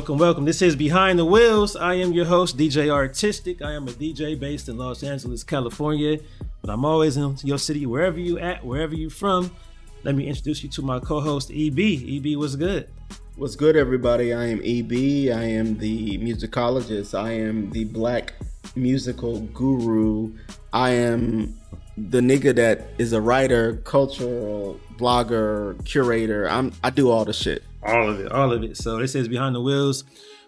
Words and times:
Welcome, 0.00 0.16
welcome. 0.16 0.44
This 0.46 0.62
is 0.62 0.74
Behind 0.74 1.18
the 1.18 1.26
Wheels. 1.26 1.76
I 1.76 1.92
am 1.96 2.14
your 2.14 2.24
host, 2.24 2.56
DJ 2.56 2.88
Artistic. 2.88 3.60
I 3.60 3.72
am 3.74 3.86
a 3.86 3.90
DJ 3.90 4.40
based 4.40 4.70
in 4.70 4.78
Los 4.78 5.02
Angeles, 5.02 5.44
California, 5.44 6.18
but 6.62 6.70
I'm 6.70 6.86
always 6.86 7.18
in 7.18 7.36
your 7.44 7.58
city, 7.58 7.84
wherever 7.84 8.18
you 8.18 8.38
at, 8.38 8.64
wherever 8.64 8.94
you 8.94 9.10
from. 9.10 9.54
Let 10.02 10.14
me 10.14 10.26
introduce 10.26 10.62
you 10.62 10.70
to 10.70 10.80
my 10.80 11.00
co-host, 11.00 11.50
EB. 11.50 11.78
EB, 11.78 12.38
what's 12.38 12.56
good? 12.56 12.88
What's 13.36 13.56
good, 13.56 13.76
everybody? 13.76 14.32
I 14.32 14.46
am 14.46 14.62
EB. 14.64 15.36
I 15.36 15.44
am 15.44 15.76
the 15.76 16.16
musicologist. 16.16 17.12
I 17.12 17.32
am 17.32 17.70
the 17.70 17.84
black 17.84 18.32
musical 18.74 19.40
guru. 19.40 20.32
I 20.72 20.92
am 20.92 21.60
the 21.98 22.20
nigga 22.20 22.54
that 22.56 22.88
is 22.96 23.12
a 23.12 23.20
writer, 23.20 23.76
cultural 23.84 24.80
blogger, 24.96 25.84
curator. 25.84 26.48
I'm 26.48 26.72
I 26.82 26.88
do 26.88 27.10
all 27.10 27.26
the 27.26 27.34
shit. 27.34 27.64
All 27.82 28.08
of 28.08 28.20
it, 28.20 28.30
all 28.30 28.52
of 28.52 28.62
it. 28.62 28.76
So 28.76 28.98
this 28.98 29.14
is 29.14 29.28
Behind 29.28 29.54
the 29.54 29.60
Wheels. 29.60 30.04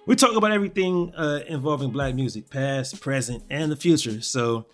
We 0.06 0.16
talk 0.16 0.36
about 0.36 0.50
everything 0.50 1.14
uh, 1.14 1.40
involving 1.46 1.90
black 1.90 2.14
music, 2.14 2.50
past, 2.50 3.00
present, 3.00 3.44
and 3.50 3.70
the 3.70 3.76
future. 3.76 4.20
So 4.20 4.66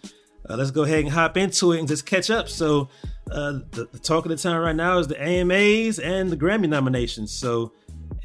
uh, 0.48 0.56
let's 0.56 0.70
go 0.70 0.82
ahead 0.84 1.00
and 1.00 1.10
hop 1.10 1.36
into 1.36 1.72
it 1.72 1.78
and 1.78 1.86
just 1.86 2.06
catch 2.06 2.30
up. 2.30 2.48
So 2.48 2.88
uh, 3.30 3.60
the, 3.70 3.88
the 3.92 3.98
talk 3.98 4.24
of 4.24 4.30
the 4.30 4.36
town 4.36 4.56
right 4.60 4.74
now 4.74 4.98
is 4.98 5.06
the 5.06 5.22
AMAs 5.22 5.98
and 5.98 6.30
the 6.30 6.36
Grammy 6.36 6.68
nominations. 6.68 7.30
So 7.32 7.72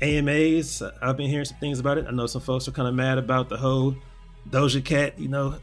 AMAs, 0.01 0.81
I've 1.01 1.17
been 1.17 1.29
hearing 1.29 1.45
some 1.45 1.57
things 1.57 1.79
about 1.79 1.97
it. 1.97 2.05
I 2.07 2.11
know 2.11 2.25
some 2.25 2.41
folks 2.41 2.67
are 2.67 2.71
kind 2.71 2.87
of 2.87 2.95
mad 2.95 3.17
about 3.17 3.49
the 3.49 3.57
whole 3.57 3.95
Doja 4.49 4.83
Cat, 4.83 5.19
you 5.19 5.27
know. 5.27 5.55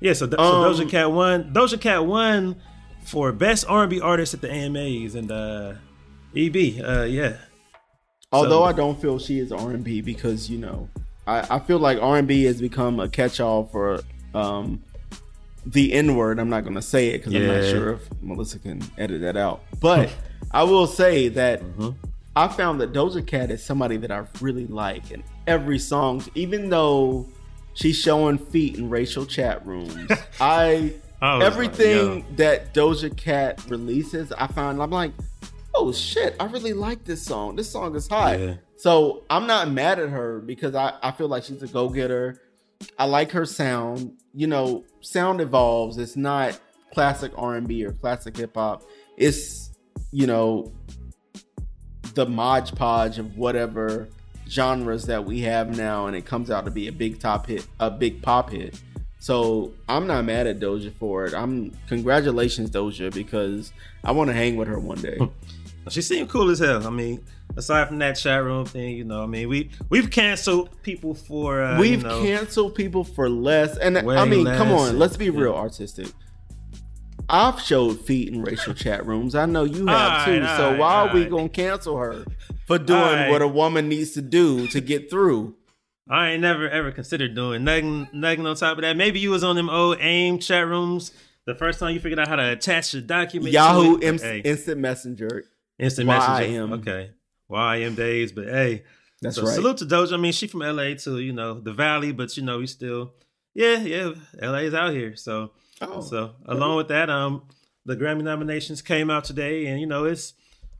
Yeah, 0.00 0.14
so, 0.14 0.28
so 0.28 0.36
um, 0.38 0.74
Doja 0.74 0.90
Cat 0.90 1.12
won. 1.12 1.52
Doja 1.52 1.80
Cat 1.80 2.04
won 2.04 2.60
for 3.04 3.30
best 3.32 3.64
R&B 3.68 4.00
artist 4.00 4.34
at 4.34 4.40
the 4.40 4.50
AMAs 4.50 5.14
and 5.14 5.30
uh 5.30 5.74
EB. 6.36 6.56
Uh 6.84 7.02
yeah. 7.04 7.36
Although 8.32 8.60
so, 8.60 8.64
I 8.64 8.72
don't 8.72 9.00
feel 9.00 9.18
she 9.18 9.38
is 9.38 9.52
R 9.52 9.70
and 9.70 9.84
B 9.84 10.00
because 10.00 10.50
you 10.50 10.58
know, 10.58 10.88
I, 11.26 11.56
I 11.56 11.58
feel 11.58 11.78
like 11.78 11.98
R 12.00 12.16
and 12.16 12.26
B 12.26 12.44
has 12.44 12.60
become 12.60 12.98
a 12.98 13.08
catch-all 13.08 13.66
for 13.66 14.00
um, 14.34 14.82
the 15.66 15.92
N 15.92 16.16
word. 16.16 16.38
I'm 16.38 16.48
not 16.48 16.62
going 16.62 16.74
to 16.74 16.82
say 16.82 17.08
it 17.08 17.18
because 17.18 17.34
yeah. 17.34 17.40
I'm 17.40 17.60
not 17.60 17.70
sure 17.70 17.92
if 17.94 18.22
Melissa 18.22 18.58
can 18.58 18.82
edit 18.96 19.20
that 19.20 19.36
out. 19.36 19.62
But 19.80 20.10
I 20.50 20.64
will 20.64 20.86
say 20.86 21.28
that 21.28 21.62
mm-hmm. 21.62 21.90
I 22.34 22.48
found 22.48 22.80
that 22.80 22.92
Doja 22.92 23.26
Cat 23.26 23.50
is 23.50 23.62
somebody 23.62 23.98
that 23.98 24.10
I 24.10 24.24
really 24.40 24.66
like, 24.66 25.10
and 25.10 25.22
every 25.46 25.78
song, 25.78 26.24
even 26.34 26.70
though 26.70 27.28
she's 27.74 27.96
showing 27.96 28.38
feet 28.38 28.78
in 28.78 28.88
racial 28.88 29.26
chat 29.26 29.64
rooms, 29.66 30.10
I. 30.40 30.94
everything 31.22 32.14
like, 32.14 32.36
that 32.36 32.74
Doja 32.74 33.14
Cat 33.14 33.62
releases, 33.68 34.32
I 34.32 34.46
find 34.46 34.82
I'm 34.82 34.90
like, 34.90 35.12
oh 35.74 35.92
shit, 35.92 36.36
I 36.40 36.44
really 36.46 36.72
like 36.72 37.04
this 37.04 37.22
song. 37.22 37.56
This 37.56 37.70
song 37.70 37.94
is 37.96 38.08
hot. 38.08 38.38
Yeah. 38.38 38.54
So 38.76 39.24
I'm 39.30 39.46
not 39.46 39.70
mad 39.70 39.98
at 39.98 40.10
her 40.10 40.40
because 40.40 40.74
I, 40.74 40.94
I 41.02 41.12
feel 41.12 41.28
like 41.28 41.44
she's 41.44 41.62
a 41.62 41.68
go 41.68 41.88
getter. 41.88 42.40
I 42.98 43.04
like 43.04 43.30
her 43.32 43.46
sound. 43.46 44.18
You 44.34 44.46
know, 44.46 44.84
sound 45.00 45.40
evolves. 45.40 45.98
It's 45.98 46.16
not 46.16 46.58
classic 46.92 47.32
R&B 47.36 47.84
or 47.84 47.92
classic 47.92 48.36
hip 48.36 48.54
hop. 48.54 48.82
It's 49.16 49.70
you 50.10 50.26
know 50.26 50.72
the 52.14 52.26
modge 52.26 52.74
podge 52.74 53.18
of 53.18 53.36
whatever 53.36 54.08
genres 54.48 55.04
that 55.06 55.24
we 55.24 55.40
have 55.40 55.76
now, 55.76 56.06
and 56.06 56.16
it 56.16 56.24
comes 56.26 56.50
out 56.50 56.64
to 56.64 56.70
be 56.70 56.88
a 56.88 56.92
big 56.92 57.18
top 57.18 57.46
hit, 57.46 57.66
a 57.80 57.90
big 57.90 58.22
pop 58.22 58.50
hit. 58.50 58.80
So 59.18 59.72
I'm 59.88 60.08
not 60.08 60.24
mad 60.24 60.48
at 60.48 60.58
Doja 60.58 60.92
for 60.92 61.26
it. 61.26 61.34
I'm 61.34 61.72
congratulations 61.86 62.70
Doja 62.70 63.12
because 63.12 63.72
I 64.02 64.10
want 64.10 64.28
to 64.28 64.34
hang 64.34 64.56
with 64.56 64.68
her 64.68 64.80
one 64.80 65.00
day. 65.00 65.18
She 65.90 66.02
seemed 66.02 66.28
cool 66.28 66.50
as 66.50 66.58
hell. 66.58 66.86
I 66.86 66.90
mean, 66.90 67.24
aside 67.56 67.88
from 67.88 67.98
that 67.98 68.12
chat 68.12 68.42
room 68.42 68.64
thing, 68.64 68.96
you 68.96 69.04
know, 69.04 69.22
I 69.22 69.26
mean, 69.26 69.48
we 69.48 69.70
we've 69.88 70.10
canceled 70.10 70.70
people 70.82 71.14
for 71.14 71.62
uh, 71.62 71.78
we've 71.78 72.02
you 72.02 72.08
know, 72.08 72.22
canceled 72.22 72.74
people 72.74 73.04
for 73.04 73.28
less, 73.28 73.76
and 73.78 73.98
I 73.98 74.24
mean, 74.24 74.46
come 74.46 74.72
on, 74.72 74.98
let's 74.98 75.16
be 75.16 75.30
real 75.30 75.54
artistic. 75.54 76.08
I've 77.28 77.60
showed 77.60 78.00
feet 78.00 78.28
in 78.28 78.42
racial 78.42 78.74
chat 78.74 79.06
rooms. 79.06 79.34
I 79.34 79.46
know 79.46 79.64
you 79.64 79.86
have 79.86 80.26
too. 80.26 80.44
so 80.44 80.70
right, 80.70 80.78
why 80.78 80.94
are 80.94 81.14
we 81.14 81.24
gonna 81.24 81.48
cancel 81.48 81.96
her 81.96 82.24
for 82.66 82.78
doing 82.78 83.00
right. 83.00 83.30
what 83.30 83.42
a 83.42 83.48
woman 83.48 83.88
needs 83.88 84.12
to 84.12 84.22
do 84.22 84.66
to 84.68 84.80
get 84.80 85.10
through? 85.10 85.56
I 86.08 86.30
ain't 86.30 86.42
never 86.42 86.68
ever 86.68 86.92
considered 86.92 87.34
doing 87.34 87.64
nothing, 87.64 88.08
nothing 88.12 88.46
on 88.46 88.56
top 88.56 88.76
of 88.76 88.82
that. 88.82 88.96
Maybe 88.96 89.20
you 89.20 89.30
was 89.30 89.44
on 89.44 89.56
them 89.56 89.70
old 89.70 89.98
AIM 90.00 90.40
chat 90.40 90.66
rooms 90.66 91.12
the 91.46 91.54
first 91.54 91.78
time 91.78 91.94
you 91.94 92.00
figured 92.00 92.18
out 92.18 92.28
how 92.28 92.36
to 92.36 92.52
attach 92.52 92.92
the 92.92 93.00
document. 93.00 93.52
Yahoo 93.52 93.98
hey. 93.98 94.40
Instant 94.44 94.80
Messenger 94.80 95.44
Instant 95.82 96.08
messaging. 96.08 96.50
Him. 96.50 96.72
Okay. 96.74 97.10
YM 97.50 97.96
days, 97.96 98.32
but 98.32 98.46
hey, 98.46 98.84
that's 99.20 99.36
so 99.36 99.42
right. 99.42 99.54
Salute 99.54 99.76
to 99.78 99.84
Doja. 99.84 100.14
I 100.14 100.16
mean, 100.16 100.32
she 100.32 100.46
from 100.46 100.60
LA 100.60 100.94
too, 100.94 101.18
you 101.18 101.32
know, 101.32 101.60
the 101.60 101.72
Valley, 101.72 102.12
but 102.12 102.36
you 102.36 102.42
know, 102.42 102.58
we 102.58 102.66
still, 102.66 103.14
yeah, 103.52 103.78
yeah, 103.78 104.12
LA 104.40 104.58
is 104.58 104.74
out 104.74 104.92
here. 104.92 105.16
So, 105.16 105.52
oh, 105.80 106.00
so 106.00 106.32
along 106.46 106.76
with 106.76 106.88
that, 106.88 107.10
um, 107.10 107.42
the 107.84 107.96
Grammy 107.96 108.22
nominations 108.22 108.80
came 108.80 109.10
out 109.10 109.24
today, 109.24 109.66
and 109.66 109.80
you 109.80 109.86
know, 109.86 110.04
it's 110.04 110.34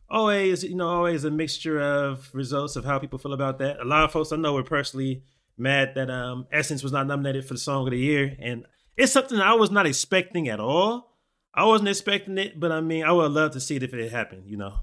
always, 0.08 0.64
you 0.64 0.74
know, 0.74 0.88
always 0.88 1.24
a 1.24 1.30
mixture 1.30 1.80
of 1.80 2.30
results 2.32 2.76
of 2.76 2.84
how 2.84 2.98
people 2.98 3.18
feel 3.18 3.32
about 3.32 3.58
that. 3.58 3.80
A 3.80 3.84
lot 3.84 4.04
of 4.04 4.12
folks 4.12 4.32
I 4.32 4.36
know 4.36 4.54
were 4.54 4.62
personally 4.62 5.24
mad 5.58 5.94
that 5.94 6.10
um 6.10 6.46
Essence 6.50 6.82
was 6.82 6.92
not 6.92 7.06
nominated 7.06 7.44
for 7.44 7.54
the 7.54 7.60
Song 7.60 7.86
of 7.86 7.90
the 7.90 7.98
Year, 7.98 8.36
and 8.40 8.64
it's 8.96 9.12
something 9.12 9.38
I 9.38 9.54
was 9.54 9.70
not 9.70 9.86
expecting 9.86 10.48
at 10.48 10.60
all. 10.60 11.10
I 11.54 11.66
wasn't 11.66 11.90
expecting 11.90 12.38
it, 12.38 12.58
but 12.58 12.72
I 12.72 12.80
mean, 12.80 13.04
I 13.04 13.12
would 13.12 13.32
love 13.32 13.50
to 13.52 13.60
see 13.60 13.76
it 13.76 13.82
if 13.82 13.92
it 13.92 14.10
happened. 14.10 14.44
You 14.46 14.56
know. 14.56 14.74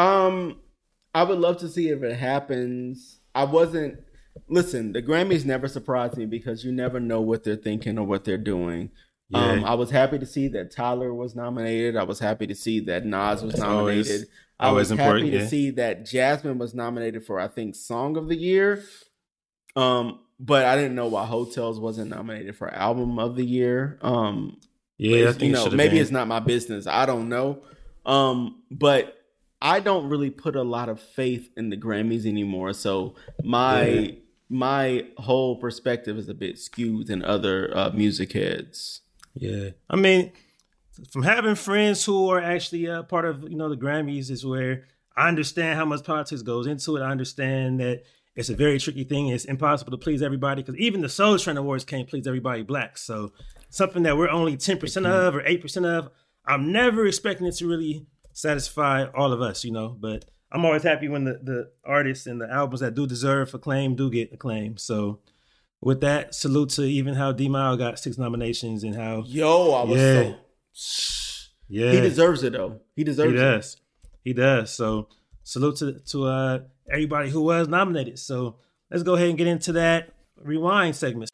Um, 0.00 0.60
I 1.14 1.24
would 1.24 1.38
love 1.38 1.58
to 1.58 1.68
see 1.68 1.88
if 1.88 2.02
it 2.02 2.16
happens. 2.16 3.18
I 3.34 3.44
wasn't. 3.44 4.00
Listen, 4.48 4.92
the 4.92 5.02
Grammys 5.02 5.44
never 5.44 5.68
surprise 5.68 6.16
me 6.16 6.24
because 6.24 6.64
you 6.64 6.72
never 6.72 7.00
know 7.00 7.20
what 7.20 7.44
they're 7.44 7.56
thinking 7.56 7.98
or 7.98 8.06
what 8.06 8.24
they're 8.24 8.38
doing. 8.38 8.90
Yeah. 9.28 9.44
Um, 9.44 9.64
I 9.64 9.74
was 9.74 9.90
happy 9.90 10.18
to 10.18 10.26
see 10.26 10.48
that 10.48 10.72
Tyler 10.72 11.12
was 11.12 11.36
nominated. 11.36 11.96
I 11.96 12.04
was 12.04 12.18
happy 12.18 12.46
to 12.46 12.54
see 12.54 12.80
that 12.80 13.04
Nas 13.04 13.42
was 13.42 13.58
nominated. 13.58 14.26
Always, 14.58 14.58
I 14.58 14.72
was 14.72 14.90
happy 14.90 15.28
yeah. 15.28 15.38
to 15.40 15.48
see 15.48 15.70
that 15.72 16.04
Jazmine 16.04 16.58
was 16.58 16.74
nominated 16.74 17.24
for 17.24 17.38
I 17.38 17.48
think 17.48 17.74
Song 17.74 18.16
of 18.16 18.28
the 18.28 18.36
Year. 18.36 18.82
Um, 19.76 20.20
but 20.38 20.64
I 20.64 20.74
didn't 20.74 20.94
know 20.94 21.08
why 21.08 21.26
Heaux 21.26 21.44
Tales 21.44 21.78
wasn't 21.78 22.10
nominated 22.10 22.56
for 22.56 22.72
Album 22.72 23.18
of 23.18 23.36
the 23.36 23.44
Year. 23.44 23.98
Um, 24.02 24.58
yeah, 24.96 25.32
you 25.38 25.52
know, 25.52 25.68
maybe 25.70 25.94
been. 25.94 26.02
it's 26.02 26.10
not 26.10 26.28
my 26.28 26.40
business. 26.40 26.86
I 26.86 27.06
don't 27.06 27.28
know. 27.28 27.62
Um, 28.04 28.62
but 28.70 29.19
I 29.62 29.80
don't 29.80 30.08
really 30.08 30.30
put 30.30 30.56
a 30.56 30.62
lot 30.62 30.88
of 30.88 31.00
faith 31.00 31.50
in 31.56 31.70
the 31.70 31.76
Grammys 31.76 32.26
anymore. 32.26 32.72
So 32.72 33.14
my 33.42 33.84
yeah. 33.84 34.10
my 34.48 35.06
whole 35.18 35.56
perspective 35.56 36.16
is 36.18 36.28
a 36.28 36.34
bit 36.34 36.58
skewed 36.58 37.08
than 37.08 37.24
other 37.24 37.76
uh, 37.76 37.90
music 37.90 38.32
heads. 38.32 39.02
Yeah, 39.34 39.70
I 39.88 39.96
mean, 39.96 40.32
from 41.10 41.22
having 41.22 41.54
friends 41.54 42.04
who 42.04 42.30
are 42.30 42.40
actually 42.40 42.88
uh, 42.88 43.02
part 43.02 43.24
of 43.24 43.42
you 43.42 43.56
know 43.56 43.68
the 43.68 43.76
Grammys 43.76 44.30
is 44.30 44.44
where 44.44 44.84
I 45.16 45.28
understand 45.28 45.78
how 45.78 45.84
much 45.84 46.04
politics 46.04 46.42
goes 46.42 46.66
into 46.66 46.96
it. 46.96 47.02
I 47.02 47.10
understand 47.10 47.80
that 47.80 48.04
it's 48.36 48.48
a 48.48 48.54
very 48.54 48.78
tricky 48.78 49.04
thing. 49.04 49.28
It's 49.28 49.44
impossible 49.44 49.90
to 49.90 49.98
please 49.98 50.22
everybody 50.22 50.62
because 50.62 50.76
even 50.76 51.02
the 51.02 51.08
Soul 51.08 51.38
Train 51.38 51.56
Awards 51.56 51.84
can't 51.84 52.08
please 52.08 52.26
everybody 52.26 52.62
black. 52.62 52.96
So 52.96 53.32
something 53.68 54.02
that 54.04 54.16
we're 54.16 54.30
only 54.30 54.56
10% 54.56 54.78
mm-hmm. 54.78 55.06
of 55.06 55.34
or 55.34 55.42
8% 55.42 55.84
of, 55.84 56.10
I'm 56.46 56.72
never 56.72 57.06
expecting 57.06 57.46
it 57.46 57.56
to 57.56 57.66
really 57.66 58.06
satisfy 58.40 59.06
all 59.14 59.32
of 59.32 59.40
us, 59.40 59.64
you 59.64 59.72
know. 59.72 59.88
But 59.88 60.24
I'm 60.52 60.64
always 60.64 60.82
happy 60.82 61.08
when 61.08 61.24
the, 61.24 61.40
the 61.42 61.70
artists 61.84 62.26
and 62.26 62.40
the 62.40 62.50
albums 62.50 62.80
that 62.80 62.94
do 62.94 63.06
deserve 63.06 63.54
acclaim 63.54 63.94
do 63.96 64.10
get 64.10 64.32
acclaim. 64.32 64.76
So 64.76 65.20
with 65.80 66.00
that, 66.00 66.34
salute 66.34 66.70
to 66.70 66.82
even 66.82 67.14
how 67.14 67.32
D'Mile 67.32 67.76
got 67.76 67.98
six 67.98 68.18
nominations 68.18 68.84
and 68.84 68.94
how 68.94 69.24
Yo, 69.26 69.72
I 69.72 69.84
was 69.84 70.00
yeah, 70.00 70.32
so 70.72 71.48
Yeah. 71.68 71.92
He 71.92 72.00
deserves 72.00 72.42
it 72.42 72.52
though. 72.52 72.80
He 72.96 73.04
deserves 73.04 73.32
he 73.32 73.38
does. 73.38 73.74
it. 73.74 73.80
He 74.24 74.32
does. 74.32 74.72
So 74.72 75.08
salute 75.42 75.76
to 75.76 75.98
to 75.98 76.26
uh 76.26 76.58
everybody 76.90 77.30
who 77.30 77.42
was 77.42 77.68
nominated. 77.68 78.18
So 78.18 78.56
let's 78.90 79.02
go 79.02 79.14
ahead 79.14 79.28
and 79.28 79.38
get 79.38 79.46
into 79.46 79.72
that 79.72 80.14
rewind 80.42 80.96
segment. 80.96 81.30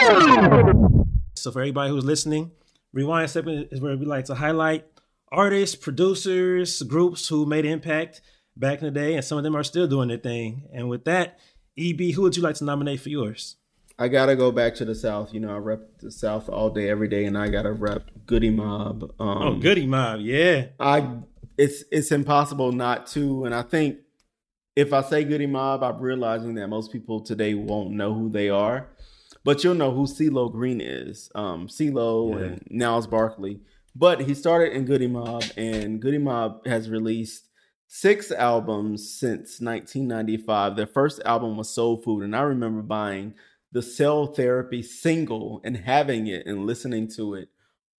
So 1.35 1.52
for 1.52 1.61
everybody 1.61 1.91
who's 1.91 2.05
listening, 2.05 2.50
Rewind 2.93 3.29
segment 3.29 3.69
is 3.73 3.81
where 3.81 3.94
we 3.94 4.06
like 4.06 4.25
to 4.25 4.35
highlight 4.35 4.87
artists, 5.31 5.76
producers, 5.76 6.82
groups 6.82 7.28
who 7.28 7.46
made 7.46 7.64
impact 7.64 8.20
back 8.56 8.81
in 8.81 8.87
the 8.87 8.90
day, 8.90 9.14
and 9.14 9.25
some 9.25 9.38
of 9.38 9.44
them 9.44 9.56
are 9.56 9.64
still 9.64 9.87
doing 9.87 10.08
their 10.08 10.19
thing. 10.19 10.69
And 10.73 10.88
with 10.88 11.05
that, 11.05 11.38
EB, 11.78 12.12
who 12.14 12.23
would 12.23 12.37
you 12.37 12.43
like 12.43 12.56
to 12.56 12.64
nominate 12.64 13.00
for 13.00 13.08
yours? 13.08 13.56
I 13.99 14.08
gotta 14.08 14.37
go 14.37 14.52
back 14.52 14.75
to 14.76 14.84
the 14.84 14.94
South. 14.94 15.32
You 15.32 15.40
know, 15.40 15.55
I 15.55 15.58
rep 15.58 15.99
the 16.00 16.11
South 16.11 16.49
all 16.49 16.70
day, 16.70 16.88
every 16.88 17.08
day, 17.08 17.25
and 17.25 17.37
I 17.37 17.49
gotta 17.49 17.73
rep 17.73 18.11
Goodie 18.26 18.50
Mob. 18.50 19.05
Um, 19.19 19.43
oh, 19.43 19.55
Goodie 19.56 19.87
Mob, 19.87 20.20
yeah. 20.20 20.67
I 20.78 21.19
it's 21.56 21.84
it's 21.90 22.12
impossible 22.12 22.73
not 22.73 23.06
to, 23.08 23.44
and 23.46 23.55
I 23.55 23.62
think 23.62 23.99
if 24.75 24.93
I 24.93 25.00
say 25.02 25.25
Goodie 25.25 25.46
Mob, 25.46 25.82
I'm 25.82 25.99
realizing 25.99 26.55
that 26.56 26.69
most 26.69 26.93
people 26.93 27.20
today 27.20 27.55
won't 27.55 27.93
know 27.93 28.12
who 28.12 28.28
they 28.28 28.50
are 28.50 28.88
but 29.46 29.62
you'll 29.62 29.75
know 29.75 29.93
who 29.93 30.08
CeeLo 30.08 30.50
Green 30.50 30.81
is. 30.81 31.31
Um, 31.37 31.69
CeeLo 31.69 32.32
yeah. 32.32 32.46
and 32.46 32.62
Gnarls 32.69 33.06
Barkley. 33.06 33.61
But 33.98 34.20
he 34.20 34.34
started 34.34 34.75
in 34.75 34.84
Goodie 34.84 35.06
Mob, 35.06 35.43
and 35.56 36.02
Goodie 36.02 36.19
Mob 36.19 36.66
has 36.66 36.90
released 36.90 37.48
six 37.87 38.31
albums 38.31 39.10
since 39.10 39.58
1995. 39.58 40.76
Their 40.76 40.87
first 40.87 41.22
album 41.25 41.56
was 41.56 41.70
Soul 41.70 42.02
Food, 42.02 42.22
and 42.22 42.37
I 42.37 42.43
remember 42.43 42.82
buying 42.82 43.32
the 43.72 43.81
Cell 43.81 44.26
Therapy 44.26 44.82
single 44.82 45.62
and 45.64 45.78
having 45.78 46.26
it 46.26 46.46
and 46.46 46.66
listening 46.66 47.08
to 47.16 47.32
it 47.37 47.48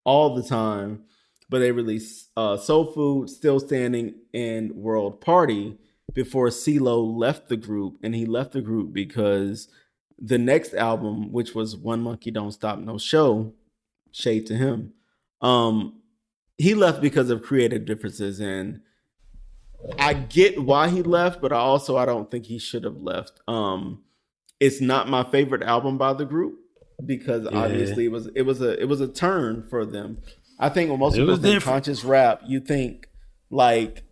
all 0.03 0.35
the 0.35 0.43
time. 0.43 1.03
But 1.49 1.59
they 1.59 1.71
released 1.71 2.29
uh, 2.37 2.57
Soul 2.57 2.91
Food, 2.91 3.31
Still 3.31 3.59
Standing, 3.59 4.13
and 4.35 4.73
World 4.73 5.19
Party 5.19 5.79
before 6.13 6.49
CeeLo 6.49 7.17
left 7.17 7.49
the 7.49 7.57
group, 7.57 7.97
and 8.03 8.13
he 8.13 8.27
left 8.27 8.51
the 8.51 8.61
group 8.61 8.93
because 8.93 9.67
the 10.19 10.37
next 10.37 10.75
album, 10.75 11.31
which 11.31 11.55
was 11.55 11.75
One 11.75 12.01
Monkey 12.01 12.29
Don't 12.29 12.51
Stop 12.51 12.77
No 12.77 12.99
Show, 12.99 13.53
shade 14.11 14.45
to 14.47 14.55
him, 14.55 14.93
um, 15.41 16.01
he 16.57 16.73
left 16.73 17.01
because 17.01 17.29
of 17.29 17.43
creative 17.43 17.85
differences 17.85 18.39
and 18.39 18.81
I 19.99 20.13
get 20.13 20.63
why 20.63 20.89
he 20.89 21.03
left, 21.03 21.41
but 21.41 21.53
I 21.53 21.57
also 21.57 21.97
I 21.97 22.05
don't 22.05 22.29
think 22.31 22.45
he 22.45 22.57
should 22.57 22.83
have 22.83 22.97
left. 22.97 23.39
Um 23.47 24.03
it's 24.59 24.81
not 24.81 25.07
my 25.07 25.23
favorite 25.23 25.61
album 25.61 25.97
by 25.97 26.13
the 26.13 26.25
group 26.25 26.55
because 27.05 27.43
yeah. 27.43 27.57
obviously 27.57 28.05
it 28.05 28.11
was 28.11 28.27
it 28.35 28.41
was 28.41 28.61
a 28.61 28.79
it 28.81 28.85
was 28.85 29.01
a 29.01 29.07
turn 29.07 29.63
for 29.69 29.85
them. 29.85 30.17
I 30.59 30.69
think 30.69 30.89
when 30.89 30.99
most 30.99 31.15
it 31.15 31.19
people 31.19 31.35
think 31.35 31.55
different. 31.55 31.63
conscious 31.63 32.03
rap, 32.03 32.41
you 32.45 32.59
think 32.59 33.07
like 33.49 34.03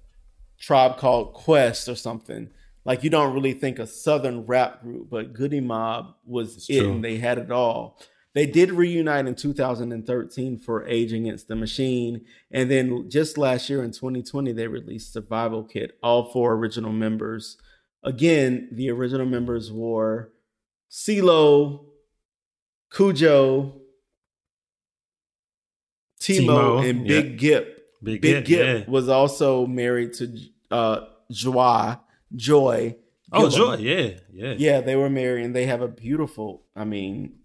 Tribe 0.59 0.97
Called 0.97 1.33
Quest 1.33 1.89
or 1.89 1.95
something. 1.95 2.49
Like 2.85 3.03
you 3.03 3.09
don't 3.09 3.33
really 3.33 3.53
think 3.53 3.79
a 3.79 3.87
southern 3.87 4.45
rap 4.45 4.83
group, 4.83 5.09
but 5.09 5.33
Goodie 5.33 5.59
Mob 5.59 6.13
was 6.23 6.57
it's 6.57 6.69
it, 6.69 6.81
true. 6.81 6.91
and 6.91 7.03
they 7.03 7.17
had 7.17 7.39
it 7.39 7.51
all. 7.51 7.99
They 8.35 8.45
did 8.45 8.73
reunite 8.73 9.27
in 9.27 9.35
2013 9.35 10.59
for 10.59 10.85
Age 10.85 11.13
Against 11.13 11.47
the 11.47 11.55
Machine. 11.55 12.25
And 12.51 12.69
then 12.69 13.09
just 13.09 13.37
last 13.37 13.69
year 13.69 13.81
in 13.81 13.91
2020, 13.91 14.51
they 14.51 14.67
released 14.67 15.13
Survival 15.13 15.63
Kit, 15.63 15.97
all 16.03 16.29
four 16.31 16.53
original 16.53 16.91
members. 16.91 17.57
Again, 18.03 18.67
the 18.73 18.91
original 18.91 19.25
members 19.25 19.71
were 19.71 20.33
CeeLo, 20.91 21.85
Khujo, 22.91 23.79
T-Mo, 26.19 26.79
and 26.79 27.07
Big 27.07 27.41
yep. 27.41 27.63
Gipp. 27.63 27.77
Big, 28.03 28.21
Big 28.21 28.45
Gipp, 28.45 28.45
Gipp 28.45 28.79
yeah. 28.79 28.91
was 28.91 29.07
also 29.07 29.65
married 29.65 30.11
to 30.15 30.37
uh, 30.71 30.99
Joi. 31.31 31.95
Joi. 32.35 32.97
Oh, 33.31 33.49
Joi, 33.49 33.75
yeah, 33.75 34.09
yeah, 34.31 34.55
yeah. 34.57 34.81
They 34.81 34.95
were 34.97 35.09
married, 35.09 35.45
and 35.45 35.55
they 35.55 35.65
have 35.65 35.81
a 35.81 35.87
beautiful. 35.87 36.63
I 36.75 36.83
mean, 36.83 37.35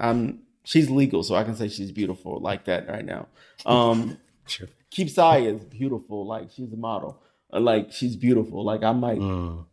I'm 0.00 0.40
she's 0.64 0.90
legal, 0.90 1.22
so 1.22 1.34
I 1.34 1.44
can 1.44 1.54
say 1.54 1.68
she's 1.68 1.92
beautiful 1.92 2.40
like 2.40 2.64
that 2.64 2.88
right 2.88 3.04
now. 3.04 3.28
Um, 3.66 4.18
sure. 4.46 4.68
Keypsiia 4.94 5.56
is 5.56 5.64
beautiful, 5.64 6.26
like 6.26 6.50
she's 6.50 6.72
a 6.72 6.76
model, 6.76 7.22
uh, 7.52 7.60
like 7.60 7.92
she's 7.92 8.16
beautiful. 8.16 8.64
Like 8.64 8.82
I 8.82 8.92
might, 8.92 9.18
mm. 9.18 9.64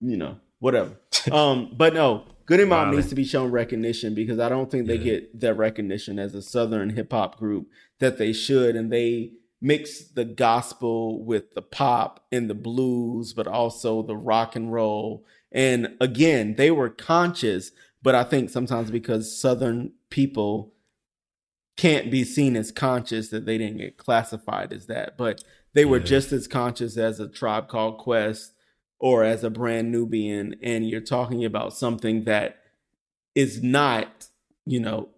you 0.00 0.16
know, 0.16 0.36
whatever. 0.58 0.96
um, 1.32 1.72
but 1.76 1.94
no, 1.94 2.24
good 2.46 2.58
Goodie 2.58 2.64
Mob 2.64 2.94
needs 2.94 3.08
to 3.08 3.14
be 3.14 3.24
shown 3.24 3.50
recognition 3.50 4.14
because 4.14 4.38
I 4.38 4.48
don't 4.48 4.70
think 4.70 4.86
they 4.86 4.96
yeah. 4.96 5.04
get 5.04 5.40
that 5.40 5.54
recognition 5.54 6.18
as 6.18 6.34
a 6.34 6.42
Southern 6.42 6.90
hip 6.90 7.12
hop 7.12 7.38
group 7.38 7.68
that 7.98 8.18
they 8.18 8.32
should, 8.32 8.76
and 8.76 8.92
they 8.92 9.32
mix 9.60 10.00
the 10.00 10.24
gospel 10.24 11.24
with 11.24 11.54
the 11.54 11.62
pop 11.62 12.24
and 12.30 12.50
the 12.50 12.54
blues, 12.54 13.32
but 13.32 13.46
also 13.46 14.02
the 14.02 14.16
rock 14.16 14.54
and 14.54 14.72
roll. 14.72 15.24
And 15.50 15.96
again, 16.00 16.56
they 16.56 16.70
were 16.70 16.90
conscious 16.90 17.70
but 18.06 18.14
I 18.14 18.22
think 18.22 18.50
sometimes 18.50 18.92
because 18.92 19.36
Southern 19.36 19.90
people 20.10 20.72
can't 21.76 22.08
be 22.08 22.22
seen 22.22 22.54
as 22.54 22.70
conscious 22.70 23.30
that 23.30 23.46
they 23.46 23.58
didn't 23.58 23.78
get 23.78 23.96
classified 23.96 24.72
as 24.72 24.86
that, 24.86 25.18
but 25.18 25.42
they 25.72 25.84
were 25.84 25.98
yeah. 25.98 26.04
just 26.04 26.30
as 26.30 26.46
conscious 26.46 26.96
as 26.96 27.18
a 27.18 27.26
tribe 27.26 27.66
called 27.66 27.98
Quest 27.98 28.52
or 29.00 29.24
as 29.24 29.42
a 29.42 29.50
brand 29.50 29.90
Nubian, 29.90 30.54
and 30.62 30.88
you're 30.88 31.00
talking 31.00 31.44
about 31.44 31.72
something 31.76 32.22
that 32.26 32.58
is 33.34 33.60
not, 33.60 34.28
you 34.64 34.78
know, 34.78 35.08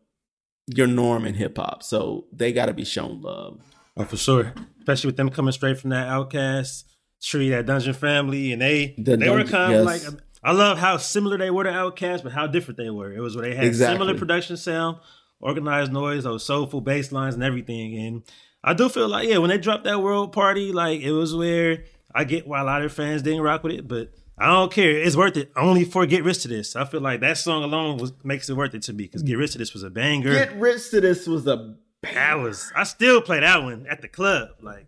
your 0.67 0.87
norm 0.87 1.27
in 1.27 1.35
hip 1.35 1.59
hop. 1.59 1.83
So 1.83 2.25
they 2.33 2.55
got 2.55 2.67
to 2.67 2.73
be 2.73 2.87
shown 2.87 3.21
love. 3.21 3.61
Oh, 3.99 4.05
for 4.05 4.17
sure, 4.17 4.55
especially 4.79 5.09
with 5.09 5.19
them 5.19 5.29
coming 5.29 5.53
straight 5.53 5.79
from 5.79 5.91
that 5.91 6.09
OutKast 6.09 6.85
tree, 7.23 7.51
that 7.51 7.67
Dungeon 7.67 7.93
family, 7.93 8.51
and 8.51 8.63
they 8.63 8.95
the 8.97 9.19
they 9.19 9.27
dungeon, 9.27 9.37
were 9.37 9.45
kind 9.45 9.75
of 9.75 9.85
yes. 9.85 10.07
like 10.07 10.21
I 10.43 10.53
love 10.53 10.79
how 10.79 10.97
similar 10.97 11.37
they 11.37 11.51
were 11.51 11.65
to 11.65 11.71
OutKast, 11.71 12.23
but 12.23 12.33
how 12.33 12.47
different 12.47 12.79
they 12.79 12.91
were. 12.91 13.13
It 13.13 13.21
was 13.21 13.37
where 13.37 13.49
they 13.49 13.55
had 13.55 13.65
exactly. 13.65 13.95
similar 13.95 14.19
production 14.19 14.57
sound, 14.57 14.99
Organized 15.41 15.93
Noize, 15.93 16.23
those 16.23 16.45
soulful 16.45 16.81
bass 16.81 17.13
lines 17.13 17.35
and 17.35 17.43
everything. 17.43 17.97
And 17.99 18.23
I 18.63 18.75
do 18.75 18.89
feel 18.89 19.09
like, 19.09 19.29
yeah, 19.29 19.39
when 19.39 19.51
they 19.51 19.59
dropped 19.59 19.85
that 19.85 20.03
world 20.03 20.33
party, 20.33 20.73
like 20.73 21.01
it 21.01 21.13
was 21.13 21.35
where 21.35 21.85
I 22.15 22.25
get 22.25 22.47
why 22.47 22.61
a 22.61 22.65
lot 22.65 22.83
of 22.83 22.93
fans 22.93 23.23
didn't 23.23 23.43
rock 23.43 23.63
with 23.63 23.75
it, 23.75 23.89
but 23.89 24.13
I 24.39 24.47
don't 24.47 24.73
care. 24.73 24.91
It's 24.91 25.17
worth 25.17 25.37
it 25.37 25.51
only 25.57 25.85
for 25.85 26.07
Get 26.07 26.25
Rich 26.25 26.43
to 26.43 26.49
This. 26.49 26.77
I 26.77 26.85
feel 26.85 27.01
like 27.01 27.21
that 27.21 27.39
song 27.39 27.65
alone 27.65 27.99
was 27.99 28.13
makes 28.23 28.49
it 28.49 28.55
worth 28.55 28.75
it 28.75 28.83
to 28.83 28.93
me 28.93 29.05
because 29.05 29.23
Get 29.23 29.37
Rich 29.37 29.53
to 29.53 29.59
This 29.59 29.75
was 29.75 29.83
a 29.83 29.91
banger. 29.91 30.33
Get 30.33 30.57
Rich 30.57 30.91
to 30.91 31.01
This 31.01 31.27
was 31.27 31.47
a 31.47 31.75
banger. 32.03 32.15
That 32.15 32.35
was 32.35 32.73
I 32.77 32.85
still 32.85 33.21
play 33.21 33.41
that 33.41 33.63
one 33.63 33.87
at 33.91 34.01
the 34.01 34.09
club. 34.09 34.51
Like 34.63 34.87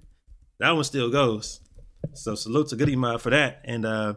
that 0.61 0.71
one 0.71 0.85
still 0.85 1.11
goes. 1.11 1.61
So 2.15 2.35
salute 2.35 2.69
to 2.69 2.77
Goodie 2.77 2.97
Mob 2.97 3.21
for 3.21 3.31
that. 3.31 3.63
And 3.65 3.85
uh 3.85 4.15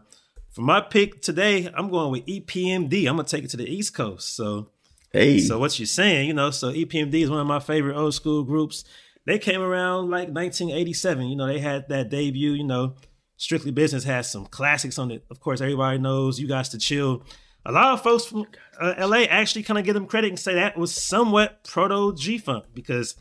for 0.53 0.61
my 0.61 0.81
pick 0.81 1.21
today, 1.21 1.69
I'm 1.73 1.89
going 1.89 2.11
with 2.11 2.25
EPMD. 2.27 3.07
I'm 3.07 3.15
gonna 3.15 3.23
take 3.23 3.43
it 3.43 3.49
to 3.51 3.57
the 3.57 3.67
East 3.67 3.95
Coast. 3.95 4.35
So, 4.35 4.69
hey, 5.11 5.39
so 5.39 5.57
what 5.59 5.77
you're 5.79 5.87
saying, 5.87 6.27
you 6.27 6.33
know, 6.33 6.51
so 6.51 6.71
EPMD 6.71 7.23
is 7.23 7.29
one 7.29 7.39
of 7.39 7.47
my 7.47 7.59
favorite 7.59 7.97
old 7.97 8.13
school 8.13 8.43
groups. 8.43 8.85
They 9.25 9.39
came 9.39 9.61
around 9.61 10.11
like 10.11 10.29
1987. 10.29 11.27
You 11.27 11.35
know, 11.35 11.47
they 11.47 11.59
had 11.59 11.89
that 11.89 12.09
debut. 12.09 12.51
You 12.51 12.63
know, 12.63 12.95
Strictly 13.35 13.71
Business 13.71 14.03
has 14.03 14.29
some 14.29 14.45
classics 14.45 14.99
on 14.99 15.09
it. 15.09 15.25
Of 15.31 15.39
course, 15.39 15.59
everybody 15.59 15.97
knows 15.97 16.39
You 16.39 16.47
Gots 16.47 16.71
to 16.71 16.77
Chill. 16.77 17.23
A 17.65 17.71
lot 17.71 17.93
of 17.93 18.03
folks 18.03 18.25
from 18.25 18.45
uh, 18.79 18.93
LA 18.99 19.23
actually 19.23 19.63
kind 19.63 19.79
of 19.79 19.85
give 19.85 19.95
them 19.95 20.05
credit 20.05 20.29
and 20.29 20.39
say 20.39 20.55
that 20.55 20.77
was 20.77 20.93
somewhat 20.93 21.63
proto 21.63 22.13
G 22.15 22.37
Funk 22.37 22.65
because, 22.73 23.15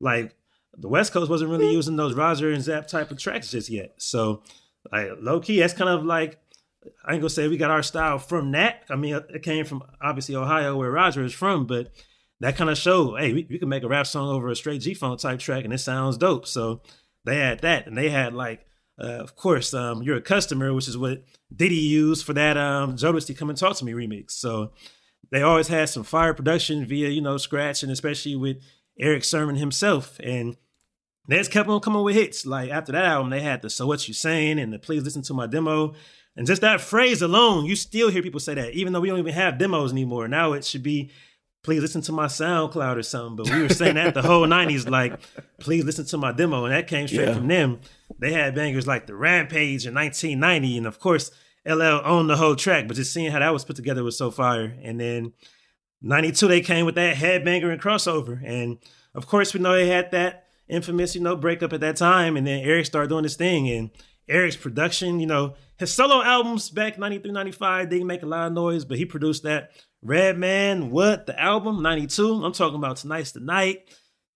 like, 0.00 0.34
the 0.76 0.88
West 0.88 1.12
Coast 1.12 1.30
wasn't 1.30 1.50
really 1.50 1.72
using 1.72 1.96
those 1.96 2.14
Roger 2.14 2.50
and 2.50 2.62
Zap 2.62 2.88
type 2.88 3.12
of 3.12 3.18
tracks 3.18 3.52
just 3.52 3.70
yet. 3.70 3.94
So, 3.98 4.42
like, 4.92 5.08
low 5.20 5.40
key, 5.40 5.60
that's 5.60 5.72
kind 5.72 5.88
of 5.88 6.04
like 6.04 6.40
I 7.04 7.12
ain't 7.12 7.20
gonna 7.20 7.30
say 7.30 7.48
we 7.48 7.56
got 7.56 7.70
our 7.70 7.82
style 7.82 8.18
from 8.18 8.52
that. 8.52 8.84
I 8.90 8.96
mean, 8.96 9.14
it 9.14 9.42
came 9.42 9.64
from 9.64 9.82
obviously 10.00 10.36
Ohio, 10.36 10.76
where 10.76 10.90
Roger 10.90 11.24
is 11.24 11.32
from, 11.32 11.66
but 11.66 11.92
that 12.40 12.56
kind 12.56 12.70
of 12.70 12.76
showed, 12.76 13.18
hey, 13.18 13.32
we, 13.32 13.58
can 13.58 13.68
make 13.68 13.82
a 13.82 13.88
rap 13.88 14.06
song 14.06 14.28
over 14.28 14.48
a 14.48 14.56
straight 14.56 14.80
G 14.80 14.94
Funk 14.94 15.20
type 15.20 15.38
track, 15.38 15.64
and 15.64 15.72
it 15.72 15.78
sounds 15.78 16.18
dope. 16.18 16.46
So 16.46 16.82
they 17.24 17.38
had 17.38 17.60
that, 17.60 17.86
and 17.86 17.96
they 17.96 18.10
had 18.10 18.34
like, 18.34 18.66
uh, 18.98 19.06
of 19.06 19.36
course, 19.36 19.72
um, 19.74 20.02
you're 20.02 20.16
a 20.16 20.22
customer, 20.22 20.72
which 20.72 20.88
is 20.88 20.98
what 20.98 21.24
Diddy 21.54 21.74
used 21.76 22.24
for 22.24 22.32
that 22.34 22.56
um, 22.56 22.96
Jodeci 22.96 23.36
Come 23.36 23.50
and 23.50 23.58
Talk 23.58 23.76
to 23.76 23.84
Me 23.84 23.92
remix. 23.92 24.32
So 24.32 24.72
they 25.30 25.42
always 25.42 25.68
had 25.68 25.88
some 25.88 26.04
fire 26.04 26.34
production 26.34 26.86
via 26.86 27.08
you 27.08 27.20
know 27.20 27.36
scratch, 27.36 27.82
and 27.82 27.90
especially 27.90 28.36
with 28.36 28.58
Erick 28.98 29.24
Sermon 29.24 29.56
himself, 29.56 30.18
and 30.22 30.56
they 31.28 31.38
just 31.38 31.50
kept 31.50 31.68
on 31.68 31.80
coming 31.80 32.02
with 32.02 32.14
hits. 32.14 32.44
Like 32.44 32.70
after 32.70 32.92
that 32.92 33.04
album, 33.04 33.30
they 33.30 33.40
had 33.40 33.62
the 33.62 33.70
So 33.70 33.86
What 33.86 34.06
You 34.06 34.14
Saying 34.14 34.58
and 34.58 34.72
the 34.72 34.78
Please 34.78 35.02
Listen 35.02 35.22
to 35.22 35.34
My 35.34 35.46
Demo. 35.46 35.94
And 36.36 36.46
just 36.46 36.62
that 36.62 36.80
phrase 36.80 37.22
alone, 37.22 37.64
you 37.64 37.76
still 37.76 38.10
hear 38.10 38.22
people 38.22 38.40
say 38.40 38.54
that, 38.54 38.72
even 38.72 38.92
though 38.92 39.00
we 39.00 39.08
don't 39.08 39.18
even 39.18 39.34
have 39.34 39.58
demos 39.58 39.92
anymore. 39.92 40.26
Now 40.26 40.52
it 40.52 40.64
should 40.64 40.82
be, 40.82 41.10
please 41.62 41.80
listen 41.80 42.02
to 42.02 42.12
my 42.12 42.26
SoundCloud 42.26 42.96
or 42.96 43.02
something. 43.02 43.36
But 43.36 43.50
we 43.50 43.62
were 43.62 43.68
saying 43.68 43.94
that 43.94 44.14
the 44.14 44.22
whole 44.22 44.46
90s, 44.46 44.88
like, 44.88 45.20
please 45.60 45.84
listen 45.84 46.06
to 46.06 46.18
my 46.18 46.32
demo. 46.32 46.64
And 46.64 46.74
that 46.74 46.88
came 46.88 47.06
straight 47.06 47.28
yeah. 47.28 47.34
from 47.34 47.48
them. 47.48 47.80
They 48.18 48.32
had 48.32 48.54
bangers 48.54 48.86
like 48.86 49.06
The 49.06 49.14
Rampage 49.14 49.86
in 49.86 49.94
1990. 49.94 50.78
And 50.78 50.86
of 50.86 50.98
course, 50.98 51.30
LL 51.66 52.02
owned 52.04 52.28
the 52.28 52.36
whole 52.36 52.56
track, 52.56 52.88
but 52.88 52.96
just 52.96 53.12
seeing 53.12 53.30
how 53.30 53.38
that 53.38 53.52
was 53.52 53.64
put 53.64 53.76
together 53.76 54.04
was 54.04 54.18
so 54.18 54.30
fire. 54.30 54.76
And 54.82 55.00
then 55.00 55.32
92, 56.02 56.48
they 56.48 56.60
came 56.60 56.84
with 56.84 56.96
that 56.96 57.16
headbanger 57.16 57.72
and 57.72 57.80
crossover. 57.80 58.42
And 58.44 58.78
of 59.14 59.26
course, 59.26 59.54
we 59.54 59.60
know 59.60 59.72
they 59.72 59.86
had 59.86 60.10
that 60.10 60.48
infamous, 60.68 61.14
you 61.14 61.20
know, 61.22 61.36
breakup 61.36 61.72
at 61.72 61.80
that 61.80 61.96
time. 61.96 62.36
And 62.36 62.46
then 62.46 62.64
Eric 62.64 62.86
started 62.86 63.08
doing 63.08 63.22
this 63.22 63.36
thing. 63.36 63.70
And 63.70 63.90
Eric's 64.28 64.56
production, 64.56 65.20
you 65.20 65.26
know, 65.26 65.54
his 65.78 65.92
solo 65.92 66.22
albums 66.22 66.70
back 66.70 66.98
93, 66.98 67.32
95 67.32 67.90
didn't 67.90 68.06
make 68.06 68.22
a 68.22 68.26
lot 68.26 68.46
of 68.46 68.52
noise, 68.52 68.84
but 68.84 68.96
he 68.96 69.04
produced 69.04 69.42
that 69.42 69.72
Redman, 70.02 70.90
what, 70.90 71.26
the 71.26 71.38
album, 71.40 71.82
92. 71.82 72.44
I'm 72.44 72.52
talking 72.52 72.76
about 72.76 72.96
Tonight's 72.96 73.32
the 73.32 73.40
Night, 73.40 73.88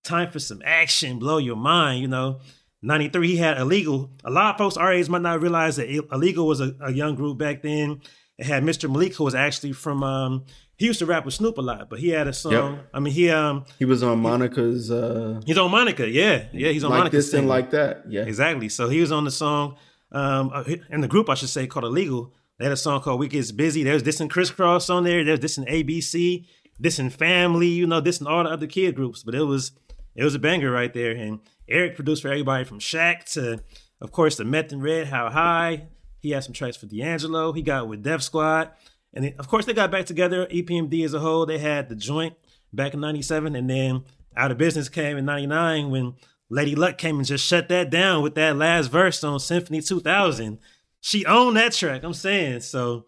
Time 0.04 0.30
for 0.30 0.38
Some 0.38 0.62
Action, 0.64 1.18
Blow 1.18 1.38
Your 1.38 1.56
Mind, 1.56 2.02
you 2.02 2.08
know. 2.08 2.40
93, 2.82 3.28
he 3.28 3.36
had 3.36 3.58
Illegal. 3.58 4.10
A 4.24 4.30
lot 4.30 4.54
of 4.54 4.58
folks 4.58 4.76
our 4.76 4.92
age 4.92 5.08
might 5.08 5.22
not 5.22 5.40
realize 5.42 5.76
that 5.76 5.90
Illegal 6.12 6.46
was 6.46 6.60
a, 6.60 6.74
a 6.80 6.92
young 6.92 7.14
group 7.14 7.38
back 7.38 7.62
then. 7.62 8.00
It 8.38 8.46
had 8.46 8.62
Mr. 8.62 8.90
Malik, 8.90 9.14
who 9.16 9.24
was 9.24 9.34
actually 9.34 9.72
from 9.72 10.04
um, 10.04 10.44
he 10.78 10.86
used 10.86 11.00
to 11.00 11.06
rap 11.06 11.24
with 11.24 11.34
Snoop 11.34 11.58
a 11.58 11.60
lot, 11.60 11.90
but 11.90 11.98
he 11.98 12.08
had 12.10 12.28
a 12.28 12.32
song. 12.32 12.52
Yep. 12.52 12.88
I 12.94 13.00
mean, 13.00 13.12
he 13.12 13.28
um 13.30 13.64
he 13.78 13.84
was 13.84 14.02
on 14.02 14.20
Monica's. 14.20 14.90
uh 14.90 15.40
He's 15.44 15.58
on 15.58 15.70
Monica, 15.70 16.08
yeah, 16.08 16.46
yeah. 16.52 16.70
He's 16.70 16.84
on 16.84 16.90
like 16.90 16.98
Monica's 17.00 17.26
this 17.26 17.34
and 17.34 17.48
like 17.48 17.70
that, 17.72 18.04
yeah. 18.08 18.22
Exactly. 18.22 18.68
So 18.68 18.88
he 18.88 19.00
was 19.00 19.12
on 19.12 19.24
the 19.24 19.30
song, 19.30 19.76
um, 20.12 20.50
uh, 20.54 20.64
in 20.90 21.00
the 21.00 21.08
group 21.08 21.28
I 21.28 21.34
should 21.34 21.48
say 21.50 21.66
called 21.66 21.84
Illegal. 21.84 22.32
They 22.58 22.64
had 22.64 22.72
a 22.72 22.76
song 22.76 23.00
called 23.02 23.20
"We 23.20 23.28
Gets 23.28 23.52
Busy." 23.52 23.82
There's 23.82 24.02
this 24.04 24.20
and 24.20 24.30
Kris 24.30 24.50
Kross 24.50 24.88
on 24.92 25.04
there. 25.04 25.22
There's 25.24 25.40
this 25.40 25.58
and 25.58 25.66
ABC, 25.66 26.46
this 26.78 26.98
and 26.98 27.12
Family. 27.12 27.68
You 27.68 27.86
know, 27.86 28.00
this 28.00 28.18
and 28.18 28.28
all 28.28 28.44
the 28.44 28.50
other 28.50 28.66
kid 28.66 28.94
groups. 28.94 29.22
But 29.22 29.34
it 29.34 29.42
was 29.42 29.72
it 30.16 30.24
was 30.24 30.34
a 30.34 30.38
banger 30.40 30.70
right 30.70 30.92
there. 30.92 31.12
And 31.12 31.40
Eric 31.68 31.94
produced 31.96 32.22
for 32.22 32.28
everybody 32.28 32.64
from 32.64 32.78
Shaq 32.80 33.30
to 33.34 33.62
Of 34.00 34.10
course, 34.12 34.36
the 34.36 34.44
Meth 34.44 34.72
and 34.72 34.82
Red, 34.82 35.08
How 35.08 35.28
High. 35.30 35.88
He 36.20 36.30
had 36.30 36.42
some 36.44 36.52
tracks 36.52 36.76
for 36.76 36.86
D'Angelo. 36.86 37.52
He 37.52 37.62
got 37.62 37.88
with 37.88 38.02
Def 38.02 38.22
Squad. 38.22 38.70
And 39.14 39.34
of 39.38 39.48
course, 39.48 39.64
they 39.64 39.72
got 39.72 39.90
back 39.90 40.06
together, 40.06 40.46
EPMD 40.46 41.04
as 41.04 41.14
a 41.14 41.20
whole. 41.20 41.46
They 41.46 41.58
had 41.58 41.88
The 41.88 41.96
Joint 41.96 42.34
back 42.72 42.94
in 42.94 43.00
97. 43.00 43.56
And 43.56 43.68
then 43.68 44.04
Out 44.36 44.50
of 44.50 44.58
Business 44.58 44.88
came 44.88 45.16
in 45.16 45.24
99 45.24 45.90
when 45.90 46.14
Lady 46.50 46.74
Luck 46.74 46.98
came 46.98 47.16
and 47.16 47.26
just 47.26 47.44
shut 47.44 47.68
that 47.68 47.90
down 47.90 48.22
with 48.22 48.34
that 48.34 48.56
last 48.56 48.88
verse 48.88 49.22
on 49.24 49.38
Symphony 49.40 49.80
2000. 49.80 50.58
She 51.00 51.24
owned 51.26 51.56
that 51.56 51.72
track, 51.72 52.02
I'm 52.02 52.14
saying. 52.14 52.60
So 52.60 53.06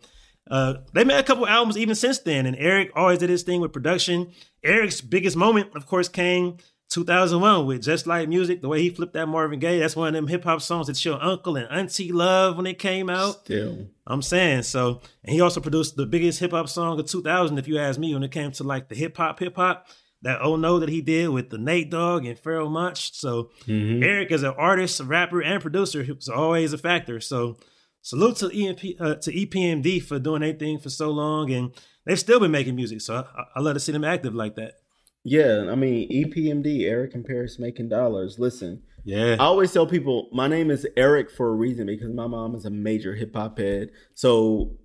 uh, 0.51 0.75
they 0.93 1.05
made 1.05 1.19
a 1.19 1.23
couple 1.23 1.47
albums 1.47 1.77
even 1.77 1.95
since 1.95 2.19
then. 2.19 2.47
And 2.47 2.57
Eric 2.57 2.91
always 2.95 3.19
did 3.19 3.31
his 3.31 3.43
thing 3.43 3.61
with 3.61 3.73
production. 3.73 4.33
Eric's 4.63 5.01
biggest 5.01 5.37
moment, 5.37 5.75
of 5.75 5.87
course, 5.87 6.09
came 6.09 6.59
2001 6.91 7.67
with 7.67 7.83
Just 7.83 8.07
Like 8.09 8.29
Music, 8.29 8.61
the 8.61 8.69
way 8.69 8.83
he 8.83 8.91
flipped 8.91 9.15
that 9.15 9.27
Marvin 9.27 9.61
Gaye. 9.61 9.79
That's 9.79 9.95
one 9.95 10.09
of 10.09 10.15
them 10.15 10.27
hip 10.27 10.43
hop 10.43 10.61
songs 10.61 10.89
that 10.89 11.05
your 11.05 11.23
uncle 11.23 11.57
and 11.57 11.71
auntie 11.71 12.11
love 12.11 12.57
when 12.57 12.67
it 12.67 12.81
came 12.81 13.09
out. 13.09 13.45
Still. 13.45 13.87
I'm 14.07 14.23
saying 14.23 14.65
so. 14.65 15.01
And 15.25 15.33
he 15.33 15.41
also 15.41 15.61
produced 15.61 15.95
the 15.95 16.05
biggest 16.05 16.41
hip 16.41 16.51
hop 16.51 16.69
song 16.69 16.99
of 16.99 17.07
2000, 17.07 17.59
if 17.59 17.69
you 17.69 17.79
ask 17.79 17.99
me, 17.99 18.13
when 18.13 18.25
it 18.25 18.33
came 18.33 18.51
to 18.53 18.65
like 18.65 18.89
the 18.89 18.97
hip 18.97 19.17
hop, 19.17 19.39
hip 19.39 19.57
hop. 19.57 19.87
That 20.23 20.43
Oh 20.43 20.57
No 20.57 20.79
that 20.81 20.91
he 20.91 21.01
did 21.01 21.31
with 21.31 21.49
the 21.49 21.57
Nate 21.57 21.91
Dogg 21.91 22.27
and 22.27 22.37
Pharoahe 22.37 22.71
Monch. 22.71 23.15
So 23.15 23.51
mm-hmm. 23.65 24.03
Eric 24.03 24.31
is 24.33 24.43
an 24.43 24.53
artist, 24.59 25.01
rapper, 25.01 25.41
and 25.41 25.63
producer. 25.63 26.03
He 26.03 26.13
was 26.13 26.29
always 26.29 26.75
a 26.75 26.79
factor. 26.79 27.21
So 27.21 27.57
salute 28.03 28.37
to 28.37 28.51
EMP 28.51 29.01
uh, 29.01 29.15
to 29.15 29.33
EPMD 29.33 30.03
for 30.03 30.19
doing 30.19 30.43
anything 30.43 30.79
for 30.79 30.91
so 30.91 31.11
long, 31.11 31.51
and 31.51 31.73
they've 32.05 32.21
still 32.21 32.39
been 32.39 32.51
making 32.51 32.77
music. 32.77 33.01
So 33.01 33.15
I, 33.15 33.45
I 33.57 33.61
love 33.61 33.75
to 33.75 33.81
see 33.81 33.93
them 33.93 34.05
active 34.05 34.35
like 34.35 34.57
that. 34.57 34.75
Yeah, 35.25 35.69
I 35.71 35.75
mean 35.75 36.11
EPMD, 36.11 36.85
Eric 36.85 37.15
and 37.15 37.25
Parrish 37.25 37.59
making 37.59 37.89
dollars. 37.89 38.39
Listen, 38.39 38.83
yeah, 39.05 39.37
I 39.39 39.45
always 39.45 39.73
tell 39.73 39.87
people 39.87 40.29
my 40.33 40.49
name 40.49 40.71
is 40.71 40.87
Eric 40.97 41.31
for 41.31 41.49
a 41.49 41.55
reason 41.55 41.87
because 41.87 42.13
my 42.13 42.27
mom 42.27 42.55
is 42.55 42.65
a 42.65 42.71
major 42.71 43.15
hip 43.15 43.35
hop 43.35 43.59
head. 43.59 43.91
So 44.15 44.79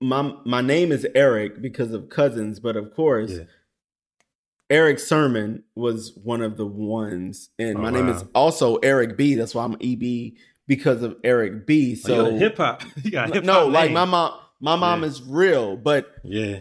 my 0.00 0.34
my 0.44 0.60
name 0.60 0.92
is 0.92 1.06
Eric 1.14 1.60
because 1.60 1.92
of 1.92 2.08
cousins, 2.08 2.60
but 2.60 2.76
of 2.76 2.94
course. 2.94 3.32
Yeah. 3.32 3.44
Erick 4.70 4.98
Sermon 5.00 5.64
was 5.74 6.16
one 6.16 6.40
of 6.40 6.56
the 6.56 6.64
ones, 6.64 7.50
and 7.58 7.76
oh, 7.76 7.80
my 7.82 7.90
wow. 7.90 7.98
name 7.98 8.08
is 8.08 8.24
also 8.34 8.76
Eric 8.76 9.18
B. 9.18 9.34
That's 9.34 9.54
why 9.54 9.64
I'm 9.64 9.76
EB 9.82 10.32
because 10.66 11.02
of 11.02 11.16
Eric 11.22 11.66
B. 11.66 11.92
Oh, 11.92 12.06
so 12.06 12.26
oh, 12.28 12.38
hip 12.38 12.56
hop, 12.56 12.82
no, 13.44 13.66
like 13.66 13.90
my 13.90 14.06
mom, 14.06 14.38
my 14.60 14.76
mom 14.76 15.02
yeah. 15.02 15.08
is 15.08 15.20
real, 15.20 15.76
but 15.76 16.06
yeah, 16.24 16.60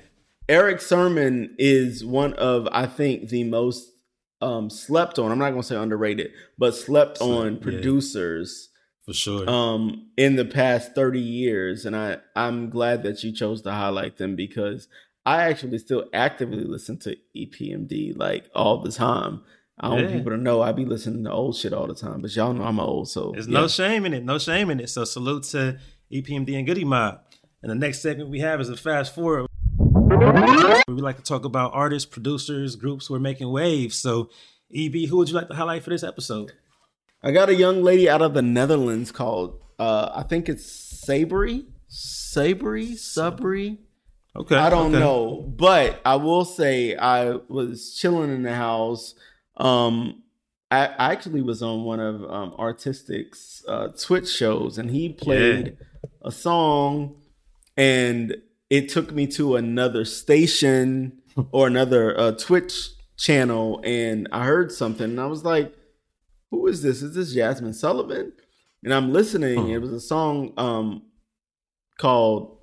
Erick 0.52 0.82
Sermon 0.82 1.56
is 1.58 2.04
one 2.04 2.34
of 2.34 2.68
I 2.74 2.86
think 2.86 3.30
the 3.30 3.46
most 3.46 3.90
um, 4.42 4.70
slept 4.70 5.18
on. 5.18 5.32
I'm 5.32 5.40
not 5.40 5.52
going 5.52 5.62
to 5.62 5.68
say 5.68 5.78
underrated, 5.78 6.32
but 6.58 6.76
slept 6.76 7.20
so, 7.20 7.38
on 7.38 7.58
producers 7.58 8.68
yeah, 8.70 9.06
for 9.06 9.14
sure. 9.14 9.50
Um, 9.50 10.10
in 10.18 10.36
the 10.36 10.44
past 10.44 10.94
30 10.94 11.22
years, 11.22 11.86
and 11.86 11.96
I 11.96 12.18
I'm 12.36 12.70
glad 12.70 13.04
that 13.04 13.24
you 13.24 13.32
chose 13.32 13.62
to 13.62 13.72
highlight 13.72 14.18
them 14.18 14.36
because 14.36 14.90
I 15.26 15.44
actually 15.44 15.78
still 15.78 16.10
actively 16.14 16.66
listen 16.66 17.00
to 17.00 17.16
EPMD 17.34 18.18
like 18.18 18.50
all 18.54 18.82
the 18.82 18.92
time. 18.92 19.44
I 19.80 19.88
want 19.88 20.10
yeah. 20.10 20.18
people 20.18 20.32
to 20.32 20.38
know 20.38 20.62
I 20.62 20.74
be 20.74 20.84
listening 20.84 21.24
to 21.24 21.32
old 21.32 21.56
shit 21.56 21.72
all 21.72 21.88
the 21.88 21.96
time, 21.96 22.22
but 22.22 22.36
y'all 22.36 22.52
know 22.52 22.64
I'm 22.64 22.80
old, 22.82 23.08
so 23.08 23.32
there's 23.32 23.48
yeah. 23.48 23.58
no 23.58 23.70
shame 23.70 24.06
in 24.06 24.14
it. 24.14 24.26
No 24.26 24.38
shame 24.38 24.70
in 24.70 24.82
it. 24.82 24.90
So 24.90 25.06
salute 25.06 25.44
to 25.44 25.80
EPMD 26.12 26.58
and 26.58 26.68
Goodie 26.68 26.84
Mob. 26.84 27.22
And 27.64 27.72
the 27.72 27.76
next 27.76 28.02
segment 28.02 28.30
we 28.30 28.40
have 28.40 28.60
is 28.60 28.68
a 28.68 28.76
fast 28.76 29.16
forward. 29.16 29.48
We 30.32 31.02
like 31.02 31.18
to 31.18 31.24
talk 31.24 31.46
about 31.46 31.74
artists, 31.74 32.10
producers, 32.10 32.76
groups 32.76 33.08
who 33.08 33.16
are 33.16 33.20
making 33.20 33.52
waves. 33.52 33.96
So, 33.96 34.30
EB, 34.74 35.10
who 35.10 35.18
would 35.18 35.30
you 35.30 35.36
like 35.36 35.50
to 35.50 35.56
highlight 35.56 35.84
for 35.84 35.90
this 35.90 36.04
episode? 36.04 36.54
I 37.24 37.32
got 37.32 37.50
a 37.50 37.56
young 37.56 37.84
lady 37.84 38.10
out 38.10 38.22
of 38.22 38.34
the 38.34 38.42
Netherlands 38.42 39.12
called, 39.12 39.62
uh, 39.78 40.12
I 40.14 40.24
think 40.24 40.48
it's 40.48 41.04
Sabri, 41.06 41.66
Sabri, 41.90 42.94
Sabri. 42.94 43.78
Okay. 44.36 44.56
I 44.56 44.70
don't 44.70 44.92
okay. 44.96 45.00
know, 45.00 45.42
but 45.58 46.00
I 46.06 46.16
will 46.16 46.46
say 46.46 46.96
I 46.96 47.32
was 47.50 47.94
chilling 47.94 48.32
in 48.32 48.44
the 48.44 48.56
house. 48.56 49.14
Um, 49.58 50.24
I, 50.72 50.86
I 50.88 51.12
actually 51.12 51.42
was 51.42 51.62
on 51.62 51.84
one 51.84 52.00
of 52.00 52.24
um, 52.24 52.56
Artistic's 52.58 53.64
uh, 53.68 53.90
Twitch 53.90 54.30
shows, 54.30 54.78
and 54.78 54.90
he 54.90 55.10
played 55.10 55.78
yeah. 55.78 56.10
a 56.24 56.32
song, 56.32 57.22
and 57.76 58.38
it 58.72 58.88
took 58.88 59.12
me 59.12 59.28
to 59.28 59.58
another 59.58 60.06
station 60.06 61.22
or 61.52 61.68
another 61.68 62.18
uh, 62.18 62.32
Twitch 62.32 62.92
channel, 63.18 63.82
and 63.84 64.30
I 64.32 64.46
heard 64.46 64.72
something, 64.72 65.12
and 65.12 65.20
I 65.20 65.28
was 65.28 65.44
like, 65.44 65.76
"Who 66.50 66.66
is 66.68 66.82
this? 66.82 67.04
Is 67.04 67.14
this 67.14 67.36
Jazmine 67.36 67.76
Sullivan?" 67.76 68.32
And 68.84 68.94
I'm 68.94 69.12
listening. 69.12 69.60
Uh-huh. 69.60 69.68
It 69.68 69.82
was 69.82 69.92
a 69.92 70.00
song 70.00 70.54
um, 70.58 71.04
called 72.00 72.60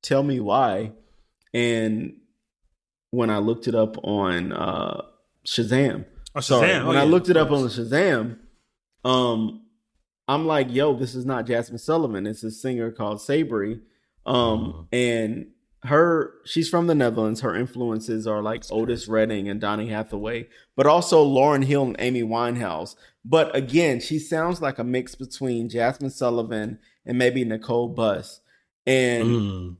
"Tell 0.00 0.22
Me 0.22 0.38
Why," 0.38 0.92
and 1.52 2.14
when 3.10 3.28
I 3.28 3.38
looked 3.38 3.66
it 3.66 3.74
up 3.74 3.96
on 4.04 4.52
uh, 4.52 5.02
Shazam, 5.44 6.04
oh, 6.36 6.38
Shazam. 6.38 6.44
Sorry, 6.44 6.72
oh, 6.74 6.86
when 6.86 6.94
yeah. 6.94 7.02
I 7.02 7.04
looked 7.04 7.28
it 7.28 7.36
up 7.36 7.50
on 7.50 7.64
Shazam, 7.64 8.38
um, 9.04 9.62
I'm 10.28 10.46
like, 10.46 10.72
"Yo, 10.72 10.94
this 10.94 11.16
is 11.16 11.26
not 11.26 11.46
Jazmine 11.46 11.80
Sullivan. 11.80 12.28
It's 12.28 12.44
a 12.44 12.52
singer 12.52 12.92
called 12.92 13.18
Sabri." 13.18 13.80
Um, 14.26 14.70
uh-huh. 14.70 14.82
and 14.92 15.46
her 15.84 16.34
she's 16.44 16.68
from 16.68 16.86
the 16.86 16.94
Netherlands. 16.94 17.40
Her 17.40 17.54
influences 17.54 18.26
are 18.26 18.42
like 18.42 18.62
That's 18.62 18.72
Otis 18.72 19.08
Redding 19.08 19.48
and 19.48 19.60
Donny 19.60 19.88
Hathaway, 19.88 20.48
but 20.74 20.86
also 20.86 21.24
Lauryn 21.24 21.64
Hill 21.64 21.84
and 21.84 21.96
Amy 21.98 22.22
Winehouse. 22.22 22.96
But 23.24 23.54
again, 23.56 24.00
she 24.00 24.18
sounds 24.18 24.60
like 24.60 24.78
a 24.78 24.84
mix 24.84 25.14
between 25.14 25.68
Jazmine 25.68 26.12
Sullivan 26.12 26.78
and 27.04 27.18
maybe 27.18 27.44
Nicole 27.44 27.88
Bus. 27.88 28.40
And 28.86 29.24
mm. 29.24 29.76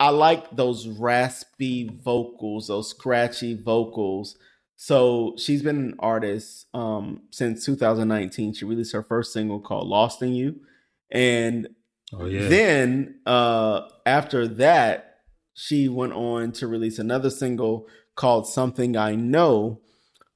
I 0.00 0.10
like 0.10 0.56
those 0.56 0.86
raspy 0.86 1.90
vocals, 2.02 2.68
those 2.68 2.90
scratchy 2.90 3.54
vocals. 3.54 4.36
So 4.76 5.34
she's 5.38 5.62
been 5.62 5.76
an 5.76 5.94
artist 5.98 6.66
um, 6.72 7.22
since 7.30 7.64
2019. 7.64 8.54
She 8.54 8.64
released 8.64 8.92
her 8.92 9.02
first 9.02 9.32
single 9.32 9.60
called 9.60 9.88
Lost 9.88 10.22
in 10.22 10.34
You. 10.34 10.60
And 11.10 11.68
Oh, 12.12 12.26
yeah. 12.26 12.48
Then 12.48 13.20
uh, 13.26 13.82
after 14.06 14.46
that, 14.48 15.18
she 15.54 15.88
went 15.88 16.12
on 16.12 16.52
to 16.52 16.66
release 16.66 16.98
another 16.98 17.30
single 17.30 17.86
called 18.14 18.46
Something 18.46 18.96
I 18.96 19.14
Know. 19.14 19.80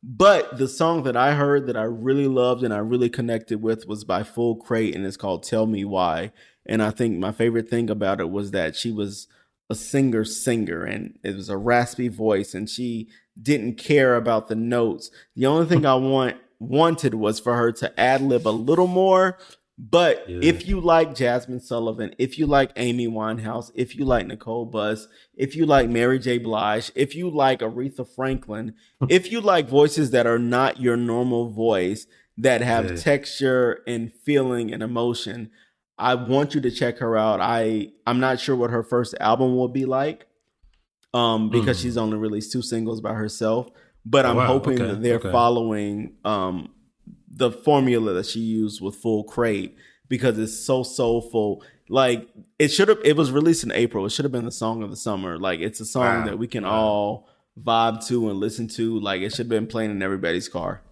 But 0.02 0.59
the 0.59 0.67
song 0.67 1.05
that 1.05 1.17
I 1.17 1.35
heard 1.35 1.67
that 1.69 1.76
I 1.76 1.85
really 1.85 2.26
loved 2.26 2.64
and 2.64 2.75
I 2.75 2.79
really 2.79 3.09
connected 3.09 3.62
with 3.62 3.87
was 3.87 4.05
by 4.05 4.25
Full 4.25 4.57
Crate 4.57 4.97
and 4.97 5.07
it's 5.07 5.17
called 5.17 5.45
Tell 5.45 5.67
Me 5.67 5.85
Why. 5.85 6.33
And 6.67 6.83
I 6.83 6.91
think 6.91 7.19
my 7.19 7.31
favorite 7.31 7.69
thing 7.69 7.88
about 7.88 8.21
it 8.21 8.31
was 8.31 8.50
that 8.50 8.75
she 8.75 8.91
was 8.91 9.29
a 9.71 9.75
singer 9.76 10.25
singer 10.25 10.83
and 10.83 11.19
it 11.23 11.37
was 11.37 11.49
a 11.49 11.57
raspy 11.57 12.09
voice 12.09 12.52
and 12.52 12.69
she 12.69 13.09
didn't 13.41 13.79
care 13.79 14.17
about 14.17 14.49
the 14.49 14.57
notes. 14.57 15.11
The 15.37 15.47
only 15.47 15.67
thing 15.67 15.87
I 15.87 15.95
want 15.95 16.37
wanted 16.59 17.14
was 17.14 17.41
for 17.41 17.57
her 17.57 17.73
to 17.73 17.99
ad 17.99 18.23
lib 18.23 18.47
a 18.47 18.50
little 18.50 18.87
more 18.87 19.38
but 19.79 20.29
yeah. 20.29 20.41
if 20.43 20.67
you 20.69 20.81
like 20.81 21.11
Jazmine 21.11 21.62
Sullivan, 21.62 22.14
if 22.19 22.38
you 22.38 22.47
like 22.47 22.73
Amy 22.76 23.09
Winehouse, 23.09 23.71
if 23.75 23.97
you 23.97 24.05
like 24.05 24.26
Nicole 24.26 24.67
Bus, 24.67 25.09
if 25.35 25.57
you 25.57 25.64
like 25.67 25.88
Mary 25.88 26.19
J. 26.19 26.38
Blige, 26.38 26.93
if 26.95 27.14
you 27.14 27.31
like 27.31 27.61
Aretha 27.61 28.07
Franklin, 28.07 28.75
if 29.09 29.33
you 29.33 29.41
like 29.41 29.69
voices 29.69 30.11
that 30.11 30.26
are 30.26 30.38
not 30.38 30.81
your 30.81 30.97
normal 30.97 31.50
voice, 31.50 32.07
that 32.38 32.61
have 32.61 32.91
yeah. 32.91 32.97
texture 32.97 33.83
and 33.87 34.12
feeling 34.12 34.73
and 34.73 34.83
emotion, 34.83 35.50
I 35.99 36.14
want 36.14 36.55
you 36.55 36.61
to 36.62 36.71
check 36.71 36.99
her 36.99 37.17
out. 37.17 37.41
I 37.41 37.88
I'm 38.07 38.21
not 38.21 38.41
sure 38.41 38.57
what 38.57 38.71
her 38.71 38.83
first 38.83 39.14
album 39.21 39.57
will 39.57 39.69
be 39.69 39.85
like, 39.85 40.26
um, 41.14 41.50
because 41.50 41.79
mm. 41.79 41.83
she's 41.83 41.97
only 41.97 42.19
released 42.19 42.52
two 42.52 42.62
singles 42.62 43.00
by 43.00 43.14
herself. 43.14 43.69
But 44.05 44.26
oh, 44.26 44.31
I'm 44.31 44.37
wow. 44.37 44.47
hoping 44.47 44.81
okay. 44.81 44.87
that 44.87 45.02
they're 45.02 45.17
okay. 45.17 45.33
following 45.33 46.17
um 46.25 46.71
the 47.33 47.51
formula 47.51 48.12
that 48.12 48.27
she 48.27 48.41
used 48.41 48.81
with 48.81 48.97
Full 48.97 49.25
Crate 49.25 49.77
because 50.09 50.39
it's 50.39 50.59
so 50.59 50.83
soulful. 50.83 51.65
Like 51.89 52.29
it 52.59 52.69
should 52.69 52.89
have. 52.89 52.99
It 53.05 53.17
was 53.17 53.33
released 53.33 53.65
in 53.65 53.73
April. 53.73 54.07
It 54.07 54.11
should 54.11 54.25
have 54.25 54.33
been 54.33 54.45
the 54.45 54.53
song 54.53 54.83
of 54.83 54.91
the 54.91 54.97
summer. 54.97 55.39
Like 55.39 55.61
it's 55.61 55.81
a 55.81 55.87
song 55.87 56.21
wow. 56.21 56.25
that 56.27 56.39
we 56.39 56.47
can 56.47 56.65
wow. 56.65 56.71
all 56.71 57.29
vibe 57.61 58.07
to 58.09 58.31
and 58.31 58.39
listen 58.39 58.69
to. 58.69 59.01
Like 59.01 59.23
it 59.23 59.31
should 59.31 59.47
have 59.47 59.49
been 59.49 59.67
playing 59.67 59.91
in 59.91 60.03
everybody's 60.03 60.49
car. 60.49 60.83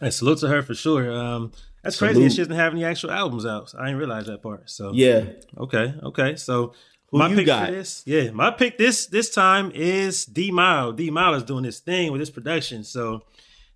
Hey, 0.00 0.10
salute 0.10 0.38
to 0.38 0.48
her 0.48 0.62
for 0.62 0.74
sure. 0.74 1.12
Um, 1.12 1.52
that's 1.82 1.96
salute. 1.96 2.14
crazy. 2.14 2.28
She 2.30 2.36
doesn't 2.38 2.54
have 2.54 2.72
any 2.72 2.84
actual 2.84 3.10
albums 3.10 3.44
out. 3.44 3.70
So 3.70 3.78
I 3.78 3.86
didn't 3.86 3.98
realize 3.98 4.26
that 4.26 4.42
part. 4.42 4.70
So 4.70 4.92
yeah. 4.94 5.24
Okay. 5.58 5.94
Okay. 6.02 6.36
So 6.36 6.74
who 7.10 7.18
my 7.18 7.34
pick 7.34 7.46
got? 7.46 7.66
for 7.66 7.72
this, 7.72 8.02
yeah, 8.04 8.30
my 8.30 8.50
pick 8.50 8.76
this 8.76 9.06
this 9.06 9.30
time 9.30 9.70
is 9.74 10.26
D'Mile. 10.26 10.92
D 10.92 11.10
Mile 11.10 11.34
is 11.34 11.42
doing 11.42 11.64
this 11.64 11.80
thing 11.80 12.12
with 12.12 12.20
this 12.20 12.30
production. 12.30 12.84
So 12.84 13.22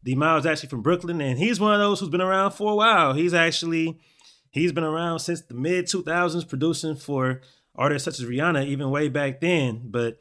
D 0.05 0.15
Miles 0.15 0.47
actually 0.47 0.69
from 0.69 0.83
Brooklyn, 0.83 1.21
and 1.21 1.39
he's 1.39 1.61
one 1.61 1.73
of 1.73 1.81
those 1.81 2.01
who's 2.01 2.09
been 2.09 2.21
around 2.21 2.53
for 2.53 2.73
a 2.73 2.77
while. 2.77 3.13
He's 3.13 3.35
actually 3.35 3.99
he's 4.51 4.73
been 4.73 4.85
around 4.85 5.21
since 5.21 5.43
the 5.43 5.55
mid 5.55 5.87
2000s, 5.87 6.49
producing 6.49 6.97
for 6.97 7.41
artists 7.75 8.05
such 8.05 8.21
as 8.21 8.29
Rihanna, 8.29 8.67
even 8.67 8.91
way 8.91 9.09
back 9.09 9.41
then. 9.41 9.83
But 9.85 10.19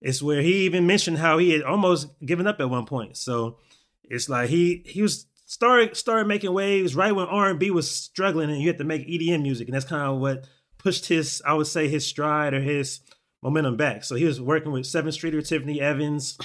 it's 0.00 0.22
where 0.22 0.42
he 0.42 0.64
even 0.66 0.86
mentioned 0.86 1.18
how 1.18 1.38
he 1.38 1.50
had 1.50 1.62
almost 1.62 2.08
given 2.24 2.46
up 2.46 2.60
at 2.60 2.70
one 2.70 2.86
point. 2.86 3.16
So 3.16 3.58
it's 4.04 4.28
like 4.28 4.48
he 4.48 4.82
he 4.86 5.02
was 5.02 5.26
started 5.46 5.96
started 5.96 6.26
making 6.26 6.52
waves 6.52 6.96
right 6.96 7.14
when 7.14 7.26
R 7.26 7.50
and 7.50 7.58
B 7.58 7.70
was 7.70 7.90
struggling, 7.90 8.50
and 8.50 8.60
you 8.60 8.68
had 8.68 8.78
to 8.78 8.84
make 8.84 9.06
EDM 9.06 9.42
music, 9.42 9.68
and 9.68 9.74
that's 9.74 9.84
kind 9.84 10.02
of 10.02 10.18
what 10.18 10.46
pushed 10.78 11.06
his, 11.06 11.40
I 11.46 11.54
would 11.54 11.66
say, 11.68 11.88
his 11.88 12.06
stride 12.06 12.54
or 12.54 12.60
his 12.60 13.00
momentum 13.42 13.76
back. 13.76 14.04
So 14.04 14.16
he 14.16 14.24
was 14.24 14.40
working 14.40 14.72
with 14.72 14.84
Sevyn 14.84 15.12
Streeter, 15.12 15.42
Tiffany 15.42 15.80
Evans, 15.80 16.38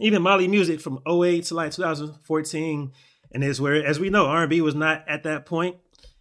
even 0.00 0.22
Mali 0.22 0.48
Music 0.48 0.80
from 0.80 1.00
08 1.08 1.44
to 1.44 1.54
like 1.54 1.72
2014, 1.72 2.92
and 3.32 3.44
is 3.44 3.60
where, 3.60 3.84
as 3.84 4.00
we 4.00 4.10
know, 4.10 4.26
R 4.26 4.42
and 4.42 4.50
B 4.50 4.60
was 4.60 4.74
not 4.74 5.04
at 5.08 5.22
that 5.24 5.46
point. 5.46 5.76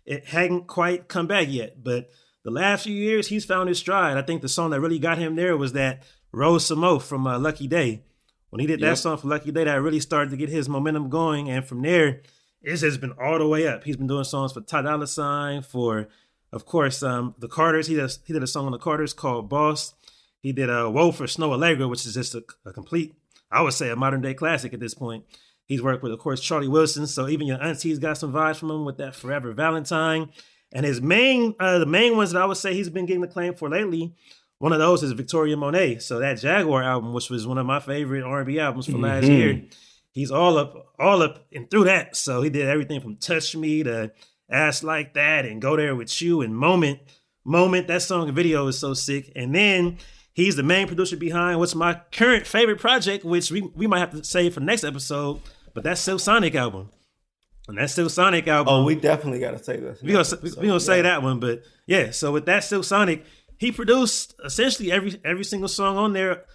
It 0.06 0.26
hadn't 0.26 0.68
quite 0.68 1.08
come 1.08 1.28
back 1.28 1.48
yet, 1.50 1.84
but 1.84 2.10
the 2.44 2.52
last 2.52 2.84
few 2.84 2.96
years 2.96 3.28
he's 3.28 3.46
found 3.46 3.70
his 3.70 3.80
stride. 3.80 4.18
I 4.18 4.22
think 4.22 4.42
the 4.42 4.50
song 4.50 4.72
that 4.72 4.80
really 4.80 5.00
got 5.00 5.18
him 5.18 5.36
there 5.36 5.58
was 5.58 5.74
that 5.74 6.04
Roll 6.32 6.60
Some 6.60 6.80
Mo 6.80 7.00
from 7.00 7.28
uh, 7.28 7.40
Lucky 7.40 7.68
Daye. 7.68 8.04
when 8.50 8.60
he 8.60 8.68
did 8.68 8.80
that 8.82 8.98
song 8.98 9.18
for 9.18 9.28
Lucky 9.28 9.52
Daye, 9.52 9.66
that 9.66 9.82
really 9.82 10.00
started 10.00 10.32
to 10.32 10.38
get 10.38 10.50
his 10.50 10.70
momentum 10.70 11.10
going. 11.10 11.50
And 11.50 11.66
from 11.66 11.82
there, 11.82 12.22
it 12.62 12.82
has 12.82 12.98
been 12.98 13.14
all 13.14 13.40
the 13.40 13.48
way 13.48 13.68
up. 13.68 13.84
He's 13.84 13.98
been 13.98 14.08
doing 14.08 14.24
songs 14.24 14.54
for 14.54 14.62
Ty 14.62 14.84
Dolla 14.84 15.08
Sign, 15.08 15.62
for, 15.62 16.08
of 16.52 16.66
course, 16.66 17.02
um, 17.04 17.36
the 17.38 17.48
Carters. 17.48 17.88
He 17.88 17.96
does 17.96 18.20
he 18.26 18.34
did 18.34 18.44
a 18.44 18.48
song 18.48 18.66
on 18.66 18.72
the 18.72 18.78
Carters 18.78 19.14
called 19.14 19.50
Boss. 19.50 19.94
He 20.42 20.54
did 20.54 20.70
a 20.70 20.90
Whoa 20.90 21.12
for 21.12 21.26
Snoh 21.26 21.50
Aalegra, 21.50 21.90
which 21.90 22.06
is 22.06 22.14
just 22.14 22.36
a, 22.36 22.44
a, 22.66 22.72
complete, 22.72 23.14
I 23.52 23.62
would 23.62 23.74
say, 23.74 23.90
a 23.90 23.96
modern 23.96 24.22
day 24.22 24.34
classic 24.34 24.74
at 24.74 24.80
this 24.80 24.94
point. 24.94 25.26
He's 25.66 25.82
worked 25.82 26.02
with, 26.02 26.12
of 26.12 26.20
course, 26.20 26.42
Charlie 26.42 26.68
Wilson. 26.68 27.06
So 27.08 27.28
even 27.28 27.48
your 27.48 27.62
auntie's 27.62 28.00
got 28.00 28.18
some 28.18 28.34
vibes 28.34 28.58
from 28.58 28.72
him 28.72 28.86
with 28.86 28.98
that 28.98 29.16
Forever 29.16 29.54
Valentine. 29.54 30.32
And 30.72 30.86
his 30.86 31.02
main, 31.02 31.56
uh, 31.60 31.80
the 31.80 31.86
main 31.86 32.18
ones 32.18 32.32
that 32.32 32.42
I 32.42 32.46
would 32.46 32.58
say 32.58 32.74
he's 32.74 32.90
been 32.90 33.06
getting 33.06 33.22
the 33.22 33.28
claim 33.28 33.54
for 33.54 33.70
lately 33.70 34.16
one 34.60 34.74
of 34.74 34.80
those 34.80 35.04
is 35.04 35.14
Victoria 35.14 35.58
Monet. 35.58 36.00
So 36.00 36.20
that 36.20 36.40
Jaguar 36.40 36.84
album, 36.84 37.14
which 37.14 37.30
was 37.30 37.48
one 37.48 37.58
of 37.58 37.66
my 37.66 37.80
favorite 37.80 38.24
R 38.24 38.40
and 38.40 38.48
B 38.48 38.60
albums 38.60 38.86
from 38.86 38.96
mm-hmm. 38.96 39.04
last 39.04 39.28
year, 39.28 39.64
he's 40.12 40.32
all 40.32 40.58
up, 40.58 40.94
all 41.00 41.24
up 41.24 41.48
and 41.52 41.70
through 41.70 41.86
that. 41.86 42.16
So 42.16 42.42
he 42.42 42.50
did 42.50 42.68
everything 42.68 43.00
from 43.02 43.16
Touch 43.16 43.56
Me 43.56 43.84
to 43.84 44.12
Ass 44.50 44.84
Like 44.84 45.14
That 45.14 45.46
and 45.46 45.62
Go 45.62 45.76
There 45.76 45.96
With 45.96 46.22
You 46.22 46.42
and 46.42 46.56
Moment. 46.56 47.00
Moment, 47.46 47.88
that 47.88 48.02
song 48.02 48.28
and 48.28 48.36
video 48.36 48.68
is 48.68 48.78
so 48.78 48.94
sick. 48.94 49.32
And 49.36 49.56
then 49.56 49.98
he's 50.34 50.56
the 50.56 50.64
main 50.64 50.88
producer 50.88 51.18
behind 51.18 51.60
what's 51.60 51.76
my 51.76 52.02
current 52.12 52.48
favorite 52.48 52.80
project, 52.80 53.24
which 53.26 53.52
we, 53.52 53.62
we 53.62 53.88
might 53.88 54.00
have 54.00 54.12
to 54.12 54.24
save 54.24 54.54
for 54.54 54.60
next 54.60 54.84
episode, 54.84 55.42
but 55.74 55.84
that's 55.84 56.02
Silk 56.02 56.20
Sonic 56.20 56.56
album. 56.56 56.90
And 57.68 57.78
that 57.78 57.92
Silk 57.92 58.10
Sonic 58.10 58.48
album. 58.48 58.74
Oh, 58.74 58.84
we 58.84 58.96
definitely 58.96 59.40
got 59.40 59.52
to 59.52 59.64
say 59.64 59.78
this. 59.78 60.02
We're 60.02 60.14
going 60.14 60.26
we, 60.42 60.52
we 60.62 60.68
gonna 60.68 60.80
say 60.80 61.04
that 61.04 61.22
one. 61.22 61.40
But 61.40 61.64
yeah, 61.86 62.10
so 62.10 62.32
with 62.32 62.48
that 62.48 62.64
Silk 62.64 62.84
Sonic, 62.84 63.24
he 63.58 63.72
produced 63.72 64.34
essentially 64.44 64.92
every 64.92 65.20
every 65.24 65.44
single 65.44 65.68
song 65.68 65.96
on 65.96 66.14
there, 66.14 66.46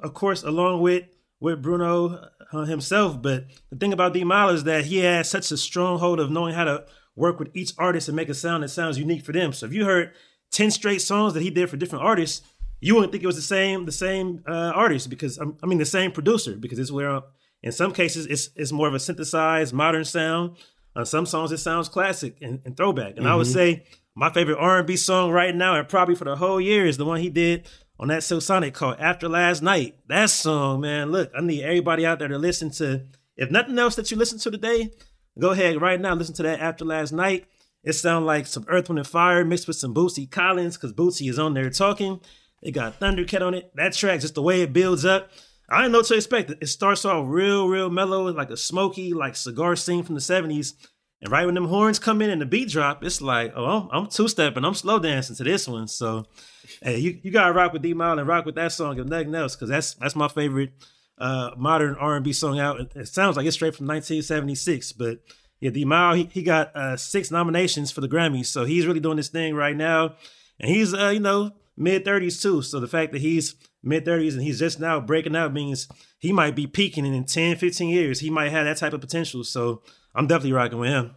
of 0.00 0.14
course, 0.14 0.42
along 0.42 0.80
with 0.80 1.04
with 1.38 1.62
Bruno 1.62 2.28
uh, 2.52 2.64
himself. 2.64 3.22
But 3.22 3.44
the 3.70 3.76
thing 3.76 3.92
about 3.92 4.14
D'Mile 4.14 4.48
is 4.48 4.64
that 4.64 4.86
he 4.86 4.98
has 4.98 5.30
such 5.30 5.52
a 5.52 5.56
stronghold 5.56 6.18
of 6.18 6.30
knowing 6.32 6.54
how 6.54 6.64
to 6.64 6.84
work 7.14 7.38
with 7.38 7.50
each 7.54 7.72
artist 7.78 8.08
and 8.08 8.16
make 8.16 8.28
a 8.28 8.34
sound 8.34 8.64
that 8.64 8.70
sounds 8.70 8.98
unique 8.98 9.24
for 9.24 9.32
them. 9.32 9.52
So 9.52 9.66
if 9.66 9.72
you 9.72 9.84
heard 9.84 10.12
ten 10.50 10.72
straight 10.72 11.02
songs 11.02 11.34
that 11.34 11.42
he 11.42 11.50
did 11.50 11.70
for 11.70 11.76
different 11.76 12.04
artists, 12.04 12.42
you 12.84 12.94
wouldn't 12.94 13.12
think 13.12 13.24
it 13.24 13.26
was 13.26 13.36
the 13.36 13.42
same 13.42 13.86
the 13.86 13.92
same 13.92 14.44
uh, 14.46 14.72
artist 14.74 15.08
because 15.08 15.38
um, 15.38 15.56
I 15.62 15.66
mean 15.66 15.78
the 15.78 15.86
same 15.86 16.12
producer 16.12 16.54
because 16.54 16.78
it's 16.78 16.92
where 16.92 17.22
in 17.62 17.72
some 17.72 17.94
cases 17.94 18.26
it's 18.26 18.50
it's 18.56 18.72
more 18.72 18.86
of 18.86 18.92
a 18.92 19.00
synthesized 19.00 19.72
modern 19.72 20.04
sound. 20.04 20.58
On 20.94 21.06
some 21.06 21.24
songs 21.24 21.50
it 21.50 21.58
sounds 21.58 21.88
classic 21.88 22.36
and, 22.42 22.60
and 22.66 22.76
throwback. 22.76 23.16
And 23.16 23.20
mm-hmm. 23.20 23.26
I 23.28 23.34
would 23.36 23.46
mm-hmm. 23.46 23.54
say 23.54 23.84
my 24.14 24.30
favorite 24.30 24.58
R&B 24.58 24.96
song 24.96 25.30
right 25.30 25.54
now, 25.54 25.74
and 25.74 25.88
probably 25.88 26.14
for 26.14 26.24
the 26.24 26.36
whole 26.36 26.60
year, 26.60 26.84
is 26.86 26.98
the 26.98 27.06
one 27.06 27.20
he 27.20 27.30
did 27.30 27.66
on 27.98 28.08
that 28.08 28.22
Silk 28.22 28.42
Sonic 28.42 28.74
called 28.74 28.96
After 29.00 29.28
Last 29.28 29.62
Night. 29.62 29.96
That 30.06 30.30
song, 30.30 30.82
man, 30.82 31.10
look, 31.10 31.32
I 31.36 31.40
need 31.40 31.64
everybody 31.64 32.06
out 32.06 32.18
there 32.18 32.28
to 32.28 32.38
listen 32.38 32.70
to. 32.72 33.06
If 33.36 33.50
nothing 33.50 33.78
else 33.78 33.96
that 33.96 34.10
you 34.10 34.16
listen 34.16 34.38
to 34.40 34.50
today, 34.52 34.90
go 35.38 35.50
ahead 35.50 35.80
right 35.80 36.00
now, 36.00 36.14
listen 36.14 36.34
to 36.36 36.44
that 36.44 36.60
After 36.60 36.84
Last 36.84 37.12
Night. 37.12 37.46
It 37.82 37.94
sounds 37.94 38.24
like 38.24 38.46
some 38.46 38.66
Earth, 38.68 38.88
Wind, 38.88 38.98
and 38.98 39.08
Fire 39.08 39.44
mixed 39.44 39.66
with 39.66 39.76
some 39.76 39.94
Bootsy 39.94 40.30
Collins, 40.30 40.76
because 40.76 40.92
Bootsy 40.92 41.28
is 41.28 41.38
on 41.38 41.54
there 41.54 41.70
talking. 41.70 42.20
It 42.64 42.72
got 42.72 42.98
Thundercat 42.98 43.46
on 43.46 43.54
it. 43.54 43.70
That 43.76 43.92
track, 43.92 44.20
just 44.20 44.34
the 44.34 44.42
way 44.42 44.62
it 44.62 44.72
builds 44.72 45.04
up. 45.04 45.30
I 45.68 45.82
didn't 45.82 45.92
know 45.92 45.98
what 45.98 46.06
to 46.06 46.14
expect. 46.14 46.50
It 46.50 46.66
starts 46.66 47.04
off 47.04 47.26
real, 47.28 47.68
real 47.68 47.90
mellow, 47.90 48.30
like 48.32 48.50
a 48.50 48.56
smoky, 48.56 49.12
like 49.12 49.36
cigar 49.36 49.76
scene 49.76 50.02
from 50.02 50.14
the 50.14 50.20
70s. 50.20 50.72
And 51.20 51.30
right 51.30 51.46
when 51.46 51.54
them 51.54 51.68
horns 51.68 51.98
come 51.98 52.20
in 52.20 52.30
and 52.30 52.40
the 52.40 52.46
beat 52.46 52.68
drop, 52.68 53.04
it's 53.04 53.22
like, 53.22 53.52
oh, 53.54 53.88
I'm, 53.92 54.08
two 54.08 54.28
stepping, 54.28 54.64
I'm 54.64 54.74
slow 54.74 54.98
dancing 54.98 55.36
to 55.36 55.44
this 55.44 55.68
one. 55.68 55.88
So, 55.88 56.26
hey, 56.82 56.98
you, 56.98 57.18
you 57.22 57.30
gotta 57.30 57.52
rock 57.52 57.72
with 57.72 57.82
D'Mile 57.82 58.18
and 58.18 58.28
rock 58.28 58.44
with 58.44 58.56
that 58.56 58.72
song 58.72 58.98
if 58.98 59.06
nothing 59.06 59.34
else, 59.34 59.56
because 59.56 59.68
that's 59.68 59.94
that's 59.94 60.16
my 60.16 60.28
favorite 60.28 60.72
uh, 61.16 61.50
modern 61.56 61.94
R 61.94 62.16
and 62.16 62.24
B 62.24 62.32
song 62.32 62.58
out. 62.58 62.80
It, 62.80 62.92
it, 62.94 63.08
sounds 63.08 63.36
like 63.36 63.46
it's 63.46 63.56
straight 63.56 63.74
from 63.74 63.86
1976, 63.86 64.92
but 64.92 65.20
yeah, 65.60 65.70
D'Mile 65.70 66.14
he, 66.14 66.24
he 66.24 66.42
got 66.42 66.76
uh, 66.76 66.96
six 66.98 67.30
nominations 67.30 67.90
for 67.90 68.02
the 68.02 68.08
Grammys, 68.08 68.46
so 68.46 68.64
he's 68.64 68.86
really 68.86 69.00
doing 69.00 69.16
this 69.16 69.28
thing 69.28 69.54
right 69.54 69.76
now, 69.76 70.16
and 70.60 70.70
he's 70.70 70.92
uh, 70.92 71.08
you 71.08 71.20
know 71.20 71.52
mid 71.76 72.04
30s 72.04 72.40
too. 72.40 72.62
So 72.62 72.80
the 72.80 72.88
fact 72.88 73.12
that 73.12 73.20
he's 73.20 73.54
mid 73.82 74.04
30s 74.04 74.34
and 74.34 74.42
he's 74.42 74.58
just 74.58 74.80
now 74.80 75.00
breaking 75.00 75.36
out 75.36 75.52
means 75.52 75.88
he 76.18 76.32
might 76.32 76.56
be 76.56 76.66
peaking 76.66 77.06
and 77.06 77.14
in 77.14 77.24
10, 77.24 77.56
15 77.56 77.88
years. 77.88 78.20
He 78.20 78.30
might 78.30 78.50
have 78.50 78.64
that 78.64 78.78
type 78.78 78.92
of 78.92 79.00
potential. 79.00 79.44
So 79.44 79.82
I'm 80.14 80.26
definitely 80.26 80.52
rocking 80.52 80.78
with 80.78 80.90
him. 80.90 81.14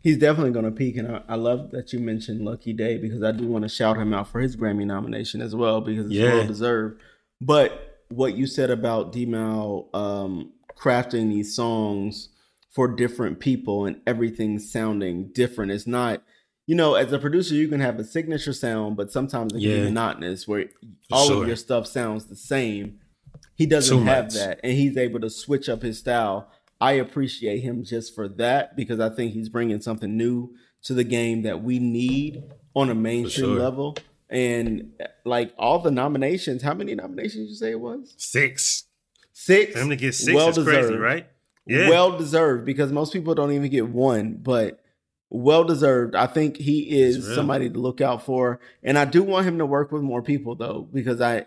He's 0.00 0.18
definitely 0.18 0.52
going 0.52 0.66
to 0.66 0.70
peak, 0.70 0.98
and 0.98 1.16
I, 1.16 1.22
I, 1.30 1.34
love 1.34 1.72
that 1.72 1.92
you 1.92 1.98
mentioned 1.98 2.40
Lucky 2.44 2.72
Daye 2.72 2.98
because 2.98 3.24
I 3.24 3.32
do 3.32 3.48
want 3.48 3.64
to 3.64 3.68
shout 3.68 3.96
him 3.96 4.14
out 4.14 4.28
for 4.28 4.40
his 4.40 4.56
Grammy 4.56 4.86
nomination 4.86 5.40
as 5.40 5.52
well 5.52 5.80
because 5.80 6.06
it's 6.06 6.14
yeah. 6.14 6.34
well 6.34 6.46
deserved. 6.46 7.00
But 7.40 8.04
what 8.08 8.36
you 8.36 8.46
said 8.46 8.70
about 8.70 9.10
D 9.10 9.26
Mal 9.26 9.88
um, 9.94 10.52
crafting 10.78 11.30
these 11.30 11.56
songs 11.56 12.28
for 12.70 12.86
different 12.86 13.40
people 13.40 13.86
and 13.86 14.00
everything 14.06 14.60
sounding 14.60 15.32
different, 15.32 15.72
it's 15.72 15.88
not. 15.88 16.22
You 16.66 16.74
know, 16.74 16.94
as 16.94 17.12
a 17.12 17.18
producer, 17.18 17.54
you 17.54 17.68
can 17.68 17.80
have 17.80 17.98
a 17.98 18.04
signature 18.04 18.52
sound, 18.52 18.96
but 18.96 19.12
sometimes 19.12 19.52
it 19.52 19.60
can 19.60 19.68
yeah. 19.68 19.76
be 19.76 19.84
monotonous 19.84 20.48
where 20.48 20.66
all 21.12 21.28
sure. 21.28 21.42
of 21.42 21.46
your 21.46 21.56
stuff 21.56 21.86
sounds 21.86 22.26
the 22.26 22.36
same. 22.36 22.98
He 23.54 23.66
doesn't 23.66 24.06
have 24.06 24.32
that, 24.32 24.60
and 24.62 24.72
he's 24.72 24.96
able 24.96 25.20
to 25.20 25.30
switch 25.30 25.68
up 25.68 25.82
his 25.82 25.98
style 25.98 26.50
I 26.80 26.92
appreciate 26.92 27.60
him 27.60 27.84
just 27.84 28.14
for 28.14 28.28
that 28.28 28.76
because 28.76 29.00
I 29.00 29.08
think 29.08 29.32
he's 29.32 29.48
bringing 29.48 29.80
something 29.80 30.16
new 30.16 30.54
to 30.84 30.94
the 30.94 31.04
game 31.04 31.42
that 31.42 31.62
we 31.62 31.78
need 31.78 32.44
on 32.74 32.90
a 32.90 32.94
mainstream 32.94 33.46
sure. 33.46 33.58
level. 33.58 33.96
And 34.28 34.92
like 35.24 35.54
all 35.58 35.78
the 35.78 35.90
nominations, 35.90 36.62
how 36.62 36.74
many 36.74 36.94
nominations 36.94 37.48
you 37.48 37.54
say 37.54 37.70
it 37.70 37.80
was? 37.80 38.14
Six. 38.18 38.84
Six. 39.32 39.72
For 39.72 39.80
him 39.80 39.90
to 39.90 39.96
get 39.96 40.14
six 40.14 40.34
well 40.34 40.48
is 40.48 40.56
deserved. 40.56 40.88
crazy, 40.88 40.96
right? 40.96 41.26
Yeah. 41.66 41.88
Well 41.88 42.16
deserved 42.16 42.64
because 42.64 42.92
most 42.92 43.12
people 43.12 43.34
don't 43.34 43.52
even 43.52 43.70
get 43.70 43.88
one, 43.88 44.34
but 44.34 44.80
well 45.30 45.64
deserved. 45.64 46.14
I 46.14 46.26
think 46.26 46.56
he 46.56 47.00
is 47.00 47.34
somebody 47.34 47.68
to 47.68 47.78
look 47.78 48.00
out 48.00 48.24
for. 48.24 48.60
And 48.82 48.98
I 48.98 49.04
do 49.04 49.22
want 49.22 49.46
him 49.46 49.58
to 49.58 49.66
work 49.66 49.92
with 49.92 50.02
more 50.02 50.22
people 50.22 50.54
though, 50.54 50.88
because 50.92 51.20
I 51.20 51.46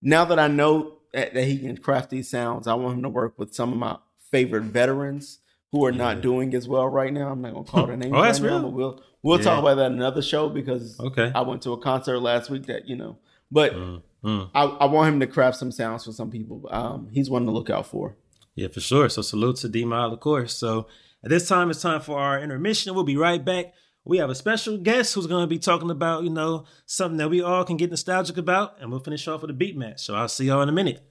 now 0.00 0.24
that 0.26 0.38
I 0.38 0.48
know 0.48 0.98
that, 1.12 1.36
he 1.36 1.58
can 1.58 1.76
craft 1.76 2.10
these 2.10 2.28
sounds, 2.28 2.66
I 2.66 2.74
want 2.74 2.96
him 2.96 3.02
to 3.02 3.08
work 3.08 3.38
with 3.38 3.54
some 3.54 3.72
of 3.72 3.78
my 3.78 3.98
favorite 4.30 4.64
veterans 4.64 5.38
who 5.70 5.84
are 5.84 5.92
not 5.92 6.20
doing 6.20 6.54
as 6.54 6.68
well 6.68 6.88
right 6.88 7.12
now. 7.12 7.28
I'm 7.28 7.40
not 7.40 7.54
gonna 7.54 7.64
call 7.64 7.86
their 7.86 7.96
names. 7.98 8.12
oh, 8.12 8.20
right 8.20 8.26
that's 8.26 8.40
now, 8.40 8.60
real. 8.60 8.70
we'll 8.70 9.02
we'll 9.22 9.38
yeah. 9.38 9.44
talk 9.44 9.58
about 9.58 9.76
that 9.76 9.86
in 9.86 9.94
another 9.94 10.22
show 10.22 10.48
because 10.48 10.98
okay. 11.00 11.32
I 11.34 11.40
went 11.42 11.62
to 11.62 11.72
a 11.72 11.78
concert 11.78 12.20
last 12.20 12.50
week 12.50 12.66
that 12.66 12.88
you 12.88 12.96
know, 12.96 13.18
but 13.50 13.74
mm, 13.74 14.02
mm. 14.24 14.50
I, 14.54 14.64
I, 14.64 14.84
want 14.86 15.14
him 15.14 15.20
to 15.20 15.26
craft 15.26 15.56
some 15.56 15.72
sounds 15.72 16.04
for 16.04 16.12
some 16.12 16.30
people. 16.30 16.68
Um, 16.70 17.08
he's 17.12 17.30
one 17.30 17.46
to 17.46 17.50
look 17.50 17.70
out 17.70 17.86
for. 17.86 18.16
Yeah, 18.54 18.68
for 18.68 18.80
sure. 18.80 19.08
So 19.08 19.22
salute 19.22 19.56
to 19.56 19.68
D'Mile, 19.68 20.12
of 20.12 20.20
course. 20.20 20.54
So 20.54 20.86
at 21.24 21.30
this 21.30 21.48
time, 21.48 21.70
it's 21.70 21.82
time 21.82 22.00
for 22.00 22.18
our 22.18 22.40
intermission. 22.40 22.94
We'll 22.94 23.04
be 23.04 23.16
right 23.16 23.44
back. 23.44 23.74
We 24.04 24.18
have 24.18 24.30
a 24.30 24.34
special 24.34 24.78
guest 24.78 25.14
who's 25.14 25.28
going 25.28 25.44
to 25.44 25.46
be 25.48 25.60
talking 25.60 25.90
about, 25.90 26.24
you 26.24 26.30
know, 26.30 26.64
something 26.86 27.18
that 27.18 27.30
we 27.30 27.40
all 27.40 27.64
can 27.64 27.76
get 27.76 27.90
nostalgic 27.90 28.36
about, 28.36 28.80
and 28.80 28.90
we'll 28.90 29.00
finish 29.00 29.28
off 29.28 29.42
with 29.42 29.50
a 29.50 29.54
beat 29.54 29.76
match. 29.76 30.00
So 30.00 30.14
I'll 30.14 30.28
see 30.28 30.46
y'all 30.46 30.62
in 30.62 30.68
a 30.68 30.72
minute. 30.72 31.06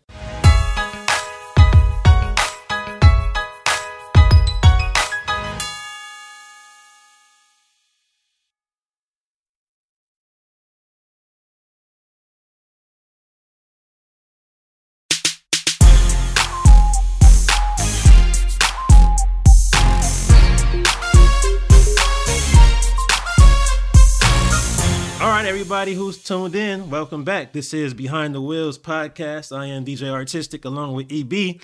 Everybody 25.81 25.97
who's 25.97 26.23
tuned 26.23 26.53
in. 26.53 26.91
Welcome 26.91 27.23
back. 27.23 27.53
This 27.53 27.73
is 27.73 27.95
Behind 27.95 28.35
the 28.35 28.41
Wheels 28.41 28.77
podcast. 28.77 29.51
I 29.51 29.65
am 29.65 29.83
DJ 29.83 30.11
Artistic 30.11 30.63
along 30.63 30.93
with 30.93 31.11
EB. 31.11 31.59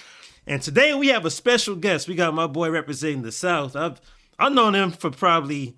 And 0.47 0.59
today 0.59 0.95
we 0.95 1.09
have 1.09 1.23
a 1.23 1.29
special 1.29 1.75
guest. 1.75 2.07
We 2.07 2.15
got 2.15 2.33
my 2.33 2.47
boy 2.47 2.71
representing 2.71 3.21
the 3.21 3.31
South. 3.31 3.75
I've 3.75 4.01
I've 4.39 4.53
known 4.53 4.73
him 4.73 4.89
for 4.89 5.11
probably 5.11 5.77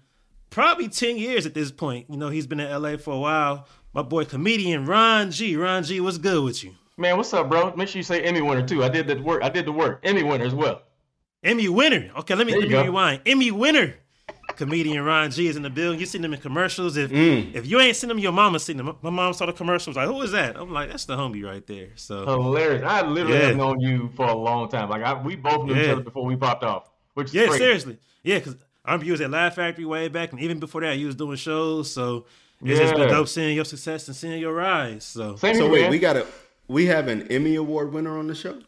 probably 0.52 0.88
10 0.88 1.18
years 1.18 1.46
at 1.46 1.54
this 1.54 1.70
point. 1.70 2.06
You 2.10 2.16
know, 2.16 2.30
he's 2.30 2.48
been 2.48 2.62
in 2.62 2.82
LA 2.82 2.96
for 2.96 3.14
a 3.14 3.20
while. 3.20 3.68
My 3.94 4.04
boy 4.04 4.24
comedian 4.24 4.86
Ron 4.86 5.32
G. 5.32 5.58
Ron 5.58 5.84
G, 5.84 6.00
what's 6.00 6.18
good 6.18 6.42
with 6.42 6.64
you? 6.64 6.76
Man, 6.96 7.18
what's 7.18 7.34
up, 7.34 7.50
bro? 7.50 7.76
Make 7.76 7.90
sure 7.90 8.00
you 8.00 8.04
say 8.04 8.22
Emmy 8.22 8.42
winner 8.42 8.66
too. 8.66 8.86
I 8.86 8.88
did 8.88 9.06
the 9.08 9.22
work. 9.22 9.44
I 9.44 9.50
did 9.50 9.66
the 9.66 9.74
work. 9.74 10.00
Emmy 10.04 10.24
winner 10.24 10.46
as 10.46 10.56
well. 10.56 10.84
Emmy 11.44 11.68
winner. 11.68 12.10
Okay, 12.20 12.36
let 12.36 12.48
me, 12.48 12.56
let 12.58 12.70
me 12.70 12.74
rewind. 12.74 13.22
Emmy 13.26 13.52
winner. 13.52 13.96
Comedian 14.60 15.06
Ron 15.06 15.32
G 15.32 15.48
is 15.48 15.56
in 15.56 15.64
the 15.64 15.70
building. 15.70 16.02
You 16.02 16.06
seen 16.06 16.22
them 16.22 16.34
in 16.34 16.42
commercials. 16.42 16.98
If 16.98 17.12
mm. 17.12 17.56
if 17.56 17.66
you 17.66 17.80
ain't 17.80 17.96
seen 17.96 18.10
them, 18.10 18.20
your 18.20 18.34
mama 18.34 18.60
seen 18.60 18.76
them. 18.76 18.94
My 19.02 19.10
mom 19.10 19.32
saw 19.32 19.46
the 19.46 19.54
commercials. 19.54 19.96
Like, 19.96 20.08
who 20.08 20.22
is 20.22 20.34
that? 20.34 20.58
I'm 20.58 20.74
like, 20.74 20.90
that's 20.90 21.06
the 21.06 21.16
homie 21.16 21.46
right 21.46 21.66
there. 21.66 21.92
So 21.96 22.26
hilarious. 22.26 22.84
I 22.86 23.08
literally 23.08 23.40
yeah. 23.40 23.46
have 23.48 23.56
known 23.56 23.80
you 23.80 24.12
for 24.18 24.26
a 24.26 24.36
long 24.36 24.68
time. 24.68 24.90
Like, 24.90 25.02
I, 25.02 25.14
we 25.14 25.38
both 25.38 25.66
knew 25.66 25.76
yeah. 25.76 25.84
each 25.84 25.90
other 25.92 26.02
before 26.02 26.26
we 26.26 26.36
popped 26.36 26.66
off. 26.66 26.92
Which 27.14 27.34
yeah, 27.34 27.46
crazy. 27.46 27.58
seriously, 27.58 27.98
yeah. 28.22 28.40
Because 28.40 28.58
I 28.84 28.92
remember 28.92 29.06
you 29.06 29.14
was 29.14 29.22
at 29.22 29.32
Laugh 29.32 29.56
Factory 29.56 29.86
way 29.86 30.10
back, 30.10 30.34
and 30.34 30.42
even 30.42 30.60
before 30.60 30.82
that, 30.82 30.98
you 30.98 31.06
was 31.06 31.16
doing 31.16 31.38
shows. 31.38 31.90
So 31.90 32.26
it's 32.62 32.78
yeah. 32.78 32.86
just 32.86 32.96
been 32.96 33.08
dope 33.08 33.30
seeing 33.30 33.56
your 33.56 33.64
success 33.64 34.08
and 34.10 34.16
seeing 34.16 34.42
your 34.42 34.54
rise. 34.54 35.06
So, 35.06 35.38
Same 35.38 35.56
so 35.56 35.70
wait, 35.70 35.84
man. 35.84 35.92
we 35.92 36.00
got 36.00 36.18
a 36.18 36.28
we 36.68 36.88
have 36.88 37.08
an 37.08 37.32
Emmy 37.32 37.56
Award 37.56 37.94
winner 37.94 38.18
on 38.18 38.28
the 38.28 38.36
show. 38.36 38.60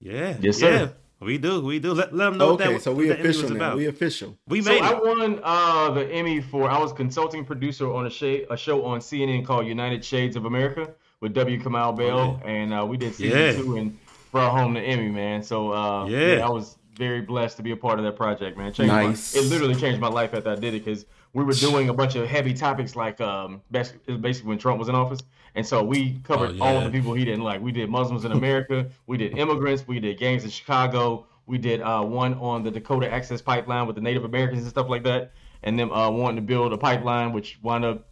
Yeah, 0.00 0.38
yes, 0.40 0.56
sir. 0.56 0.72
Yeah. 0.72 0.88
We 1.20 1.36
do, 1.36 1.60
we 1.60 1.78
do. 1.78 1.92
Let, 1.92 2.14
let 2.14 2.30
them 2.30 2.38
know. 2.38 2.50
Okay, 2.50 2.72
that, 2.72 2.82
so 2.82 2.92
we 2.92 3.10
official 3.10 3.50
now. 3.50 3.76
We 3.76 3.86
official. 3.86 4.38
We 4.48 4.62
made. 4.62 4.64
So 4.64 4.72
it. 4.74 4.82
I 4.82 4.94
won 4.94 5.40
uh, 5.42 5.90
the 5.90 6.06
Emmy 6.10 6.40
for. 6.40 6.70
I 6.70 6.78
was 6.78 6.94
consulting 6.94 7.44
producer 7.44 7.92
on 7.92 8.06
a, 8.06 8.10
sh- 8.10 8.46
a 8.48 8.56
show 8.56 8.84
on 8.86 9.00
CNN 9.00 9.44
called 9.44 9.66
United 9.66 10.02
Shades 10.02 10.34
of 10.34 10.46
America 10.46 10.94
with 11.20 11.34
W. 11.34 11.60
Kamau 11.62 11.94
Bell, 11.94 12.38
okay. 12.42 12.62
and 12.62 12.72
uh, 12.72 12.86
we 12.86 12.96
did 12.96 13.14
season 13.14 13.38
yeah. 13.38 13.52
two 13.52 13.76
and 13.76 13.98
brought 14.32 14.52
home 14.52 14.72
the 14.72 14.80
Emmy, 14.80 15.10
man. 15.10 15.42
So 15.42 15.74
uh, 15.74 16.06
yeah. 16.06 16.36
yeah. 16.36 16.46
I 16.46 16.48
was 16.48 16.78
very 16.96 17.20
blessed 17.20 17.58
to 17.58 17.62
be 17.62 17.72
a 17.72 17.76
part 17.76 17.98
of 17.98 18.04
that 18.06 18.16
project, 18.16 18.56
man. 18.56 18.72
Changed 18.72 18.92
nice. 18.92 19.34
My, 19.34 19.40
it 19.40 19.44
literally 19.46 19.74
changed 19.74 20.00
my 20.00 20.08
life 20.08 20.32
after 20.32 20.50
I 20.50 20.54
did 20.54 20.74
it 20.74 20.84
because 20.84 21.04
we 21.32 21.44
were 21.44 21.52
doing 21.52 21.88
a 21.88 21.94
bunch 22.00 22.16
of 22.16 22.26
heavy 22.26 22.54
topics 22.54 22.96
like 22.96 23.20
um, 23.20 23.62
basically 23.70 24.16
when 24.42 24.58
Trump 24.58 24.78
was 24.78 24.88
in 24.88 24.94
office, 24.94 25.20
and 25.54 25.66
so 25.66 25.82
we 25.82 26.20
covered 26.24 26.50
oh, 26.50 26.52
yeah. 26.52 26.64
all 26.64 26.80
the 26.80 26.90
people 26.90 27.12
he 27.14 27.24
didn't 27.24 27.42
like. 27.42 27.60
We 27.60 27.72
did 27.72 27.88
Muslims 27.90 28.24
in 28.24 28.32
America, 28.32 28.88
we 29.06 29.16
did 29.16 29.36
immigrants, 29.36 29.86
we 29.86 30.00
did 30.00 30.18
gangs 30.18 30.44
in 30.44 30.50
Chicago, 30.50 31.26
we 31.46 31.58
did 31.58 31.80
uh, 31.82 32.02
one 32.02 32.34
on 32.34 32.62
the 32.62 32.70
Dakota 32.70 33.12
Access 33.12 33.42
Pipeline 33.42 33.86
with 33.86 33.96
the 33.96 34.02
Native 34.02 34.24
Americans 34.24 34.62
and 34.62 34.70
stuff 34.70 34.88
like 34.88 35.02
that, 35.04 35.32
and 35.62 35.78
then 35.78 35.90
uh, 35.90 36.10
wanting 36.10 36.36
to 36.36 36.42
build 36.42 36.72
a 36.72 36.78
pipeline, 36.78 37.32
which 37.32 37.58
wound 37.62 37.84
up 37.84 38.08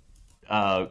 uh, 0.49 0.87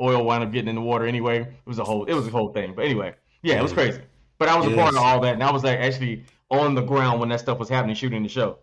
oil 0.00 0.24
wound 0.24 0.44
up 0.44 0.52
getting 0.52 0.68
in 0.68 0.76
the 0.76 0.80
water 0.80 1.06
anyway. 1.06 1.40
It 1.40 1.66
was 1.66 1.78
a 1.78 1.84
whole 1.84 2.04
it 2.04 2.14
was 2.14 2.26
a 2.26 2.30
whole 2.30 2.52
thing, 2.52 2.74
but 2.74 2.84
anyway, 2.84 3.14
yeah, 3.42 3.58
it 3.58 3.62
was 3.62 3.72
crazy. 3.72 4.00
But 4.38 4.48
I 4.48 4.56
was 4.56 4.66
a 4.66 4.74
part 4.74 4.94
of 4.94 4.98
all 4.98 5.20
that, 5.20 5.34
and 5.34 5.42
I 5.42 5.50
was 5.52 5.62
like 5.64 5.78
actually 5.78 6.24
on 6.50 6.74
the 6.74 6.82
ground 6.82 7.20
when 7.20 7.28
that 7.30 7.40
stuff 7.40 7.58
was 7.58 7.68
happening, 7.68 7.94
shooting 7.94 8.22
the 8.22 8.28
show. 8.28 8.58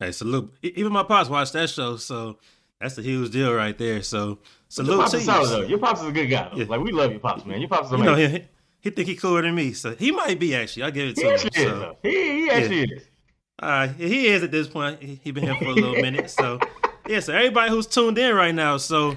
Hey, 0.00 0.12
salute! 0.12 0.54
Even 0.62 0.92
my 0.92 1.02
pops 1.02 1.28
watched 1.28 1.54
that 1.54 1.68
show, 1.68 1.96
so 1.96 2.38
that's 2.80 2.96
a 2.98 3.02
huge 3.02 3.32
deal 3.32 3.52
right 3.52 3.76
there. 3.76 4.00
So 4.02 4.38
salute 4.68 4.92
your 4.92 4.98
pops 4.98 5.10
to 5.10 5.18
you. 5.18 5.24
Solid, 5.24 5.48
though. 5.48 5.62
Your 5.62 5.78
pops 5.78 6.00
is 6.02 6.06
a 6.06 6.12
good 6.12 6.26
guy. 6.26 6.50
Yeah. 6.54 6.66
Like 6.68 6.80
we 6.80 6.92
love 6.92 7.10
your 7.10 7.18
pops, 7.18 7.44
man. 7.44 7.60
Your 7.60 7.68
pops 7.68 7.88
is 7.88 7.92
amazing. 7.94 8.18
You 8.18 8.28
know, 8.28 8.38
he, 8.38 8.44
he 8.80 8.90
think 8.90 9.08
he 9.08 9.16
cooler 9.16 9.42
than 9.42 9.56
me, 9.56 9.72
so 9.72 9.96
he 9.96 10.12
might 10.12 10.38
be 10.38 10.54
actually. 10.54 10.84
I'll 10.84 10.92
give 10.92 11.08
it 11.08 11.16
to 11.16 11.22
he 11.22 11.26
him. 11.26 11.34
Actually 11.34 11.50
so. 11.64 11.96
is, 12.04 12.14
he, 12.14 12.42
he 12.42 12.50
actually 12.50 12.78
yeah. 12.78 12.96
is. 12.96 13.08
All 13.60 13.68
right, 13.68 13.90
he 13.90 14.26
is 14.28 14.44
at 14.44 14.52
this 14.52 14.68
point. 14.68 15.02
He, 15.02 15.20
he 15.24 15.32
been 15.32 15.42
here 15.42 15.56
for 15.56 15.64
a 15.64 15.72
little 15.72 15.96
minute, 15.96 16.30
so 16.30 16.60
yeah. 17.08 17.18
So 17.18 17.34
everybody 17.34 17.70
who's 17.70 17.88
tuned 17.88 18.18
in 18.18 18.36
right 18.36 18.54
now, 18.54 18.76
so 18.76 19.16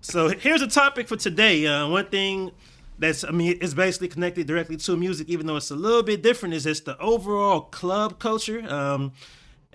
so 0.00 0.28
here's 0.28 0.60
a 0.60 0.66
topic 0.66 1.06
for 1.06 1.16
today. 1.16 1.64
Uh, 1.68 1.86
one 1.86 2.06
thing 2.06 2.50
that's 2.98 3.22
I 3.22 3.30
mean 3.30 3.58
it's 3.60 3.74
basically 3.74 4.08
connected 4.08 4.48
directly 4.48 4.76
to 4.76 4.96
music, 4.96 5.28
even 5.28 5.46
though 5.46 5.56
it's 5.56 5.70
a 5.70 5.76
little 5.76 6.02
bit 6.02 6.20
different. 6.20 6.52
Is 6.54 6.66
it's 6.66 6.80
the 6.80 6.98
overall 6.98 7.60
club 7.60 8.18
culture. 8.18 8.68
Um, 8.68 9.12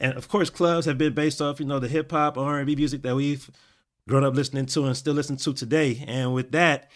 and 0.02 0.18
of 0.18 0.28
course, 0.28 0.50
clubs 0.50 0.88
have 0.88 0.98
been 0.98 1.14
based 1.14 1.42
off 1.42 1.60
you 1.60 1.66
know 1.66 1.80
the 1.80 1.88
hip 1.88 2.12
hop 2.12 2.38
R 2.38 2.58
and 2.58 2.68
B 2.68 2.76
music 2.76 3.04
that 3.04 3.16
we've 3.16 3.50
grown 4.10 4.24
up 4.24 4.36
listening 4.36 4.66
to 4.66 4.86
and 4.86 4.98
still 4.98 5.14
listen 5.14 5.38
to 5.38 5.54
today. 5.54 6.04
And 6.08 6.34
with 6.34 6.52
that, 6.54 6.90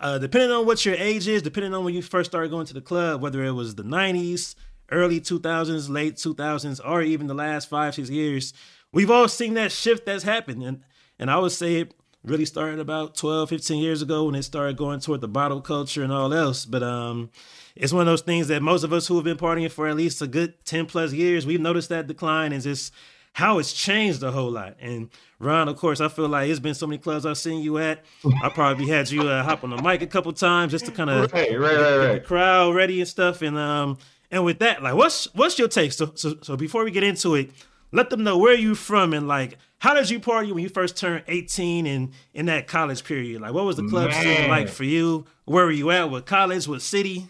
uh, 0.00 0.18
depending 0.18 0.50
on 0.50 0.64
what 0.64 0.84
your 0.86 0.94
age 0.94 1.28
is, 1.28 1.42
depending 1.42 1.74
on 1.74 1.84
when 1.84 1.94
you 1.94 2.00
first 2.00 2.30
started 2.30 2.50
going 2.50 2.66
to 2.66 2.74
the 2.74 2.80
club, 2.80 3.20
whether 3.20 3.44
it 3.44 3.52
was 3.52 3.74
the 3.74 3.84
'90s, 3.84 4.54
early 4.90 5.20
2000s, 5.20 5.90
late 5.90 6.16
2000s, 6.16 6.80
or 6.82 7.02
even 7.02 7.26
the 7.26 7.34
last 7.34 7.68
five 7.68 7.94
six 7.94 8.08
years, 8.08 8.54
we've 8.90 9.10
all 9.10 9.28
seen 9.28 9.52
that 9.54 9.70
shift 9.70 10.06
that's 10.06 10.24
happened. 10.24 10.62
And 10.62 10.82
and 11.18 11.30
I 11.30 11.38
would 11.38 11.52
say 11.52 11.76
it 11.76 11.94
really 12.24 12.46
started 12.46 12.80
about 12.80 13.14
12, 13.16 13.50
15 13.50 13.82
years 13.82 14.00
ago 14.00 14.24
when 14.24 14.34
it 14.34 14.42
started 14.42 14.78
going 14.78 15.00
toward 15.00 15.20
the 15.20 15.28
bottle 15.28 15.60
culture 15.60 16.02
and 16.02 16.12
all 16.12 16.32
else. 16.32 16.64
But 16.64 16.82
um, 16.82 17.30
it's 17.80 17.94
one 17.94 18.02
of 18.02 18.06
those 18.06 18.20
things 18.20 18.48
that 18.48 18.62
most 18.62 18.84
of 18.84 18.92
us 18.92 19.06
who 19.06 19.14
have 19.16 19.24
been 19.24 19.38
partying 19.38 19.70
for 19.70 19.88
at 19.88 19.96
least 19.96 20.20
a 20.20 20.26
good 20.26 20.52
10 20.66 20.84
plus 20.84 21.14
years, 21.14 21.46
we've 21.46 21.60
noticed 21.60 21.88
that 21.88 22.06
decline 22.06 22.52
and 22.52 22.62
just 22.62 22.92
how 23.32 23.58
it's 23.58 23.72
changed 23.72 24.22
a 24.22 24.30
whole 24.30 24.50
lot. 24.50 24.76
And 24.80 25.08
Ron, 25.38 25.66
of 25.66 25.78
course, 25.78 25.98
I 25.98 26.08
feel 26.08 26.28
like 26.28 26.50
it's 26.50 26.60
been 26.60 26.74
so 26.74 26.86
many 26.86 26.98
clubs 26.98 27.24
I've 27.24 27.38
seen 27.38 27.62
you 27.62 27.78
at. 27.78 28.04
I 28.42 28.50
probably 28.50 28.86
had 28.86 29.10
you 29.10 29.22
uh, 29.22 29.42
hop 29.42 29.64
on 29.64 29.70
the 29.70 29.80
mic 29.80 30.02
a 30.02 30.06
couple 30.06 30.30
times 30.34 30.72
just 30.72 30.84
to 30.86 30.92
kind 30.92 31.08
of 31.08 31.32
right, 31.32 31.58
right, 31.58 31.58
right, 31.58 31.96
right. 31.96 32.12
the 32.14 32.20
crowd 32.20 32.74
ready 32.74 33.00
and 33.00 33.08
stuff. 33.08 33.40
And 33.40 33.56
um, 33.56 33.96
and 34.30 34.44
with 34.44 34.58
that, 34.58 34.82
like, 34.82 34.94
what's 34.94 35.32
what's 35.34 35.58
your 35.58 35.68
take? 35.68 35.92
So, 35.92 36.12
so, 36.16 36.36
so 36.42 36.56
before 36.58 36.84
we 36.84 36.90
get 36.90 37.02
into 37.02 37.34
it, 37.34 37.50
let 37.92 38.10
them 38.10 38.24
know 38.24 38.36
where 38.36 38.54
you 38.54 38.74
from 38.74 39.14
and 39.14 39.26
like 39.26 39.56
how 39.78 39.94
did 39.94 40.10
you 40.10 40.20
party 40.20 40.52
when 40.52 40.62
you 40.62 40.68
first 40.68 40.98
turned 40.98 41.24
18 41.26 41.86
and 41.86 42.12
in 42.34 42.46
that 42.46 42.66
college 42.66 43.04
period? 43.04 43.40
Like 43.40 43.54
what 43.54 43.64
was 43.64 43.76
the 43.76 43.88
club 43.88 44.10
Man. 44.10 44.22
scene 44.22 44.50
like 44.50 44.68
for 44.68 44.84
you? 44.84 45.24
Where 45.46 45.64
were 45.64 45.70
you 45.70 45.90
at? 45.90 46.10
What 46.10 46.26
college? 46.26 46.68
What 46.68 46.82
city? 46.82 47.26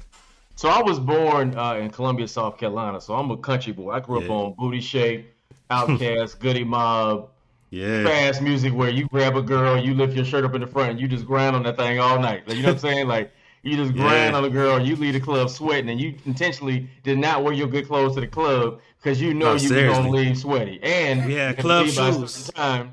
So 0.61 0.69
I 0.69 0.83
was 0.83 1.01
born 1.01 1.57
uh, 1.57 1.77
in 1.77 1.89
Columbia, 1.89 2.29
South 2.29 2.59
Carolina. 2.59 3.01
So 3.01 3.15
I'm 3.15 3.31
a 3.31 3.37
country 3.39 3.73
boy. 3.73 3.93
I 3.93 4.01
grew 4.01 4.19
yeah. 4.19 4.27
up 4.27 4.31
on 4.31 4.53
Booty 4.59 4.83
Shake, 4.83 5.25
Outkast, 5.71 6.39
Goodie 6.39 6.65
Mob, 6.65 7.31
yeah. 7.71 8.05
fast 8.05 8.43
music 8.43 8.75
where 8.75 8.91
you 8.91 9.07
grab 9.09 9.37
a 9.37 9.41
girl, 9.41 9.83
you 9.83 9.95
lift 9.95 10.15
your 10.15 10.27
shirt 10.27 10.45
up 10.45 10.55
in 10.55 10.61
the 10.61 10.67
front, 10.67 10.91
and 10.91 11.01
you 11.01 11.09
just 11.09 11.25
grind 11.25 11.57
on 11.57 11.63
that 11.63 11.79
thing 11.79 11.99
all 11.99 12.19
night. 12.19 12.47
Like, 12.47 12.59
you 12.59 12.63
know 12.63 12.75
what 12.75 12.85
I'm 12.85 12.91
saying? 12.91 13.09
Like 13.09 13.33
you 13.63 13.75
just 13.75 13.95
grind 13.95 14.33
yeah. 14.33 14.37
on 14.37 14.45
a 14.45 14.51
girl, 14.51 14.79
you 14.79 14.97
leave 14.97 15.15
the 15.15 15.21
club 15.21 15.49
sweating, 15.49 15.89
and 15.89 15.99
you 15.99 16.15
intentionally 16.27 16.91
did 17.05 17.17
not 17.17 17.43
wear 17.43 17.55
your 17.55 17.67
good 17.67 17.87
clothes 17.87 18.17
to 18.17 18.21
the 18.21 18.27
club 18.27 18.83
because 19.03 19.19
you 19.19 19.33
know 19.33 19.55
you 19.55 19.75
were 19.75 19.87
gonna 19.87 20.11
leave 20.11 20.37
sweaty. 20.37 20.79
And 20.83 21.33
yeah, 21.33 21.55
club 21.55 21.87
shoes. 21.87 22.51
Time, 22.51 22.93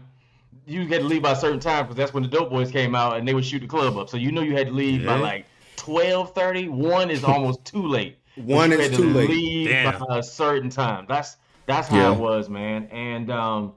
you 0.65 0.87
had 0.87 1.01
to 1.01 1.05
leave 1.05 1.23
by 1.23 1.33
a 1.33 1.35
certain 1.35 1.59
time 1.59 1.83
because 1.83 1.97
that's 1.97 2.13
when 2.13 2.23
the 2.23 2.29
Dope 2.29 2.49
Boys 2.49 2.71
came 2.71 2.95
out 2.95 3.17
and 3.17 3.27
they 3.27 3.33
would 3.33 3.43
shoot 3.43 3.59
the 3.59 3.67
club 3.67 3.97
up. 3.97 4.07
So 4.07 4.15
you 4.15 4.31
know 4.31 4.41
you 4.41 4.55
had 4.55 4.67
to 4.67 4.73
leave 4.73 5.01
yeah. 5.01 5.15
by 5.15 5.19
like 5.19 5.45
12:30. 5.77 6.69
One 6.69 7.09
is 7.09 7.23
almost 7.23 7.65
too 7.65 7.85
late. 7.87 8.17
One 8.35 8.71
is 8.71 8.95
too 8.95 9.09
late. 9.09 9.29
Leave 9.29 9.69
Damn. 9.69 9.99
by 9.99 10.19
a 10.19 10.23
certain 10.23 10.69
time. 10.69 11.05
That's 11.07 11.37
that's 11.65 11.87
how 11.87 11.97
yeah. 11.97 12.13
it 12.13 12.19
was, 12.19 12.49
man. 12.49 12.87
And 12.91 13.31
um, 13.31 13.73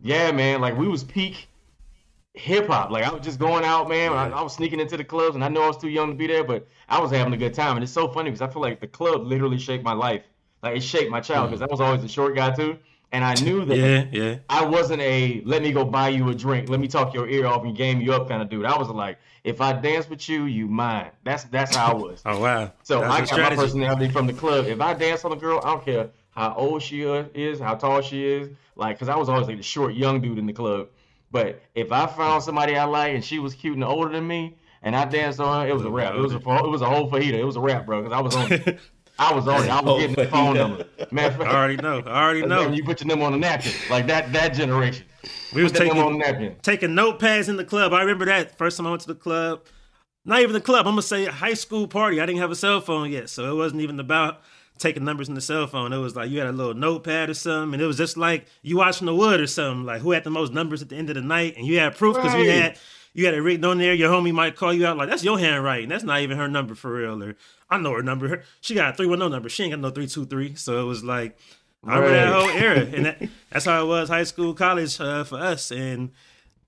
yeah, 0.00 0.30
man, 0.32 0.60
like 0.60 0.76
we 0.76 0.88
was 0.88 1.02
peak 1.02 1.48
hip 2.34 2.66
hop. 2.66 2.90
Like 2.90 3.04
I 3.04 3.12
was 3.12 3.24
just 3.24 3.38
going 3.38 3.64
out, 3.64 3.88
man. 3.88 4.12
I, 4.12 4.28
I, 4.28 4.42
was 4.42 4.54
sneaking 4.54 4.80
into 4.80 4.96
the 4.96 5.04
clubs, 5.04 5.34
and 5.34 5.44
I 5.44 5.48
know 5.48 5.62
I 5.62 5.68
was 5.68 5.78
too 5.78 5.88
young 5.88 6.10
to 6.10 6.14
be 6.14 6.26
there, 6.26 6.44
but 6.44 6.66
I 6.88 7.00
was 7.00 7.10
having 7.10 7.32
a 7.32 7.36
good 7.36 7.54
time. 7.54 7.76
And 7.76 7.82
it's 7.84 7.92
so 7.92 8.08
funny 8.08 8.30
because 8.30 8.42
I 8.42 8.52
feel 8.52 8.62
like 8.62 8.80
the 8.80 8.86
club 8.86 9.24
literally 9.24 9.58
shaped 9.58 9.84
my 9.84 9.92
life. 9.92 10.22
Like 10.62 10.76
it 10.76 10.82
shaped 10.82 11.10
my 11.10 11.20
child 11.20 11.50
because 11.50 11.60
mm. 11.60 11.68
I 11.68 11.70
was 11.70 11.80
always 11.80 12.04
a 12.04 12.08
short 12.08 12.34
guy 12.34 12.50
too. 12.50 12.78
And 13.14 13.22
I 13.24 13.34
knew 13.34 13.64
that 13.64 13.76
yeah, 13.76 14.06
yeah. 14.10 14.38
I 14.48 14.64
wasn't 14.64 15.00
a 15.00 15.40
let 15.44 15.62
me 15.62 15.70
go 15.70 15.84
buy 15.84 16.08
you 16.08 16.28
a 16.30 16.34
drink, 16.34 16.68
let 16.68 16.80
me 16.80 16.88
talk 16.88 17.14
your 17.14 17.28
ear 17.28 17.46
off 17.46 17.62
and 17.62 17.76
game 17.76 18.00
you 18.00 18.12
up 18.12 18.28
kind 18.28 18.42
of 18.42 18.48
dude. 18.48 18.64
I 18.64 18.76
was 18.76 18.88
like, 18.88 19.18
if 19.44 19.60
I 19.60 19.72
dance 19.72 20.10
with 20.10 20.28
you, 20.28 20.46
you 20.46 20.66
mine. 20.66 21.12
That's 21.22 21.44
that's 21.44 21.76
how 21.76 21.92
I 21.92 21.94
was. 21.94 22.22
oh 22.26 22.40
wow. 22.40 22.72
So 22.82 23.02
that's 23.02 23.14
I 23.14 23.18
got 23.20 23.28
strategy. 23.28 23.56
my 23.56 23.62
personality 23.62 24.08
from 24.08 24.26
the 24.26 24.32
club. 24.32 24.66
If 24.66 24.80
I 24.80 24.94
dance 24.94 25.24
on 25.24 25.30
a 25.30 25.36
girl, 25.36 25.60
I 25.62 25.68
don't 25.68 25.84
care 25.84 26.10
how 26.32 26.56
old 26.56 26.82
she 26.82 27.02
is, 27.02 27.60
how 27.60 27.76
tall 27.76 28.02
she 28.02 28.26
is, 28.26 28.48
like 28.74 28.96
because 28.96 29.08
I 29.08 29.14
was 29.14 29.28
always 29.28 29.46
like 29.46 29.58
the 29.58 29.62
short 29.62 29.94
young 29.94 30.20
dude 30.20 30.38
in 30.38 30.46
the 30.46 30.52
club. 30.52 30.88
But 31.30 31.62
if 31.76 31.92
I 31.92 32.08
found 32.08 32.42
somebody 32.42 32.76
I 32.76 32.82
like 32.82 33.14
and 33.14 33.24
she 33.24 33.38
was 33.38 33.54
cute 33.54 33.74
and 33.74 33.84
older 33.84 34.10
than 34.10 34.26
me, 34.26 34.56
and 34.82 34.96
I 34.96 35.04
danced 35.04 35.38
on 35.38 35.62
her, 35.62 35.68
it 35.68 35.72
was 35.72 35.84
a 35.84 35.90
rap. 35.90 36.16
It 36.16 36.20
was 36.20 36.34
a 36.34 36.38
it 36.38 36.68
was 36.68 36.82
a 36.82 36.90
whole 36.90 37.08
fajita. 37.08 37.34
It 37.34 37.44
was 37.44 37.54
a 37.54 37.60
rap, 37.60 37.86
bro. 37.86 38.02
Because 38.02 38.12
I 38.12 38.20
was 38.20 38.34
on. 38.34 38.78
I 39.18 39.32
was 39.32 39.46
already. 39.46 39.70
I 39.70 39.80
was 39.80 39.90
oh, 39.90 39.98
getting 39.98 40.16
the 40.16 40.26
phone 40.26 40.54
number. 40.54 40.84
Man, 41.10 41.40
I 41.40 41.54
already 41.54 41.76
know. 41.76 42.02
I 42.06 42.24
already 42.24 42.46
know. 42.46 42.70
You 42.70 42.84
put 42.84 43.00
your 43.00 43.08
number 43.08 43.24
on 43.24 43.32
the 43.32 43.38
napkin, 43.38 43.72
like 43.88 44.06
that. 44.08 44.32
That 44.32 44.54
generation. 44.54 45.06
We 45.54 45.62
was 45.62 45.72
taking 45.72 45.96
them 45.96 46.06
on 46.06 46.14
a 46.14 46.18
napkin. 46.18 46.56
taking 46.62 46.90
notepads 46.90 47.48
in 47.48 47.56
the 47.56 47.64
club. 47.64 47.92
I 47.92 48.00
remember 48.00 48.24
that 48.26 48.58
first 48.58 48.76
time 48.76 48.86
I 48.86 48.90
went 48.90 49.02
to 49.02 49.08
the 49.08 49.14
club. 49.14 49.62
Not 50.24 50.40
even 50.40 50.52
the 50.52 50.60
club. 50.60 50.86
I'm 50.86 50.92
gonna 50.92 51.02
say 51.02 51.26
high 51.26 51.54
school 51.54 51.86
party. 51.86 52.20
I 52.20 52.26
didn't 52.26 52.40
have 52.40 52.50
a 52.50 52.56
cell 52.56 52.80
phone 52.80 53.10
yet, 53.10 53.28
so 53.28 53.50
it 53.52 53.56
wasn't 53.56 53.82
even 53.82 54.00
about 54.00 54.40
taking 54.78 55.04
numbers 55.04 55.28
in 55.28 55.34
the 55.34 55.40
cell 55.40 55.66
phone. 55.66 55.92
It 55.92 55.98
was 55.98 56.16
like 56.16 56.30
you 56.30 56.38
had 56.38 56.48
a 56.48 56.52
little 56.52 56.74
notepad 56.74 57.30
or 57.30 57.34
something, 57.34 57.74
and 57.74 57.82
it 57.82 57.86
was 57.86 57.96
just 57.96 58.16
like 58.16 58.46
you 58.62 58.78
watching 58.78 59.06
the 59.06 59.14
wood 59.14 59.40
or 59.40 59.46
something. 59.46 59.84
Like 59.84 60.00
who 60.00 60.10
had 60.10 60.24
the 60.24 60.30
most 60.30 60.52
numbers 60.52 60.82
at 60.82 60.88
the 60.88 60.96
end 60.96 61.10
of 61.10 61.14
the 61.14 61.22
night, 61.22 61.56
and 61.56 61.66
you 61.66 61.78
had 61.78 61.96
proof 61.96 62.16
because 62.16 62.32
right. 62.32 62.44
you 62.44 62.50
had 62.50 62.78
you 63.12 63.26
had 63.26 63.34
it 63.34 63.40
written 63.40 63.64
on 63.64 63.78
there. 63.78 63.94
Your 63.94 64.10
homie 64.10 64.32
might 64.32 64.56
call 64.56 64.72
you 64.72 64.86
out 64.86 64.96
like, 64.96 65.08
"That's 65.08 65.24
your 65.24 65.38
handwriting. 65.38 65.88
That's 65.88 66.04
not 66.04 66.20
even 66.20 66.36
her 66.36 66.48
number 66.48 66.74
for 66.74 66.92
real." 66.92 67.22
Or 67.22 67.36
I 67.74 67.78
know 67.78 67.92
her 67.92 68.02
number. 68.02 68.42
She 68.60 68.74
got 68.74 68.94
a 68.94 68.96
three 68.96 69.06
one 69.06 69.18
zero 69.18 69.28
number. 69.28 69.48
She 69.48 69.64
ain't 69.64 69.72
got 69.72 69.80
no 69.80 69.90
three 69.90 70.06
two 70.06 70.26
three. 70.26 70.54
So 70.54 70.80
it 70.80 70.84
was 70.84 71.04
like 71.04 71.38
I 71.86 71.98
remember 71.98 72.14
that 72.14 72.32
whole 72.32 72.50
era, 72.50 72.78
and 72.94 73.06
that, 73.06 73.22
that's 73.50 73.64
how 73.64 73.82
it 73.82 73.86
was 73.86 74.08
high 74.08 74.24
school, 74.24 74.54
college 74.54 75.00
uh, 75.00 75.24
for 75.24 75.36
us. 75.36 75.70
And 75.70 76.12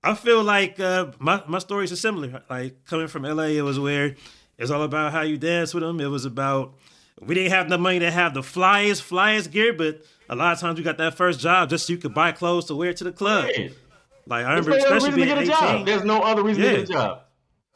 I 0.03 0.13
feel 0.13 0.43
like 0.43 0.79
uh, 0.79 1.11
my 1.19 1.43
my 1.47 1.59
stories 1.59 1.91
are 1.91 1.97
similar. 1.97 2.43
Like 2.49 2.85
coming 2.85 3.07
from 3.07 3.23
LA, 3.23 3.43
it 3.43 3.61
was 3.61 3.79
where 3.79 4.15
it's 4.57 4.71
all 4.71 4.83
about 4.83 5.11
how 5.11 5.21
you 5.21 5.37
dance 5.37 5.73
with 5.73 5.83
them. 5.83 5.99
It 5.99 6.07
was 6.07 6.25
about 6.25 6.75
we 7.19 7.35
didn't 7.35 7.51
have 7.51 7.69
the 7.69 7.77
money 7.77 7.99
to 7.99 8.11
have 8.11 8.33
the 8.33 8.41
flyest, 8.41 9.01
flyest 9.01 9.51
gear, 9.51 9.73
but 9.73 10.01
a 10.29 10.35
lot 10.35 10.53
of 10.53 10.59
times 10.59 10.77
we 10.77 10.83
got 10.83 10.97
that 10.97 11.15
first 11.15 11.39
job 11.39 11.69
just 11.69 11.87
so 11.87 11.93
you 11.93 11.99
could 11.99 12.13
buy 12.13 12.31
clothes 12.31 12.65
to 12.65 12.75
wear 12.75 12.93
to 12.93 13.03
the 13.03 13.11
club. 13.11 13.45
Right. 13.45 13.73
Like 14.27 14.45
I 14.45 14.49
remember, 14.49 14.77
especially 14.77 15.11
being 15.11 15.29
eighteen. 15.29 15.47
Job. 15.47 15.85
There's 15.85 16.03
no 16.03 16.21
other 16.21 16.43
reason 16.43 16.63
yeah. 16.63 16.69
to 16.71 16.75
get 16.77 16.89
a 16.89 16.93
job. 16.93 17.21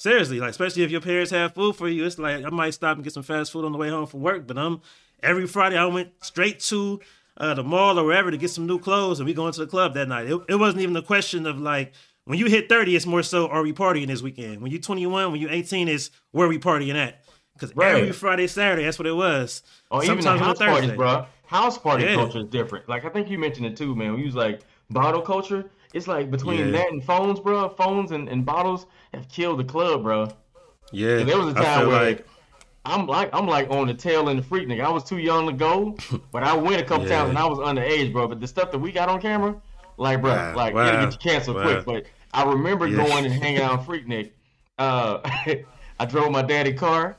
Seriously, 0.01 0.39
like 0.39 0.49
especially 0.49 0.81
if 0.81 0.89
your 0.89 0.99
parents 0.99 1.29
have 1.29 1.53
food 1.53 1.75
for 1.75 1.87
you, 1.87 2.07
it's 2.07 2.17
like 2.17 2.43
I 2.43 2.49
might 2.49 2.73
stop 2.73 2.97
and 2.97 3.03
get 3.03 3.13
some 3.13 3.21
fast 3.21 3.51
food 3.51 3.65
on 3.65 3.71
the 3.71 3.77
way 3.77 3.89
home 3.89 4.07
from 4.07 4.21
work, 4.21 4.47
but 4.47 4.57
I'm 4.57 4.81
every 5.21 5.45
Friday 5.45 5.77
I 5.77 5.85
went 5.85 6.09
straight 6.23 6.59
to 6.61 6.99
uh, 7.37 7.53
the 7.53 7.63
mall 7.63 7.99
or 7.99 8.03
wherever 8.03 8.31
to 8.31 8.37
get 8.37 8.49
some 8.49 8.65
new 8.65 8.79
clothes, 8.79 9.19
and 9.19 9.27
we 9.27 9.35
go 9.35 9.45
into 9.45 9.59
the 9.59 9.67
club 9.67 9.93
that 9.93 10.07
night. 10.07 10.25
It, 10.25 10.41
it 10.49 10.55
wasn't 10.55 10.81
even 10.81 10.95
a 10.95 11.03
question 11.03 11.45
of 11.45 11.59
like 11.59 11.93
when 12.25 12.39
you 12.39 12.47
hit 12.47 12.67
30, 12.67 12.95
it's 12.95 13.05
more 13.05 13.21
so 13.21 13.47
are 13.49 13.61
we 13.61 13.73
partying 13.73 14.07
this 14.07 14.23
weekend? 14.23 14.59
When 14.63 14.71
you're 14.71 14.81
21, 14.81 15.33
when 15.33 15.39
you're 15.39 15.51
18, 15.51 15.87
it's 15.87 16.09
where 16.31 16.47
we 16.47 16.57
partying 16.57 16.95
at. 16.95 17.23
Because 17.53 17.75
right. 17.75 17.97
every 17.97 18.11
Friday, 18.11 18.47
Saturday, 18.47 18.85
that's 18.85 18.97
what 18.97 19.05
it 19.05 19.15
was. 19.15 19.61
Oh, 19.91 19.99
Sometimes 19.99 20.25
even 20.25 20.39
the 20.39 20.43
house 20.43 20.57
parties, 20.57 20.91
bro. 20.93 21.27
House 21.45 21.77
party 21.77 22.05
yeah. 22.05 22.15
culture 22.15 22.39
is 22.39 22.47
different. 22.47 22.89
Like 22.89 23.05
I 23.05 23.09
think 23.09 23.29
you 23.29 23.37
mentioned 23.37 23.67
it 23.67 23.77
too, 23.77 23.95
man. 23.95 24.15
We 24.15 24.23
use 24.23 24.33
like 24.33 24.61
bottle 24.89 25.21
culture. 25.21 25.69
It's 25.93 26.07
like 26.07 26.31
between 26.31 26.59
yeah. 26.59 26.71
that 26.71 26.91
and 26.91 27.03
phones, 27.03 27.39
bro. 27.39 27.69
Phones 27.69 28.11
and, 28.11 28.29
and 28.29 28.45
bottles 28.45 28.85
have 29.13 29.27
killed 29.27 29.59
the 29.59 29.63
club, 29.63 30.03
bro. 30.03 30.29
Yeah. 30.91 31.23
There 31.23 31.37
was 31.37 31.49
a 31.49 31.53
time 31.53 31.87
where 31.87 32.03
like 32.03 32.27
I'm 32.85 33.07
like 33.07 33.29
I'm 33.33 33.47
like 33.47 33.69
on 33.69 33.87
the 33.87 33.93
tail 33.93 34.29
end 34.29 34.39
of 34.39 34.45
Freaknik. 34.45 34.83
I 34.83 34.89
was 34.89 35.03
too 35.03 35.17
young 35.17 35.47
to 35.47 35.53
go, 35.53 35.97
but 36.31 36.43
I 36.43 36.55
went 36.55 36.81
a 36.81 36.85
couple 36.85 37.07
yeah. 37.07 37.17
times 37.19 37.29
and 37.29 37.37
I 37.37 37.45
was 37.45 37.59
underage, 37.59 38.11
bro. 38.11 38.27
But 38.27 38.39
the 38.39 38.47
stuff 38.47 38.71
that 38.71 38.79
we 38.79 38.91
got 38.91 39.09
on 39.09 39.21
camera, 39.21 39.61
like 39.97 40.21
bro, 40.21 40.31
wow. 40.31 40.55
like 40.55 40.73
wow. 40.73 40.87
it'll 40.87 41.05
get 41.05 41.13
you 41.13 41.31
canceled 41.31 41.57
wow. 41.57 41.63
quick. 41.63 41.85
But 41.85 42.05
I 42.33 42.49
remember 42.49 42.87
yeah. 42.87 43.05
going 43.05 43.25
and 43.25 43.33
hanging 43.33 43.61
out 43.61 43.85
Freaknik. 43.85 44.31
Uh, 44.77 45.19
I 45.99 46.05
drove 46.05 46.31
my 46.31 46.41
daddy 46.41 46.73
car. 46.73 47.17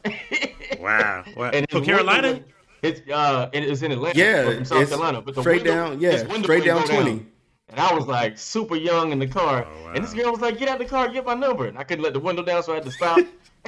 wow. 0.81 1.25
wow. 1.37 1.51
And 1.51 1.71
from 1.71 1.85
Carolina? 1.85 2.41
it's 2.83 3.01
uh, 3.09 3.49
and 3.55 3.65
it 3.65 3.71
was 3.71 3.85
in 3.85 3.93
Atlanta. 3.93 4.19
Yeah, 4.19 4.55
from 4.55 4.65
South 4.65 4.89
Carolina. 4.89 5.23
But 5.23 5.37
the 5.37 5.43
straight 5.43 5.63
window, 5.63 5.91
down, 5.91 6.01
yeah, 6.01 6.43
straight 6.43 6.65
down 6.65 6.87
twenty. 6.87 7.19
Down. 7.19 7.32
And 7.73 7.81
I 7.81 7.95
was 7.95 8.07
like 8.07 8.37
super 8.37 8.77
young 8.77 9.13
in 9.13 9.19
the 9.19 9.27
car, 9.27 9.67
oh, 9.67 9.85
wow. 9.85 9.93
and 9.95 10.05
this 10.05 10.13
girl 10.13 10.31
was 10.31 10.43
like, 10.43 10.59
"Get 10.59 10.69
out 10.69 10.79
of 10.79 10.87
the 10.87 10.91
car, 10.91 11.09
get 11.09 11.25
my 11.25 11.33
number." 11.33 11.67
And 11.67 11.79
I 11.79 11.85
couldn't 11.85 12.05
let 12.05 12.13
the 12.13 12.21
window 12.21 12.43
down, 12.45 12.63
so 12.63 12.73
I 12.73 12.75
had 12.77 12.85
to 12.85 12.91
stop 12.91 13.19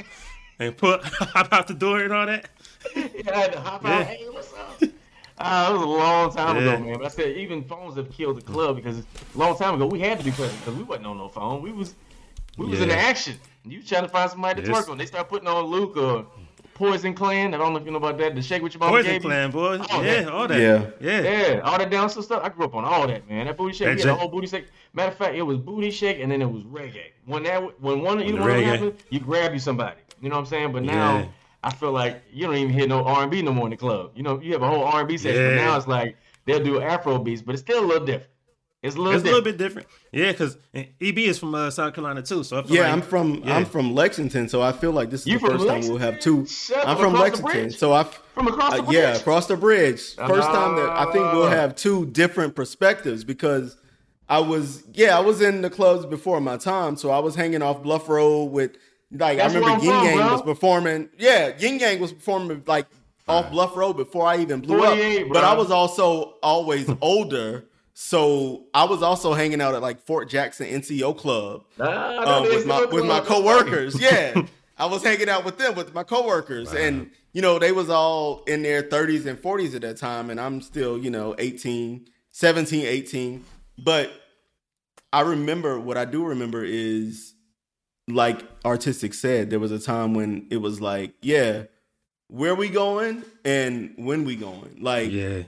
and 0.59 0.77
put 0.77 1.03
hop 1.03 1.51
out 1.51 1.67
the 1.67 1.73
door 1.73 2.01
and 2.01 2.13
all 2.13 2.27
that. 2.27 2.47
yeah, 2.95 3.03
I 3.33 3.35
had 3.35 3.53
to 3.53 3.59
hop 3.59 3.83
yeah. 3.83 3.97
out. 3.97 4.05
Hey, 4.05 4.25
what's 4.29 4.53
up? 4.53 4.83
Uh, 5.37 5.69
it 5.69 5.73
was 5.73 5.81
a 5.81 5.85
long 5.85 6.31
time 6.31 6.55
yeah. 6.55 6.73
ago, 6.73 6.85
man. 6.85 6.97
But 6.99 7.05
I 7.05 7.09
said 7.09 7.35
even 7.35 7.63
phones 7.63 7.97
have 7.97 8.11
killed 8.11 8.37
the 8.37 8.41
club 8.41 8.75
because 8.75 8.99
a 8.99 9.03
long 9.33 9.57
time 9.57 9.73
ago 9.73 9.87
we 9.87 9.99
had 9.99 10.19
to 10.19 10.23
be 10.23 10.31
present 10.31 10.57
because 10.59 10.75
we 10.75 10.83
wasn't 10.83 11.07
on 11.07 11.17
no 11.17 11.27
phone. 11.27 11.63
We 11.63 11.71
was 11.71 11.95
we 12.57 12.67
was 12.67 12.79
yeah. 12.79 12.85
in 12.85 12.91
action. 12.91 13.39
You 13.65 13.81
trying 13.81 14.03
to 14.03 14.09
find 14.09 14.29
somebody 14.29 14.61
to 14.61 14.67
yes. 14.67 14.85
twerk 14.85 14.91
on? 14.91 14.99
They 14.99 15.07
start 15.07 15.29
putting 15.29 15.47
on 15.47 15.65
Luke 15.65 15.97
or 15.97 16.27
Poison 16.75 17.15
Clan. 17.15 17.53
I 17.53 17.57
don't 17.57 17.73
know 17.73 17.79
if 17.79 17.85
you 17.85 17.91
know 17.91 17.97
about 17.97 18.19
that. 18.19 18.35
The 18.35 18.41
shake 18.41 18.61
with 18.61 18.73
your 18.73 18.79
mama 18.81 18.91
Poison 18.91 19.11
gave 19.13 19.21
Clan, 19.23 19.49
boy. 19.49 19.79
All 19.79 20.05
yeah, 20.05 20.21
that. 20.21 20.29
all 20.29 20.47
that. 20.47 20.59
Yeah, 20.59 20.89
yeah, 20.99 21.21
yeah. 21.21 21.59
All 21.61 21.79
that 21.79 21.89
down 21.89 22.09
stuff. 22.09 22.43
I 22.43 22.49
grew 22.49 22.65
up 22.65 22.75
on 22.75 22.85
all 22.85 23.07
that, 23.07 23.27
man. 23.27 23.47
That 23.47 23.57
booty 23.57 23.75
shake. 23.75 23.87
That 23.87 23.95
we 23.95 24.01
had 24.01 24.09
a 24.11 24.15
whole 24.15 24.27
booty 24.27 24.45
shake. 24.45 24.67
Matter 24.93 25.11
of 25.11 25.17
fact, 25.17 25.35
it 25.35 25.41
was 25.41 25.57
booty 25.57 25.89
shake 25.89 26.19
and 26.19 26.31
then 26.31 26.41
it 26.41 26.51
was 26.51 26.63
reggae. 26.63 27.11
When 27.25 27.43
that 27.43 27.81
when 27.81 28.01
one 28.01 28.21
either 28.21 28.39
one 28.39 28.61
happened, 28.61 28.93
you 29.09 29.19
grab 29.19 29.53
you 29.53 29.59
somebody. 29.59 29.97
You 30.21 30.29
know 30.29 30.35
what 30.35 30.41
I'm 30.41 30.47
saying? 30.47 30.71
But 30.71 30.83
now. 30.83 31.17
Yeah 31.17 31.25
I 31.65 31.73
feel 31.73 31.91
like 31.91 32.21
you 32.31 32.45
don't 32.45 32.55
even 32.55 32.71
hear 32.71 32.87
no 32.87 33.03
R 33.03 33.23
and 33.23 33.31
B 33.31 33.41
no 33.41 33.51
more 33.51 33.65
in 33.65 33.71
the 33.71 33.77
club. 33.77 34.11
You 34.15 34.21
know, 34.21 34.39
you 34.39 34.53
have 34.53 34.61
a 34.61 34.67
whole 34.67 34.83
R 34.83 34.99
and 34.99 35.07
B 35.07 35.17
section, 35.17 35.41
yeah. 35.41 35.49
but 35.49 35.55
now 35.55 35.75
it's 35.75 35.87
like 35.87 36.15
they'll 36.45 36.63
do 36.63 36.79
Afro 36.79 37.17
beats, 37.17 37.41
but 37.41 37.55
it's 37.55 37.63
still 37.63 37.83
a 37.83 37.87
little 37.87 38.05
different. 38.05 38.29
It's 38.85 38.95
a 38.95 38.99
little, 38.99 39.13
it's 39.13 39.23
different. 39.23 39.25
a 39.25 39.29
little 39.29 39.43
bit 39.43 39.57
different. 39.57 39.87
Yeah, 40.11 40.31
because 40.31 40.57
EB 40.73 41.17
is 41.19 41.39
from 41.39 41.55
uh, 41.55 41.69
South 41.71 41.93
Carolina 41.93 42.21
too. 42.21 42.43
So 42.43 42.63
yeah, 42.67 42.81
like, 42.81 42.91
I'm 42.91 43.01
from 43.01 43.41
yeah. 43.43 43.55
I'm 43.55 43.65
from 43.65 43.95
Lexington, 43.95 44.47
so 44.47 44.61
I 44.61 44.71
feel 44.71 44.91
like 44.91 45.09
this 45.09 45.21
is 45.21 45.27
you 45.27 45.39
the 45.39 45.47
first 45.47 45.65
Lexington? 45.65 45.81
time 45.81 45.89
we'll 45.89 45.97
have 45.99 46.19
two. 46.19 46.45
Shut 46.45 46.87
I'm 46.87 46.97
from 46.97 47.13
Lexington, 47.13 47.71
so 47.71 47.93
I 47.93 48.03
from 48.03 48.47
across 48.47 48.73
the 48.73 48.79
uh, 48.81 48.85
bridge. 48.85 48.95
yeah 48.95 49.15
across 49.15 49.47
the 49.47 49.57
bridge. 49.57 50.15
First 50.15 50.49
uh, 50.49 50.53
time 50.53 50.75
that 50.75 50.89
I 50.89 51.11
think 51.11 51.31
we'll 51.33 51.47
have 51.47 51.75
two 51.75 52.05
different 52.07 52.55
perspectives 52.55 53.23
because 53.23 53.77
I 54.29 54.39
was 54.39 54.83
yeah 54.93 55.17
I 55.17 55.21
was 55.21 55.41
in 55.41 55.61
the 55.61 55.69
clubs 55.69 56.05
before 56.05 56.39
my 56.41 56.57
time, 56.57 56.95
so 56.97 57.09
I 57.09 57.19
was 57.19 57.35
hanging 57.35 57.61
off 57.61 57.83
Bluff 57.83 58.07
Road 58.07 58.45
with 58.45 58.71
like 59.11 59.37
That's 59.37 59.53
I 59.53 59.59
remember 59.59 59.83
Ying 59.83 60.05
Yang 60.05 60.17
bro. 60.17 60.31
was 60.31 60.41
performing. 60.41 61.09
Yeah, 61.17 61.53
Ying 61.57 61.79
Yang 61.79 61.99
was 61.99 62.13
performing 62.13 62.63
like 62.65 62.87
off 63.27 63.51
Bluff 63.51 63.75
Road 63.75 63.93
before 63.93 64.27
I 64.27 64.37
even 64.37 64.61
blew 64.61 64.83
up. 64.83 64.97
Bro. 64.97 65.29
But 65.33 65.43
I 65.43 65.53
was 65.53 65.71
also 65.71 66.35
always 66.43 66.89
older. 67.01 67.65
So 67.97 68.65
I 68.73 68.83
was 68.83 69.01
also 69.01 69.33
hanging 69.33 69.61
out 69.61 69.73
at 69.73 69.81
like 69.81 70.01
Fort 70.01 70.29
Jackson 70.29 70.67
NCO 70.67 71.17
Club 71.17 71.63
um, 71.79 72.43
with 72.43 72.67
my 72.67 72.85
with 72.85 73.05
my 73.05 73.21
coworkers. 73.21 73.99
yeah, 74.01 74.41
I 74.77 74.85
was 74.85 75.01
hanging 75.01 75.29
out 75.29 75.45
with 75.45 75.57
them 75.57 75.75
with 75.75 75.93
my 75.93 76.03
coworkers, 76.03 76.73
wow. 76.73 76.79
and 76.79 77.09
you 77.31 77.41
know 77.41 77.57
they 77.57 77.71
was 77.71 77.89
all 77.89 78.43
in 78.43 78.63
their 78.63 78.83
30s 78.83 79.25
and 79.25 79.41
40s 79.41 79.75
at 79.75 79.81
that 79.83 79.95
time, 79.95 80.29
and 80.29 80.41
I'm 80.41 80.59
still 80.59 80.97
you 80.97 81.09
know 81.09 81.35
18, 81.39 82.05
17, 82.31 82.85
18. 82.85 83.45
But 83.77 84.11
I 85.13 85.21
remember 85.21 85.79
what 85.79 85.95
I 85.95 86.03
do 86.03 86.25
remember 86.25 86.65
is 86.65 87.33
like 88.09 88.43
artistic 88.65 89.13
said, 89.13 89.49
there 89.49 89.59
was 89.59 89.71
a 89.71 89.79
time 89.79 90.13
when 90.13 90.47
it 90.51 90.57
was 90.57 90.81
like, 90.81 91.13
yeah, 91.21 91.63
where 92.27 92.55
we 92.55 92.67
going 92.67 93.23
and 93.43 93.93
when 93.95 94.25
we 94.25 94.35
going. 94.35 94.79
Like, 94.81 95.11
yeah, 95.11 95.43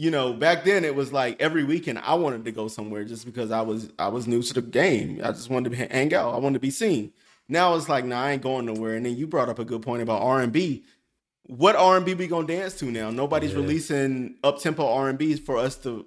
you 0.00 0.10
know, 0.10 0.32
back 0.32 0.64
then 0.64 0.82
it 0.86 0.94
was 0.94 1.12
like 1.12 1.38
every 1.42 1.62
weekend 1.62 1.98
I 1.98 2.14
wanted 2.14 2.46
to 2.46 2.52
go 2.52 2.68
somewhere 2.68 3.04
just 3.04 3.26
because 3.26 3.50
I 3.50 3.60
was 3.60 3.92
I 3.98 4.08
was 4.08 4.26
new 4.26 4.42
to 4.42 4.54
the 4.54 4.62
game. 4.62 5.20
I 5.22 5.30
just 5.32 5.50
wanted 5.50 5.72
to 5.72 5.76
hang 5.76 6.14
out. 6.14 6.32
I 6.32 6.38
wanted 6.38 6.54
to 6.54 6.60
be 6.60 6.70
seen. 6.70 7.12
Now 7.50 7.74
it's 7.74 7.86
like, 7.86 8.06
nah, 8.06 8.22
I 8.22 8.30
ain't 8.30 8.42
going 8.42 8.64
nowhere. 8.64 8.94
And 8.94 9.04
then 9.04 9.14
you 9.14 9.26
brought 9.26 9.50
up 9.50 9.58
a 9.58 9.64
good 9.66 9.82
point 9.82 10.00
about 10.00 10.22
R 10.22 10.40
and 10.40 10.54
B. 10.54 10.84
What 11.42 11.76
R 11.76 11.98
and 11.98 12.06
B 12.06 12.14
we 12.14 12.28
gonna 12.28 12.46
dance 12.46 12.78
to 12.78 12.86
now? 12.86 13.10
Nobody's 13.10 13.52
yeah. 13.52 13.58
releasing 13.58 14.36
up 14.42 14.58
tempo 14.62 14.88
R 14.90 15.10
and 15.10 15.18
B's 15.18 15.38
for 15.38 15.58
us 15.58 15.76
to 15.82 16.06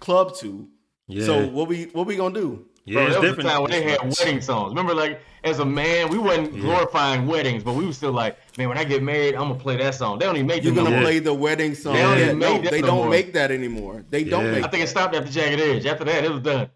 club 0.00 0.34
to. 0.36 0.66
Yeah. 1.06 1.26
So 1.26 1.46
what 1.46 1.68
we 1.68 1.90
what 1.92 2.06
we 2.06 2.16
gonna 2.16 2.34
do? 2.34 2.64
Yeah, 2.86 2.94
Bro, 2.94 3.06
it's 3.06 3.14
different. 3.16 3.36
The 3.36 3.48
time 3.48 3.62
when 3.62 3.70
they 3.72 3.82
had 3.82 4.00
wedding 4.02 4.40
songs. 4.40 4.70
Remember, 4.70 4.94
like 4.94 5.20
as 5.42 5.58
a 5.58 5.64
man, 5.64 6.08
we 6.08 6.18
wasn't 6.18 6.54
yeah. 6.54 6.60
glorifying 6.60 7.26
weddings, 7.26 7.64
but 7.64 7.74
we 7.74 7.84
were 7.84 7.92
still 7.92 8.12
like, 8.12 8.38
man, 8.56 8.68
when 8.68 8.78
I 8.78 8.84
get 8.84 9.02
married, 9.02 9.34
I'm 9.34 9.48
gonna 9.48 9.56
play 9.56 9.76
that 9.76 9.96
song. 9.96 10.20
They 10.20 10.24
don't 10.24 10.36
even 10.36 10.46
make. 10.46 10.62
You're 10.62 10.74
gonna 10.74 10.90
no 10.90 11.02
play 11.02 11.18
the 11.18 11.34
wedding 11.34 11.74
song. 11.74 11.94
They 11.94 12.02
don't, 12.02 12.18
yeah. 12.18 12.32
no, 12.32 12.60
they 12.60 12.80
no 12.80 12.86
don't 12.86 12.96
more. 12.98 13.10
make 13.10 13.32
that 13.32 13.50
anymore. 13.50 14.04
They 14.08 14.20
yeah. 14.20 14.30
don't 14.30 14.52
make. 14.52 14.64
I 14.64 14.68
think 14.68 14.84
it 14.84 14.88
stopped 14.88 15.16
after 15.16 15.30
Jagged 15.30 15.60
Edge. 15.60 15.84
After 15.84 16.04
that, 16.04 16.24
it 16.24 16.30
was 16.30 16.42
done. 16.42 16.70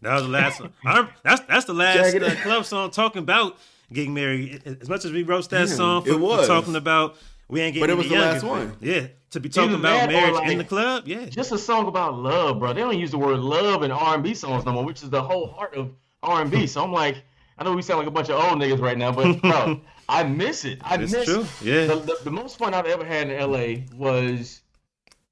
that 0.00 0.14
was 0.14 0.22
the 0.22 0.28
last 0.28 0.60
one. 0.60 1.08
that's 1.22 1.42
that's 1.42 1.66
the 1.66 1.74
last 1.74 2.14
uh, 2.14 2.34
club 2.42 2.64
song 2.64 2.90
talking 2.90 3.22
about 3.22 3.58
getting 3.92 4.14
married. 4.14 4.62
As 4.64 4.88
much 4.88 5.04
as 5.04 5.12
we 5.12 5.22
roast 5.22 5.50
that 5.50 5.68
song 5.68 6.02
for, 6.02 6.18
for 6.18 6.46
talking 6.46 6.76
about 6.76 7.16
we 7.48 7.60
ain't 7.60 7.74
getting. 7.74 7.94
Married, 7.94 8.08
but 8.08 8.08
it 8.08 8.14
was 8.14 8.42
the 8.42 8.42
last 8.42 8.42
one. 8.42 8.76
Yeah, 8.80 9.08
to 9.32 9.40
be 9.40 9.48
talking 9.48 9.74
about 9.74 10.08
marriage 10.08 10.34
like, 10.34 10.50
in 10.50 10.58
the 10.58 10.64
club. 10.64 11.06
Yeah, 11.06 11.26
just 11.26 11.52
a 11.52 11.58
song 11.58 11.88
about 11.88 12.14
love, 12.18 12.58
bro. 12.58 12.72
They 12.72 12.80
don't 12.80 12.98
use 12.98 13.10
the 13.10 13.18
word 13.18 13.40
love 13.40 13.82
in 13.82 13.90
R 13.90 14.14
and 14.14 14.22
B 14.22 14.34
songs 14.34 14.64
no 14.64 14.72
more, 14.72 14.84
which 14.84 15.02
is 15.02 15.10
the 15.10 15.22
whole 15.22 15.48
heart 15.48 15.74
of 15.74 15.90
R 16.22 16.42
and 16.42 16.50
B. 16.50 16.66
So 16.72 16.84
I'm 16.84 16.92
like, 16.92 17.24
I 17.58 17.64
know 17.64 17.72
we 17.72 17.82
sound 17.82 17.98
like 17.98 18.08
a 18.08 18.12
bunch 18.12 18.28
of 18.28 18.36
old 18.36 18.60
niggas 18.60 18.80
right 18.80 18.96
now, 18.96 19.12
but 19.12 19.40
bro, 19.40 19.80
I 20.08 20.22
miss 20.24 20.64
it. 20.64 20.80
I 20.82 20.96
it's 20.96 21.12
miss 21.12 21.24
true. 21.24 21.46
Yeah. 21.62 21.86
The, 21.86 21.96
the, 21.96 22.18
the, 22.24 22.30
most 22.30 22.58
fun 22.58 22.74
I've 22.74 22.86
ever 22.86 23.04
had 23.04 23.30
in 23.30 23.50
LA 23.50 23.84
was 23.96 24.60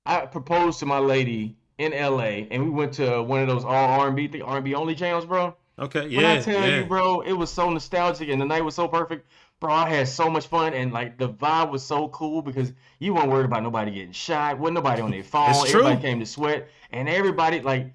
I 0.07 0.27
proposed 0.27 0.79
to 0.81 0.87
my 0.87 0.99
lady 0.99 1.57
in 1.79 1.93
LA, 1.93 2.47
and 2.51 2.65
we 2.65 2.71
went 2.71 2.95
to 2.95 3.23
one 3.23 3.41
of 3.41 3.49
those 3.49 3.65
all 3.65 4.01
R 4.01 4.09
and 4.09 4.17
B, 4.17 4.41
R 4.41 4.57
and 4.57 4.65
B 4.65 4.75
only 4.75 4.95
channels, 4.95 5.27
bro. 5.27 5.55
Okay, 5.79 6.09
yeah. 6.09 6.17
When 6.17 6.27
I 6.27 6.41
tell 6.41 6.69
yeah. 6.69 6.79
you, 6.79 6.85
bro, 6.85 7.21
it 7.21 7.33
was 7.33 7.51
so 7.51 7.71
nostalgic, 7.71 8.29
and 8.29 8.41
the 8.41 8.45
night 8.45 8.65
was 8.65 8.75
so 8.75 8.87
perfect. 8.87 9.27
Bro, 9.61 9.75
I 9.75 9.91
had 9.91 10.09
so 10.09 10.31
much 10.31 10.47
fun, 10.47 10.73
and 10.73 10.93
like 10.93 11.19
the 11.19 11.29
vibe 11.29 11.71
was 11.71 11.85
so 11.85 12.09
cool 12.09 12.41
because 12.41 12.73
you 12.99 13.13
weren't 13.13 13.29
worried 13.29 13.45
about 13.45 13.63
nobody 13.63 13.91
getting 13.91 14.13
shot, 14.13 14.59
wasn't 14.59 14.77
nobody 14.77 15.03
on 15.03 15.11
their 15.11 15.23
phone. 15.25 15.55
Everybody 15.67 16.01
came 16.01 16.19
to 16.21 16.27
sweat, 16.27 16.69
and 16.93 17.09
everybody 17.09 17.61
like 17.61 17.93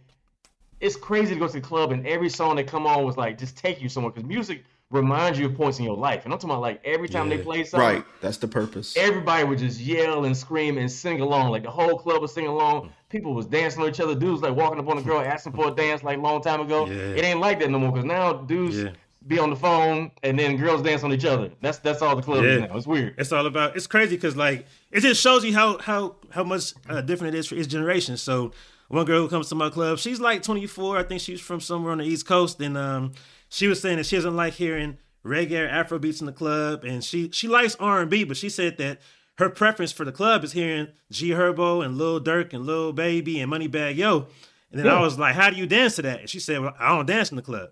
it's 0.79 0.95
crazy 0.95 1.33
to 1.33 1.39
go 1.39 1.47
to 1.47 1.53
the 1.53 1.61
club 1.61 1.91
and 1.91 2.05
every 2.05 2.29
song 2.29 2.57
that 2.57 2.67
come 2.67 2.85
on 2.85 3.05
was 3.05 3.17
like 3.17 3.37
just 3.37 3.57
take 3.57 3.81
you 3.81 3.89
somewhere 3.89 4.11
because 4.11 4.27
music 4.27 4.63
reminds 4.91 5.39
you 5.39 5.47
of 5.47 5.55
points 5.55 5.79
in 5.79 5.85
your 5.85 5.97
life. 5.97 6.25
And 6.25 6.33
I'm 6.33 6.39
talking 6.39 6.51
about 6.51 6.61
like 6.61 6.81
every 6.85 7.09
time 7.09 7.29
yeah. 7.29 7.37
they 7.37 7.43
play 7.43 7.63
something, 7.63 7.97
right? 7.97 8.05
That's 8.21 8.37
the 8.37 8.47
purpose. 8.47 8.95
Everybody 8.95 9.43
would 9.43 9.59
just 9.59 9.79
yell 9.79 10.25
and 10.25 10.35
scream 10.35 10.77
and 10.77 10.91
sing 10.91 11.21
along. 11.21 11.51
Like 11.51 11.63
the 11.63 11.71
whole 11.71 11.97
club 11.97 12.21
was 12.21 12.33
singing 12.33 12.51
along. 12.51 12.91
People 13.09 13.33
was 13.33 13.45
dancing 13.45 13.81
on 13.81 13.89
each 13.89 13.99
other. 13.99 14.15
Dudes 14.15 14.41
like 14.41 14.55
walking 14.55 14.79
up 14.79 14.87
on 14.87 14.97
a 14.97 15.01
girl 15.03 15.21
asking 15.21 15.53
for 15.53 15.69
a 15.69 15.75
dance 15.75 16.03
like 16.03 16.19
long 16.19 16.41
time 16.41 16.61
ago. 16.61 16.85
Yeah. 16.87 16.95
It 16.95 17.23
ain't 17.23 17.39
like 17.39 17.59
that 17.59 17.69
no 17.69 17.79
more 17.79 17.91
because 17.91 18.05
now 18.05 18.33
dudes. 18.33 18.77
Yeah. 18.77 18.91
Be 19.27 19.39
on 19.39 19.49
the 19.49 19.55
phone 19.55 20.11
and 20.21 20.37
then 20.37 20.57
girls 20.57 20.83
dance 20.83 21.03
on 21.03 21.11
each 21.11 21.25
other. 21.25 21.51
That's 21.61 21.79
that's 21.79 22.01
all 22.01 22.15
the 22.15 22.21
club 22.21 22.43
is 22.43 22.61
now. 22.61 22.77
It's 22.77 22.85
weird. 22.85 23.15
It's 23.17 23.31
all 23.31 23.45
about. 23.47 23.75
It's 23.75 23.87
crazy 23.87 24.15
because 24.15 24.35
like 24.35 24.67
it 24.91 25.01
just 25.01 25.21
shows 25.21 25.43
you 25.43 25.53
how 25.53 25.79
how 25.79 26.17
how 26.29 26.43
much 26.43 26.73
uh, 26.87 27.01
different 27.01 27.33
it 27.35 27.39
is 27.39 27.47
for 27.47 27.55
each 27.55 27.69
generation. 27.69 28.17
So 28.17 28.51
one 28.87 29.05
girl 29.05 29.21
who 29.21 29.27
comes 29.27 29.49
to 29.49 29.55
my 29.55 29.69
club, 29.69 29.97
she's 29.97 30.19
like 30.19 30.43
24. 30.43 30.99
I 30.99 31.03
think 31.03 31.21
she's 31.21 31.41
from 31.41 31.59
somewhere 31.59 31.91
on 31.91 31.97
the 31.97 32.05
East 32.05 32.27
Coast, 32.27 32.61
and 32.61 32.77
um, 32.77 33.13
she 33.49 33.67
was 33.67 33.81
saying 33.81 33.97
that 33.97 34.05
she 34.05 34.15
doesn't 34.15 34.35
like 34.35 34.53
hearing 34.53 34.97
reggae 35.25 35.65
or 35.65 35.67
Afro 35.67 35.97
beats 35.97 36.19
in 36.19 36.27
the 36.27 36.31
club, 36.31 36.83
and 36.83 37.03
she 37.03 37.29
she 37.31 37.47
likes 37.47 37.75
R 37.77 38.01
and 38.01 38.09
B, 38.09 38.23
but 38.23 38.37
she 38.37 38.49
said 38.49 38.77
that 38.77 38.99
her 39.37 39.49
preference 39.49 39.91
for 39.91 40.05
the 40.05 40.11
club 40.11 40.43
is 40.43 40.53
hearing 40.53 40.89
G 41.11 41.31
Herbo 41.31 41.83
and 41.83 41.97
Lil 41.97 42.21
Durk 42.21 42.53
and 42.53 42.65
Lil 42.65 42.93
Baby 42.93 43.39
and 43.39 43.51
Moneybagg 43.51 43.97
Yo. 43.97 44.27
And 44.71 44.79
then 44.79 44.85
yeah. 44.85 44.95
I 44.95 45.01
was 45.01 45.17
like, 45.17 45.35
"How 45.35 45.49
do 45.49 45.55
you 45.55 45.65
dance 45.65 45.95
to 45.95 46.01
that?" 46.03 46.21
And 46.21 46.29
she 46.29 46.39
said, 46.39 46.61
"Well, 46.61 46.75
I 46.79 46.95
don't 46.95 47.05
dance 47.05 47.31
in 47.31 47.35
the 47.35 47.41
club." 47.41 47.69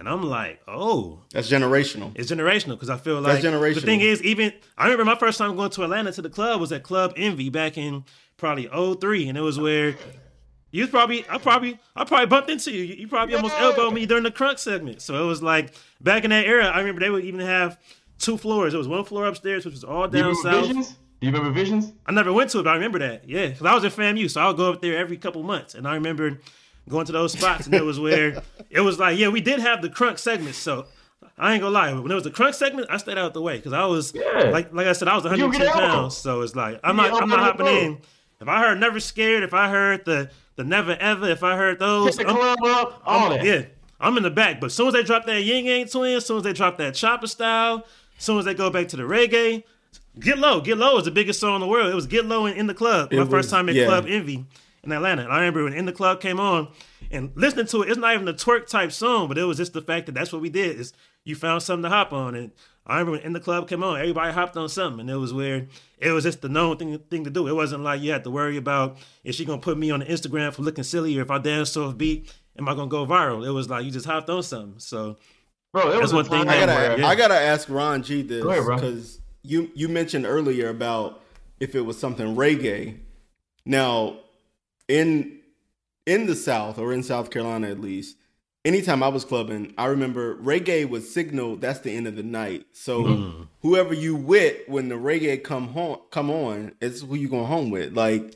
And 0.00 0.08
I'm 0.08 0.22
like, 0.22 0.60
"Oh, 0.66 1.20
that's 1.30 1.50
generational." 1.50 2.10
It's 2.14 2.30
generational 2.32 2.70
because 2.70 2.88
I 2.88 2.96
feel 2.96 3.20
like 3.20 3.34
that's 3.34 3.44
generational. 3.44 3.74
the 3.74 3.80
thing 3.82 4.00
is, 4.00 4.22
even 4.22 4.52
I 4.78 4.84
remember 4.84 5.04
my 5.04 5.14
first 5.14 5.36
time 5.36 5.54
going 5.56 5.70
to 5.72 5.82
Atlanta 5.84 6.10
to 6.12 6.22
the 6.22 6.30
club 6.30 6.58
was 6.58 6.72
at 6.72 6.82
Club 6.82 7.12
Envy 7.16 7.50
back 7.50 7.76
in 7.76 8.04
probably 8.38 8.66
03. 8.66 9.28
and 9.28 9.36
it 9.36 9.42
was 9.42 9.60
where 9.60 9.94
you 10.70 10.86
probably, 10.86 11.26
I 11.28 11.36
probably, 11.36 11.78
I 11.94 12.04
probably 12.04 12.26
bumped 12.26 12.48
into 12.48 12.70
you. 12.72 12.82
You 12.82 13.08
probably 13.08 13.34
almost 13.34 13.54
elbowed 13.58 13.92
me 13.92 14.06
during 14.06 14.24
the 14.24 14.30
crunk 14.30 14.58
segment. 14.58 15.02
So 15.02 15.22
it 15.22 15.26
was 15.26 15.42
like 15.42 15.74
back 16.00 16.24
in 16.24 16.30
that 16.30 16.46
era. 16.46 16.64
I 16.64 16.78
remember 16.78 17.00
they 17.00 17.10
would 17.10 17.24
even 17.24 17.40
have 17.40 17.78
two 18.18 18.38
floors. 18.38 18.72
There 18.72 18.78
was 18.78 18.88
one 18.88 19.04
floor 19.04 19.26
upstairs, 19.26 19.66
which 19.66 19.74
was 19.74 19.84
all 19.84 20.08
down 20.08 20.34
south. 20.36 20.68
Visions? 20.68 20.96
Do 21.20 21.26
you 21.26 21.32
remember 21.32 21.52
Visions? 21.52 21.92
I 22.06 22.12
never 22.12 22.32
went 22.32 22.50
to 22.52 22.60
it, 22.60 22.62
but 22.62 22.70
I 22.70 22.74
remember 22.74 23.00
that. 23.00 23.28
Yeah, 23.28 23.48
because 23.48 23.66
I 23.66 23.74
was 23.74 23.84
at 23.84 23.92
FAMU, 23.92 24.30
so 24.30 24.40
I 24.40 24.46
would 24.46 24.56
go 24.56 24.72
up 24.72 24.80
there 24.80 24.96
every 24.96 25.18
couple 25.18 25.42
months, 25.42 25.74
and 25.74 25.86
I 25.86 25.94
remember 25.94 26.38
going 26.88 27.06
to 27.06 27.12
those 27.12 27.32
spots, 27.32 27.66
and 27.66 27.74
it 27.74 27.84
was 27.84 27.98
where 27.98 28.42
it 28.70 28.80
was 28.80 28.98
like, 28.98 29.18
yeah, 29.18 29.28
we 29.28 29.40
did 29.40 29.60
have 29.60 29.82
the 29.82 29.88
crunk 29.88 30.18
segment, 30.18 30.54
so 30.54 30.86
I 31.38 31.54
ain't 31.54 31.62
gonna 31.62 31.74
lie. 31.74 31.92
When 31.92 32.08
there 32.08 32.16
was 32.16 32.26
a 32.26 32.30
crunk 32.30 32.54
segment, 32.54 32.88
I 32.90 32.96
stayed 32.96 33.18
out 33.18 33.34
the 33.34 33.42
way 33.42 33.56
because 33.56 33.72
I 33.72 33.84
was 33.86 34.12
yeah. 34.14 34.50
like, 34.50 34.72
like 34.72 34.86
I 34.86 34.92
said, 34.92 35.08
I 35.08 35.14
was 35.14 35.24
110 35.24 35.68
pounds, 35.72 36.16
so 36.16 36.42
it's 36.42 36.54
like 36.54 36.80
I'm 36.84 36.96
not, 36.96 37.22
I'm 37.22 37.28
not 37.28 37.40
hopping 37.40 37.66
in. 37.66 37.98
If 38.40 38.48
I 38.48 38.60
heard 38.60 38.80
Never 38.80 39.00
Scared, 39.00 39.42
if 39.42 39.52
I 39.52 39.68
heard 39.68 40.04
the 40.04 40.30
the 40.56 40.64
Never 40.64 40.92
Ever, 40.92 41.28
if 41.28 41.42
I 41.42 41.56
heard 41.56 41.78
those, 41.78 42.16
the 42.16 42.24
club 42.24 42.58
up, 42.64 43.02
all 43.04 43.26
I'm, 43.26 43.38
that. 43.38 43.44
Yeah, 43.44 43.64
I'm 44.00 44.16
in 44.16 44.22
the 44.22 44.30
back. 44.30 44.60
But 44.60 44.66
as 44.66 44.74
soon 44.74 44.88
as 44.88 44.94
they 44.94 45.02
drop 45.02 45.26
that 45.26 45.42
Ying 45.42 45.66
Yang 45.66 45.88
Twin, 45.88 46.16
as 46.16 46.26
soon 46.26 46.38
as 46.38 46.42
they 46.42 46.52
drop 46.52 46.78
that 46.78 46.94
Chopper 46.94 47.26
Style, 47.26 47.84
as 48.18 48.24
soon 48.24 48.38
as 48.38 48.44
they 48.44 48.54
go 48.54 48.70
back 48.70 48.88
to 48.88 48.96
the 48.96 49.02
reggae, 49.02 49.62
Get 50.18 50.38
Low. 50.38 50.60
Get 50.60 50.78
Low 50.78 50.98
is 50.98 51.04
the 51.04 51.10
biggest 51.10 51.40
song 51.40 51.54
in 51.54 51.60
the 51.60 51.66
world. 51.66 51.90
It 51.90 51.94
was 51.94 52.06
Get 52.06 52.26
Low 52.26 52.46
in, 52.46 52.56
in 52.56 52.66
the 52.66 52.74
club. 52.74 53.12
It 53.12 53.16
My 53.16 53.22
was, 53.22 53.30
first 53.30 53.50
time 53.50 53.68
in 53.68 53.76
yeah. 53.76 53.86
Club 53.86 54.06
Envy 54.08 54.44
in 54.84 54.92
Atlanta. 54.92 55.22
And 55.22 55.32
I 55.32 55.38
remember 55.38 55.64
when 55.64 55.72
In 55.72 55.86
the 55.86 55.92
Club 55.92 56.20
came 56.20 56.40
on 56.40 56.68
and 57.10 57.32
listening 57.34 57.66
to 57.66 57.82
it, 57.82 57.88
it's 57.88 57.98
not 57.98 58.14
even 58.14 58.28
a 58.28 58.34
twerk 58.34 58.66
type 58.66 58.92
song, 58.92 59.28
but 59.28 59.38
it 59.38 59.44
was 59.44 59.56
just 59.56 59.72
the 59.72 59.82
fact 59.82 60.06
that 60.06 60.12
that's 60.12 60.32
what 60.32 60.42
we 60.42 60.48
did 60.50 60.78
is 60.78 60.92
you 61.24 61.34
found 61.34 61.62
something 61.62 61.84
to 61.84 61.88
hop 61.88 62.12
on. 62.12 62.34
And 62.34 62.52
I 62.86 62.94
remember 62.94 63.12
when 63.12 63.20
In 63.20 63.32
the 63.32 63.40
Club 63.40 63.68
came 63.68 63.82
on, 63.82 63.98
everybody 63.98 64.32
hopped 64.32 64.56
on 64.56 64.68
something. 64.68 65.00
And 65.00 65.10
it 65.10 65.16
was 65.16 65.32
where 65.32 65.66
it 65.98 66.10
was 66.12 66.24
just 66.24 66.40
the 66.40 66.48
known 66.48 66.76
thing, 66.76 66.98
thing 67.10 67.24
to 67.24 67.30
do. 67.30 67.46
It 67.46 67.54
wasn't 67.54 67.82
like 67.82 68.00
you 68.00 68.12
had 68.12 68.24
to 68.24 68.30
worry 68.30 68.56
about 68.56 68.98
is 69.24 69.34
she 69.34 69.44
going 69.44 69.60
to 69.60 69.64
put 69.64 69.78
me 69.78 69.90
on 69.90 70.00
the 70.00 70.06
Instagram 70.06 70.52
for 70.52 70.62
looking 70.62 70.84
silly 70.84 71.18
or 71.18 71.22
if 71.22 71.30
I 71.30 71.38
dance 71.38 71.76
off 71.76 71.96
beat, 71.96 72.32
am 72.58 72.68
I 72.68 72.74
going 72.74 72.88
to 72.88 72.90
go 72.90 73.06
viral? 73.06 73.46
It 73.46 73.50
was 73.50 73.68
like 73.68 73.84
you 73.84 73.90
just 73.90 74.06
hopped 74.06 74.30
on 74.30 74.42
something. 74.42 74.78
So, 74.78 75.16
bro, 75.72 75.90
that 75.90 76.00
was 76.00 76.12
one 76.12 76.24
thing. 76.24 76.48
I 76.48 76.66
gotta, 76.66 77.00
yeah. 77.00 77.06
I 77.06 77.14
gotta 77.14 77.38
ask 77.38 77.68
Ron 77.68 78.02
G 78.02 78.22
this 78.22 78.44
because 78.44 79.20
you 79.42 79.70
you 79.74 79.88
mentioned 79.88 80.26
earlier 80.26 80.68
about 80.68 81.20
if 81.58 81.74
it 81.74 81.82
was 81.82 81.98
something 81.98 82.34
reggae. 82.34 82.98
Now, 83.64 84.16
in 84.90 85.38
in 86.06 86.26
the 86.26 86.34
South 86.34 86.78
or 86.78 86.92
in 86.92 87.02
South 87.02 87.30
Carolina 87.30 87.68
at 87.68 87.80
least, 87.80 88.16
anytime 88.64 89.02
I 89.02 89.08
was 89.08 89.24
clubbing, 89.24 89.72
I 89.78 89.86
remember 89.86 90.36
reggae 90.36 90.88
was 90.88 91.12
signaled 91.12 91.60
that's 91.60 91.80
the 91.80 91.92
end 91.92 92.06
of 92.06 92.16
the 92.16 92.22
night. 92.22 92.66
So 92.72 93.04
mm. 93.04 93.48
whoever 93.62 93.94
you 93.94 94.16
with 94.16 94.56
when 94.66 94.88
the 94.88 94.96
reggae 94.96 95.42
come 95.42 95.68
home 95.68 95.98
come 96.10 96.30
on, 96.30 96.72
it's 96.80 97.02
who 97.02 97.14
you 97.14 97.28
going 97.28 97.46
home 97.46 97.70
with. 97.70 97.96
Like 97.96 98.34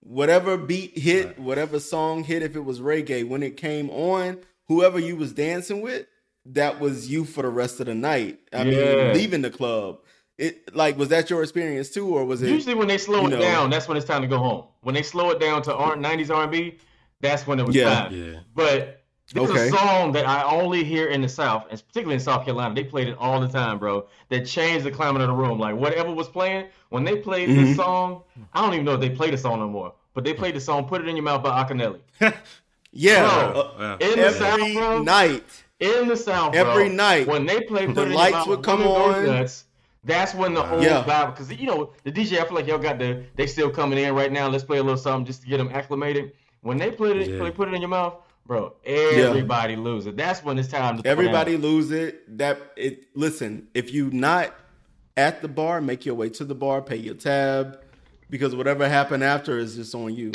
whatever 0.00 0.56
beat 0.56 0.96
hit, 0.96 1.26
right. 1.26 1.38
whatever 1.38 1.78
song 1.78 2.24
hit, 2.24 2.42
if 2.42 2.56
it 2.56 2.64
was 2.64 2.80
reggae, 2.80 3.28
when 3.28 3.42
it 3.42 3.56
came 3.56 3.90
on, 3.90 4.38
whoever 4.68 4.98
you 4.98 5.16
was 5.16 5.32
dancing 5.32 5.82
with, 5.82 6.06
that 6.46 6.80
was 6.80 7.10
you 7.10 7.24
for 7.24 7.42
the 7.42 7.48
rest 7.48 7.80
of 7.80 7.86
the 7.86 7.94
night. 7.94 8.38
I 8.52 8.62
yeah. 8.62 8.94
mean, 8.94 9.14
leaving 9.14 9.42
the 9.42 9.50
club. 9.50 9.98
It 10.36 10.74
like 10.74 10.98
was 10.98 11.08
that 11.10 11.30
your 11.30 11.42
experience 11.42 11.90
too, 11.90 12.08
or 12.08 12.24
was 12.24 12.42
it 12.42 12.50
usually 12.50 12.74
when 12.74 12.88
they 12.88 12.98
slow 12.98 13.26
it 13.26 13.30
know, 13.30 13.40
down? 13.40 13.70
That's 13.70 13.86
when 13.86 13.96
it's 13.96 14.06
time 14.06 14.22
to 14.22 14.28
go 14.28 14.38
home. 14.38 14.64
When 14.82 14.94
they 14.94 15.02
slow 15.02 15.30
it 15.30 15.38
down 15.38 15.62
to 15.62 15.74
R 15.74 15.94
nineties 15.94 16.30
R 16.30 16.42
and 16.42 16.50
B, 16.50 16.78
that's 17.20 17.46
when 17.46 17.60
it 17.60 17.66
was 17.66 17.76
yeah, 17.76 17.94
time. 17.94 18.12
Yeah. 18.12 18.40
But 18.54 19.04
there's 19.32 19.50
okay. 19.50 19.68
a 19.68 19.70
song 19.70 20.12
that 20.12 20.26
I 20.26 20.42
only 20.42 20.84
hear 20.84 21.08
in 21.08 21.22
the 21.22 21.28
South, 21.28 21.66
and 21.70 21.82
particularly 21.86 22.14
in 22.14 22.20
South 22.20 22.44
Carolina. 22.44 22.74
They 22.74 22.84
played 22.84 23.08
it 23.08 23.16
all 23.18 23.40
the 23.40 23.48
time, 23.48 23.78
bro. 23.78 24.06
That 24.28 24.44
changed 24.44 24.84
the 24.84 24.90
climate 24.90 25.22
of 25.22 25.28
the 25.28 25.34
room. 25.34 25.58
Like 25.58 25.76
whatever 25.76 26.12
was 26.12 26.28
playing 26.28 26.66
when 26.90 27.04
they 27.04 27.16
played 27.16 27.48
mm-hmm. 27.48 27.64
this 27.64 27.76
song, 27.76 28.22
I 28.52 28.60
don't 28.60 28.74
even 28.74 28.84
know 28.84 28.94
if 28.94 29.00
they 29.00 29.10
play 29.10 29.30
the 29.30 29.38
song 29.38 29.60
no 29.60 29.68
more. 29.68 29.94
But 30.12 30.24
they 30.24 30.34
played 30.34 30.54
the 30.54 30.60
song 30.60 30.86
"Put 30.86 31.00
It 31.00 31.08
in 31.08 31.16
Your 31.16 31.24
Mouth" 31.24 31.42
by 31.42 31.64
Akinyele. 31.64 32.00
yeah, 32.92 33.50
bro, 33.52 33.60
uh, 33.78 33.96
in 34.00 34.18
the 34.18 34.30
South, 34.32 34.74
bro, 34.74 35.02
night. 35.02 35.64
In 35.80 36.06
the 36.08 36.16
South, 36.16 36.54
every 36.54 36.88
bro, 36.88 36.94
night 36.96 37.26
when 37.26 37.46
they 37.46 37.60
played, 37.62 37.94
the 37.94 38.06
lights 38.06 38.46
would 38.46 38.62
come 38.62 38.82
on. 38.82 39.26
Nuts, 39.26 39.64
that's 40.04 40.34
when 40.34 40.54
the 40.54 40.62
whole 40.62 40.82
yeah. 40.82 41.02
vibe, 41.04 41.34
because 41.34 41.52
you 41.52 41.66
know 41.66 41.92
the 42.04 42.12
DJ, 42.12 42.38
I 42.38 42.44
feel 42.44 42.54
like 42.54 42.66
y'all 42.66 42.78
got 42.78 42.98
the 42.98 43.24
they 43.36 43.46
still 43.46 43.70
coming 43.70 43.98
in 43.98 44.14
right 44.14 44.30
now. 44.30 44.48
Let's 44.48 44.64
play 44.64 44.78
a 44.78 44.82
little 44.82 44.98
something 44.98 45.26
just 45.26 45.42
to 45.42 45.48
get 45.48 45.58
them 45.58 45.70
acclimated. 45.72 46.32
When 46.60 46.76
they 46.76 46.90
put 46.90 47.16
it, 47.16 47.28
yeah. 47.28 47.38
play, 47.38 47.50
put 47.50 47.68
it 47.68 47.74
in 47.74 47.80
your 47.80 47.90
mouth, 47.90 48.14
bro. 48.46 48.74
Everybody 48.84 49.74
yeah. 49.74 49.80
lose 49.80 50.06
it. 50.06 50.16
That's 50.16 50.42
when 50.44 50.58
it's 50.58 50.68
time 50.68 51.00
to. 51.00 51.08
Everybody 51.08 51.56
lose 51.56 51.90
it. 51.90 52.38
That 52.38 52.58
it. 52.76 53.08
Listen, 53.14 53.68
if 53.74 53.92
you 53.92 54.10
not 54.10 54.54
at 55.16 55.42
the 55.42 55.48
bar, 55.48 55.80
make 55.80 56.04
your 56.04 56.14
way 56.14 56.28
to 56.30 56.44
the 56.44 56.54
bar, 56.54 56.82
pay 56.82 56.96
your 56.96 57.14
tab, 57.14 57.80
because 58.30 58.54
whatever 58.54 58.88
happened 58.88 59.24
after 59.24 59.58
is 59.58 59.76
just 59.76 59.94
on 59.94 60.14
you. 60.14 60.32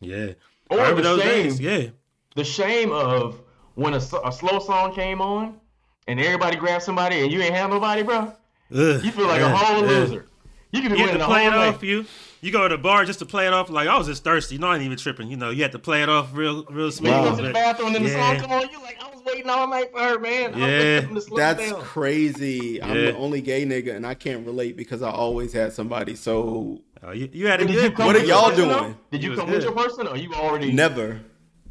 Yeah. 0.00 0.32
Or 0.70 0.78
the 0.94 1.18
shame. 1.18 1.18
Days. 1.18 1.60
Yeah. 1.60 1.86
The 2.34 2.44
shame 2.44 2.92
of 2.92 3.40
when 3.74 3.94
a, 3.94 3.98
a 3.98 4.32
slow 4.32 4.58
song 4.58 4.94
came 4.94 5.20
on 5.20 5.60
and 6.08 6.20
everybody 6.20 6.56
grabbed 6.56 6.82
somebody 6.82 7.20
and 7.20 7.32
you 7.32 7.40
ain't 7.40 7.54
have 7.54 7.70
nobody, 7.70 8.02
bro. 8.02 8.32
Ugh, 8.72 9.04
you 9.04 9.12
feel 9.12 9.26
like 9.26 9.40
yeah, 9.40 9.52
a 9.52 9.56
whole 9.56 9.82
yeah. 9.82 9.88
loser. 9.88 10.26
You 10.72 10.82
can 10.82 10.92
be 10.92 10.98
you 10.98 11.04
winning 11.04 11.20
to 11.20 11.26
play 11.26 11.46
it 11.46 11.54
off. 11.54 11.82
You 11.82 12.04
you 12.40 12.52
go 12.52 12.68
to 12.68 12.76
the 12.76 12.82
bar 12.82 13.04
just 13.04 13.18
to 13.20 13.26
play 13.26 13.46
it 13.46 13.52
off. 13.52 13.70
Like 13.70 13.88
I 13.88 13.96
was 13.96 14.06
just 14.06 14.24
thirsty. 14.24 14.56
You 14.56 14.60
know, 14.60 14.68
I 14.68 14.74
ain't 14.74 14.84
even 14.84 14.98
tripping. 14.98 15.28
You 15.30 15.36
know, 15.36 15.50
you 15.50 15.62
had 15.62 15.72
to 15.72 15.78
play 15.78 16.02
it 16.02 16.08
off 16.08 16.34
real 16.34 16.64
real 16.64 16.90
smooth. 16.90 17.12
You 17.12 17.30
go 17.30 17.36
to 17.36 17.42
the 17.42 17.52
bathroom 17.52 17.94
and 17.94 18.04
yeah. 18.04 18.32
the 18.32 18.38
song 18.38 18.48
come 18.48 18.52
on. 18.52 18.70
You 18.70 18.80
like 18.82 19.02
I 19.02 19.08
was 19.08 19.24
waiting 19.24 19.48
all 19.48 19.66
night 19.68 19.90
for 19.92 20.00
her, 20.00 20.18
man. 20.18 20.56
Yeah, 20.56 21.20
that's 21.34 21.72
crazy. 21.84 22.82
I'm 22.82 22.94
the 22.94 23.16
only 23.16 23.40
gay 23.40 23.64
nigga, 23.64 23.94
and 23.94 24.06
I 24.06 24.14
can't 24.14 24.44
relate 24.46 24.76
because 24.76 25.02
I 25.02 25.10
always 25.10 25.52
had 25.52 25.72
somebody. 25.72 26.14
So 26.14 26.82
oh, 27.02 27.12
you, 27.12 27.28
you 27.32 27.46
had 27.46 27.60
a 27.60 27.66
good. 27.66 27.96
What 27.98 28.16
are 28.16 28.24
y'all 28.24 28.54
doing? 28.54 28.96
Did 29.10 29.22
you 29.22 29.34
come 29.34 29.46
good. 29.46 29.56
with 29.56 29.64
your 29.64 29.72
person, 29.72 30.06
or 30.06 30.16
you 30.16 30.32
already 30.34 30.72
never, 30.72 31.20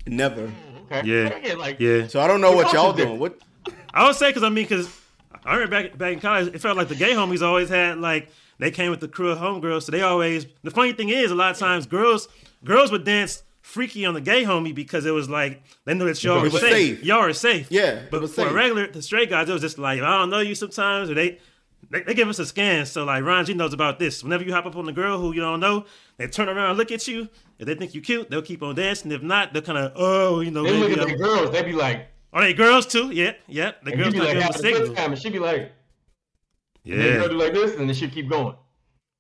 never? 0.08 0.48
Mm, 0.48 0.92
okay. 0.92 1.08
Yeah. 1.08 1.38
Yeah. 1.44 1.54
Like, 1.56 1.80
yeah. 1.80 2.08
So 2.08 2.20
I 2.20 2.28
don't 2.28 2.42
know 2.42 2.54
what 2.54 2.74
y'all 2.74 2.94
doing. 2.94 3.20
What 3.20 3.40
I 3.94 4.08
would 4.08 4.16
say 4.16 4.30
because 4.30 4.44
I 4.44 4.50
mean 4.50 4.66
because 4.66 4.88
I 5.46 5.56
remember 5.56 5.84
back 5.84 5.98
back 5.98 6.14
in 6.14 6.20
college, 6.20 6.54
it 6.54 6.60
felt 6.60 6.76
like 6.76 6.88
the 6.88 6.96
gay 6.96 7.14
homies 7.14 7.42
always 7.42 7.70
had 7.70 8.00
like 8.00 8.30
they 8.58 8.72
came 8.72 8.90
with 8.90 9.00
the 9.00 9.08
crew 9.08 9.32
of 9.32 9.38
homegirls, 9.38 9.84
so 9.84 9.92
they 9.92 10.02
always. 10.02 10.48
The 10.64 10.72
funny 10.72 10.94
thing 10.94 11.10
is, 11.10 11.32
a 11.32 11.36
lot 11.36 11.52
of 11.52 11.58
times 11.58 11.86
girls 11.86 12.28
girls 12.64 12.92
would 12.92 13.04
dance 13.04 13.44
freaky 13.62 14.06
on 14.06 14.14
the 14.14 14.22
gay 14.22 14.44
homie 14.44 14.74
because 14.74 15.06
it 15.06 15.12
was 15.12 15.30
like 15.30 15.62
they 15.86 15.94
knew 15.94 16.06
that 16.06 16.24
y'all 16.24 16.42
were 16.42 16.50
safe. 16.50 16.62
safe. 16.62 17.04
Y'all 17.04 17.20
are 17.20 17.34
safe. 17.34 17.68
Yeah, 17.70 18.02
but 18.10 18.22
for 18.22 18.28
safe. 18.28 18.54
regular 18.54 18.88
the 18.88 19.02
straight 19.02 19.30
guys, 19.30 19.50
it 19.50 19.54
was 19.54 19.62
just 19.62 19.78
like 19.78 20.02
I 20.02 20.20
don't 20.20 20.30
know 20.30 20.40
you 20.40 20.56
sometimes, 20.56 21.10
or 21.10 21.14
they. 21.14 21.40
They, 21.92 22.02
they 22.02 22.16
give 22.16 22.28
us 22.28 22.40
a 22.40 22.48
scan, 22.48 22.88
so 22.88 23.04
like 23.06 23.24
Ron 23.24 23.46
G 23.46 23.54
knows 23.54 23.72
about 23.72 24.00
this. 24.00 24.24
Whenever 24.24 24.44
you 24.44 24.52
hop 24.52 24.66
up 24.66 24.76
on 24.76 24.86
the 24.86 24.92
girl 24.92 25.20
who 25.20 25.34
you 25.34 25.42
don't 25.42 25.60
know, 25.60 25.86
they 26.18 26.28
turn 26.28 26.50
around 26.50 26.72
and 26.72 26.78
look 26.80 26.92
at 26.92 27.08
you. 27.08 27.30
If 27.60 27.68
they 27.68 27.76
think 27.76 27.94
you 27.94 28.02
cute, 28.02 28.28
they'll 28.28 28.42
keep 28.42 28.64
on 28.64 28.74
dancing. 28.74 29.12
If 29.12 29.22
not, 29.22 29.54
they'll 29.54 29.62
kind 29.62 29.78
of 29.78 29.92
oh, 29.96 30.40
you 30.40 30.50
know. 30.50 30.64
They 30.64 30.80
look 30.80 30.98
at 30.98 31.08
the 31.08 31.16
girls. 31.16 31.52
they'd 31.52 31.64
be 31.64 31.74
like, 31.74 32.08
"Are 32.36 32.42
they 32.42 32.54
girls 32.54 32.86
too?" 32.86 33.10
Yeah, 33.10 33.34
yeah. 33.48 33.72
The 33.84 33.94
and 33.94 34.00
girls 34.00 34.14
be 34.14 34.20
like, 34.20 34.38
have 34.38 34.56
a 34.56 34.60
signal. 34.60 34.94
Time, 34.94 35.14
and 35.14 35.20
she 35.20 35.32
be 35.32 35.40
like, 35.40 35.72
yeah. 36.84 36.98
Then 36.98 37.22
you 37.24 37.30
do 37.30 37.38
like 37.38 37.54
this, 37.54 37.76
and 37.76 37.90
then 37.90 37.96
she 37.96 38.08
keep 38.08 38.30
going. 38.30 38.56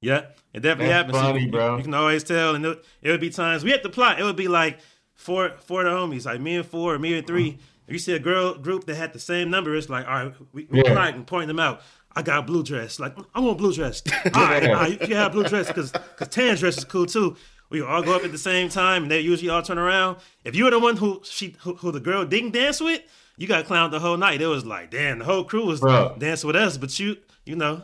Yeah, 0.02 0.26
it 0.54 0.60
definitely 0.60 0.88
That's 0.88 1.12
happens. 1.12 1.18
Funny, 1.18 1.46
you, 1.46 1.52
bro. 1.52 1.78
You 1.78 1.84
can 1.84 1.94
always 1.96 2.24
tell, 2.24 2.54
and 2.54 2.64
it, 2.64 2.86
it, 3.02 3.10
would 3.10 3.22
be 3.22 3.32
times 3.32 3.64
we 3.64 3.72
had 3.72 3.82
to 3.82 3.90
plot. 3.90 4.20
It 4.20 4.24
would 4.24 4.36
be 4.36 4.48
like 4.48 4.80
four, 5.16 5.54
four 5.58 5.84
of 5.84 5.92
the 5.92 6.16
homies, 6.16 6.26
like 6.28 6.40
me 6.40 6.58
and 6.58 6.66
four, 6.66 6.94
or 6.94 7.00
me 7.00 7.18
and 7.18 7.26
3 7.26 7.52
mm-hmm. 7.52 7.60
If 7.88 7.94
you 7.94 8.00
see 8.00 8.14
a 8.14 8.20
girl 8.20 8.56
group 8.56 8.86
that 8.86 8.96
had 8.96 9.14
the 9.14 9.20
same 9.20 9.52
number, 9.52 9.76
it's 9.76 9.90
like, 9.90 10.08
all 10.08 10.14
right, 10.14 10.34
we, 10.54 10.68
we 10.72 10.84
yeah. 10.84 10.92
plot 10.92 11.14
and 11.14 11.26
point 11.26 11.48
them 11.48 11.60
out. 11.60 11.82
I 12.16 12.24
got 12.24 12.40
a 12.40 12.42
blue 12.42 12.64
dress. 12.64 13.00
Like, 13.00 13.16
I 13.34 13.40
want 13.40 13.60
blue 13.60 13.74
dress. 13.74 14.02
all 14.34 14.44
right, 14.44 14.68
all 14.68 14.74
right, 14.74 14.92
you 14.92 14.98
can 14.98 15.12
have 15.12 15.34
blue 15.34 15.44
dress 15.44 15.68
because 15.68 15.92
because 15.92 16.30
tan 16.30 16.56
dress 16.56 16.78
is 16.78 16.84
cool 16.84 17.06
too. 17.06 17.36
We 17.70 17.82
all 17.82 18.04
go 18.04 18.16
up 18.16 18.24
at 18.24 18.32
the 18.32 18.38
same 18.38 18.70
time, 18.70 19.04
and 19.04 19.12
they 19.12 19.22
usually 19.22 19.50
all 19.50 19.62
turn 19.62 19.78
around. 19.78 20.18
If 20.44 20.56
you 20.56 20.66
were 20.66 20.72
the 20.72 20.80
one 20.80 20.98
who 20.98 21.22
she 21.24 21.56
who, 21.60 21.76
who 21.76 21.92
the 21.92 22.00
girl 22.00 22.26
didn't 22.26 22.52
dance 22.52 22.80
with, 22.80 23.02
you 23.38 23.48
got 23.48 23.66
clowned 23.66 23.92
the 23.92 24.00
whole 24.00 24.18
night. 24.18 24.42
It 24.42 24.48
was 24.48 24.66
like, 24.66 24.92
damn, 24.92 25.20
the 25.20 25.26
whole 25.26 25.44
crew 25.44 25.66
was 25.66 25.80
Bro. 25.80 26.18
dancing 26.20 26.48
with 26.48 26.56
us, 26.56 26.78
but 26.78 26.98
you, 27.00 27.18
you 27.46 27.56
know, 27.56 27.84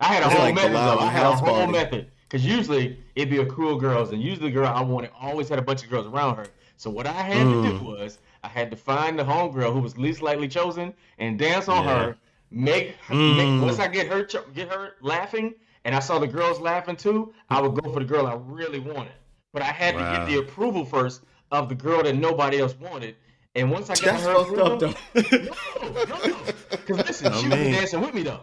I 0.00 0.06
had 0.06 0.22
a 0.22 0.28
whole 0.28 0.40
like 0.40 0.54
method 0.54 0.72
though. 0.72 0.98
I 0.98 1.10
had 1.10 1.26
a 1.26 1.32
whole 1.32 1.56
party. 1.56 1.72
method 1.72 2.10
because 2.22 2.46
usually 2.46 2.98
it'd 3.16 3.30
be 3.30 3.38
a 3.38 3.46
crew 3.46 3.70
of 3.70 3.80
girls, 3.80 4.12
and 4.12 4.22
usually 4.22 4.50
the 4.50 4.54
girl 4.54 4.66
I 4.66 4.82
wanted 4.82 5.10
always 5.18 5.48
had 5.48 5.58
a 5.58 5.62
bunch 5.62 5.82
of 5.82 5.90
girls 5.90 6.06
around 6.06 6.36
her. 6.36 6.46
So 6.76 6.88
what 6.90 7.06
I 7.06 7.12
had 7.12 7.46
mm. 7.46 7.64
to 7.64 7.70
do 7.70 7.78
mm. 7.78 7.82
was 7.82 8.18
I 8.44 8.48
had 8.48 8.70
to 8.70 8.76
find 8.76 9.18
the 9.18 9.24
homegirl 9.24 9.72
who 9.72 9.80
was 9.80 9.98
least 9.98 10.22
likely 10.22 10.46
chosen 10.46 10.94
and 11.18 11.38
dance 11.38 11.68
on 11.68 11.84
yeah. 11.84 12.04
her. 12.04 12.16
Make, 12.50 12.94
mm. 13.08 13.36
make, 13.36 13.62
once 13.62 13.78
I 13.78 13.88
get 13.88 14.06
her 14.06 14.24
get 14.54 14.68
her 14.72 14.94
laughing, 15.02 15.54
and 15.88 15.94
I 15.94 16.00
saw 16.00 16.18
the 16.18 16.26
girls 16.26 16.60
laughing 16.60 16.96
too, 16.96 17.32
I 17.48 17.62
would 17.62 17.74
go 17.74 17.90
for 17.90 18.00
the 18.00 18.04
girl 18.04 18.26
I 18.26 18.34
really 18.34 18.78
wanted. 18.78 19.14
But 19.54 19.62
I 19.62 19.72
had 19.72 19.94
wow. 19.94 20.12
to 20.12 20.18
get 20.18 20.26
the 20.26 20.38
approval 20.40 20.84
first 20.84 21.22
of 21.50 21.70
the 21.70 21.74
girl 21.74 22.02
that 22.02 22.14
nobody 22.14 22.58
else 22.58 22.78
wanted. 22.78 23.16
And 23.54 23.70
once 23.70 23.88
I 23.88 23.94
got 23.94 24.04
That's 24.04 24.22
her 24.24 24.32
approval, 24.32 24.90
up, 24.90 24.96
no, 25.14 26.26
no, 26.26 26.36
because 26.70 26.98
listen, 26.98 27.32
oh, 27.32 27.40
she 27.40 27.48
man. 27.48 27.68
was 27.70 27.76
dancing 27.78 28.02
with 28.02 28.12
me 28.12 28.22
though. 28.22 28.40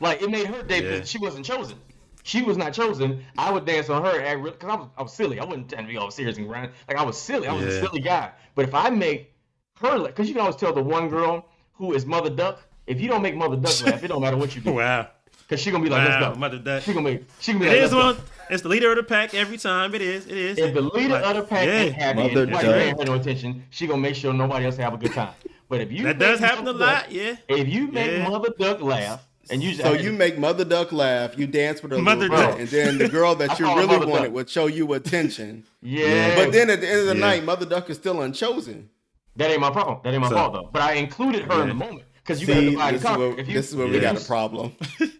Like 0.00 0.22
it 0.22 0.30
made 0.30 0.46
her 0.46 0.62
day 0.62 0.82
yeah. 0.82 1.04
she 1.04 1.18
wasn't 1.18 1.44
chosen. 1.44 1.76
She 2.22 2.40
was 2.40 2.56
not 2.56 2.72
chosen. 2.72 3.26
I 3.36 3.52
would 3.52 3.66
dance 3.66 3.90
on 3.90 4.02
her 4.02 4.18
at 4.18 4.42
because 4.42 4.70
I 4.70 4.74
was 4.76 4.88
I 4.96 5.02
was 5.02 5.12
silly. 5.12 5.38
I 5.38 5.44
wouldn't 5.44 5.68
tend 5.68 5.86
to 5.86 5.92
be 5.92 5.98
all 5.98 6.10
serious 6.10 6.38
and 6.38 6.48
grind. 6.48 6.72
Like 6.88 6.96
I 6.96 7.02
was 7.02 7.20
silly. 7.20 7.46
I 7.46 7.52
was 7.52 7.64
yeah. 7.64 7.72
a 7.72 7.80
silly 7.82 8.00
guy. 8.00 8.30
But 8.54 8.64
if 8.64 8.74
I 8.74 8.88
make 8.88 9.34
her 9.82 10.06
because 10.06 10.28
you 10.28 10.34
can 10.34 10.40
always 10.40 10.56
tell 10.56 10.72
the 10.72 10.82
one 10.82 11.10
girl 11.10 11.44
who 11.74 11.92
is 11.92 12.06
Mother 12.06 12.30
Duck. 12.30 12.66
If 12.86 13.02
you 13.02 13.08
don't 13.08 13.20
make 13.20 13.36
Mother 13.36 13.56
Duck 13.56 13.84
laugh, 13.84 14.02
it 14.02 14.08
don't 14.08 14.22
matter 14.22 14.38
what 14.38 14.56
you 14.56 14.62
do. 14.62 14.72
wow. 14.76 15.10
Cause 15.50 15.60
she 15.60 15.72
gonna 15.72 15.82
be 15.82 15.90
like, 15.90 16.06
wow, 16.06 16.20
let's 16.20 16.34
go. 16.34 16.38
Mother 16.38 16.58
Duck. 16.58 16.84
She 16.84 16.94
gonna 16.94 17.10
be. 17.10 17.24
She 17.40 17.52
gonna 17.52 17.64
be. 17.64 17.70
It 17.72 17.82
like, 17.82 17.82
is 17.82 17.92
one. 17.92 18.16
It's 18.50 18.62
the 18.62 18.68
leader 18.68 18.92
of 18.92 18.98
the 18.98 19.02
pack 19.02 19.34
every 19.34 19.58
time. 19.58 19.92
It 19.96 20.00
is. 20.00 20.24
It 20.26 20.36
is. 20.36 20.58
If 20.58 20.74
the 20.74 20.80
leader 20.80 21.14
like, 21.14 21.24
of 21.24 21.36
the 21.38 21.42
pack 21.42 21.66
yeah. 21.66 21.72
ain't 21.72 21.94
happy 21.96 22.28
Mother 22.28 22.42
and 22.42 22.52
paying 22.52 22.96
no 23.04 23.14
attention, 23.14 23.64
she 23.70 23.88
gonna 23.88 24.00
make 24.00 24.14
sure 24.14 24.32
nobody 24.32 24.66
else 24.66 24.76
have 24.76 24.94
a 24.94 24.96
good 24.96 25.12
time. 25.12 25.34
But 25.68 25.80
if 25.80 25.90
you 25.90 26.04
that 26.04 26.20
does 26.20 26.38
happen 26.38 26.68
a 26.68 26.72
lot, 26.72 27.10
yeah. 27.10 27.34
If 27.48 27.68
you 27.68 27.88
make 27.88 28.12
yeah. 28.12 28.28
Mother 28.28 28.50
Duck 28.56 28.80
laugh, 28.80 29.26
And 29.50 29.60
you 29.60 29.74
so 29.74 29.92
you 29.92 30.12
make 30.12 30.38
Mother 30.38 30.64
Duck 30.64 30.92
laugh, 30.92 31.36
you 31.36 31.48
dance 31.48 31.82
with 31.82 31.90
her 31.90 31.98
Mother 31.98 32.28
Duck, 32.28 32.60
and 32.60 32.68
then 32.68 32.98
the 32.98 33.08
girl 33.08 33.34
that 33.34 33.58
you 33.58 33.66
really 33.66 34.06
wanted 34.06 34.26
Duck. 34.26 34.32
would 34.32 34.48
show 34.48 34.68
you 34.68 34.92
attention. 34.92 35.64
yeah. 35.82 36.36
But 36.36 36.52
then 36.52 36.70
at 36.70 36.80
the 36.80 36.88
end 36.88 37.00
of 37.00 37.06
the 37.06 37.14
yeah. 37.14 37.20
night, 37.20 37.42
Mother 37.42 37.66
Duck 37.66 37.90
is 37.90 37.96
still 37.96 38.22
unchosen. 38.22 38.88
That 39.34 39.50
ain't 39.50 39.60
my 39.60 39.70
problem. 39.70 39.98
That 40.04 40.12
ain't 40.12 40.22
my 40.22 40.28
so, 40.28 40.36
fault 40.36 40.52
though. 40.52 40.70
But 40.72 40.82
I 40.82 40.92
included 40.92 41.42
her 41.42 41.56
yeah. 41.56 41.62
in 41.62 41.68
the 41.70 41.74
moment 41.74 42.04
because 42.22 42.40
you 42.40 42.46
got 42.46 42.54
to 42.54 42.70
divide 42.70 42.94
this, 42.94 43.04
is 43.04 43.48
you, 43.48 43.54
this 43.54 43.68
is 43.70 43.76
where 43.76 43.86
yeah. 43.86 43.92
we 43.92 44.00
got 44.00 44.22
a 44.22 44.24
problem. 44.24 44.72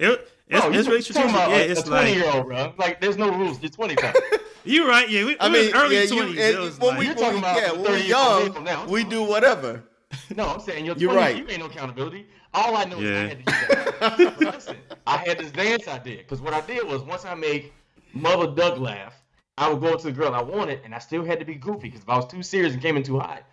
it, 0.00 0.28
it's, 0.48 0.60
bro, 0.60 0.72
it's 0.72 0.88
really 0.88 1.02
strategic. 1.02 1.30
About, 1.30 1.50
yeah, 1.50 1.56
like, 1.56 1.70
it's 1.70 1.80
a 1.80 1.84
twenty 1.84 2.14
year 2.14 2.30
old, 2.30 2.46
bro. 2.46 2.74
Like 2.76 3.00
there's 3.00 3.16
no 3.16 3.30
rules. 3.30 3.62
You're 3.62 3.70
twenty. 3.70 3.96
You're 4.64 4.88
right. 4.88 5.08
Yeah, 5.08 5.24
we, 5.24 5.36
I 5.40 5.48
mean, 5.48 5.74
early 5.74 5.96
yeah, 5.96 6.04
20s. 6.04 6.10
You, 6.10 6.16
when 6.16 6.90
like, 6.90 6.98
we, 6.98 7.06
you're 7.06 7.14
talking 7.14 7.38
about 7.38 7.56
yeah, 7.56 7.72
when 7.72 7.82
we're 7.82 7.96
young, 7.98 8.88
we 8.88 9.04
do 9.04 9.22
whatever. 9.22 9.84
No, 10.34 10.48
I'm 10.48 10.60
saying 10.60 10.84
you're, 10.84 10.96
20, 10.96 11.06
you're 11.06 11.14
right. 11.14 11.36
You 11.36 11.46
ain't 11.48 11.60
no 11.60 11.66
accountability. 11.66 12.26
All 12.52 12.76
I 12.76 12.84
know 12.84 12.98
yeah. 12.98 13.26
is 13.26 13.36
I 13.46 13.52
had 13.52 14.16
to 14.16 14.16
do 14.16 14.24
that. 14.24 14.54
Listen, 14.54 14.76
I 15.06 15.16
had 15.18 15.38
this 15.38 15.52
dance 15.52 15.86
I 15.86 15.98
did 15.98 16.18
because 16.18 16.40
what 16.40 16.52
I 16.52 16.60
did 16.62 16.84
was 16.84 17.02
once 17.02 17.24
I 17.24 17.34
make 17.36 17.72
Mother 18.12 18.48
Duck 18.48 18.78
laugh, 18.80 19.14
I 19.56 19.68
would 19.68 19.80
go 19.80 19.96
to 19.96 20.02
the 20.02 20.10
girl 20.10 20.34
I 20.34 20.42
wanted, 20.42 20.80
and 20.84 20.96
I 20.96 20.98
still 20.98 21.24
had 21.24 21.38
to 21.38 21.44
be 21.44 21.54
goofy 21.54 21.88
because 21.88 22.00
if 22.00 22.08
I 22.08 22.16
was 22.16 22.26
too 22.26 22.42
serious 22.42 22.72
and 22.72 22.82
came 22.82 22.96
in 22.96 23.04
too 23.04 23.20
hot, 23.20 23.44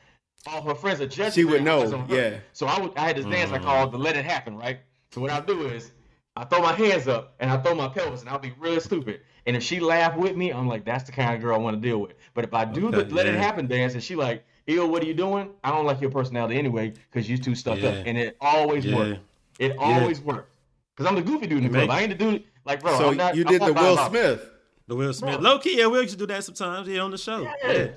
all 0.47 0.63
her 0.63 0.73
friends 0.73 0.99
are 0.99 1.07
judging. 1.07 1.33
She 1.33 1.45
would 1.45 1.63
know. 1.63 2.05
Yeah. 2.09 2.37
So 2.53 2.65
I 2.65 2.79
would. 2.79 2.97
I 2.97 3.01
had 3.01 3.17
this 3.17 3.25
dance 3.25 3.51
mm. 3.51 3.55
I 3.55 3.59
called 3.59 3.91
the 3.91 3.99
Let 3.99 4.15
It 4.15 4.25
Happen. 4.25 4.57
Right. 4.57 4.79
So 5.11 5.21
what 5.21 5.29
I 5.29 5.41
do 5.41 5.67
is 5.67 5.91
I 6.37 6.45
throw 6.45 6.61
my 6.61 6.73
hands 6.73 7.07
up 7.07 7.33
and 7.39 7.49
I 7.49 7.57
throw 7.57 7.73
my 7.73 7.87
pelvis, 7.87 8.21
and 8.21 8.29
I'll 8.29 8.37
be 8.37 8.53
really 8.59 8.79
stupid. 8.79 9.21
And 9.47 9.55
if 9.55 9.63
she 9.63 9.79
laugh 9.79 10.15
with 10.15 10.35
me, 10.35 10.51
I'm 10.51 10.67
like, 10.67 10.85
that's 10.85 11.05
the 11.05 11.11
kind 11.11 11.33
of 11.33 11.41
girl 11.41 11.55
I 11.55 11.57
want 11.57 11.81
to 11.81 11.87
deal 11.87 11.99
with. 11.99 12.13
But 12.33 12.43
if 12.43 12.53
I 12.53 12.65
do 12.65 12.89
okay, 12.89 13.03
the 13.03 13.15
Let 13.15 13.25
It 13.25 13.35
Happen 13.35 13.65
dance, 13.65 13.93
and 13.93 14.03
she 14.03 14.15
like, 14.15 14.45
Ew, 14.67 14.85
what 14.85 15.01
are 15.01 15.05
you 15.05 15.13
doing? 15.13 15.49
I 15.63 15.71
don't 15.71 15.85
like 15.85 16.01
your 16.01 16.11
personality 16.11 16.57
anyway 16.57 16.93
because 17.09 17.29
you 17.29 17.37
too 17.37 17.55
stuck 17.55 17.79
yeah. 17.79 17.89
up, 17.89 18.03
and 18.05 18.17
it 18.17 18.37
always 18.41 18.85
yeah. 18.85 18.95
works. 18.95 19.19
It 19.59 19.73
yeah. 19.73 19.81
always 19.81 20.19
works. 20.21 20.49
Because 20.95 21.09
I'm 21.09 21.15
the 21.15 21.21
goofy 21.21 21.47
dude 21.47 21.63
in 21.63 21.71
the 21.71 21.77
club. 21.77 21.89
I 21.89 22.01
ain't 22.01 22.09
the 22.09 22.15
dude 22.15 22.43
like 22.65 22.81
bro. 22.81 22.97
So 22.97 23.11
not, 23.11 23.35
you 23.35 23.43
did 23.43 23.61
the 23.61 23.73
Will 23.73 23.97
Smith. 24.09 24.49
The 24.87 24.95
Will 24.95 25.13
Smith. 25.13 25.39
Low 25.39 25.59
key, 25.59 25.77
yeah, 25.77 25.87
we 25.87 25.99
used 25.99 26.11
to 26.11 26.17
do 26.17 26.27
that 26.27 26.43
sometimes. 26.43 26.87
Yeah, 26.87 26.99
on 26.99 27.11
the 27.11 27.17
show. 27.17 27.41
Yeah, 27.63 27.87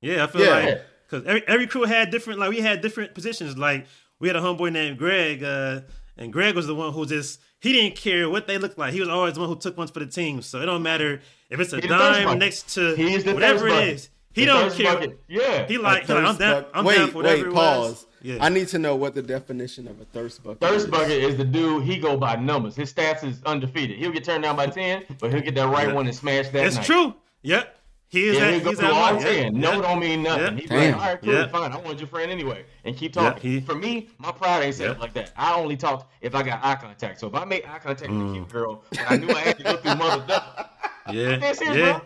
yeah. 0.00 0.24
I 0.24 0.26
feel 0.28 0.48
like 0.48 0.82
because 1.08 1.26
every 1.26 1.46
every 1.48 1.66
crew 1.66 1.82
had 1.82 2.10
different 2.10 2.38
like 2.38 2.50
we 2.50 2.60
had 2.60 2.80
different 2.80 3.14
positions. 3.14 3.58
Like 3.58 3.86
we 4.20 4.28
had 4.28 4.36
a 4.36 4.40
homeboy 4.40 4.72
named 4.72 4.98
Greg, 4.98 5.42
uh, 5.42 5.80
and 6.16 6.32
Greg 6.32 6.54
was 6.54 6.66
the 6.66 6.74
one 6.74 6.92
who 6.92 7.06
just 7.06 7.40
he 7.60 7.72
didn't 7.72 7.96
care 7.96 8.28
what 8.28 8.46
they 8.46 8.58
looked 8.58 8.78
like. 8.78 8.92
He 8.92 9.00
was 9.00 9.08
always 9.08 9.34
the 9.34 9.40
one 9.40 9.48
who 9.48 9.56
took 9.56 9.76
ones 9.76 9.90
for 9.90 10.00
the 10.00 10.06
team. 10.06 10.42
So 10.42 10.60
it 10.60 10.66
don't 10.66 10.82
matter 10.82 11.20
if 11.50 11.60
it's 11.60 11.72
a 11.72 11.80
dime 11.80 12.38
next 12.38 12.74
to 12.74 12.96
whatever 13.32 13.68
it 13.68 13.88
is. 13.88 14.10
He 14.32 14.42
the 14.42 14.46
don't 14.46 14.72
care. 14.72 14.94
Bucket. 14.94 15.20
Yeah. 15.28 15.66
He 15.66 15.76
like, 15.76 16.08
like 16.08 16.24
I'm 16.24 16.36
down. 16.36 16.64
I'm 16.72 16.84
wait, 16.84 16.96
down 16.96 17.10
for 17.10 17.16
whatever 17.16 17.46
wait, 17.46 17.54
pause. 17.54 18.06
Yeah. 18.22 18.38
I 18.40 18.48
need 18.48 18.68
to 18.68 18.78
know 18.78 18.94
what 18.94 19.14
the 19.14 19.22
definition 19.22 19.88
of 19.88 20.00
a 20.00 20.04
thirst 20.04 20.42
bucket. 20.44 20.60
Thirst 20.60 20.84
is. 20.84 20.90
bucket 20.90 21.10
is 21.10 21.36
the 21.36 21.44
dude. 21.44 21.84
He 21.84 21.98
go 21.98 22.16
by 22.16 22.36
numbers. 22.36 22.76
His 22.76 22.92
stats 22.92 23.24
is 23.24 23.42
undefeated. 23.44 23.98
He'll 23.98 24.12
get 24.12 24.24
turned 24.24 24.44
down 24.44 24.56
by 24.56 24.66
ten, 24.66 25.04
but 25.18 25.32
he'll 25.32 25.42
get 25.42 25.54
that 25.56 25.68
right 25.68 25.88
yeah. 25.88 25.94
one 25.94 26.06
and 26.06 26.14
smash 26.14 26.48
that. 26.50 26.66
It's 26.66 26.78
true. 26.78 27.14
Yep. 27.42 27.79
He 28.10 28.26
is. 28.26 28.36
Yeah, 28.36 28.46
at, 28.46 28.66
he's 28.66 28.80
at 28.80 28.90
all 28.90 29.20
ten. 29.20 29.54
Yeah. 29.54 29.60
No, 29.60 29.80
don't 29.80 30.00
mean 30.00 30.24
nothing. 30.24 30.56
Yeah. 30.56 30.60
He's 30.60 30.68
Damn. 30.68 30.92
like, 30.92 31.00
all 31.00 31.08
right, 31.08 31.22
cool, 31.22 31.32
yeah. 31.32 31.46
fine. 31.46 31.72
I 31.72 31.76
want 31.76 32.00
your 32.00 32.08
friend 32.08 32.30
anyway, 32.30 32.64
and 32.84 32.96
keep 32.96 33.12
talking. 33.12 33.40
He, 33.40 33.60
For 33.60 33.76
me, 33.76 34.08
my 34.18 34.32
pride 34.32 34.64
ain't 34.64 34.74
set 34.74 34.90
up 34.90 34.98
like 34.98 35.12
that. 35.14 35.32
I 35.36 35.54
only 35.54 35.76
talk 35.76 36.10
if 36.20 36.34
I 36.34 36.42
got 36.42 36.58
eye 36.64 36.74
contact. 36.74 37.20
So 37.20 37.28
if 37.28 37.34
I 37.34 37.44
make 37.44 37.68
eye 37.70 37.78
contact 37.78 38.10
mm. 38.10 38.18
with 38.18 38.30
a 38.30 38.34
cute 38.34 38.48
girl, 38.48 38.82
I 39.08 39.16
knew 39.16 39.30
I 39.30 39.38
had 39.38 39.58
to 39.58 39.62
go 39.62 39.76
through 39.76 39.94
mother 39.94 40.24
duck. 40.26 40.66
Yeah. 41.10 41.38
That's 41.38 41.60
yeah. 41.60 41.98
Bro. 41.98 42.02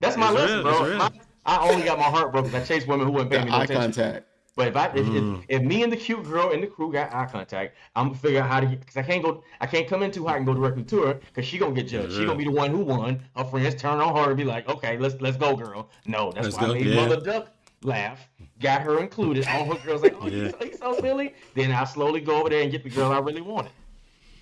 That's 0.00 0.16
my 0.16 0.30
lesson, 0.30 0.62
bro. 0.62 0.96
My, 0.96 1.10
I 1.44 1.68
only 1.68 1.84
got 1.84 1.98
my 1.98 2.04
heart 2.04 2.32
broken. 2.32 2.54
I 2.54 2.62
chased 2.64 2.86
women 2.86 3.06
who 3.06 3.12
wouldn't 3.12 3.30
pay 3.30 3.44
me 3.44 3.50
no 3.50 3.56
eye 3.56 3.64
attention. 3.64 3.92
contact. 3.92 4.26
But 4.54 4.68
if 4.68 4.76
I 4.76 4.86
if, 4.88 5.06
mm. 5.06 5.38
if, 5.48 5.60
if, 5.60 5.62
me 5.62 5.82
and 5.82 5.90
the 5.90 5.96
cute 5.96 6.24
girl 6.24 6.50
in 6.50 6.60
the 6.60 6.66
crew 6.66 6.92
got 6.92 7.12
eye 7.14 7.26
contact, 7.26 7.74
I'm 7.96 8.08
gonna 8.08 8.18
figure 8.18 8.42
out 8.42 8.50
how 8.50 8.60
to 8.60 8.66
because 8.66 8.96
I 8.96 9.02
can't 9.02 9.22
go 9.22 9.42
I 9.60 9.66
can't 9.66 9.88
come 9.88 10.02
in 10.02 10.10
too 10.10 10.26
hot 10.26 10.36
and 10.36 10.44
go 10.44 10.52
directly 10.52 10.84
to 10.84 11.02
her 11.04 11.14
because 11.14 11.46
she 11.46 11.56
gonna 11.56 11.74
get 11.74 11.88
judged. 11.88 12.12
Yeah. 12.12 12.18
She 12.18 12.26
gonna 12.26 12.38
be 12.38 12.44
the 12.44 12.50
one 12.50 12.70
who 12.70 12.78
won. 12.78 13.22
Her 13.34 13.44
friends 13.44 13.74
turn 13.80 13.98
on 14.00 14.14
her 14.14 14.28
and 14.30 14.36
be 14.36 14.44
like, 14.44 14.68
okay, 14.68 14.98
let's 14.98 15.20
let's 15.20 15.38
go, 15.38 15.56
girl. 15.56 15.88
No, 16.06 16.32
that's 16.32 16.44
let's 16.44 16.56
why 16.56 16.66
go. 16.66 16.70
I 16.72 16.74
made 16.74 16.86
yeah. 16.86 16.96
Mother 16.96 17.20
Duck 17.20 17.48
laugh, 17.82 18.28
got 18.60 18.82
her 18.82 19.00
included. 19.00 19.46
All 19.48 19.64
her 19.72 19.86
girls 19.86 20.02
like, 20.02 20.16
oh, 20.20 20.28
yeah. 20.28 20.50
he's, 20.60 20.70
he's 20.70 20.78
so 20.78 20.98
silly. 21.00 21.34
Then 21.54 21.72
I 21.72 21.84
slowly 21.84 22.20
go 22.20 22.40
over 22.40 22.50
there 22.50 22.62
and 22.62 22.70
get 22.70 22.84
the 22.84 22.90
girl 22.90 23.10
I 23.10 23.18
really 23.18 23.40
wanted. 23.40 23.72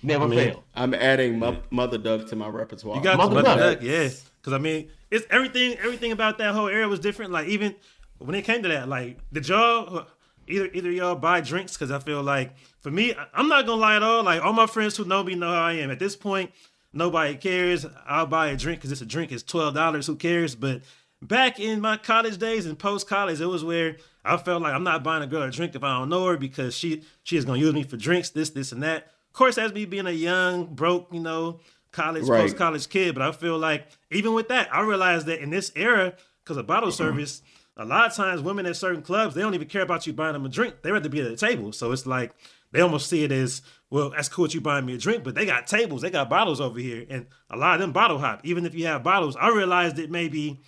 Never 0.03 0.25
I 0.25 0.27
mean, 0.27 0.39
fail. 0.39 0.63
I'm 0.75 0.93
adding 0.93 1.39
Mo- 1.39 1.61
Mother 1.69 1.97
Duck 1.97 2.27
to 2.27 2.35
my 2.35 2.47
repertoire. 2.47 2.97
You 2.97 3.03
got 3.03 3.17
Mother, 3.17 3.35
Mother 3.35 3.47
Duck, 3.47 3.59
Duck 3.59 3.79
yes. 3.81 4.29
Because 4.41 4.53
I 4.53 4.57
mean, 4.57 4.89
it's 5.11 5.25
everything. 5.29 5.77
Everything 5.77 6.11
about 6.11 6.37
that 6.39 6.53
whole 6.55 6.67
era 6.67 6.87
was 6.87 6.99
different. 6.99 7.31
Like 7.31 7.47
even 7.47 7.75
when 8.25 8.35
it 8.35 8.43
came 8.43 8.63
to 8.63 8.69
that, 8.69 8.87
like 8.87 9.17
did 9.31 9.47
y'all 9.47 10.05
either 10.47 10.69
either 10.73 10.91
y'all 10.91 11.15
buy 11.15 11.41
drinks? 11.41 11.73
Because 11.73 11.91
I 11.91 11.99
feel 11.99 12.21
like 12.21 12.53
for 12.79 12.91
me, 12.91 13.15
I'm 13.33 13.47
not 13.47 13.65
gonna 13.65 13.81
lie 13.81 13.95
at 13.95 14.03
all. 14.03 14.23
Like 14.23 14.41
all 14.43 14.53
my 14.53 14.67
friends 14.67 14.97
who 14.97 15.05
know 15.05 15.23
me 15.23 15.35
know 15.35 15.49
how 15.49 15.63
I 15.63 15.73
am. 15.73 15.91
At 15.91 15.99
this 15.99 16.15
point, 16.15 16.51
nobody 16.93 17.35
cares. 17.35 17.85
I'll 18.07 18.27
buy 18.27 18.47
a 18.47 18.57
drink 18.57 18.79
because 18.79 18.91
it's 18.91 19.01
a 19.01 19.05
drink. 19.05 19.31
It's 19.31 19.43
twelve 19.43 19.73
dollars. 19.73 20.07
Who 20.07 20.15
cares? 20.15 20.55
But 20.55 20.81
back 21.21 21.59
in 21.59 21.81
my 21.81 21.97
college 21.97 22.37
days 22.37 22.65
and 22.65 22.77
post 22.77 23.07
college, 23.07 23.41
it 23.41 23.45
was 23.45 23.63
where 23.63 23.97
I 24.23 24.37
felt 24.37 24.61
like 24.61 24.73
I'm 24.73 24.83
not 24.83 25.03
buying 25.03 25.23
a 25.23 25.27
girl 25.27 25.43
a 25.43 25.51
drink 25.51 25.75
if 25.75 25.83
I 25.83 25.99
don't 25.99 26.09
know 26.09 26.25
her 26.27 26.37
because 26.37 26.75
she 26.75 27.03
she 27.23 27.37
is 27.37 27.45
gonna 27.45 27.59
use 27.59 27.73
me 27.73 27.83
for 27.83 27.97
drinks, 27.97 28.29
this, 28.29 28.49
this, 28.49 28.71
and 28.71 28.83
that. 28.83 29.11
Of 29.27 29.33
course, 29.33 29.57
as 29.57 29.73
me 29.73 29.85
being 29.85 30.07
a 30.07 30.11
young, 30.11 30.65
broke, 30.65 31.07
you 31.11 31.21
know, 31.21 31.61
college, 31.91 32.25
right. 32.25 32.41
post 32.41 32.57
college 32.57 32.89
kid. 32.89 33.15
But 33.15 33.21
I 33.21 33.31
feel 33.31 33.57
like 33.57 33.87
even 34.09 34.33
with 34.33 34.49
that, 34.49 34.73
I 34.73 34.81
realized 34.81 35.27
that 35.27 35.39
in 35.39 35.49
this 35.49 35.71
era, 35.75 36.13
because 36.43 36.57
of 36.57 36.67
bottle 36.67 36.91
service, 36.91 37.41
a 37.77 37.85
lot 37.85 38.07
of 38.07 38.15
times 38.15 38.41
women 38.41 38.65
at 38.65 38.75
certain 38.75 39.01
clubs, 39.01 39.33
they 39.33 39.41
don't 39.41 39.53
even 39.53 39.67
care 39.67 39.81
about 39.81 40.05
you 40.05 40.13
buying 40.13 40.33
them 40.33 40.45
a 40.45 40.49
drink. 40.49 40.75
They 40.81 40.91
rather 40.91 41.09
be 41.09 41.21
at 41.21 41.29
the 41.29 41.35
table. 41.35 41.71
So 41.71 41.91
it's 41.91 42.05
like 42.05 42.33
they 42.71 42.81
almost 42.81 43.07
see 43.09 43.23
it 43.23 43.31
as, 43.31 43.61
well, 43.89 44.09
that's 44.11 44.29
cool 44.29 44.45
that 44.45 44.53
you 44.53 44.61
buying 44.61 44.85
me 44.85 44.95
a 44.95 44.97
drink, 44.97 45.23
but 45.23 45.35
they 45.35 45.45
got 45.45 45.67
tables, 45.67 46.01
they 46.01 46.09
got 46.09 46.29
bottles 46.29 46.61
over 46.61 46.79
here. 46.79 47.05
And 47.09 47.27
a 47.49 47.57
lot 47.57 47.75
of 47.75 47.81
them 47.81 47.91
bottle 47.91 48.19
hop. 48.19 48.41
Even 48.43 48.65
if 48.65 48.75
you 48.75 48.85
have 48.87 49.03
bottles, 49.03 49.35
I 49.35 49.49
realized 49.49 49.99
it 49.99 50.11
maybe 50.11 50.59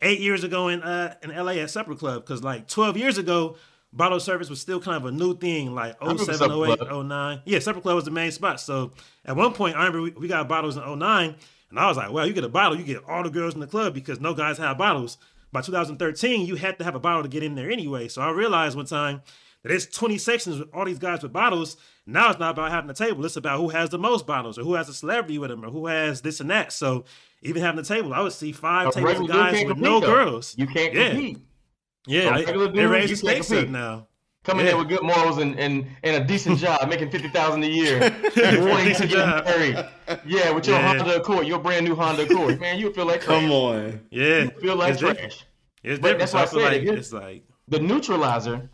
eight 0.00 0.20
years 0.20 0.42
ago 0.44 0.68
in 0.68 0.82
uh 0.82 1.14
in 1.22 1.30
LA 1.34 1.52
at 1.52 1.70
Supper 1.70 1.94
Club. 1.94 2.24
Cause 2.26 2.42
like 2.42 2.68
12 2.68 2.96
years 2.96 3.18
ago, 3.18 3.56
bottle 3.92 4.20
service 4.20 4.48
was 4.48 4.60
still 4.60 4.80
kind 4.80 4.96
of 4.96 5.04
a 5.04 5.12
new 5.12 5.36
thing, 5.36 5.74
like 5.74 5.96
07, 6.02 6.50
08, 6.50 6.80
09. 7.06 7.42
Yeah, 7.44 7.58
Supper 7.58 7.80
Club 7.80 7.96
was 7.96 8.04
the 8.04 8.10
main 8.10 8.30
spot. 8.30 8.60
So 8.60 8.92
at 9.24 9.36
one 9.36 9.52
point, 9.52 9.76
I 9.76 9.80
remember 9.86 10.02
we, 10.02 10.10
we 10.12 10.28
got 10.28 10.48
bottles 10.48 10.76
in 10.76 10.98
09, 10.98 11.34
and 11.70 11.78
I 11.78 11.86
was 11.88 11.96
like, 11.96 12.12
well, 12.12 12.26
you 12.26 12.32
get 12.32 12.44
a 12.44 12.48
bottle, 12.48 12.76
you 12.78 12.84
get 12.84 13.04
all 13.08 13.22
the 13.22 13.30
girls 13.30 13.54
in 13.54 13.60
the 13.60 13.66
club 13.66 13.94
because 13.94 14.20
no 14.20 14.34
guys 14.34 14.58
have 14.58 14.78
bottles. 14.78 15.18
By 15.52 15.60
2013, 15.60 16.46
you 16.46 16.56
had 16.56 16.78
to 16.78 16.84
have 16.84 16.94
a 16.94 17.00
bottle 17.00 17.22
to 17.22 17.28
get 17.28 17.42
in 17.42 17.54
there 17.54 17.70
anyway. 17.70 18.08
So 18.08 18.22
I 18.22 18.30
realized 18.30 18.76
one 18.76 18.86
time 18.86 19.20
that 19.62 19.68
there's 19.68 19.86
20 19.86 20.18
sections 20.18 20.58
with 20.58 20.68
all 20.72 20.84
these 20.84 20.98
guys 20.98 21.22
with 21.22 21.32
bottles. 21.32 21.76
Now 22.06 22.30
it's 22.30 22.40
not 22.40 22.52
about 22.52 22.70
having 22.70 22.90
a 22.90 22.94
table. 22.94 23.24
It's 23.24 23.36
about 23.36 23.58
who 23.60 23.68
has 23.68 23.90
the 23.90 23.98
most 23.98 24.26
bottles 24.26 24.58
or 24.58 24.62
who 24.62 24.74
has 24.74 24.88
a 24.88 24.94
celebrity 24.94 25.38
with 25.38 25.50
them 25.50 25.64
or 25.64 25.70
who 25.70 25.86
has 25.86 26.22
this 26.22 26.40
and 26.40 26.50
that. 26.50 26.72
So 26.72 27.04
even 27.42 27.62
having 27.62 27.80
a 27.80 27.84
table, 27.84 28.14
I 28.14 28.20
would 28.22 28.32
see 28.32 28.52
five 28.52 28.92
tables 28.92 29.20
of 29.20 29.28
guys 29.28 29.64
with 29.64 29.76
no 29.76 30.00
though. 30.00 30.06
girls. 30.06 30.54
You 30.56 30.66
can't 30.66 30.94
yeah. 30.94 31.10
compete. 31.10 31.38
Yeah, 32.06 32.30
I, 32.30 32.42
they 32.44 32.86
raise 32.86 33.10
the 33.10 33.16
stakes 33.16 33.52
up 33.52 33.68
now. 33.68 34.08
Coming 34.44 34.66
yeah. 34.66 34.72
in 34.72 34.78
with 34.78 34.88
good 34.88 35.02
morals 35.02 35.38
and, 35.38 35.56
and, 35.58 35.86
and 36.02 36.22
a 36.22 36.26
decent 36.26 36.58
job, 36.66 36.88
making 36.88 37.10
fifty 37.10 37.28
thousand 37.28 37.62
a 37.62 37.68
year, 37.68 38.00
wanting 38.00 38.94
to 38.96 39.06
get 39.06 39.44
married. 39.44 39.84
Yeah, 40.26 40.50
with 40.50 40.66
your 40.66 40.76
yeah. 40.78 40.98
Honda 40.98 41.16
Accord, 41.20 41.46
your 41.46 41.60
brand 41.60 41.86
new 41.86 41.94
Honda 41.94 42.24
Accord, 42.24 42.60
man, 42.60 42.78
you 42.78 42.92
feel 42.92 43.06
like 43.06 43.20
trash. 43.20 43.40
come 43.40 43.52
on, 43.52 44.00
yeah, 44.10 44.44
you 44.44 44.50
feel 44.50 44.76
like 44.76 44.92
it's 44.92 45.00
trash. 45.00 45.14
Different. 45.14 45.44
It's 45.84 46.00
but 46.00 46.18
that's 46.18 46.32
why 46.32 46.42
I 46.42 46.44
said 46.46 46.62
like, 46.62 46.82
it's 46.82 47.12
like 47.12 47.44
the 47.68 47.78
neutralizer 47.78 48.68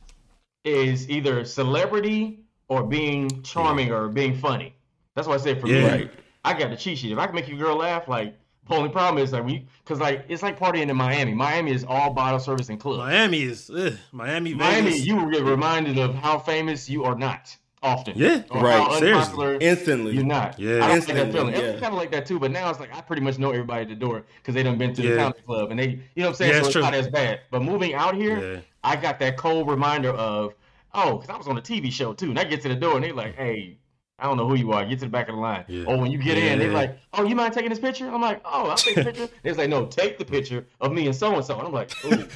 is 0.65 1.09
either 1.11 1.45
celebrity 1.45 2.41
or 2.69 2.83
being 2.83 3.43
charming 3.43 3.89
yeah. 3.89 3.95
or 3.95 4.09
being 4.09 4.37
funny. 4.37 4.75
That's 5.15 5.29
what 5.29 5.41
I 5.41 5.43
said 5.43 5.61
for 5.61 5.67
me. 5.67 5.83
Like, 5.83 6.13
I 6.45 6.59
got 6.59 6.71
the 6.71 6.77
cheat 6.77 6.99
sheet. 6.99 7.13
If 7.13 7.19
I 7.19 7.27
can 7.27 7.35
make 7.35 7.49
your 7.49 7.59
girl 7.59 7.77
laugh, 7.77 8.09
like 8.09 8.39
only 8.77 8.91
problem 8.91 9.23
is 9.23 9.31
that 9.31 9.45
we, 9.45 9.67
because 9.85 10.01
like 10.01 10.25
it's 10.29 10.43
like 10.43 10.59
partying 10.59 10.89
in 10.89 10.97
Miami. 10.97 11.35
Miami 11.35 11.73
is 11.73 11.85
all 11.85 12.13
bottle 12.13 12.39
service 12.39 12.69
and 12.69 12.79
club. 12.79 12.99
Miami 12.99 13.43
is 13.43 13.71
ugh, 13.71 13.95
Miami. 14.13 14.55
Miami, 14.55 14.91
Vegas. 14.91 15.07
you 15.07 15.31
get 15.31 15.43
reminded 15.43 15.99
of 15.99 16.15
how 16.15 16.39
famous 16.39 16.89
you 16.89 17.05
are 17.05 17.15
not 17.15 17.57
often. 17.83 18.15
Yeah, 18.17 18.43
right. 18.51 18.99
Seriously, 18.99 19.59
instantly. 19.61 20.15
You're 20.15 20.25
not. 20.25 20.59
Yeah, 20.59 20.85
I 20.85 20.89
don't 20.89 20.97
instantly, 20.97 21.23
like 21.23 21.33
that 21.33 21.39
feeling. 21.39 21.55
Yeah. 21.55 21.81
kind 21.81 21.93
of 21.93 21.99
like 21.99 22.11
that 22.13 22.27
too, 22.27 22.39
but 22.39 22.51
now 22.51 22.71
it's 22.71 22.81
like 22.81 22.95
I 22.95 23.01
pretty 23.01 23.23
much 23.23 23.39
know 23.39 23.51
everybody 23.51 23.83
at 23.83 23.89
the 23.89 23.95
door 23.95 24.25
because 24.37 24.55
they 24.55 24.63
done 24.63 24.79
been 24.79 24.95
to 24.95 25.03
the 25.03 25.09
yeah. 25.09 25.17
comedy 25.17 25.43
club 25.43 25.71
and 25.71 25.79
they, 25.79 25.89
you 25.89 25.99
know 26.17 26.25
what 26.25 26.29
I'm 26.29 26.35
saying. 26.35 26.53
Yeah, 26.53 26.61
so 26.61 26.67
it's 26.67 26.73
true. 26.73 26.83
not 26.83 26.95
as 26.95 27.09
bad. 27.09 27.41
But 27.51 27.63
moving 27.63 27.95
out 27.95 28.15
here, 28.15 28.55
yeah. 28.55 28.61
I 28.85 28.97
got 28.97 29.19
that 29.21 29.37
cold 29.37 29.69
reminder 29.69 30.11
of, 30.11 30.55
oh, 30.95 31.19
because 31.19 31.35
I 31.35 31.37
was 31.39 31.49
on 31.49 31.59
a 31.59 31.63
TV 31.63 31.93
show 31.93 32.13
too, 32.13 32.31
and 32.31 32.39
I 32.39 32.45
get 32.45 32.63
to 32.63 32.69
the 32.69 32.77
door 32.77 32.97
and 32.97 33.05
they're 33.05 33.15
like, 33.15 33.37
hey 33.37 33.79
I 34.19 34.25
don't 34.25 34.37
know 34.37 34.49
who 34.49 34.57
you 34.57 34.73
are. 34.73 34.85
Get 34.85 34.99
to 34.99 35.05
the 35.05 35.11
back 35.11 35.29
of 35.29 35.37
the 35.37 35.41
line. 35.41 35.65
Yeah. 35.69 35.85
Or 35.85 35.97
when 35.97 36.11
you 36.11 36.19
get 36.19 36.37
yeah. 36.37 36.53
in, 36.53 36.59
they're 36.59 36.73
like, 36.73 36.99
"Oh, 37.13 37.25
you 37.25 37.37
mind 37.37 37.55
taking 37.55 37.71
this 37.71 37.79
picture?" 37.79 38.09
I'm 38.09 38.21
like, 38.21 38.41
"Oh, 38.45 38.69
I'll 38.69 38.77
take 38.77 38.97
the 38.97 39.05
picture." 39.05 39.29
they're 39.43 39.55
like, 39.55 39.71
"No, 39.71 39.87
take 39.87 40.19
the 40.19 40.25
picture 40.25 40.67
of 40.81 40.93
me 40.93 41.07
and 41.07 41.15
so 41.15 41.35
and 41.35 41.45
so." 41.45 41.57
And 41.59 41.69
I'm 41.69 41.73
like, 41.73 41.93
"Ooh, 42.05 42.27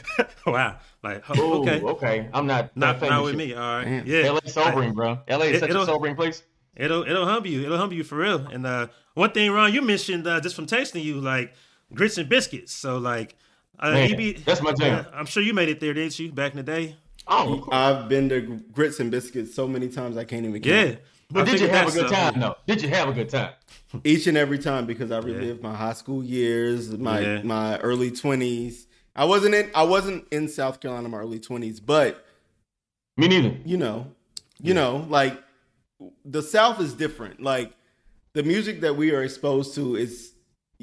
wow." 0.46 0.78
Like, 1.02 1.24
oh, 1.30 1.62
okay, 1.62 1.82
okay, 1.82 2.28
I'm 2.32 2.46
not 2.46 2.76
not, 2.76 3.00
not 3.00 3.24
with 3.24 3.34
me. 3.34 3.54
All 3.54 3.60
right, 3.60 3.84
Damn. 3.84 4.06
yeah. 4.06 4.30
LA 4.30 4.40
sobering, 4.46 4.90
I, 4.90 4.92
bro. 4.92 5.18
LA 5.28 5.46
is 5.46 5.56
it, 5.56 5.60
such 5.60 5.70
a 5.70 5.84
sobering 5.84 6.14
place. 6.14 6.44
It'll 6.76 7.02
it'll 7.02 7.26
humble 7.26 7.48
you. 7.48 7.64
It'll 7.64 7.78
humble 7.78 7.96
you 7.96 8.04
for 8.04 8.16
real. 8.16 8.46
And 8.46 8.64
uh, 8.64 8.86
one 9.14 9.32
thing, 9.32 9.50
Ron, 9.50 9.72
you 9.72 9.82
mentioned 9.82 10.26
uh, 10.26 10.40
just 10.40 10.54
from 10.54 10.66
texting 10.66 11.02
you, 11.02 11.20
like 11.20 11.54
grits 11.92 12.18
and 12.18 12.28
biscuits. 12.28 12.72
So 12.72 12.98
like, 12.98 13.36
uh, 13.80 13.90
Man, 13.90 14.16
be, 14.16 14.34
that's 14.34 14.62
my 14.62 14.72
jam. 14.72 15.06
I'm 15.12 15.26
sure 15.26 15.42
you 15.42 15.52
made 15.52 15.68
it 15.68 15.80
there, 15.80 15.92
didn't 15.92 16.16
you, 16.18 16.30
back 16.30 16.52
in 16.52 16.58
the 16.58 16.62
day? 16.62 16.96
Oh, 17.26 17.68
I've 17.70 18.08
been 18.08 18.28
to 18.30 18.40
grits 18.72 19.00
and 19.00 19.10
biscuits 19.10 19.54
so 19.54 19.66
many 19.68 19.88
times 19.88 20.16
I 20.16 20.24
can't 20.24 20.46
even. 20.46 20.62
Count. 20.62 20.88
Yeah. 20.88 20.94
But 21.32 21.46
did 21.46 21.60
you 21.60 21.68
have 21.68 21.88
a 21.88 21.92
good 21.92 22.10
time? 22.10 22.38
No. 22.38 22.56
Did 22.66 22.82
you 22.82 22.88
have 22.88 23.08
a 23.08 23.12
good 23.12 23.28
time? 23.28 23.52
Each 24.04 24.26
and 24.26 24.36
every 24.36 24.58
time 24.58 24.86
because 24.86 25.10
I 25.10 25.18
relived 25.18 25.62
yeah. 25.62 25.68
my 25.68 25.74
high 25.74 25.92
school 25.92 26.22
years, 26.22 26.90
my 26.96 27.20
yeah. 27.20 27.42
my 27.42 27.78
early 27.78 28.10
twenties. 28.10 28.86
I 29.14 29.24
wasn't 29.24 29.54
in 29.54 29.70
I 29.74 29.82
wasn't 29.82 30.26
in 30.30 30.48
South 30.48 30.80
Carolina 30.80 31.06
in 31.06 31.10
my 31.10 31.18
early 31.18 31.40
twenties, 31.40 31.80
but 31.80 32.24
me 33.16 33.28
neither. 33.28 33.56
You 33.64 33.76
know, 33.76 34.06
you 34.60 34.68
yeah. 34.68 34.74
know, 34.74 35.06
like 35.08 35.42
the 36.24 36.42
South 36.42 36.80
is 36.80 36.94
different. 36.94 37.42
Like 37.42 37.72
the 38.34 38.42
music 38.42 38.80
that 38.80 38.96
we 38.96 39.12
are 39.12 39.22
exposed 39.22 39.74
to 39.76 39.96
is 39.96 40.31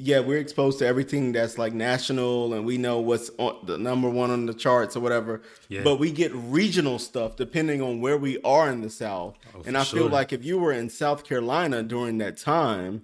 yeah, 0.00 0.20
we're 0.20 0.38
exposed 0.38 0.78
to 0.78 0.86
everything 0.86 1.32
that's 1.32 1.58
like 1.58 1.74
national 1.74 2.54
and 2.54 2.64
we 2.64 2.78
know 2.78 3.00
what's 3.00 3.30
on 3.38 3.58
the 3.64 3.76
number 3.76 4.08
one 4.08 4.30
on 4.30 4.46
the 4.46 4.54
charts 4.54 4.96
or 4.96 5.00
whatever. 5.00 5.42
Yeah. 5.68 5.82
But 5.82 5.98
we 5.98 6.10
get 6.10 6.32
regional 6.34 6.98
stuff 6.98 7.36
depending 7.36 7.82
on 7.82 8.00
where 8.00 8.16
we 8.16 8.40
are 8.42 8.70
in 8.70 8.80
the 8.80 8.90
South. 8.90 9.36
Oh, 9.54 9.62
and 9.66 9.76
I 9.76 9.82
sure. 9.84 10.00
feel 10.00 10.08
like 10.08 10.32
if 10.32 10.44
you 10.44 10.58
were 10.58 10.72
in 10.72 10.88
South 10.88 11.24
Carolina 11.24 11.82
during 11.82 12.18
that 12.18 12.38
time, 12.38 13.02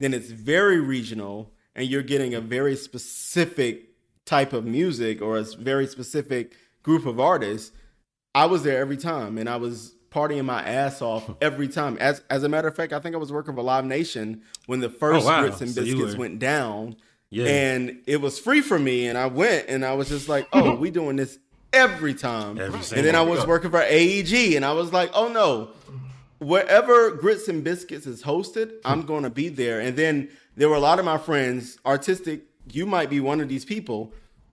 then 0.00 0.14
it's 0.14 0.30
very 0.30 0.80
regional 0.80 1.52
and 1.74 1.86
you're 1.86 2.02
getting 2.02 2.34
a 2.34 2.40
very 2.40 2.76
specific 2.76 3.90
type 4.24 4.52
of 4.52 4.64
music 4.64 5.20
or 5.20 5.36
a 5.36 5.42
very 5.42 5.86
specific 5.86 6.56
group 6.82 7.04
of 7.04 7.20
artists. 7.20 7.72
I 8.34 8.46
was 8.46 8.62
there 8.62 8.80
every 8.80 8.96
time 8.96 9.36
and 9.36 9.48
I 9.48 9.56
was 9.56 9.94
partying 10.12 10.44
my 10.44 10.62
ass 10.62 11.02
off 11.02 11.30
every 11.40 11.68
time. 11.68 11.96
As 11.98 12.22
as 12.30 12.42
a 12.42 12.48
matter 12.48 12.68
of 12.68 12.76
fact, 12.76 12.92
I 12.92 13.00
think 13.00 13.14
I 13.14 13.18
was 13.18 13.32
working 13.32 13.54
for 13.54 13.62
Live 13.62 13.84
Nation 13.84 14.42
when 14.66 14.80
the 14.80 14.90
first 14.90 15.24
oh, 15.24 15.28
wow. 15.28 15.40
grits 15.40 15.60
and 15.60 15.70
so 15.70 15.82
biscuits 15.82 16.14
were... 16.14 16.20
went 16.20 16.38
down. 16.38 16.96
Yeah. 17.30 17.46
And 17.46 18.02
it 18.06 18.20
was 18.20 18.38
free 18.38 18.60
for 18.60 18.78
me, 18.78 19.06
and 19.06 19.16
I 19.16 19.26
went, 19.26 19.66
and 19.68 19.86
I 19.86 19.94
was 19.94 20.10
just 20.10 20.28
like, 20.28 20.46
"Oh, 20.52 20.74
we 20.74 20.90
doing 20.90 21.16
this 21.16 21.38
every 21.72 22.12
time." 22.12 22.60
Every 22.60 22.78
and 22.96 23.06
then 23.06 23.14
I 23.14 23.22
was 23.22 23.46
working 23.46 23.70
for 23.70 23.80
AEG, 23.80 24.54
and 24.54 24.66
I 24.66 24.72
was 24.72 24.92
like, 24.92 25.10
"Oh 25.14 25.28
no, 25.28 25.70
wherever 26.40 27.10
Grits 27.12 27.48
and 27.48 27.64
Biscuits 27.64 28.06
is 28.06 28.22
hosted, 28.22 28.72
I'm 28.84 29.00
hmm. 29.00 29.06
going 29.06 29.22
to 29.22 29.30
be 29.30 29.48
there." 29.48 29.80
And 29.80 29.96
then 29.96 30.28
there 30.56 30.68
were 30.68 30.76
a 30.76 30.80
lot 30.80 30.98
of 30.98 31.06
my 31.06 31.16
friends, 31.16 31.78
artistic. 31.86 32.42
You 32.70 32.84
might 32.84 33.08
be 33.08 33.18
one 33.18 33.40
of 33.40 33.48
these 33.48 33.64
people 33.64 34.12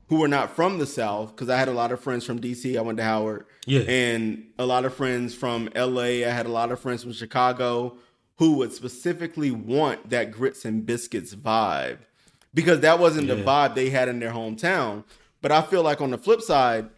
who 0.09 0.17
were 0.17 0.27
not 0.27 0.55
from 0.55 0.79
the 0.79 0.85
South, 0.87 1.35
because 1.35 1.49
I 1.49 1.57
had 1.57 1.67
a 1.67 1.73
lot 1.73 1.91
of 1.91 1.99
friends 1.99 2.25
from 2.25 2.41
DC. 2.41 2.77
I 2.77 2.81
went 2.81 2.97
to 2.97 3.03
Howard. 3.03 3.45
Yeah. 3.65 3.81
And 3.81 4.47
a 4.57 4.65
lot 4.65 4.83
of 4.83 4.93
friends 4.93 5.35
from 5.35 5.69
LA. 5.75 6.01
I 6.01 6.31
had 6.31 6.47
a 6.47 6.51
lot 6.51 6.71
of 6.71 6.79
friends 6.79 7.03
from 7.03 7.13
Chicago 7.13 7.95
who 8.37 8.53
would 8.53 8.73
specifically 8.73 9.51
want 9.51 10.09
that 10.09 10.31
grits 10.31 10.65
and 10.65 10.85
biscuits 10.85 11.35
vibe 11.35 11.99
because 12.53 12.79
that 12.79 12.97
wasn't 12.97 13.27
yeah. 13.27 13.35
the 13.35 13.43
vibe 13.43 13.75
they 13.75 13.89
had 13.89 14.07
in 14.07 14.19
their 14.19 14.31
hometown. 14.31 15.03
But 15.41 15.51
I 15.51 15.61
feel 15.61 15.83
like 15.83 16.01
on 16.01 16.11
the 16.11 16.17
flip 16.17 16.41
side, 16.41 16.89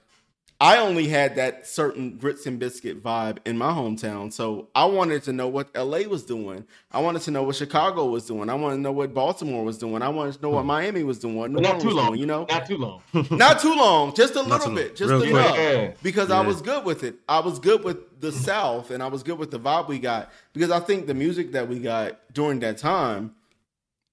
I 0.61 0.77
only 0.77 1.07
had 1.07 1.37
that 1.37 1.65
certain 1.65 2.17
grits 2.17 2.45
and 2.45 2.59
biscuit 2.59 3.01
vibe 3.01 3.39
in 3.45 3.57
my 3.57 3.71
hometown. 3.71 4.31
So 4.31 4.67
I 4.75 4.85
wanted 4.85 5.23
to 5.23 5.33
know 5.33 5.47
what 5.47 5.75
LA 5.75 6.01
was 6.01 6.23
doing. 6.23 6.65
I 6.91 7.01
wanted 7.01 7.23
to 7.23 7.31
know 7.31 7.41
what 7.41 7.55
Chicago 7.55 8.05
was 8.05 8.27
doing. 8.27 8.47
I 8.47 8.53
wanted 8.53 8.75
to 8.75 8.81
know 8.81 8.91
what 8.91 9.11
Baltimore 9.11 9.65
was 9.65 9.79
doing. 9.79 10.03
I 10.03 10.09
wanted 10.09 10.35
to 10.35 10.41
know 10.43 10.51
what 10.51 10.61
hmm. 10.61 10.67
Miami 10.67 11.01
was 11.01 11.17
doing. 11.17 11.53
not 11.53 11.81
too 11.81 11.89
long, 11.89 12.09
doing, 12.09 12.19
you 12.19 12.27
know? 12.27 12.45
Not 12.47 12.67
too 12.67 12.77
long. 12.77 13.01
not 13.31 13.59
too 13.59 13.73
long. 13.73 14.13
Just 14.13 14.35
a 14.35 14.41
little 14.43 14.75
bit. 14.75 14.95
Just 14.95 15.09
Real 15.09 15.23
enough. 15.23 15.57
Yeah. 15.57 15.93
Because 16.03 16.29
yeah. 16.29 16.37
I 16.37 16.41
was 16.41 16.61
good 16.61 16.85
with 16.85 17.03
it. 17.03 17.15
I 17.27 17.39
was 17.39 17.57
good 17.57 17.83
with 17.83 18.21
the 18.21 18.31
South 18.31 18.91
and 18.91 19.01
I 19.01 19.07
was 19.07 19.23
good 19.23 19.39
with 19.39 19.49
the 19.49 19.59
vibe 19.59 19.87
we 19.87 19.97
got. 19.97 20.31
Because 20.53 20.69
I 20.69 20.79
think 20.79 21.07
the 21.07 21.15
music 21.15 21.53
that 21.53 21.67
we 21.67 21.79
got 21.79 22.19
during 22.35 22.59
that 22.59 22.77
time, 22.77 23.33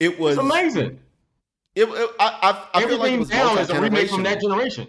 it 0.00 0.18
was 0.18 0.38
it's 0.38 0.42
amazing. 0.42 0.98
It, 1.74 1.90
it 1.90 2.10
I, 2.18 2.66
I, 2.72 2.78
I 2.78 2.86
feel 2.86 2.96
like 2.96 3.12
it 3.12 3.18
was 3.18 3.28
now 3.28 3.54
is 3.58 3.68
a 3.68 3.78
remake 3.78 4.08
from 4.08 4.22
that 4.22 4.40
generation. 4.40 4.88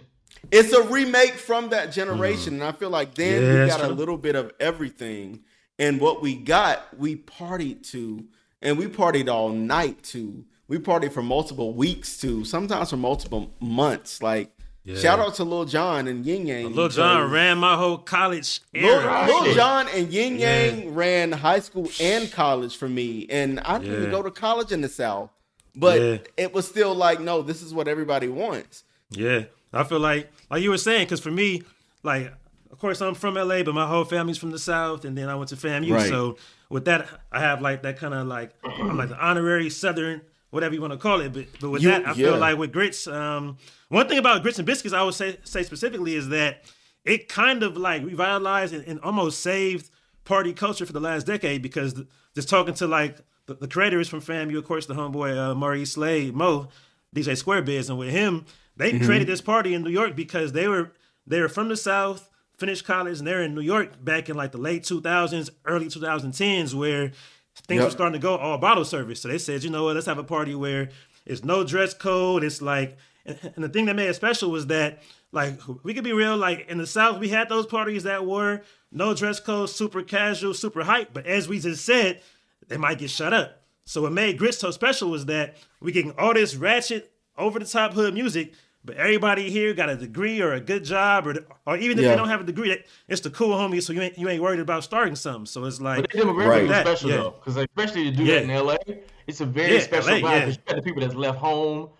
It's 0.50 0.72
a 0.72 0.82
remake 0.82 1.34
from 1.34 1.70
that 1.70 1.92
generation, 1.92 2.54
mm. 2.54 2.56
and 2.56 2.64
I 2.64 2.72
feel 2.72 2.90
like 2.90 3.14
then 3.14 3.42
yeah, 3.42 3.62
we 3.62 3.68
got 3.68 3.80
true. 3.80 3.88
a 3.88 3.92
little 3.92 4.16
bit 4.16 4.36
of 4.36 4.52
everything. 4.60 5.40
And 5.78 6.00
what 6.00 6.20
we 6.20 6.36
got, 6.36 6.98
we 6.98 7.16
partied 7.16 7.88
to, 7.90 8.24
and 8.60 8.78
we 8.78 8.86
partied 8.86 9.28
all 9.28 9.50
night 9.50 10.02
to. 10.04 10.44
We 10.68 10.78
partied 10.78 11.12
for 11.12 11.22
multiple 11.22 11.74
weeks 11.74 12.18
to, 12.18 12.44
sometimes 12.44 12.90
for 12.90 12.96
multiple 12.96 13.52
months. 13.60 14.22
Like 14.22 14.52
yeah. 14.84 14.96
Shout 14.96 15.18
out 15.18 15.34
to 15.34 15.44
Lil 15.44 15.66
Jon 15.66 16.08
and 16.08 16.24
Ying 16.24 16.46
Yang. 16.46 16.74
Lil 16.74 16.88
Jon 16.88 17.30
ran 17.30 17.58
my 17.58 17.76
whole 17.76 17.98
college 17.98 18.60
era. 18.72 19.26
Lil, 19.26 19.44
Lil 19.44 19.54
Jon 19.54 19.88
and 19.94 20.10
Ying 20.10 20.38
Yang 20.38 20.84
yeah. 20.84 20.90
ran 20.92 21.32
high 21.32 21.60
school 21.60 21.88
and 22.00 22.32
college 22.32 22.76
for 22.76 22.88
me, 22.88 23.26
and 23.28 23.60
I 23.60 23.78
didn't 23.78 24.04
yeah. 24.04 24.10
go 24.10 24.22
to 24.22 24.30
college 24.30 24.72
in 24.72 24.80
the 24.80 24.88
South, 24.88 25.30
but 25.76 26.30
it 26.36 26.54
was 26.54 26.66
still 26.66 26.94
like, 26.94 27.20
no, 27.20 27.42
this 27.42 27.60
is 27.60 27.74
what 27.74 27.88
everybody 27.88 28.28
wants. 28.28 28.84
Yeah, 29.10 29.44
I 29.72 29.84
feel 29.84 30.00
like, 30.00 30.30
like 30.50 30.62
you 30.62 30.70
were 30.70 30.78
saying, 30.78 31.06
because 31.06 31.20
for 31.20 31.30
me, 31.30 31.62
like, 32.02 32.32
of 32.70 32.78
course, 32.78 33.00
I'm 33.00 33.14
from 33.14 33.34
LA, 33.34 33.62
but 33.62 33.74
my 33.74 33.86
whole 33.86 34.04
family's 34.04 34.38
from 34.38 34.50
the 34.50 34.58
South, 34.58 35.04
and 35.04 35.16
then 35.16 35.28
I 35.28 35.34
went 35.34 35.48
to 35.50 35.56
FAMU. 35.56 35.92
Right. 35.92 36.08
So 36.08 36.36
with 36.68 36.84
that, 36.86 37.08
I 37.30 37.40
have 37.40 37.60
like 37.60 37.82
that 37.82 37.98
kind 37.98 38.14
of 38.14 38.26
like, 38.26 38.52
I'm 38.64 38.96
like 38.96 39.08
the 39.08 39.24
honorary 39.24 39.70
Southern, 39.70 40.22
whatever 40.50 40.74
you 40.74 40.80
want 40.80 40.92
to 40.92 40.98
call 40.98 41.20
it. 41.20 41.32
But 41.32 41.46
but 41.60 41.70
with 41.70 41.82
you, 41.82 41.88
that, 41.88 42.06
I 42.06 42.10
yeah. 42.10 42.14
feel 42.14 42.38
like 42.38 42.58
with 42.58 42.72
grits, 42.72 43.06
um, 43.06 43.58
one 43.88 44.08
thing 44.08 44.18
about 44.18 44.42
grits 44.42 44.58
and 44.58 44.66
biscuits, 44.66 44.94
I 44.94 45.02
would 45.02 45.14
say 45.14 45.38
say 45.44 45.62
specifically 45.62 46.14
is 46.14 46.28
that 46.28 46.64
it 47.04 47.28
kind 47.28 47.62
of 47.62 47.76
like 47.76 48.04
revitalized 48.04 48.72
and, 48.74 48.84
and 48.86 49.00
almost 49.00 49.40
saved 49.40 49.90
party 50.24 50.52
culture 50.52 50.86
for 50.86 50.92
the 50.92 51.00
last 51.00 51.26
decade 51.26 51.62
because 51.62 51.94
the, 51.94 52.06
just 52.34 52.48
talking 52.48 52.74
to 52.74 52.86
like 52.86 53.18
the, 53.46 53.54
the 53.54 53.68
creators 53.68 54.08
from 54.08 54.20
FAMU, 54.20 54.56
of 54.56 54.64
course, 54.64 54.86
the 54.86 54.94
homeboy 54.94 55.36
uh, 55.36 55.54
Maurice 55.54 55.92
Slade, 55.92 56.34
Mo, 56.34 56.68
DJ 57.14 57.36
Square 57.36 57.62
Biz, 57.62 57.90
and 57.90 57.98
with 57.98 58.10
him 58.10 58.44
they 58.80 58.92
mm-hmm. 58.92 59.04
created 59.04 59.28
this 59.28 59.42
party 59.42 59.74
in 59.74 59.82
New 59.82 59.90
York 59.90 60.16
because 60.16 60.52
they 60.52 60.66
were 60.66 60.92
they 61.26 61.38
were 61.40 61.50
from 61.50 61.68
the 61.68 61.76
South, 61.76 62.30
finished 62.56 62.86
college, 62.86 63.18
and 63.18 63.26
they're 63.26 63.42
in 63.42 63.54
New 63.54 63.60
York 63.60 64.02
back 64.02 64.30
in 64.30 64.36
like 64.36 64.52
the 64.52 64.58
late 64.58 64.84
2000s, 64.84 65.50
early 65.66 65.86
2010s, 65.86 66.72
where 66.72 67.12
things 67.68 67.78
yep. 67.78 67.84
were 67.84 67.90
starting 67.90 68.18
to 68.18 68.18
go 68.18 68.36
all 68.36 68.56
bottle 68.56 68.86
service. 68.86 69.20
So 69.20 69.28
they 69.28 69.36
said, 69.36 69.62
you 69.62 69.68
know 69.70 69.84
what, 69.84 69.96
let's 69.96 70.06
have 70.06 70.16
a 70.16 70.24
party 70.24 70.54
where 70.54 70.88
it's 71.26 71.44
no 71.44 71.62
dress 71.62 71.92
code. 71.92 72.42
It's 72.42 72.62
like, 72.62 72.96
and, 73.26 73.38
the 73.56 73.68
thing 73.68 73.84
that 73.84 73.96
made 73.96 74.08
it 74.08 74.14
special 74.14 74.50
was 74.50 74.66
that, 74.68 75.02
like, 75.30 75.60
we 75.82 75.92
could 75.92 76.02
be 76.02 76.14
real. 76.14 76.38
Like 76.38 76.66
in 76.70 76.78
the 76.78 76.86
South, 76.86 77.18
we 77.18 77.28
had 77.28 77.50
those 77.50 77.66
parties 77.66 78.04
that 78.04 78.24
were 78.24 78.62
no 78.90 79.12
dress 79.12 79.40
code, 79.40 79.68
super 79.68 80.02
casual, 80.02 80.54
super 80.54 80.84
hype. 80.84 81.12
But 81.12 81.26
as 81.26 81.48
we 81.48 81.60
just 81.60 81.84
said, 81.84 82.22
they 82.66 82.78
might 82.78 82.98
get 82.98 83.10
shut 83.10 83.34
up. 83.34 83.60
So 83.84 84.00
what 84.02 84.12
made 84.12 84.38
Grit 84.38 84.54
so 84.54 84.70
special 84.70 85.10
was 85.10 85.26
that 85.26 85.58
we 85.80 85.92
getting 85.92 86.12
all 86.12 86.32
this 86.32 86.54
ratchet, 86.56 87.12
over 87.40 87.58
the 87.58 87.64
top 87.64 87.94
hood 87.94 88.14
music, 88.14 88.52
but 88.84 88.96
everybody 88.96 89.50
here 89.50 89.74
got 89.74 89.90
a 89.90 89.96
degree 89.96 90.40
or 90.40 90.54
a 90.54 90.60
good 90.60 90.84
job, 90.84 91.26
or 91.26 91.34
or 91.66 91.76
even 91.76 91.98
if 91.98 92.04
yeah. 92.04 92.10
they 92.10 92.16
don't 92.16 92.28
have 92.28 92.40
a 92.40 92.44
degree, 92.44 92.82
it's 93.08 93.20
the 93.20 93.30
cool 93.30 93.50
homies. 93.50 93.82
So 93.82 93.92
you 93.92 94.00
ain't 94.00 94.16
you 94.16 94.28
ain't 94.28 94.42
worried 94.42 94.60
about 94.60 94.84
starting 94.84 95.16
something. 95.16 95.46
So 95.46 95.64
it's 95.64 95.80
like 95.80 96.02
but 96.02 96.10
demographic 96.10 96.48
right. 96.48 96.64
is 96.64 96.76
special 96.80 97.10
yeah. 97.10 97.16
though, 97.16 97.30
because 97.30 97.56
especially 97.56 98.04
to 98.04 98.10
do 98.10 98.24
yeah. 98.24 98.40
that 98.40 98.42
in 98.44 98.66
LA, 98.66 98.76
it's 99.26 99.40
a 99.40 99.46
very 99.46 99.74
yeah, 99.74 99.80
special 99.80 100.12
LA, 100.12 100.18
vibe. 100.18 100.22
Yeah. 100.22 100.46
You 100.46 100.56
got 100.66 100.76
the 100.76 100.82
people 100.82 101.00
that's 101.02 101.14
left 101.14 101.38
home, 101.38 101.90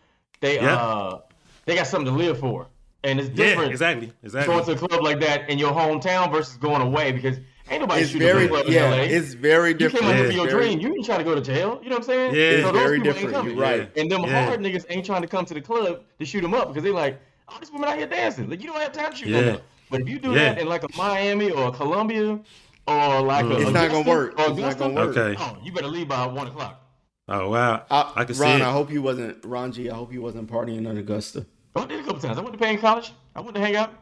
they 0.40 0.58
uh 0.58 1.18
they 1.66 1.74
got 1.74 1.86
something 1.86 2.12
to 2.12 2.18
live 2.18 2.38
for, 2.38 2.66
and 3.04 3.20
it's 3.20 3.28
different. 3.28 3.68
Yeah, 3.68 3.72
exactly, 3.72 4.12
exactly. 4.22 4.54
Going 4.54 4.64
to 4.64 4.72
a 4.72 4.88
club 4.88 5.02
like 5.02 5.20
that 5.20 5.50
in 5.50 5.58
your 5.58 5.72
hometown 5.72 6.32
versus 6.32 6.56
going 6.56 6.80
away 6.80 7.12
because 7.12 7.38
Ain't 7.70 7.82
nobody 7.82 8.02
it's 8.02 8.10
very, 8.10 8.46
yeah, 8.68 8.94
It's 8.94 9.32
very 9.32 9.74
different. 9.74 10.04
You 10.04 10.12
came 10.12 10.20
up 10.20 10.26
for 10.26 10.32
your 10.32 10.46
very, 10.48 10.74
dream. 10.74 10.80
You 10.80 10.88
ain't 10.92 11.04
trying 11.04 11.18
to 11.18 11.24
go 11.24 11.36
to 11.36 11.40
jail. 11.40 11.80
You 11.82 11.88
know 11.88 11.96
what 11.96 12.02
I'm 12.02 12.02
saying? 12.02 12.34
Yeah, 12.34 12.40
it's 12.40 12.64
so 12.64 12.72
very 12.72 13.00
different. 13.00 13.44
You're 13.44 13.54
right. 13.54 13.90
And 13.96 14.10
them 14.10 14.22
yeah. 14.22 14.46
hard 14.46 14.60
niggas 14.60 14.86
ain't 14.88 15.06
trying 15.06 15.22
to 15.22 15.28
come 15.28 15.44
to 15.44 15.54
the 15.54 15.60
club 15.60 16.02
to 16.18 16.24
shoot 16.26 16.40
them 16.40 16.52
up 16.52 16.68
because 16.68 16.82
they 16.82 16.90
like, 16.90 17.20
oh, 17.48 17.56
this 17.60 17.70
woman 17.70 17.88
out 17.88 17.96
here 17.96 18.08
dancing. 18.08 18.50
Like 18.50 18.60
you 18.60 18.66
don't 18.66 18.80
have 18.80 18.92
time 18.92 19.12
to 19.12 19.16
shoot 19.16 19.28
yeah. 19.28 19.40
them 19.40 19.54
up. 19.56 19.62
But 19.88 20.00
if 20.00 20.08
you 20.08 20.18
do 20.18 20.32
yeah. 20.32 20.54
that 20.54 20.58
in 20.58 20.68
like 20.68 20.82
a 20.82 20.88
Miami 20.96 21.52
or 21.52 21.68
a 21.68 21.72
Columbia 21.72 22.40
or 22.88 23.20
like 23.22 23.46
mm. 23.46 23.56
a, 23.56 23.60
it's 23.60 23.70
not 23.70 23.90
gonna 23.90 24.08
work. 24.08 24.38
Or 24.38 24.50
it's 24.50 24.58
not 24.58 24.76
gonna 24.76 24.94
work. 24.94 25.16
Okay. 25.16 25.40
Oh, 25.40 25.56
you 25.62 25.70
better 25.70 25.88
leave 25.88 26.08
by 26.08 26.26
one 26.26 26.48
o'clock. 26.48 26.80
Oh 27.28 27.50
wow! 27.50 27.84
I, 27.88 28.12
I 28.16 28.24
can 28.24 28.36
Ron, 28.36 28.58
see. 28.58 28.64
I 28.64 28.72
hope 28.72 28.90
you 28.90 29.02
wasn't 29.02 29.44
Ron 29.44 29.70
G. 29.70 29.88
I 29.88 29.94
hope 29.94 30.12
you 30.12 30.20
wasn't 30.20 30.50
partying 30.50 30.90
at 30.90 30.96
Augusta. 30.96 31.46
I 31.76 31.86
did 31.86 32.00
a 32.00 32.02
couple 32.02 32.20
times. 32.20 32.36
I 32.36 32.40
went 32.40 32.54
to 32.54 32.58
Paine 32.58 32.80
College. 32.80 33.12
I 33.36 33.40
went 33.40 33.54
to 33.54 33.60
hang 33.60 33.76
out. 33.76 33.94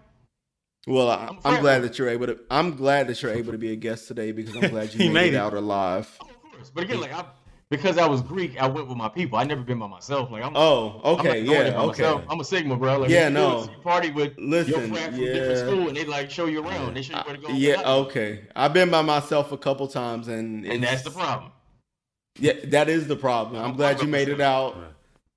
Well, 0.88 1.10
I, 1.10 1.26
am 1.26 1.38
I'm 1.44 1.60
glad 1.60 1.82
that 1.82 1.98
you're 1.98 2.08
able 2.08 2.26
to. 2.28 2.38
I'm 2.50 2.74
glad 2.74 3.08
that 3.08 3.22
you're 3.22 3.32
able 3.32 3.52
to 3.52 3.58
be 3.58 3.72
a 3.72 3.76
guest 3.76 4.08
today 4.08 4.32
because 4.32 4.56
I'm 4.56 4.70
glad 4.70 4.94
you 4.94 5.00
made, 5.00 5.12
made, 5.12 5.34
it, 5.34 5.36
out 5.36 5.52
alive. 5.52 6.08
Oh, 6.20 6.26
of 6.26 6.52
course, 6.52 6.70
but 6.74 6.84
again, 6.84 7.00
like 7.00 7.12
I, 7.12 7.26
because 7.68 7.98
I 7.98 8.06
was 8.06 8.22
Greek, 8.22 8.58
I 8.58 8.66
went 8.66 8.88
with 8.88 8.96
my 8.96 9.10
people. 9.10 9.38
I 9.38 9.44
never 9.44 9.60
been 9.60 9.78
by 9.78 9.86
myself. 9.86 10.30
Like 10.30 10.42
I'm. 10.42 10.56
Oh, 10.56 11.00
okay, 11.04 11.40
I'm 11.40 11.44
yeah, 11.44 11.58
okay. 11.82 12.02
Myself. 12.02 12.24
I'm 12.30 12.40
a 12.40 12.44
Sigma, 12.44 12.76
bro. 12.76 13.00
Like, 13.00 13.10
yeah, 13.10 13.28
no. 13.28 13.64
You 13.64 13.82
party 13.82 14.10
with 14.10 14.38
Listen, 14.38 14.72
your 14.72 14.88
friends 14.88 15.16
from 15.16 15.24
yeah. 15.24 15.32
different 15.34 15.58
school, 15.58 15.88
and 15.88 15.96
they 15.96 16.06
like 16.06 16.30
show 16.30 16.46
you 16.46 16.64
around. 16.64 16.94
They 16.94 17.02
show 17.02 17.18
you 17.18 17.22
where 17.24 17.36
to 17.36 17.42
go. 17.42 17.48
Yeah, 17.52 17.82
okay. 17.84 18.46
I've 18.56 18.72
been 18.72 18.90
by 18.90 19.02
myself 19.02 19.52
a 19.52 19.58
couple 19.58 19.88
times, 19.88 20.28
and 20.28 20.64
and 20.64 20.82
that's 20.82 21.02
the 21.02 21.10
problem. 21.10 21.52
Yeah, 22.38 22.54
that 22.64 22.88
is 22.88 23.06
the 23.06 23.16
problem. 23.16 23.62
I'm 23.62 23.74
glad 23.74 24.00
you 24.00 24.08
made 24.08 24.28
it 24.28 24.40
out. 24.40 24.74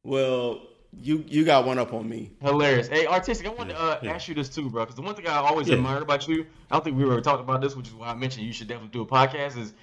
Well, 0.03 0.61
you 0.99 1.23
you 1.27 1.45
got 1.45 1.65
one 1.65 1.79
up 1.79 1.93
on 1.93 2.07
me. 2.07 2.31
Hilarious. 2.41 2.87
Hey, 2.87 3.07
artistic. 3.07 3.47
I 3.47 3.51
wanted 3.51 3.73
to 3.73 3.79
uh, 3.79 3.99
yeah. 4.01 4.11
ask 4.11 4.27
you 4.27 4.35
this 4.35 4.49
too, 4.49 4.69
bro. 4.69 4.83
Because 4.83 4.95
the 4.95 5.01
one 5.01 5.15
thing 5.15 5.27
I 5.27 5.37
always 5.37 5.67
yeah. 5.67 5.75
admired 5.75 6.03
about 6.03 6.27
you, 6.27 6.45
I 6.69 6.75
don't 6.75 6.83
think 6.83 6.97
we 6.97 7.03
ever 7.03 7.21
talked 7.21 7.41
about 7.41 7.61
this, 7.61 7.75
which 7.75 7.87
is 7.87 7.93
why 7.93 8.07
I 8.07 8.15
mentioned 8.15 8.45
you 8.45 8.53
should 8.53 8.67
definitely 8.67 8.91
do 8.91 9.01
a 9.01 9.05
podcast. 9.05 9.57
Is 9.57 9.73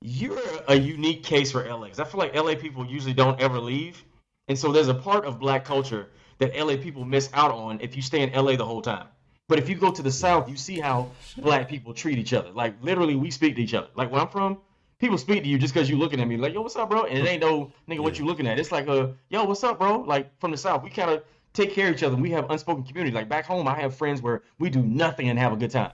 you're 0.00 0.38
a 0.68 0.74
unique 0.74 1.22
case 1.22 1.52
for 1.52 1.64
LA. 1.64 1.84
Because 1.84 2.00
I 2.00 2.04
feel 2.04 2.18
like 2.18 2.34
LA 2.34 2.54
people 2.54 2.84
usually 2.84 3.14
don't 3.14 3.40
ever 3.40 3.58
leave, 3.58 4.04
and 4.48 4.58
so 4.58 4.72
there's 4.72 4.88
a 4.88 4.94
part 4.94 5.24
of 5.24 5.38
Black 5.38 5.64
culture 5.64 6.08
that 6.38 6.56
LA 6.56 6.76
people 6.76 7.04
miss 7.04 7.30
out 7.32 7.52
on 7.52 7.80
if 7.80 7.96
you 7.96 8.02
stay 8.02 8.22
in 8.22 8.32
LA 8.32 8.56
the 8.56 8.64
whole 8.64 8.82
time. 8.82 9.06
But 9.48 9.58
if 9.58 9.68
you 9.68 9.76
go 9.76 9.92
to 9.92 10.02
the 10.02 10.10
South, 10.10 10.50
you 10.50 10.56
see 10.56 10.80
how 10.80 11.10
black 11.38 11.68
people 11.68 11.94
treat 11.94 12.18
each 12.18 12.32
other. 12.32 12.50
Like 12.50 12.74
literally, 12.82 13.14
we 13.14 13.30
speak 13.30 13.54
to 13.56 13.62
each 13.62 13.74
other. 13.74 13.88
Like 13.94 14.10
where 14.10 14.20
I'm 14.20 14.28
from, 14.28 14.58
people 14.98 15.18
speak 15.18 15.42
to 15.42 15.48
you 15.48 15.58
just 15.58 15.74
because 15.74 15.88
you're 15.88 15.98
looking 15.98 16.20
at 16.20 16.28
me. 16.28 16.36
Like 16.36 16.54
yo, 16.54 16.62
what's 16.62 16.76
up, 16.76 16.90
bro? 16.90 17.04
And 17.04 17.18
it 17.18 17.26
ain't 17.26 17.40
no 17.42 17.72
nigga 17.88 18.00
what 18.00 18.18
you 18.18 18.24
looking 18.24 18.46
at. 18.46 18.58
It's 18.58 18.72
like 18.72 18.86
a 18.88 19.14
yo, 19.28 19.44
what's 19.44 19.64
up, 19.64 19.78
bro? 19.78 20.00
Like 20.00 20.38
from 20.40 20.50
the 20.50 20.56
South, 20.56 20.82
we 20.82 20.90
kind 20.90 21.10
of 21.10 21.24
take 21.52 21.72
care 21.72 21.88
of 21.88 21.94
each 21.94 22.02
other. 22.02 22.16
We 22.16 22.30
have 22.30 22.50
unspoken 22.50 22.84
community. 22.84 23.14
Like 23.14 23.28
back 23.28 23.44
home, 23.46 23.66
I 23.68 23.74
have 23.80 23.94
friends 23.96 24.22
where 24.22 24.42
we 24.58 24.70
do 24.70 24.82
nothing 24.82 25.28
and 25.28 25.38
have 25.38 25.52
a 25.52 25.56
good 25.56 25.70
time. 25.70 25.92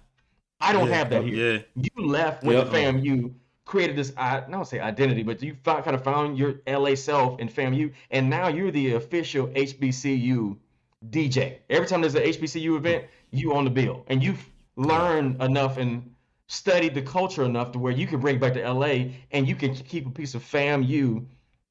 I 0.61 0.73
don't 0.73 0.89
Yeah, 0.89 0.95
have 0.95 1.11
that 1.11 1.25
here. 1.25 1.55
yeah. 1.55 1.63
You 1.75 2.07
left 2.07 2.45
when 2.45 2.57
Yeah. 2.57 2.65
the 2.65 2.71
FAMU 2.71 3.35
created 3.65 3.97
this, 3.97 4.13
I 4.17 4.41
don't 4.41 4.65
say 4.67 4.81
identity, 4.81 5.23
but 5.23 5.43
you 5.43 5.57
found, 5.65 5.85
kind 5.85 5.95
of 5.95 6.05
found 6.05 6.37
your 6.39 6.61
LA 6.67 6.95
self 6.95 7.41
in 7.41 7.49
FAMU, 7.49 7.93
and 8.11 8.29
now 8.29 8.49
you're 8.49 8.71
the 8.71 8.95
official 8.95 9.49
HBCU 9.49 10.57
DJ. 11.11 11.59
Every 11.71 11.87
time 11.87 12.01
there's 12.01 12.15
an 12.15 12.23
HBCU 12.23 12.77
event, 12.77 13.07
you 13.31 13.55
on 13.55 13.65
the 13.65 13.71
bill, 13.71 14.05
and 14.09 14.23
you've 14.23 14.49
learned 14.77 15.43
enough 15.43 15.79
and 15.79 16.12
studied 16.49 16.95
the 16.95 17.03
culture 17.03 17.45
enough 17.45 17.73
to 17.73 17.79
where 17.79 17.93
you 17.93 18.07
can 18.07 18.21
bring 18.21 18.39
back 18.39 18.55
to 18.55 18.71
LA, 18.73 19.13
and 19.31 19.49
you 19.49 19.55
can 19.57 19.75
keep 19.75 20.07
a 20.07 20.11
piece 20.11 20.35
of 20.35 20.43
FAMU 20.45 21.25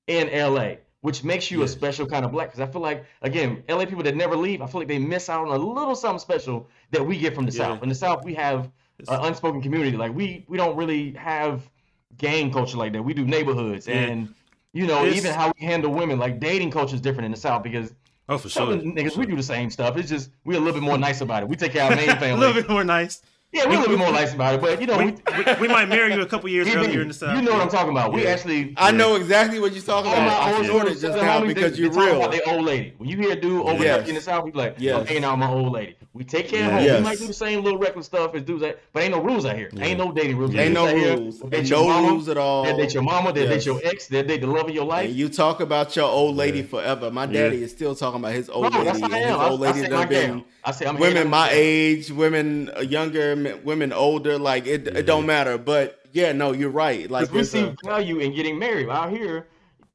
in 0.07 0.27
LA, 0.53 0.75
which 1.01 1.23
makes 1.23 1.51
you 1.51 1.63
a 1.63 1.67
special 1.67 2.05
kind 2.05 2.25
of 2.25 2.31
black. 2.31 2.47
Because 2.51 2.59
I 2.67 2.71
feel 2.71 2.81
like, 2.81 3.05
again, 3.21 3.63
LA 3.69 3.85
people 3.85 4.03
that 4.03 4.15
never 4.15 4.35
leave, 4.35 4.61
I 4.61 4.67
feel 4.67 4.81
like 4.81 4.87
they 4.87 4.99
miss 4.99 5.29
out 5.29 5.47
on 5.47 5.53
a 5.53 5.57
little 5.63 5.95
something 5.95 6.19
special 6.19 6.67
that 6.91 7.05
we 7.05 7.17
get 7.17 7.35
from 7.35 7.45
the 7.45 7.51
Yeah. 7.51 7.65
South. 7.75 7.83
In 7.83 7.89
the 7.89 7.95
South, 7.95 8.23
we 8.25 8.33
have 8.35 8.71
an 9.07 9.19
unspoken 9.25 9.61
community. 9.61 9.97
Like 9.97 10.13
we 10.13 10.45
we 10.47 10.57
don't 10.57 10.75
really 10.75 11.13
have 11.13 11.69
gang 12.17 12.51
culture 12.51 12.77
like 12.77 12.93
that. 12.93 13.01
We 13.03 13.13
do 13.13 13.25
neighborhoods 13.25 13.87
Yeah. 13.87 13.95
and 13.95 14.33
you 14.73 14.85
know 14.85 15.01
It's- 15.05 15.17
even 15.17 15.33
how 15.33 15.51
we 15.59 15.65
handle 15.65 15.91
women. 15.91 16.19
Like 16.19 16.39
dating 16.39 16.71
culture 16.71 16.95
is 16.95 17.01
different 17.01 17.25
in 17.25 17.31
the 17.31 17.37
South 17.37 17.63
because 17.63 17.93
Oh, 18.29 18.37
for 18.37 18.47
sure. 18.49 18.77
niggas 18.77 19.17
we 19.17 19.25
do 19.25 19.35
the 19.35 19.43
same 19.43 19.69
stuff. 19.71 19.97
It's 19.97 20.07
just 20.09 20.29
we're 20.45 20.57
a 20.57 20.59
little 20.59 20.79
bit 20.79 20.83
more 20.83 20.97
nice 20.97 21.21
about 21.21 21.41
it. 21.43 21.49
We 21.49 21.55
take 21.55 21.73
care 21.73 21.83
of 21.85 21.91
our 21.91 21.95
main 22.05 22.07
family. 22.17 22.29
a 22.31 22.37
little 22.37 22.53
bit 22.53 22.69
more 22.69 22.83
nice. 22.83 23.21
Yeah, 23.53 23.65
we're 23.65 23.73
a 23.73 23.79
little 23.79 23.87
bit 23.89 23.99
more 23.99 24.11
nice 24.11 24.33
about 24.33 24.55
it. 24.55 24.61
But 24.61 24.79
you 24.79 24.87
know, 24.87 24.97
We, 24.97 25.05
we, 25.05 25.43
we, 25.43 25.53
we 25.61 25.67
might 25.67 25.89
marry 25.89 26.13
you 26.13 26.21
a 26.21 26.25
couple 26.25 26.47
years 26.49 26.67
we- 26.69 26.75
earlier 26.75 27.01
in 27.01 27.07
the 27.09 27.13
South. 27.13 27.35
you 27.35 27.41
know 27.41 27.51
what 27.51 27.61
I'm 27.61 27.69
talking 27.69 27.91
about. 27.91 28.13
We 28.13 28.23
Yeah. 28.23 28.29
actually 28.29 28.73
I 28.77 28.91
know 28.91 29.15
exactly 29.15 29.59
what 29.59 29.73
you're 29.73 29.83
talking 29.83 30.11
All 30.11 30.17
my 30.17 30.25
about. 30.27 30.41
I 30.41 30.53
old 30.53 30.61
ignored 30.65 30.83
it 30.87 30.97
schools, 30.97 31.01
just 31.01 31.13
the 31.17 31.21
now 31.23 31.41
homies, 31.41 31.47
because 31.49 31.71
they, 31.75 31.83
you're 31.83 31.91
they 31.91 31.99
real. 31.99 32.15
About 32.17 32.31
their 32.31 32.41
old 32.47 32.65
lady. 32.65 32.93
When 32.97 33.09
you 33.09 33.17
hear 33.17 33.31
a 33.31 33.35
dude 33.35 33.65
over 33.65 33.83
Yes. 33.83 34.07
in 34.07 34.15
the 34.15 34.21
south, 34.21 34.45
you 34.45 34.51
be 34.53 34.57
like, 34.57 34.71
oh, 34.73 34.81
Yes. 34.81 35.07
"Hey, 35.09 35.19
now 35.19 35.33
I'm 35.33 35.39
my 35.39 35.49
old 35.49 35.73
lady." 35.73 35.95
We 36.13 36.25
take 36.25 36.49
care 36.49 36.65
of 36.65 36.71
home. 36.73 36.83
Yes. 36.83 36.97
We 36.99 37.03
might 37.05 37.19
do 37.19 37.27
the 37.27 37.33
same 37.33 37.63
little 37.63 37.79
reckless 37.79 38.05
stuff 38.05 38.35
as 38.35 38.43
dudes, 38.43 38.61
that, 38.63 38.79
but 38.91 39.01
ain't 39.03 39.13
no 39.15 39.21
rules 39.21 39.45
out 39.45 39.55
here. 39.55 39.69
Ain't 39.79 39.97
no 39.97 40.11
dating 40.11 40.35
rules. 40.37 40.53
Ain't 40.53 40.73
no 40.73 40.93
rules. 40.93 41.41
Ain't 41.53 41.69
no 41.69 41.87
mama, 41.87 42.07
rules 42.09 42.27
at 42.27 42.37
all. 42.37 42.65
They 42.65 42.75
date 42.75 42.93
your 42.93 43.03
mama. 43.03 43.31
They 43.31 43.43
Yes. 43.47 43.49
date 43.49 43.65
your 43.65 43.81
ex. 43.85 44.07
They 44.07 44.21
date 44.21 44.41
the 44.41 44.47
love 44.47 44.67
of 44.67 44.75
your 44.75 44.83
life. 44.83 45.07
And 45.07 45.15
you 45.15 45.29
talk 45.29 45.61
about 45.61 45.95
your 45.95 46.09
old 46.09 46.35
lady 46.35 46.63
forever. 46.63 47.09
My 47.11 47.25
daddy 47.27 47.63
is 47.63 47.71
still 47.71 47.95
talking 47.95 48.19
about 48.19 48.33
his 48.33 48.49
old 48.49 48.73
Bro, 48.73 48.83
that's 48.83 48.99
lady. 48.99 49.13
how 49.13 49.19
I 49.19 49.21
And 49.21 49.29
his 49.31 49.35
am. 49.41 49.51
Old 49.51 49.59
lady 49.61 49.79
say 49.79 49.87
done 49.87 49.99
my 49.99 50.05
been 50.05 50.31
gal. 50.39 50.45
I 50.63 50.71
say 50.71 50.85
I'm 50.85 50.97
women 50.97 51.29
my 51.29 51.47
out. 51.47 51.53
age, 51.53 52.11
women 52.11 52.69
uh, 52.75 52.81
younger, 52.81 53.31
m- 53.31 53.63
women 53.63 53.91
older. 53.91 54.37
Like 54.37 54.67
it, 54.67 54.87
it 54.87 55.05
don't 55.05 55.21
mm-hmm. 55.21 55.27
matter. 55.27 55.57
But 55.57 56.01
yeah, 56.11 56.31
no, 56.31 56.51
you're 56.51 56.69
right. 56.69 57.09
Like 57.09 57.31
we 57.31 57.43
see 57.43 57.61
a- 57.61 57.75
value 57.83 58.19
in 58.19 58.33
getting 58.35 58.59
married 58.59 58.89
out 58.89 59.11
here. 59.11 59.47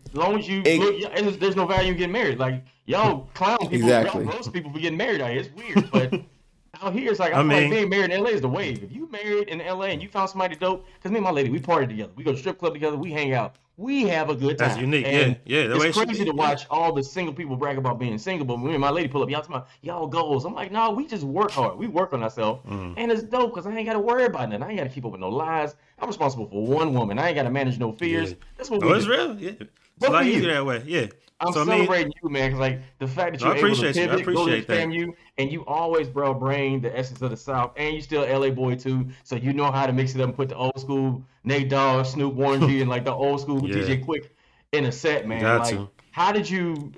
As 0.06 0.14
long 0.14 0.38
as 0.38 0.48
you 0.48 0.62
Ex- 0.64 0.78
look, 0.78 1.14
there's, 1.14 1.38
there's 1.38 1.56
no 1.56 1.66
value 1.66 1.92
in 1.92 1.98
getting 1.98 2.12
married. 2.12 2.38
Like 2.38 2.64
y'all 2.86 3.28
clown 3.34 3.58
people, 3.58 3.76
Exactly. 3.76 4.24
y'all 4.24 4.32
roast 4.32 4.52
people 4.52 4.72
for 4.72 4.78
getting 4.78 4.98
married 4.98 5.20
out 5.20 5.30
here. 5.30 5.40
It's 5.40 5.50
weird, 5.54 5.90
but 5.90 6.12
out 6.82 6.92
here 6.92 7.10
it's 7.10 7.20
like 7.20 7.32
I, 7.32 7.38
I 7.38 7.42
feel 7.42 7.48
like 7.48 7.60
mean- 7.62 7.70
being 7.70 7.88
married 7.88 8.10
in 8.12 8.22
LA 8.22 8.30
is 8.30 8.40
the 8.40 8.48
wave. 8.48 8.82
If 8.82 8.92
you 8.92 9.08
married 9.10 9.48
in 9.48 9.58
LA 9.58 9.86
and 9.86 10.02
you 10.02 10.08
found 10.08 10.30
somebody 10.30 10.56
dope, 10.56 10.86
because 10.96 11.10
me 11.10 11.18
and 11.18 11.24
my 11.24 11.30
lady 11.30 11.50
we 11.50 11.58
party 11.60 11.86
together, 11.86 12.12
we 12.16 12.24
go 12.24 12.32
to 12.32 12.38
strip 12.38 12.58
club 12.58 12.72
together, 12.74 12.96
we 12.96 13.10
hang 13.12 13.32
out, 13.34 13.56
we 13.78 14.04
have 14.08 14.30
a 14.30 14.34
good 14.34 14.56
time. 14.58 14.68
That's 14.68 14.80
unique. 14.80 15.06
And 15.06 15.36
Yeah, 15.44 15.62
yeah, 15.62 15.66
the 15.68 15.78
way 15.78 15.86
it 15.86 15.88
It's 15.88 15.98
crazy 15.98 16.24
to 16.24 16.32
watch 16.32 16.66
all 16.70 16.92
the 16.92 17.02
single 17.04 17.34
people 17.34 17.56
brag 17.56 17.76
about 17.78 17.98
being 17.98 18.16
single, 18.18 18.46
but 18.46 18.56
me 18.58 18.72
and 18.72 18.80
my 18.80 18.90
lady 18.90 19.08
pull 19.08 19.22
up, 19.22 19.28
y'all 19.30 19.40
talking 19.40 19.56
about 19.56 19.68
y'all 19.82 20.06
goals. 20.06 20.44
I'm 20.44 20.54
like, 20.54 20.72
no, 20.72 20.90
we 20.92 21.06
just 21.06 21.24
work 21.24 21.50
hard. 21.50 21.76
We 21.78 21.86
work 21.86 22.12
on 22.12 22.22
ourselves, 22.22 22.62
Mm. 22.68 22.94
and 22.96 23.12
it's 23.12 23.22
dope 23.22 23.54
because 23.54 23.66
I 23.66 23.76
ain't 23.76 23.86
got 23.86 23.92
to 23.94 23.98
worry 24.00 24.24
about 24.24 24.48
nothing. 24.48 24.62
I 24.62 24.68
ain't 24.70 24.78
got 24.78 24.84
to 24.84 24.90
keep 24.90 25.04
up 25.04 25.12
with 25.12 25.20
no 25.20 25.28
lies. 25.28 25.74
I'm 25.98 26.08
responsible 26.08 26.46
for 26.46 26.66
one 26.66 26.94
woman. 26.94 27.18
I 27.18 27.28
ain't 27.28 27.36
got 27.36 27.42
to 27.44 27.50
manage 27.50 27.78
no 27.78 27.92
fears. 27.92 28.30
Yeah. 28.30 28.36
That's 28.56 28.70
what 28.70 28.82
we 28.82 28.88
Oh, 28.88 28.92
it's 28.94 29.04
do. 29.04 29.10
real. 29.10 29.38
Yeah. 29.38 29.50
It's 29.98 30.06
a 30.06 30.10
lot 30.10 30.22
of 30.22 30.28
you. 30.28 30.34
easier 30.34 30.52
that 30.54 30.66
way. 30.66 30.82
Yeah. 30.86 31.06
I'm 31.38 31.52
so 31.52 31.60
I 31.60 31.64
mean, 31.64 31.74
celebrating 31.74 32.12
you, 32.22 32.30
man, 32.30 32.50
because 32.50 32.60
like 32.60 32.80
the 32.98 33.06
fact 33.06 33.38
that 33.38 33.44
No, 33.44 33.52
I 33.52 33.56
you're 33.56 33.66
able 33.66 33.76
to 33.76 33.88
appreciate 33.88 34.06
you. 34.06 34.12
I 34.12 34.16
pivot, 34.16 34.34
go 34.34 34.46
to 34.46 34.52
appreciate 34.52 34.66
that. 34.68 34.88
FAMU, 34.88 35.12
and 35.36 35.52
you 35.52 35.64
always, 35.66 36.08
bro, 36.08 36.32
bring 36.32 36.80
the 36.80 36.96
essence 36.96 37.20
of 37.20 37.30
the 37.30 37.36
South, 37.36 37.72
and 37.76 37.94
you 37.94 38.00
still 38.00 38.22
LA 38.22 38.50
boy 38.50 38.74
too, 38.74 39.08
so 39.22 39.36
you 39.36 39.52
know 39.52 39.70
how 39.70 39.86
to 39.86 39.92
mix 39.92 40.14
it 40.14 40.20
up 40.20 40.28
and 40.28 40.36
put 40.36 40.48
the 40.48 40.56
old 40.56 40.78
school 40.80 41.22
Nate 41.44 41.68
Dogg, 41.68 42.06
Snoop, 42.06 42.34
Warren 42.34 42.66
G, 42.66 42.80
and 42.80 42.88
like 42.88 43.04
the 43.04 43.12
old 43.12 43.40
school 43.40 43.62
Yeah. 43.68 43.76
DJ 43.76 44.04
Quik 44.04 44.30
in 44.72 44.86
a 44.86 44.92
set, 44.92 45.28
man. 45.28 45.42
Got 45.42 45.60
like, 45.60 45.74
to. 45.74 45.90
how 46.10 46.32
did 46.32 46.48
you 46.48 46.92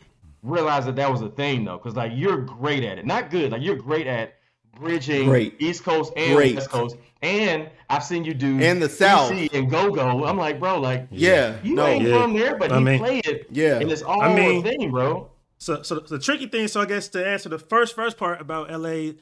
realize 0.45 0.87
that 0.87 0.97
that 0.97 1.11
was 1.11 1.21
a 1.21 1.31
thing 1.31 1.65
though? 1.65 1.79
Because 1.79 1.97
like 1.97 2.13
you're 2.15 2.39
great 2.39 2.85
at 2.85 2.99
it, 2.99 3.07
not 3.07 3.31
good, 3.31 3.51
like 3.51 3.63
you're 3.63 3.77
great 3.77 4.07
at 4.07 4.35
bridging 4.79 5.29
Great. 5.29 5.57
East 5.61 5.83
Coast 5.83 6.13
and 6.17 6.37
Great. 6.37 6.55
West 6.55 6.71
Coast, 6.71 6.97
and 7.23 7.69
I've 7.91 8.05
seen 8.05 8.25
you 8.25 8.35
do 8.35 8.59
in 8.59 8.81
the 8.81 8.89
South. 8.89 9.31
DC 9.33 9.53
and 9.55 9.71
Go 9.71 9.91
Go. 9.91 10.25
I'm 10.27 10.37
like, 10.37 10.61
bro, 10.61 10.81
like 10.81 11.07
yeah, 11.11 11.57
you 11.63 11.75
no, 11.75 11.87
ain't 11.87 12.05
Yeah. 12.07 12.21
from 12.23 12.35
there, 12.35 12.57
but 12.57 12.71
I 12.73 12.79
he 12.79 12.85
mean- 12.85 12.99
played 12.99 13.27
it, 13.27 13.47
Yeah. 13.51 13.79
and 13.81 13.91
it's 13.91 14.03
all 14.03 14.21
I 14.23 14.35
mean- 14.35 14.67
a 14.67 14.71
thing, 14.71 14.91
bro. 14.91 15.31
So, 15.59 15.83
so 15.83 15.99
the 15.99 16.19
tricky 16.19 16.47
thing. 16.47 16.69
So 16.69 16.81
I 16.81 16.85
guess 16.87 17.09
to 17.09 17.27
answer 17.27 17.49
the 17.49 17.59
first 17.59 17.97
first 17.97 18.17
part 18.19 18.41
about 18.41 18.71
LA, 18.71 19.13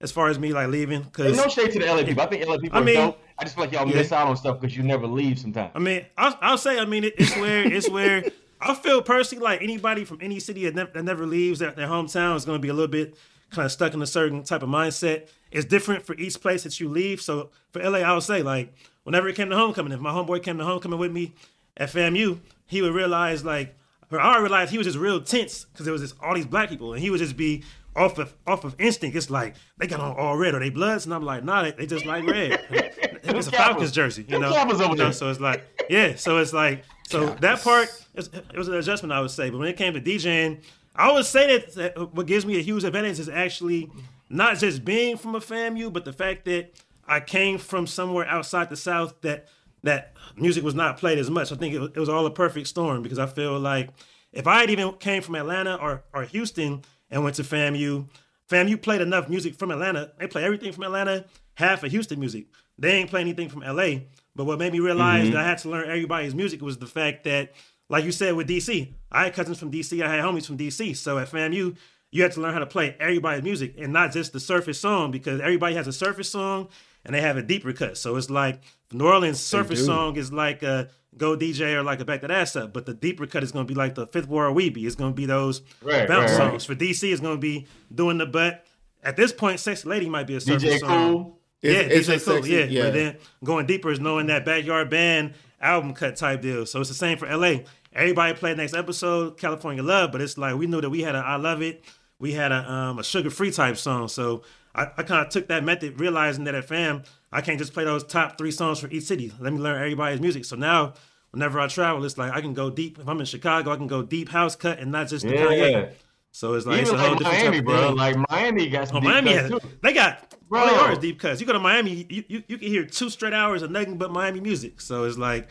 as 0.00 0.10
far 0.12 0.28
as 0.28 0.38
me 0.38 0.52
like 0.52 0.68
leaving, 0.68 1.02
because 1.02 1.26
There's 1.36 1.46
no 1.46 1.48
shade 1.48 1.72
to 1.72 1.78
the 1.78 1.86
LA 1.86 2.04
people. 2.04 2.22
I 2.22 2.26
think 2.26 2.44
LA 2.46 2.58
people 2.58 2.76
I 2.78 2.80
are 2.80 2.84
mean- 2.84 2.94
dope. 2.96 3.18
I 3.38 3.44
just 3.44 3.54
feel 3.54 3.64
like 3.64 3.72
y'all 3.72 3.86
Yeah. 3.86 3.96
miss 3.96 4.12
out 4.12 4.26
on 4.28 4.36
stuff 4.36 4.60
because 4.60 4.74
you 4.76 4.82
never 4.82 5.06
leave 5.06 5.38
sometimes. 5.38 5.70
I 5.74 5.78
mean, 5.78 6.06
I'll, 6.16 6.38
I'll 6.40 6.58
say, 6.58 6.78
I 6.78 6.86
mean, 6.86 7.04
it, 7.04 7.14
it's 7.18 7.36
where 7.36 7.70
it's 7.70 7.88
where 7.90 8.24
I 8.62 8.74
feel 8.74 9.02
personally 9.02 9.44
like 9.44 9.60
anybody 9.62 10.04
from 10.06 10.18
any 10.22 10.40
city 10.40 10.64
that, 10.64 10.74
never 10.74 10.90
that 10.94 11.02
never 11.02 11.26
leaves 11.26 11.58
their, 11.58 11.72
their 11.72 11.86
hometown 11.86 12.34
is 12.36 12.46
going 12.46 12.56
to 12.58 12.62
be 12.62 12.68
a 12.68 12.72
little 12.72 12.88
bit 12.88 13.14
kind 13.50 13.66
of 13.66 13.72
stuck 13.72 13.94
in 13.94 14.02
a 14.02 14.06
certain 14.06 14.42
type 14.42 14.62
of 14.62 14.68
mindset. 14.68 15.28
It's 15.50 15.64
different 15.64 16.04
for 16.04 16.14
each 16.16 16.40
place 16.40 16.64
that 16.64 16.78
you 16.80 16.88
leave. 16.88 17.20
So 17.20 17.50
for 17.70 17.82
LA, 17.82 17.98
I 17.98 18.12
would 18.12 18.22
say 18.22 18.42
like 18.42 18.74
whenever 19.04 19.28
it 19.28 19.36
came 19.36 19.50
to 19.50 19.56
homecoming, 19.56 19.92
if 19.92 20.00
my 20.00 20.10
homeboy 20.10 20.42
came 20.42 20.58
to 20.58 20.64
homecoming 20.64 20.98
with 20.98 21.12
me 21.12 21.34
at 21.76 21.90
FAMU, 21.90 22.40
he 22.66 22.82
would 22.82 22.94
realize 22.94 23.44
like, 23.44 23.74
or 24.10 24.20
I 24.20 24.38
realized 24.38 24.70
he 24.70 24.78
was 24.78 24.86
just 24.86 24.98
real 24.98 25.20
tense 25.20 25.64
because 25.64 25.84
there 25.84 25.92
was 25.92 26.02
just 26.02 26.14
all 26.20 26.34
these 26.34 26.46
black 26.46 26.68
people, 26.68 26.92
and 26.92 27.02
he 27.02 27.10
would 27.10 27.18
just 27.18 27.36
be 27.36 27.62
off 27.96 28.18
of 28.18 28.34
off 28.46 28.64
of 28.64 28.74
instinct. 28.78 29.16
It's 29.16 29.30
like 29.30 29.54
they 29.78 29.86
got 29.86 30.00
on 30.00 30.14
all 30.16 30.36
red, 30.36 30.54
or 30.54 30.60
they 30.60 30.70
bloods, 30.70 31.06
and 31.06 31.14
I'm 31.14 31.24
like, 31.24 31.42
nah, 31.44 31.62
they, 31.62 31.72
they 31.72 31.86
just 31.86 32.06
like 32.06 32.24
red. 32.26 32.60
it's 32.70 33.48
a 33.48 33.50
Falcons 33.52 33.90
jersey, 33.92 34.24
you 34.28 34.38
know. 34.38 34.50
You 34.90 34.96
know. 34.96 35.10
So 35.12 35.30
it's 35.30 35.40
like, 35.40 35.64
yeah. 35.88 36.14
So 36.14 36.38
it's 36.38 36.52
like, 36.52 36.84
so 37.08 37.26
that 37.40 37.60
part, 37.62 37.88
is- 38.14 38.28
it 38.32 38.56
was 38.56 38.68
an 38.68 38.74
adjustment, 38.74 39.12
I 39.12 39.20
would 39.20 39.30
say. 39.30 39.50
But 39.50 39.58
when 39.58 39.68
it 39.68 39.76
came 39.76 39.94
to 39.94 40.00
DJing, 40.00 40.62
I 40.96 41.12
would 41.12 41.26
say 41.26 41.58
that, 41.58 42.14
what 42.14 42.26
gives 42.26 42.46
me 42.46 42.58
a 42.58 42.62
huge 42.62 42.84
advantage 42.84 43.18
is 43.18 43.28
actually 43.28 43.90
not 44.28 44.58
just 44.58 44.84
being 44.84 45.16
from 45.16 45.34
a 45.34 45.40
FAMU, 45.40 45.92
but 45.92 46.04
the 46.04 46.12
fact 46.12 46.44
that 46.46 46.72
I 47.06 47.20
came 47.20 47.58
from 47.58 47.86
somewhere 47.86 48.26
outside 48.26 48.70
the 48.70 48.76
South 48.76 49.20
that 49.22 49.48
that 49.82 50.14
music 50.36 50.64
was 50.64 50.74
not 50.74 50.96
played 50.96 51.18
as 51.18 51.30
much. 51.30 51.52
I 51.52 51.56
think 51.56 51.74
it 51.74 51.78
was, 51.78 51.90
it 51.94 52.00
was 52.00 52.08
all 52.08 52.26
a 52.26 52.30
perfect 52.30 52.66
storm 52.66 53.02
because 53.02 53.18
I 53.18 53.26
feel 53.26 53.60
like 53.60 53.90
if 54.32 54.46
I 54.46 54.60
had 54.60 54.70
even 54.70 54.92
came 54.94 55.22
from 55.22 55.36
Atlanta 55.36 55.76
or 55.76 56.02
or 56.12 56.24
Houston 56.24 56.82
and 57.10 57.22
went 57.22 57.36
to 57.36 57.42
FAMU, 57.42 58.08
FAMU 58.50 58.80
played 58.80 59.00
enough 59.00 59.28
music 59.28 59.54
from 59.54 59.70
Atlanta. 59.70 60.12
They 60.18 60.26
play 60.26 60.44
everything 60.44 60.72
from 60.72 60.84
Atlanta, 60.84 61.26
half 61.54 61.84
of 61.84 61.90
Houston 61.90 62.18
music. 62.18 62.46
They 62.78 62.92
ain't 62.92 63.10
play 63.10 63.20
anything 63.20 63.48
from 63.48 63.60
LA. 63.60 64.00
But 64.34 64.44
what 64.44 64.58
made 64.58 64.72
me 64.72 64.80
realize 64.80 65.24
mm-hmm. 65.24 65.32
that 65.32 65.44
I 65.44 65.48
had 65.48 65.58
to 65.58 65.70
learn 65.70 65.88
everybody's 65.88 66.34
music 66.34 66.60
was 66.60 66.78
the 66.78 66.86
fact 66.86 67.24
that, 67.24 67.52
like 67.88 68.04
you 68.04 68.12
said 68.12 68.34
with 68.34 68.48
DC, 68.48 68.92
I 69.12 69.24
had 69.24 69.34
cousins 69.34 69.58
from 69.58 69.70
DC, 69.70 70.02
I 70.04 70.14
had 70.16 70.24
homies 70.24 70.46
from 70.46 70.58
DC. 70.58 70.96
So 70.96 71.18
at 71.18 71.28
FAMU, 71.30 71.76
you 72.10 72.22
had 72.22 72.32
to 72.32 72.40
learn 72.40 72.52
how 72.52 72.60
to 72.60 72.66
play 72.66 72.96
everybody's 73.00 73.42
music 73.42 73.74
and 73.78 73.92
not 73.92 74.12
just 74.12 74.32
the 74.32 74.40
surface 74.40 74.78
song 74.80 75.10
because 75.10 75.40
everybody 75.40 75.74
has 75.74 75.86
a 75.86 75.92
surface 75.92 76.30
song 76.30 76.68
and 77.04 77.14
they 77.14 77.20
have 77.20 77.36
a 77.36 77.42
deeper 77.42 77.72
cut. 77.72 77.96
So 77.98 78.16
it's 78.16 78.30
like 78.30 78.60
New 78.92 79.06
Orleans 79.06 79.40
surface 79.40 79.84
song 79.84 80.16
is 80.16 80.32
like 80.32 80.62
a 80.62 80.88
Go 81.16 81.34
DJ 81.36 81.74
or 81.74 81.82
like 81.82 82.00
a 82.00 82.04
Back 82.04 82.20
That 82.20 82.30
Ass 82.30 82.56
Up, 82.56 82.72
but 82.74 82.84
the 82.84 82.92
deeper 82.92 83.26
cut 83.26 83.42
is 83.42 83.50
going 83.50 83.66
to 83.66 83.68
be 83.72 83.74
like 83.78 83.94
the 83.94 84.06
Fifth 84.06 84.28
Ward 84.28 84.54
Weebie. 84.54 84.84
It's 84.84 84.94
going 84.96 85.12
to 85.12 85.16
be 85.16 85.24
those 85.24 85.62
Right, 85.82 86.06
bounce 86.06 86.30
right, 86.32 86.38
right. 86.40 86.50
songs. 86.50 86.64
For 86.66 86.74
DC, 86.74 87.10
it's 87.10 87.20
going 87.22 87.36
to 87.36 87.40
be 87.40 87.66
doing 87.94 88.18
the 88.18 88.26
butt. 88.26 88.66
At 89.02 89.16
this 89.16 89.32
point, 89.32 89.58
Sexy 89.60 89.88
Lady 89.88 90.08
might 90.10 90.26
be 90.26 90.34
a 90.36 90.40
surface 90.40 90.74
DJ 90.74 90.78
song. 90.80 90.88
Cool. 91.12 91.38
Yeah, 91.62 91.70
It's- 91.72 91.90
it's 91.90 92.08
DJ 92.08 92.16
a 92.16 92.20
Cool. 92.20 92.34
sexy- 92.34 92.50
yeah. 92.52 92.64
yeah. 92.64 92.82
but 92.82 92.92
then 92.92 93.16
going 93.44 93.66
deeper 93.66 93.90
is 93.90 93.98
knowing 93.98 94.26
that 94.26 94.44
backyard 94.44 94.90
band 94.90 95.32
album 95.60 95.94
cut 95.94 96.16
type 96.16 96.42
deal. 96.42 96.66
So 96.66 96.80
it's 96.80 96.88
the 96.88 96.94
same 96.94 97.18
for 97.18 97.26
LA. 97.34 97.58
Everybody 97.92 98.34
played 98.34 98.56
next 98.58 98.74
episode, 98.74 99.38
California 99.38 99.82
Love, 99.82 100.12
but 100.12 100.20
it's 100.20 100.36
like 100.36 100.56
we 100.56 100.66
knew 100.66 100.80
that 100.80 100.90
we 100.90 101.02
had 101.02 101.14
a 101.14 101.18
I 101.18 101.36
Love 101.36 101.62
It, 101.62 101.84
we 102.18 102.32
had 102.32 102.52
a 102.52 102.70
um, 102.70 102.98
a 102.98 103.04
sugar 103.04 103.30
free 103.30 103.50
type 103.50 103.76
song. 103.76 104.08
So 104.08 104.42
I, 104.74 104.82
I 104.96 105.02
kind 105.02 105.24
of 105.26 105.30
took 105.32 105.48
that 105.48 105.64
method, 105.64 105.98
realizing 106.00 106.44
that 106.44 106.54
at 106.54 106.66
FAM 106.66 107.02
I 107.32 107.40
can't 107.40 107.58
just 107.58 107.72
play 107.72 107.84
those 107.84 108.04
top 108.04 108.38
three 108.38 108.50
songs 108.50 108.78
for 108.80 108.88
each 108.88 109.04
city. 109.04 109.32
Let 109.40 109.52
me 109.52 109.58
learn 109.58 109.76
everybody's 109.76 110.20
music. 110.20 110.44
So 110.44 110.56
now. 110.56 110.94
Whenever 111.32 111.60
I 111.60 111.66
travel, 111.66 112.02
it's 112.02 112.16
like 112.16 112.32
I 112.32 112.40
can 112.40 112.54
go 112.54 112.70
deep. 112.70 112.98
If 112.98 113.06
I'm 113.06 113.20
in 113.20 113.26
Chicago, 113.26 113.70
I 113.70 113.76
can 113.76 113.88
go 113.88 114.00
deep 114.00 114.30
house 114.30 114.56
cut 114.56 114.78
and 114.78 114.90
not 114.90 115.08
just 115.08 115.26
the 115.26 115.34
Yeah. 115.34 115.44
Kanye. 115.44 115.92
So 116.36 116.52
it's 116.52 116.66
like 116.66 116.82
it's 116.82 116.90
Even 116.90 117.00
a 117.00 117.02
whole 117.02 117.10
like 117.12 117.18
different 117.20 117.38
Miami, 117.38 117.56
type 117.56 117.60
of 117.60 117.64
bro. 117.64 117.88
thing. 117.88 117.96
Like 117.96 118.30
Miami 118.30 118.68
got 118.68 118.88
some 118.88 118.96
Oh, 118.98 119.00
deep 119.00 119.08
Miami 119.08 119.32
cuts, 119.32 119.40
has, 119.40 119.50
too. 119.62 119.68
they 119.82 119.92
got 119.94 120.34
Bro. 120.50 120.60
all 120.60 120.66
they 120.66 120.74
are 120.74 120.92
is 120.92 120.98
deep 120.98 121.18
cuts. 121.18 121.40
You 121.40 121.46
go 121.46 121.54
to 121.54 121.58
Miami, 121.58 122.06
you, 122.10 122.24
you 122.28 122.42
you 122.46 122.58
can 122.58 122.68
hear 122.68 122.84
two 122.84 123.08
straight 123.08 123.32
hours 123.32 123.62
of 123.62 123.70
nothing 123.70 123.96
but 123.96 124.10
Miami 124.10 124.40
music. 124.40 124.82
So 124.82 125.04
it's 125.04 125.16
like 125.16 125.48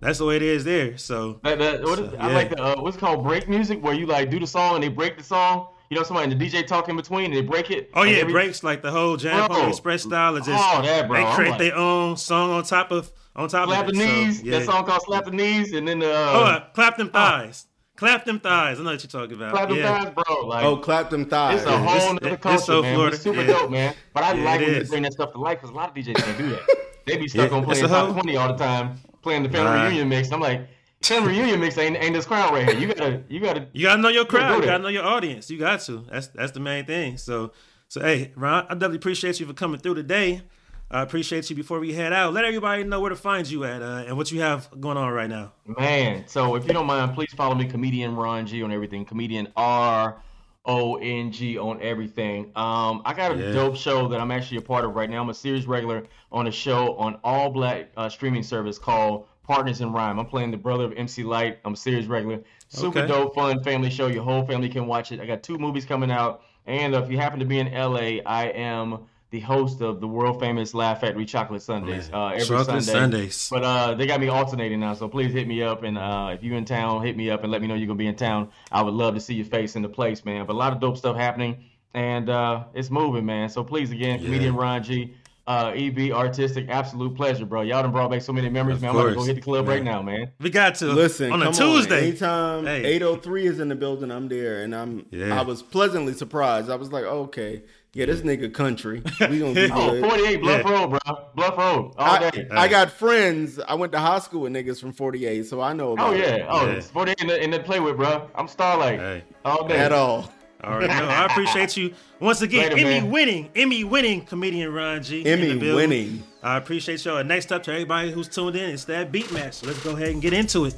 that's 0.00 0.18
the 0.18 0.26
way 0.26 0.36
it 0.36 0.42
is 0.42 0.62
there. 0.62 0.98
So 0.98 1.40
That, 1.42 1.58
that, 1.58 1.82
what 1.82 1.98
is, 2.00 2.10
So, 2.10 2.16
I 2.18 2.28
yeah. 2.28 2.34
like 2.34 2.50
the 2.50 2.62
uh, 2.62 2.82
what's 2.82 2.98
it 2.98 3.00
called 3.00 3.24
break 3.24 3.48
music, 3.48 3.82
where 3.82 3.94
you 3.94 4.04
like 4.04 4.30
do 4.30 4.38
the 4.38 4.46
song 4.46 4.74
and 4.74 4.84
they 4.84 4.88
break 4.88 5.16
the 5.16 5.24
song, 5.24 5.68
you 5.88 5.96
know, 5.96 6.02
somebody 6.02 6.30
in 6.30 6.38
the 6.38 6.44
DJ 6.44 6.66
talk 6.66 6.90
in 6.90 6.96
between 6.96 7.24
and 7.24 7.34
they 7.34 7.40
break 7.40 7.70
it. 7.70 7.88
Oh 7.94 8.02
yeah, 8.02 8.18
every... 8.18 8.32
it 8.32 8.34
breaks 8.34 8.62
like 8.62 8.82
the 8.82 8.90
whole 8.90 9.16
Jam 9.16 9.48
Pony 9.48 9.70
Express 9.70 10.02
style. 10.02 10.36
Is 10.36 10.44
just 10.44 10.62
oh, 10.62 10.82
that, 10.82 11.08
bro. 11.08 11.16
they 11.16 11.34
create 11.34 11.50
like, 11.52 11.58
their 11.60 11.76
own 11.76 12.18
song 12.18 12.50
on 12.50 12.62
top 12.62 12.90
of 12.90 13.10
on 13.34 13.48
top 13.48 13.68
slap 13.68 13.88
of 13.88 13.94
the 13.94 13.98
knees. 14.04 14.40
So, 14.40 14.44
yeah. 14.44 14.58
That 14.58 14.66
song 14.66 14.84
called 14.84 15.00
"Slap 15.00 15.24
the 15.24 15.30
Knees," 15.30 15.72
and 15.72 15.88
then 15.88 16.00
the 16.00 16.12
uh, 16.12 16.32
oh, 16.34 16.44
uh, 16.44 16.60
clap 16.74 16.98
them 16.98 17.08
thighs. 17.08 17.64
Clap 17.96 18.26
them 18.26 18.38
thighs. 18.38 18.78
I 18.78 18.82
know 18.82 18.90
what 18.90 19.02
you're 19.02 19.08
talking 19.08 19.36
about. 19.36 19.52
Clap 19.52 19.68
them 19.68 19.78
yeah. 19.78 20.04
thighs, 20.04 20.14
bro. 20.14 20.46
Like, 20.46 20.64
oh, 20.64 20.76
clap 20.76 21.08
them 21.08 21.24
thighs. 21.24 21.60
It's 21.60 21.66
a 21.66 21.78
whole 21.78 22.16
it's, 22.16 22.26
other 22.26 22.36
culture, 22.36 22.58
so 22.58 22.82
man. 22.82 22.94
Florida. 22.94 23.14
It's 23.14 23.24
super 23.24 23.40
yeah. 23.40 23.46
dope, 23.46 23.70
man. 23.70 23.94
But 24.12 24.24
I 24.24 24.32
yeah, 24.34 24.44
like 24.44 24.60
when 24.60 24.74
you 24.74 24.84
bring 24.84 25.02
that 25.04 25.12
stuff 25.14 25.32
to 25.32 25.38
life 25.38 25.58
because 25.60 25.70
a 25.70 25.74
lot 25.74 25.88
of 25.88 25.94
DJs 25.94 26.14
can't 26.14 26.38
do 26.38 26.50
that. 26.50 26.60
They 27.06 27.16
be 27.16 27.28
stuck 27.28 27.52
on 27.52 27.64
playing 27.64 27.86
top 27.86 28.12
20 28.12 28.36
all 28.36 28.48
the 28.48 28.56
time, 28.56 28.96
playing 29.22 29.44
the 29.44 29.48
family 29.48 29.80
reunion 29.80 30.08
mix. 30.08 30.30
I'm 30.32 30.40
like, 30.40 30.68
family 31.02 31.30
reunion 31.30 31.60
mix 31.60 31.78
ain't, 31.78 31.96
ain't 31.96 32.14
this 32.14 32.26
crowd 32.26 32.52
right 32.52 32.68
here. 32.68 32.78
You 32.78 32.88
gotta, 32.88 33.22
you 33.28 33.40
gotta, 33.40 33.68
you 33.72 33.82
gotta 33.82 34.02
know 34.02 34.08
your 34.08 34.24
crowd. 34.24 34.58
You 34.58 34.64
gotta 34.64 34.82
know 34.82 34.88
your 34.88 35.04
audience. 35.04 35.48
You 35.48 35.58
got 35.58 35.80
to. 35.82 36.04
That's 36.10 36.26
that's 36.28 36.52
the 36.52 36.60
main 36.60 36.84
thing. 36.84 37.16
So, 37.16 37.52
so 37.88 38.00
hey, 38.02 38.32
Ron, 38.36 38.66
I 38.68 38.74
definitely 38.74 38.96
appreciate 38.96 39.40
you 39.40 39.46
for 39.46 39.54
coming 39.54 39.80
through 39.80 39.94
today. 39.94 40.42
I 40.90 41.02
appreciate 41.02 41.50
you. 41.50 41.56
Before 41.56 41.80
we 41.80 41.92
head 41.92 42.12
out, 42.12 42.32
let 42.32 42.44
everybody 42.44 42.84
know 42.84 43.00
where 43.00 43.10
to 43.10 43.16
find 43.16 43.48
you 43.48 43.64
at 43.64 43.82
uh, 43.82 44.04
and 44.06 44.16
what 44.16 44.30
you 44.30 44.40
have 44.40 44.68
going 44.80 44.96
on 44.96 45.12
right 45.12 45.28
now. 45.28 45.52
Man, 45.66 46.24
so 46.28 46.54
if 46.54 46.66
you 46.66 46.72
don't 46.72 46.86
mind, 46.86 47.14
please 47.14 47.32
follow 47.34 47.56
me, 47.56 47.64
comedian 47.66 48.14
Ron 48.14 48.46
G 48.46 48.62
on 48.62 48.70
everything, 48.70 49.04
comedian 49.04 49.48
R 49.56 50.22
O 50.64 50.96
N 50.96 51.32
G 51.32 51.58
on 51.58 51.82
everything. 51.82 52.52
Um, 52.54 53.02
I 53.04 53.14
got 53.14 53.32
a 53.32 53.36
yeah. 53.36 53.52
dope 53.52 53.76
show 53.76 54.06
that 54.08 54.20
I'm 54.20 54.30
actually 54.30 54.58
a 54.58 54.62
part 54.62 54.84
of 54.84 54.94
right 54.94 55.10
now. 55.10 55.22
I'm 55.22 55.30
a 55.30 55.34
series 55.34 55.66
regular 55.66 56.04
on 56.30 56.46
a 56.46 56.52
show 56.52 56.94
on 56.96 57.18
all 57.24 57.50
black 57.50 57.90
uh, 57.96 58.08
streaming 58.08 58.44
service 58.44 58.78
called 58.78 59.26
Partners 59.42 59.80
in 59.80 59.92
Rhyme. 59.92 60.20
I'm 60.20 60.26
playing 60.26 60.52
the 60.52 60.56
brother 60.56 60.84
of 60.84 60.92
MC 60.96 61.24
Lyte. 61.24 61.58
I'm 61.64 61.72
a 61.72 61.76
series 61.76 62.06
regular. 62.06 62.42
Super 62.68 63.00
okay. 63.00 63.08
dope, 63.08 63.34
fun 63.34 63.62
family 63.64 63.90
show. 63.90 64.06
Your 64.06 64.22
whole 64.22 64.46
family 64.46 64.68
can 64.68 64.86
watch 64.86 65.10
it. 65.10 65.20
I 65.20 65.26
got 65.26 65.42
two 65.42 65.58
movies 65.58 65.84
coming 65.84 66.12
out. 66.12 66.42
And 66.66 66.94
uh, 66.94 67.02
if 67.02 67.10
you 67.10 67.16
happen 67.16 67.40
to 67.40 67.44
be 67.44 67.58
in 67.58 67.72
LA, 67.72 68.22
I 68.24 68.46
am 68.54 69.06
the 69.30 69.40
host 69.40 69.80
of 69.80 70.00
the 70.00 70.06
world 70.06 70.38
famous 70.38 70.72
Laugh 70.72 71.00
Factory 71.00 71.24
Chocolate 71.24 71.62
Sundays 71.62 72.10
uh, 72.12 72.28
every 72.28 72.44
Chocolate 72.44 72.84
Sunday. 72.84 73.00
Sundays. 73.00 73.48
But 73.50 73.64
uh, 73.64 73.94
they 73.94 74.06
got 74.06 74.20
me 74.20 74.28
alternating 74.28 74.80
now, 74.80 74.94
so 74.94 75.08
please 75.08 75.32
hit 75.32 75.48
me 75.48 75.62
up. 75.62 75.82
And 75.82 75.98
uh, 75.98 76.30
if 76.32 76.44
you're 76.44 76.56
in 76.56 76.64
town, 76.64 77.04
hit 77.04 77.16
me 77.16 77.30
up 77.30 77.42
and 77.42 77.50
let 77.50 77.60
me 77.60 77.66
know 77.66 77.74
you're 77.74 77.88
gonna 77.88 77.98
be 77.98 78.06
in 78.06 78.16
town. 78.16 78.50
I 78.70 78.82
would 78.82 78.94
love 78.94 79.14
to 79.14 79.20
see 79.20 79.34
your 79.34 79.46
face 79.46 79.74
in 79.74 79.82
the 79.82 79.88
place, 79.88 80.24
man. 80.24 80.46
But 80.46 80.52
a 80.54 80.58
lot 80.58 80.72
of 80.72 80.80
dope 80.80 80.96
stuff 80.96 81.16
happening, 81.16 81.64
and 81.94 82.30
uh, 82.30 82.64
it's 82.74 82.90
moving, 82.90 83.26
man. 83.26 83.48
So 83.48 83.64
please, 83.64 83.90
again, 83.90 84.20
yeah. 84.20 84.26
comedian 84.26 84.54
Ron 84.54 84.82
G. 84.82 85.14
Uh, 85.48 85.72
EB 85.76 86.10
artistic, 86.10 86.68
absolute 86.68 87.14
pleasure, 87.14 87.46
bro. 87.46 87.62
Y'all 87.62 87.80
done 87.80 87.92
brought 87.92 88.10
back 88.10 88.20
so 88.20 88.32
many 88.32 88.48
memories, 88.48 88.78
of 88.78 88.82
man. 88.82 88.90
I'm 88.90 88.96
gonna 88.96 89.14
go 89.14 89.22
hit 89.22 89.36
the 89.36 89.40
club 89.40 89.68
right 89.68 89.84
now, 89.84 90.02
man. 90.02 90.32
We 90.40 90.50
got 90.50 90.74
to 90.76 90.86
listen 90.86 91.30
on 91.30 91.40
a 91.40 91.52
Tuesday. 91.52 91.98
On. 91.98 92.04
Anytime 92.04 92.66
hey. 92.66 92.84
803 92.94 93.46
is 93.46 93.60
in 93.60 93.68
the 93.68 93.76
building, 93.76 94.10
I'm 94.10 94.26
there, 94.26 94.64
and 94.64 94.74
I'm 94.74 95.06
yeah. 95.12 95.38
I 95.38 95.44
was 95.44 95.62
pleasantly 95.62 96.14
surprised. 96.14 96.68
I 96.68 96.74
was 96.74 96.90
like, 96.90 97.04
okay, 97.04 97.62
yeah, 97.96 98.04
this 98.04 98.20
nigga 98.20 98.52
country. 98.52 99.02
We 99.20 99.38
gonna 99.38 99.54
be 99.54 99.70
oh, 99.72 100.02
48 100.02 100.42
Bluff 100.42 100.62
yeah. 100.66 100.70
Road, 100.70 100.88
bro. 100.90 101.28
Bluff 101.34 101.56
Road. 101.56 101.94
All 101.96 102.30
day. 102.30 102.46
I, 102.50 102.64
I, 102.64 102.68
got 102.68 102.90
friends. 102.90 103.58
I 103.58 103.72
went 103.72 103.90
to 103.92 103.98
high 103.98 104.18
school 104.18 104.42
with 104.42 104.52
niggas 104.52 104.78
from 104.78 104.92
48, 104.92 105.46
so 105.46 105.62
I 105.62 105.72
know 105.72 105.88
oh, 105.88 105.92
about 105.94 106.10
Oh 106.10 106.12
yeah. 106.12 106.34
It. 106.34 106.46
Oh, 106.46 106.66
yeah. 106.66 106.80
48 106.80 107.20
in 107.22 107.26
the, 107.26 107.42
in 107.44 107.50
the 107.50 107.60
play 107.60 107.80
with, 107.80 107.96
bro. 107.96 108.28
I'm 108.34 108.48
Starlight. 108.48 109.00
Hey. 109.00 109.24
All 109.46 109.66
day. 109.66 109.78
At 109.78 109.92
all. 109.92 110.30
All 110.62 110.78
right, 110.78 110.88
no, 110.88 111.06
I 111.06 111.26
appreciate 111.26 111.76
you 111.76 111.94
once 112.18 112.42
again. 112.42 112.70
Later, 112.70 112.86
Emmy 112.86 113.00
man. 113.00 113.10
winning, 113.10 113.50
Emmy 113.54 113.84
winning 113.84 114.24
comedian 114.24 114.72
Ron 114.72 115.02
G. 115.02 115.24
Emmy 115.24 115.56
winning. 115.56 116.22
I 116.42 116.56
appreciate 116.56 117.04
y'all. 117.04 117.22
Next 117.22 117.52
up 117.52 117.62
to 117.64 117.72
everybody 117.72 118.10
who's 118.10 118.26
tuned 118.26 118.56
in, 118.56 118.70
it's 118.70 118.84
that 118.86 119.12
beat 119.12 119.30
match. 119.32 119.54
So 119.54 119.68
let's 119.68 119.82
go 119.82 119.94
ahead 119.94 120.08
and 120.08 120.20
get 120.20 120.32
into 120.32 120.64
it. 120.64 120.74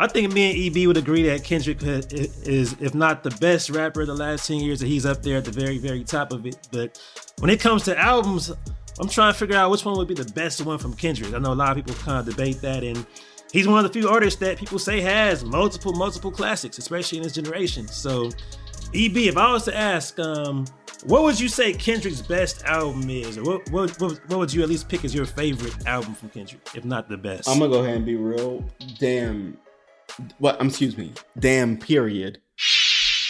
I 0.00 0.06
think 0.06 0.32
me 0.32 0.68
and 0.68 0.76
EB 0.76 0.86
would 0.86 0.96
agree 0.96 1.24
that 1.24 1.42
Kendrick 1.42 1.82
is, 1.82 2.76
if 2.80 2.94
not 2.94 3.24
the 3.24 3.30
best 3.32 3.68
rapper 3.68 4.02
of 4.02 4.06
the 4.06 4.14
last 4.14 4.46
10 4.46 4.58
years, 4.58 4.78
that 4.78 4.86
he's 4.86 5.04
up 5.04 5.22
there 5.22 5.38
at 5.38 5.44
the 5.44 5.50
very, 5.50 5.78
very 5.78 6.04
top 6.04 6.32
of 6.32 6.46
it. 6.46 6.56
But 6.70 7.00
when 7.40 7.50
it 7.50 7.58
comes 7.58 7.82
to 7.84 7.98
albums, 7.98 8.52
I'm 9.00 9.08
trying 9.08 9.32
to 9.32 9.38
figure 9.38 9.56
out 9.56 9.72
which 9.72 9.84
one 9.84 9.98
would 9.98 10.06
be 10.06 10.14
the 10.14 10.32
best 10.32 10.64
one 10.64 10.78
from 10.78 10.94
Kendrick. 10.94 11.34
I 11.34 11.38
know 11.38 11.52
a 11.52 11.54
lot 11.54 11.76
of 11.76 11.84
people 11.84 12.00
kind 12.00 12.20
of 12.20 12.32
debate 12.32 12.60
that, 12.60 12.84
and 12.84 13.04
he's 13.52 13.66
one 13.66 13.84
of 13.84 13.92
the 13.92 14.00
few 14.00 14.08
artists 14.08 14.38
that 14.38 14.56
people 14.56 14.78
say 14.78 15.00
has 15.00 15.44
multiple, 15.44 15.92
multiple 15.92 16.30
classics, 16.30 16.78
especially 16.78 17.18
in 17.18 17.24
his 17.24 17.32
generation. 17.32 17.88
So, 17.88 18.26
EB, 18.94 19.16
if 19.16 19.36
I 19.36 19.52
was 19.52 19.64
to 19.64 19.76
ask, 19.76 20.16
um, 20.20 20.64
what 21.06 21.22
would 21.24 21.38
you 21.38 21.48
say 21.48 21.72
Kendrick's 21.72 22.22
best 22.22 22.62
album 22.64 23.10
is, 23.10 23.36
or 23.36 23.42
what, 23.42 23.70
what, 23.70 24.00
what, 24.00 24.20
what 24.28 24.38
would 24.38 24.52
you 24.52 24.62
at 24.62 24.68
least 24.68 24.88
pick 24.88 25.04
as 25.04 25.12
your 25.12 25.26
favorite 25.26 25.86
album 25.86 26.14
from 26.14 26.28
Kendrick, 26.28 26.68
if 26.74 26.84
not 26.84 27.08
the 27.08 27.16
best? 27.16 27.48
I'm 27.48 27.58
gonna 27.58 27.70
go 27.70 27.80
ahead 27.82 27.96
and 27.96 28.06
be 28.06 28.16
real. 28.16 28.64
Damn, 28.98 29.56
what? 30.38 30.60
Um, 30.60 30.68
excuse 30.68 30.96
me. 30.96 31.12
Damn. 31.38 31.78
Period. 31.78 32.40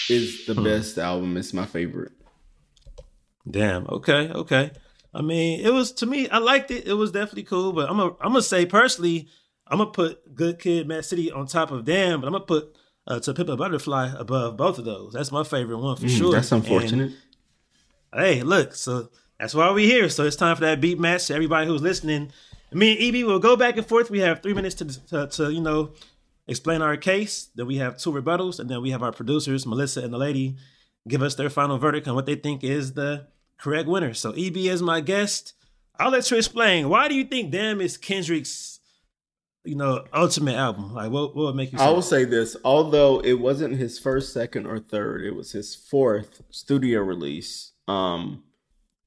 Is 0.09 0.47
the 0.47 0.55
hmm. 0.55 0.65
best 0.65 0.99
album. 0.99 1.37
It's 1.37 1.53
my 1.53 1.67
favorite. 1.67 2.13
Damn. 3.49 3.87
Okay. 3.89 4.31
Okay. 4.31 4.71
I 5.15 5.23
mean, 5.23 5.61
it 5.61 5.71
was 5.73 5.93
to 5.93 6.07
me. 6.07 6.29
I 6.29 6.39
liked 6.39 6.71
it. 6.71 6.87
It 6.87 6.95
was 6.95 7.11
definitely 7.13 7.45
cool. 7.45 7.73
But 7.73 7.91
I'm 7.91 7.97
gonna 7.97 8.13
I'm 8.21 8.33
gonna 8.33 8.43
say 8.43 8.67
personally, 8.67 9.29
I'm 9.67 9.79
gonna 9.79 9.91
put 9.91 10.35
Good 10.35 10.59
Kid, 10.59 10.87
Mad 10.87 11.05
City 11.05 11.31
on 11.31 11.47
top 11.47 11.71
of 11.71 11.85
Damn. 11.85 12.21
But 12.21 12.27
I'm 12.27 12.33
gonna 12.33 12.45
put 12.45 12.77
uh, 13.07 13.21
To 13.21 13.35
Pimp 13.35 13.49
a 13.49 13.57
Butterfly 13.57 14.13
above 14.17 14.57
both 14.57 14.79
of 14.79 14.85
those. 14.85 15.13
That's 15.13 15.33
my 15.33 15.45
favorite 15.45 15.79
one 15.79 15.97
for 15.97 16.07
mm, 16.07 16.17
sure. 16.17 16.33
That's 16.33 16.53
unfortunate. 16.53 17.13
And, 18.13 18.23
hey, 18.23 18.43
look. 18.43 18.75
So 18.75 19.09
that's 19.41 19.55
why 19.55 19.71
we're 19.71 19.87
here. 19.87 20.09
So 20.09 20.25
it's 20.25 20.37
time 20.37 20.57
for 20.57 20.63
that 20.63 20.81
beat 20.81 20.99
match. 20.99 21.23
So 21.23 21.35
everybody 21.35 21.67
who's 21.67 21.83
listening, 21.83 22.33
me 22.73 22.93
and 22.93 23.17
EB 23.17 23.27
will 23.27 23.39
go 23.39 23.57
back 23.57 23.77
and 23.77 23.87
forth. 23.87 24.11
We 24.11 24.21
have 24.21 24.43
three 24.43 24.55
minutes 24.55 24.75
to, 24.77 25.07
to, 25.09 25.27
to 25.27 25.53
you 25.53 25.61
know 25.61 25.91
explain 26.49 26.83
our 26.83 26.97
case. 26.97 27.51
Then 27.55 27.67
we 27.67 27.77
have 27.77 27.99
two 27.99 28.11
rebuttals, 28.11 28.59
and 28.59 28.69
then 28.69 28.83
we 28.83 28.91
have 28.91 29.03
our 29.03 29.13
producers, 29.13 29.67
Melissa 29.67 30.01
and 30.01 30.13
the 30.13 30.19
lady, 30.19 30.57
give 31.07 31.23
us 31.23 31.35
their 31.35 31.51
final 31.51 31.79
verdict 31.79 32.09
on 32.09 32.15
what 32.15 32.27
they 32.27 32.35
think 32.35 32.65
is 32.65 32.95
the 32.95 33.29
correct 33.59 33.89
winner. 33.89 34.15
So 34.15 34.33
EB 34.33 34.57
is 34.57 34.83
my 34.83 35.01
guest. 35.01 35.55
I'll 35.99 36.11
let 36.11 36.31
you 36.31 36.37
explain. 36.37 36.89
Why 36.89 37.09
do 37.09 37.15
you 37.15 37.25
think 37.25 37.51
Damn 37.51 37.81
is 37.81 37.97
Kendrick's, 37.97 38.81
you 39.65 39.75
know, 39.75 40.05
ultimate 40.15 40.55
album? 40.55 40.95
Like, 40.95 41.11
what, 41.11 41.37
what 41.37 41.47
would 41.47 41.57
make 41.57 41.73
you? 41.73 41.79
I 41.79 41.91
will 41.91 42.03
say 42.03 42.25
this: 42.25 42.57
although 42.65 43.21
it 43.21 43.35
wasn't 43.35 43.77
his 43.77 43.99
first, 43.99 44.33
second, 44.33 44.67
or 44.67 44.79
third, 44.79 45.25
it 45.25 45.35
was 45.35 45.53
his 45.53 45.75
fourth 45.75 46.43
studio 46.51 47.01
release. 47.01 47.73
Um, 47.89 48.45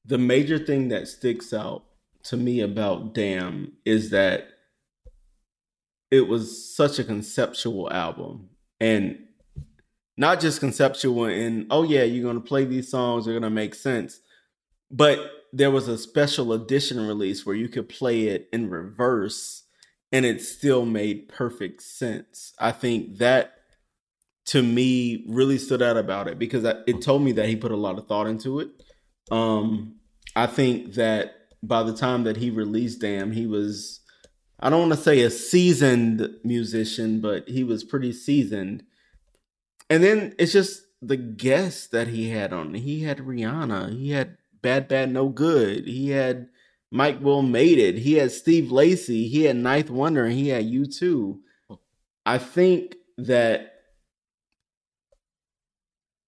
the 0.04 0.18
major 0.18 0.58
thing 0.58 0.88
that 0.88 1.08
sticks 1.08 1.52
out 1.52 1.84
to 2.24 2.36
me 2.36 2.60
about 2.60 3.14
Damn 3.14 3.72
is 3.84 4.10
that 4.10 4.48
it 6.12 6.28
was 6.28 6.76
such 6.76 7.00
a 7.00 7.04
conceptual 7.04 7.92
album. 7.92 8.50
And 8.78 9.18
not 10.16 10.40
just 10.40 10.60
conceptual 10.60 11.24
and 11.24 11.66
oh 11.70 11.82
yeah 11.82 12.02
you're 12.02 12.22
going 12.22 12.40
to 12.40 12.46
play 12.46 12.66
these 12.66 12.90
songs 12.90 13.24
they're 13.24 13.32
going 13.32 13.42
to 13.42 13.48
make 13.48 13.74
sense 13.74 14.20
but 14.90 15.18
there 15.52 15.70
was 15.70 15.88
a 15.88 15.98
special 15.98 16.52
edition 16.52 17.06
release 17.06 17.44
where 17.44 17.56
you 17.56 17.68
could 17.68 17.88
play 17.88 18.28
it 18.28 18.48
in 18.52 18.70
reverse 18.70 19.64
and 20.12 20.26
it 20.26 20.42
still 20.42 20.84
made 20.84 21.28
perfect 21.28 21.82
sense. 21.82 22.52
I 22.58 22.72
think 22.72 23.18
that 23.18 23.54
to 24.46 24.62
me 24.62 25.24
really 25.28 25.56
stood 25.56 25.80
out 25.80 25.96
about 25.96 26.28
it 26.28 26.38
because 26.38 26.64
it 26.64 27.00
told 27.00 27.22
me 27.22 27.32
that 27.32 27.48
he 27.48 27.56
put 27.56 27.72
a 27.72 27.76
lot 27.76 27.98
of 27.98 28.06
thought 28.06 28.26
into 28.26 28.60
it. 28.60 28.68
Um 29.30 29.96
i 30.34 30.46
think 30.46 30.94
that 30.94 31.34
by 31.62 31.82
the 31.82 31.94
time 31.94 32.24
that 32.24 32.36
he 32.36 32.50
released 32.50 33.00
damn 33.00 33.32
he 33.32 33.46
was 33.46 34.00
I 34.62 34.70
don't 34.70 34.88
want 34.88 34.92
to 34.92 35.04
say 35.04 35.20
a 35.22 35.30
seasoned 35.30 36.36
musician, 36.44 37.20
but 37.20 37.48
he 37.48 37.64
was 37.64 37.82
pretty 37.82 38.12
seasoned. 38.12 38.84
And 39.90 40.04
then 40.04 40.36
it's 40.38 40.52
just 40.52 40.84
the 41.02 41.16
guests 41.16 41.88
that 41.88 42.06
he 42.06 42.30
had 42.30 42.52
on. 42.52 42.74
He 42.74 43.02
had 43.02 43.18
Rihanna. 43.18 43.98
He 43.98 44.12
had 44.12 44.38
BadBadNotGood. 44.62 45.88
He 45.88 46.10
had 46.10 46.48
Mike 46.92 47.20
Will 47.20 47.42
Made 47.42 47.78
It. 47.80 47.98
He 47.98 48.14
had 48.14 48.30
Steve 48.30 48.70
Lacy. 48.70 49.26
He 49.26 49.44
had 49.44 49.56
Ninth 49.56 49.90
Wonder. 49.90 50.26
And 50.26 50.34
he 50.34 50.50
had 50.50 50.64
U2. 50.64 51.40
I 52.24 52.38
think 52.38 52.94
that 53.18 53.80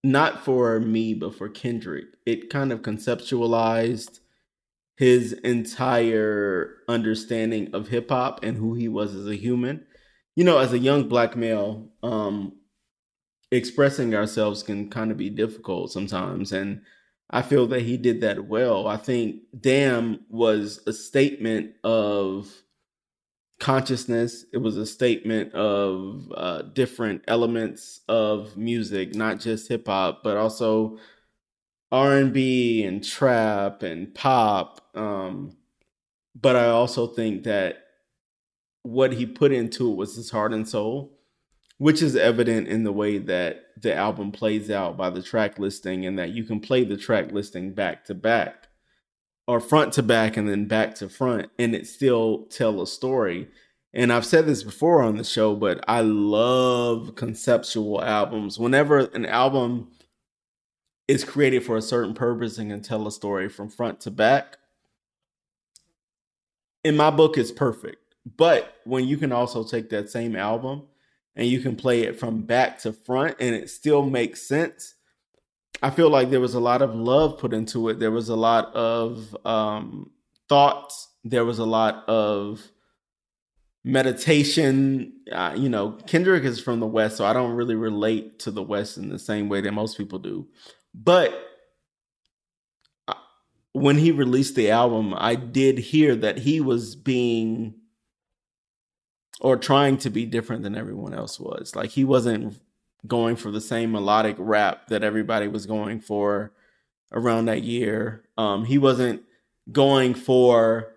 not 0.03 0.45
for 0.45 0.81
me, 0.81 1.15
but 1.15 1.37
for 1.37 1.49
Kendrick, 1.49 2.07
it 2.27 2.51
kind 2.51 2.73
of 2.73 2.83
conceptualized 2.83 4.19
his 4.97 5.33
entire 5.33 6.77
understanding 6.89 7.75
of 7.75 7.89
hip 7.89 8.11
hop 8.11 8.45
and 8.45 8.57
who 8.57 8.75
he 8.75 8.89
was 8.89 9.15
as 9.15 9.27
a 9.27 9.37
human. 9.37 9.85
You 10.37 10.45
know, 10.45 10.59
as 10.59 10.73
a 10.73 10.79
young 10.79 11.09
black 11.09 11.37
male, 11.37 11.89
um, 12.03 12.57
expressing 13.51 14.15
ourselves 14.15 14.63
can 14.63 14.91
kind 14.91 15.11
of 15.11 15.17
be 15.17 15.31
difficult 15.31 15.93
sometimes. 15.93 16.53
And 16.53 16.83
I 17.31 17.43
feel 17.43 17.67
that 17.69 17.83
he 17.83 17.97
did 17.97 18.21
that 18.21 18.47
well. 18.47 18.87
I 18.87 18.97
think 18.97 19.43
Damn 19.59 20.21
was 20.29 20.81
a 20.87 20.93
statement 20.93 21.73
of 21.83 22.53
consciousness, 23.61 24.45
it 24.53 24.59
was 24.59 24.77
a 24.77 24.85
statement 24.85 25.55
of 25.55 26.31
uh, 26.37 26.63
different 26.63 27.23
elements 27.29 28.01
of 28.09 28.57
music, 28.57 29.15
not 29.15 29.41
just 29.41 29.69
hip 29.69 29.87
hop, 29.87 30.23
but 30.23 30.37
also 30.37 30.99
R&B 31.91 32.83
and 32.85 33.03
trap 33.05 33.83
and 33.83 34.13
pop 34.15 34.84
um, 34.95 35.57
but 36.35 36.57
I 36.57 36.67
also 36.67 37.07
think 37.07 37.45
that 37.45 37.79
what 38.83 39.15
he 39.15 39.27
put 39.27 39.53
into 39.53 39.91
it 39.91 39.97
was 39.97 40.17
his 40.17 40.31
heart 40.31 40.53
and 40.53 40.69
soul. 40.69 41.13
which 41.79 42.03
is 42.03 42.15
evident 42.17 42.69
in 42.69 42.85
the 42.85 42.93
way 42.93 43.19
that 43.19 43.67
the 43.81 43.95
album 43.95 44.31
plays 44.31 44.71
out 44.71 44.97
by 44.97 45.11
the 45.11 45.23
track 45.23 45.59
listing, 45.59 46.07
and 46.07 46.19
that 46.19 46.31
you 46.31 46.45
can 46.45 46.61
play 46.61 46.85
the 46.85 46.97
track 46.97 47.33
listing 47.33 47.73
back 47.73 48.05
to 48.05 48.15
back 48.15 48.69
or 49.47 49.61
front 49.61 49.93
to 49.93 50.03
back 50.03 50.37
and 50.37 50.49
then 50.49 50.67
back 50.67 50.95
to 50.95 51.09
front, 51.09 51.51
and 51.59 51.75
it 51.75 51.87
still 51.87 52.45
tell 52.47 52.81
a 52.81 52.87
story. 52.87 53.49
And 53.93 54.13
I've 54.13 54.25
said 54.25 54.47
this 54.47 54.63
before 54.63 55.03
on 55.03 55.17
the 55.17 55.25
show, 55.25 55.55
but 55.55 55.85
I 55.87 56.01
love 56.01 57.15
conceptual 57.17 58.03
albums. 58.03 58.59
Whenever 58.59 58.99
an 58.99 59.27
album 59.27 59.89
is 61.07 61.25
created 61.25 61.63
for 61.63 61.77
a 61.77 61.83
certain 61.83 62.15
purpose 62.15 62.57
and 62.59 62.71
can 62.71 62.83
tell 62.83 63.07
a 63.07 63.13
story 63.13 63.49
from 63.49 63.69
front 63.69 64.01
to 64.01 64.11
back, 64.11 64.57
in 66.85 66.97
my 66.97 67.11
book, 67.11 67.37
it's 67.37 67.51
perfect. 67.51 67.97
But 68.37 68.77
when 68.85 69.07
you 69.07 69.17
can 69.17 69.33
also 69.33 69.65
take 69.65 69.91
that 69.91 70.11
same 70.11 70.37
album 70.37 70.85
and 71.35 71.47
you 71.49 71.61
can 71.61 71.77
play 71.77 72.03
it 72.03 72.19
from 72.19 72.43
back 72.43 72.79
to 72.81 72.93
front 72.93 73.37
and 73.41 73.55
it 73.55 73.69
still 73.71 74.03
makes 74.03 74.47
sense, 74.47 74.95
I 75.83 75.91
feel 75.91 76.09
like 76.09 76.31
there 76.31 76.41
was 76.41 76.55
a 76.55 76.61
lot 76.61 76.83
of 76.83 76.95
love 76.95 77.39
put 77.39 77.53
into 77.53 77.89
it. 77.89 77.99
There 77.99 78.11
was 78.11 78.29
a 78.29 78.37
lot 78.37 78.75
of 78.75 79.37
um, 79.45 80.11
thoughts. 80.49 81.09
There 81.25 81.45
was 81.45 81.59
a 81.59 81.65
lot 81.65 82.09
of 82.09 82.63
meditation. 83.83 85.13
Uh, 85.31 85.55
you 85.57 85.69
know, 85.69 85.93
Kendrick 86.07 86.45
is 86.45 86.61
from 86.61 86.81
the 86.81 86.87
West, 86.87 87.17
so 87.17 87.27
I 87.27 87.33
don't 87.33 87.53
really 87.53 87.75
relate 87.75 88.39
to 88.41 88.51
the 88.51 88.63
West 88.63 88.97
in 88.97 89.09
the 89.09 89.19
same 89.19 89.49
way 89.49 89.61
that 89.61 89.73
most 89.73 89.99
people 89.99 90.19
do. 90.19 90.47
But 90.95 91.35
when 93.75 93.99
he 93.99 94.13
released 94.13 94.55
the 94.55 94.71
album, 94.71 95.13
I 95.17 95.35
did 95.35 95.79
hear 95.79 96.15
that 96.17 96.39
he 96.39 96.61
was 96.61 96.95
being 96.95 97.75
or 99.41 99.57
trying 99.57 99.99
to 99.99 100.11
be 100.11 100.25
different 100.25 100.63
than 100.63 100.77
everyone 100.77 101.13
else 101.13 101.41
was. 101.41 101.75
Like 101.75 101.91
he 101.91 102.05
wasn't 102.05 102.61
going 103.05 103.35
for 103.35 103.51
the 103.51 103.61
same 103.61 103.91
melodic 103.91 104.37
rap 104.39 104.87
that 104.87 105.03
everybody 105.03 105.49
was 105.49 105.67
going 105.67 106.01
for 106.01 106.53
around 107.13 107.47
that 107.47 107.63
year. 107.65 108.23
Um, 108.39 108.65
he 108.65 108.79
wasn't 108.79 109.23
going 109.71 110.15
for 110.15 110.93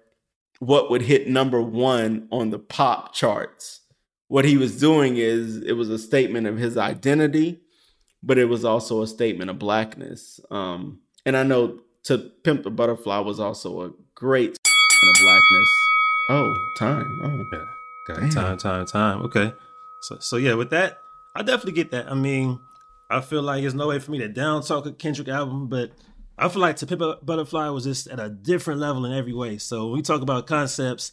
what 0.59 0.91
would 0.91 1.01
hit 1.01 1.27
number 1.27 1.59
one 1.59 2.27
on 2.31 2.51
the 2.51 2.59
pop 2.59 3.11
charts. 3.11 3.81
What 4.27 4.45
he 4.45 4.55
was 4.55 4.79
doing 4.79 5.17
is 5.17 5.57
it 5.57 5.73
was 5.73 5.89
a 5.89 5.97
statement 5.97 6.45
of 6.45 6.57
his 6.57 6.77
identity, 6.77 7.61
but 8.21 8.37
it 8.37 8.45
was 8.45 8.63
also 8.63 9.01
a 9.01 9.07
statement 9.07 9.49
of 9.49 9.57
blackness. 9.57 10.39
Um, 10.51 11.01
and 11.25 11.35
I 11.35 11.41
know 11.41 11.79
to 12.07 12.17
pimp 12.43 12.63
the 12.63 12.71
butterfly 12.71 13.19
was 13.19 13.39
also 13.39 13.81
a 13.81 13.91
great 14.15 14.49
of 14.67 15.15
blackness. 15.21 15.69
Oh, 16.29 16.55
time. 16.77 17.19
Oh, 17.23 17.45
yeah. 17.53 17.65
Got 18.07 18.19
Damn. 18.19 18.29
time, 18.29 18.57
time, 18.57 18.85
time. 18.85 19.21
Okay. 19.23 19.53
So, 20.01 20.17
so 20.19 20.37
yeah, 20.37 20.53
with 20.53 20.69
that, 20.71 21.01
I 21.35 21.43
definitely 21.43 21.73
get 21.73 21.91
that. 21.91 22.09
I 22.09 22.13
mean, 22.13 22.59
I 23.09 23.21
feel 23.21 23.41
like 23.41 23.61
there's 23.61 23.73
no 23.73 23.87
way 23.87 23.99
for 23.99 24.11
me 24.11 24.19
to 24.19 24.27
down 24.27 24.63
talk 24.63 24.85
a 24.85 24.91
Kendrick 24.91 25.27
album, 25.27 25.67
but 25.67 25.91
I 26.37 26.49
feel 26.49 26.61
like 26.61 26.77
To 26.77 26.87
Pimp 26.87 27.01
a 27.01 27.17
Butterfly 27.21 27.69
was 27.69 27.83
just 27.83 28.07
at 28.07 28.19
a 28.19 28.29
different 28.29 28.79
level 28.79 29.05
in 29.05 29.11
every 29.13 29.33
way. 29.33 29.57
So 29.57 29.85
when 29.85 29.93
we 29.97 30.01
talk 30.01 30.21
about 30.21 30.47
concepts, 30.47 31.11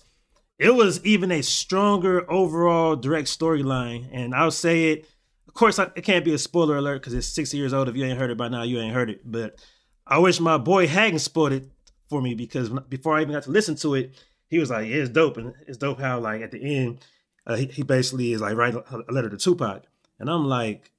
it 0.59 0.75
was 0.75 1.05
even 1.05 1.33
a 1.33 1.43
stronger 1.43 2.31
overall 2.31 2.95
direct 2.95 3.29
storyline. 3.29 4.09
And 4.13 4.35
I'll 4.35 4.51
say 4.51 4.93
it, 4.93 5.09
of 5.49 5.55
course, 5.55 5.79
it 5.79 6.03
can't 6.03 6.25
be 6.25 6.35
a 6.35 6.39
spoiler 6.39 6.77
alert 6.77 7.01
because 7.01 7.15
it's 7.15 7.27
six 7.27 7.55
years 7.55 7.73
old. 7.73 7.89
If 7.89 7.97
you 7.97 8.05
ain't 8.05 8.19
heard 8.19 8.31
it 8.31 8.37
by 8.39 8.49
now, 8.49 8.63
you 8.63 8.81
ain't 8.81 8.95
heard 8.95 9.11
it. 9.11 9.21
But 9.25 9.61
I 10.07 10.19
wish 10.19 10.41
my 10.41 10.59
boy 10.59 10.87
hadn't 10.87 11.21
spoiled 11.21 11.53
it 11.53 11.71
for 12.09 12.21
me 12.21 12.35
because 12.35 12.71
before 12.89 13.17
I 13.17 13.23
even 13.23 13.35
got 13.35 13.45
to 13.45 13.51
listen 13.51 13.75
to 13.77 13.95
it, 13.95 14.15
he 14.49 14.59
was 14.59 14.71
like, 14.71 14.87
yeah, 14.89 14.97
it's 14.97 15.11
dope. 15.11 15.37
And 15.37 15.55
it's 15.67 15.79
dope 15.79 16.01
how, 16.01 16.21
like, 16.21 16.43
at 16.43 16.51
the 16.51 16.61
end, 16.61 17.01
uh, 17.47 17.57
he, 17.57 17.67
he 17.67 17.83
basically 17.83 18.33
is 18.33 18.41
like 18.41 18.57
writing 18.57 18.83
a 18.91 19.13
letter 19.13 19.31
to 19.31 19.37
Tupac. 19.37 19.85
And 20.19 20.31
I'm 20.31 20.47
like, 20.47 20.91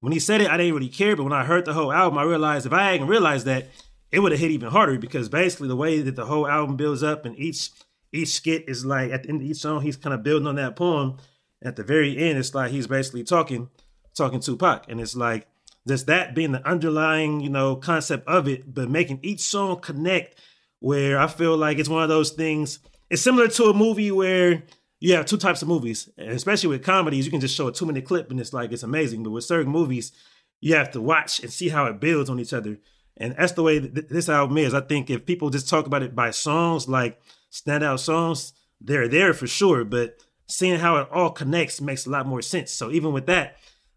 when 0.00 0.12
he 0.12 0.18
said 0.20 0.40
it, 0.40 0.50
I 0.50 0.56
didn't 0.56 0.74
really 0.74 0.88
care. 0.88 1.16
But 1.16 1.24
when 1.24 1.32
I 1.32 1.44
heard 1.44 1.64
the 1.64 1.74
whole 1.74 1.92
album, 1.92 2.18
I 2.18 2.22
realized 2.22 2.66
if 2.66 2.72
I 2.72 2.92
hadn't 2.92 3.08
realized 3.08 3.46
that, 3.46 3.68
it 4.10 4.20
would 4.20 4.32
have 4.32 4.40
hit 4.40 4.50
even 4.50 4.70
harder 4.70 4.98
because 4.98 5.28
basically 5.28 5.68
the 5.68 5.76
way 5.76 6.00
that 6.00 6.16
the 6.16 6.26
whole 6.26 6.46
album 6.46 6.76
builds 6.76 7.02
up 7.02 7.24
and 7.24 7.36
each 7.38 7.70
each 8.12 8.28
skit 8.28 8.64
is 8.68 8.86
like 8.86 9.10
at 9.10 9.24
the 9.24 9.28
end 9.28 9.42
of 9.42 9.46
each 9.46 9.56
song, 9.58 9.82
he's 9.82 9.96
kind 9.96 10.14
of 10.14 10.22
building 10.22 10.46
on 10.46 10.54
that 10.56 10.76
poem. 10.76 11.18
At 11.62 11.76
the 11.76 11.82
very 11.82 12.16
end, 12.16 12.38
it's 12.38 12.54
like 12.54 12.70
he's 12.70 12.86
basically 12.86 13.24
talking, 13.24 13.68
talking 14.14 14.40
Tupac. 14.40 14.86
And 14.88 15.00
it's 15.00 15.16
like 15.16 15.48
just 15.86 16.06
that 16.06 16.34
being 16.34 16.52
the 16.52 16.66
underlying, 16.68 17.40
you 17.40 17.50
know, 17.50 17.76
concept 17.76 18.26
of 18.26 18.48
it, 18.48 18.72
but 18.72 18.90
making 18.90 19.20
each 19.22 19.40
song 19.40 19.80
connect 19.80 20.40
where 20.80 21.18
I 21.18 21.26
feel 21.26 21.56
like 21.56 21.78
it's 21.78 21.88
one 21.88 22.02
of 22.02 22.08
those 22.08 22.30
things. 22.30 22.80
It's 23.08 23.22
similar 23.22 23.48
to 23.48 23.64
a 23.64 23.74
movie 23.74 24.10
where 24.10 24.64
you 25.00 25.14
have 25.14 25.26
two 25.26 25.36
types 25.36 25.62
of 25.62 25.68
movies, 25.68 26.08
and 26.18 26.30
especially 26.30 26.70
with 26.70 26.82
comedies, 26.82 27.24
you 27.24 27.30
can 27.30 27.40
just 27.40 27.54
show 27.54 27.68
a 27.68 27.72
two 27.72 27.86
minute 27.86 28.04
clip 28.04 28.30
and 28.30 28.40
it's 28.40 28.52
like 28.52 28.72
it's 28.72 28.82
amazing. 28.82 29.22
But 29.22 29.30
with 29.30 29.44
certain 29.44 29.70
movies, 29.70 30.12
you 30.60 30.74
have 30.74 30.90
to 30.92 31.00
watch 31.00 31.40
and 31.40 31.52
see 31.52 31.68
how 31.68 31.86
it 31.86 32.00
builds 32.00 32.30
on 32.30 32.40
each 32.40 32.52
other. 32.52 32.78
And 33.16 33.34
that's 33.36 33.52
the 33.52 33.62
way 33.62 33.80
th- 33.80 34.08
this 34.08 34.28
album 34.28 34.58
is. 34.58 34.74
I 34.74 34.80
think 34.80 35.08
if 35.08 35.24
people 35.24 35.50
just 35.50 35.68
talk 35.68 35.86
about 35.86 36.02
it 36.02 36.14
by 36.14 36.30
songs, 36.30 36.88
like 36.88 37.20
standout 37.50 38.00
songs, 38.00 38.52
they're 38.80 39.08
there 39.08 39.32
for 39.32 39.46
sure. 39.46 39.84
But 39.84 40.18
seeing 40.46 40.78
how 40.80 40.96
it 40.96 41.08
all 41.10 41.30
connects 41.30 41.80
makes 41.80 42.06
a 42.06 42.10
lot 42.10 42.26
more 42.26 42.42
sense. 42.42 42.72
So 42.72 42.90
even 42.90 43.12
with 43.12 43.26
that, 43.26 43.56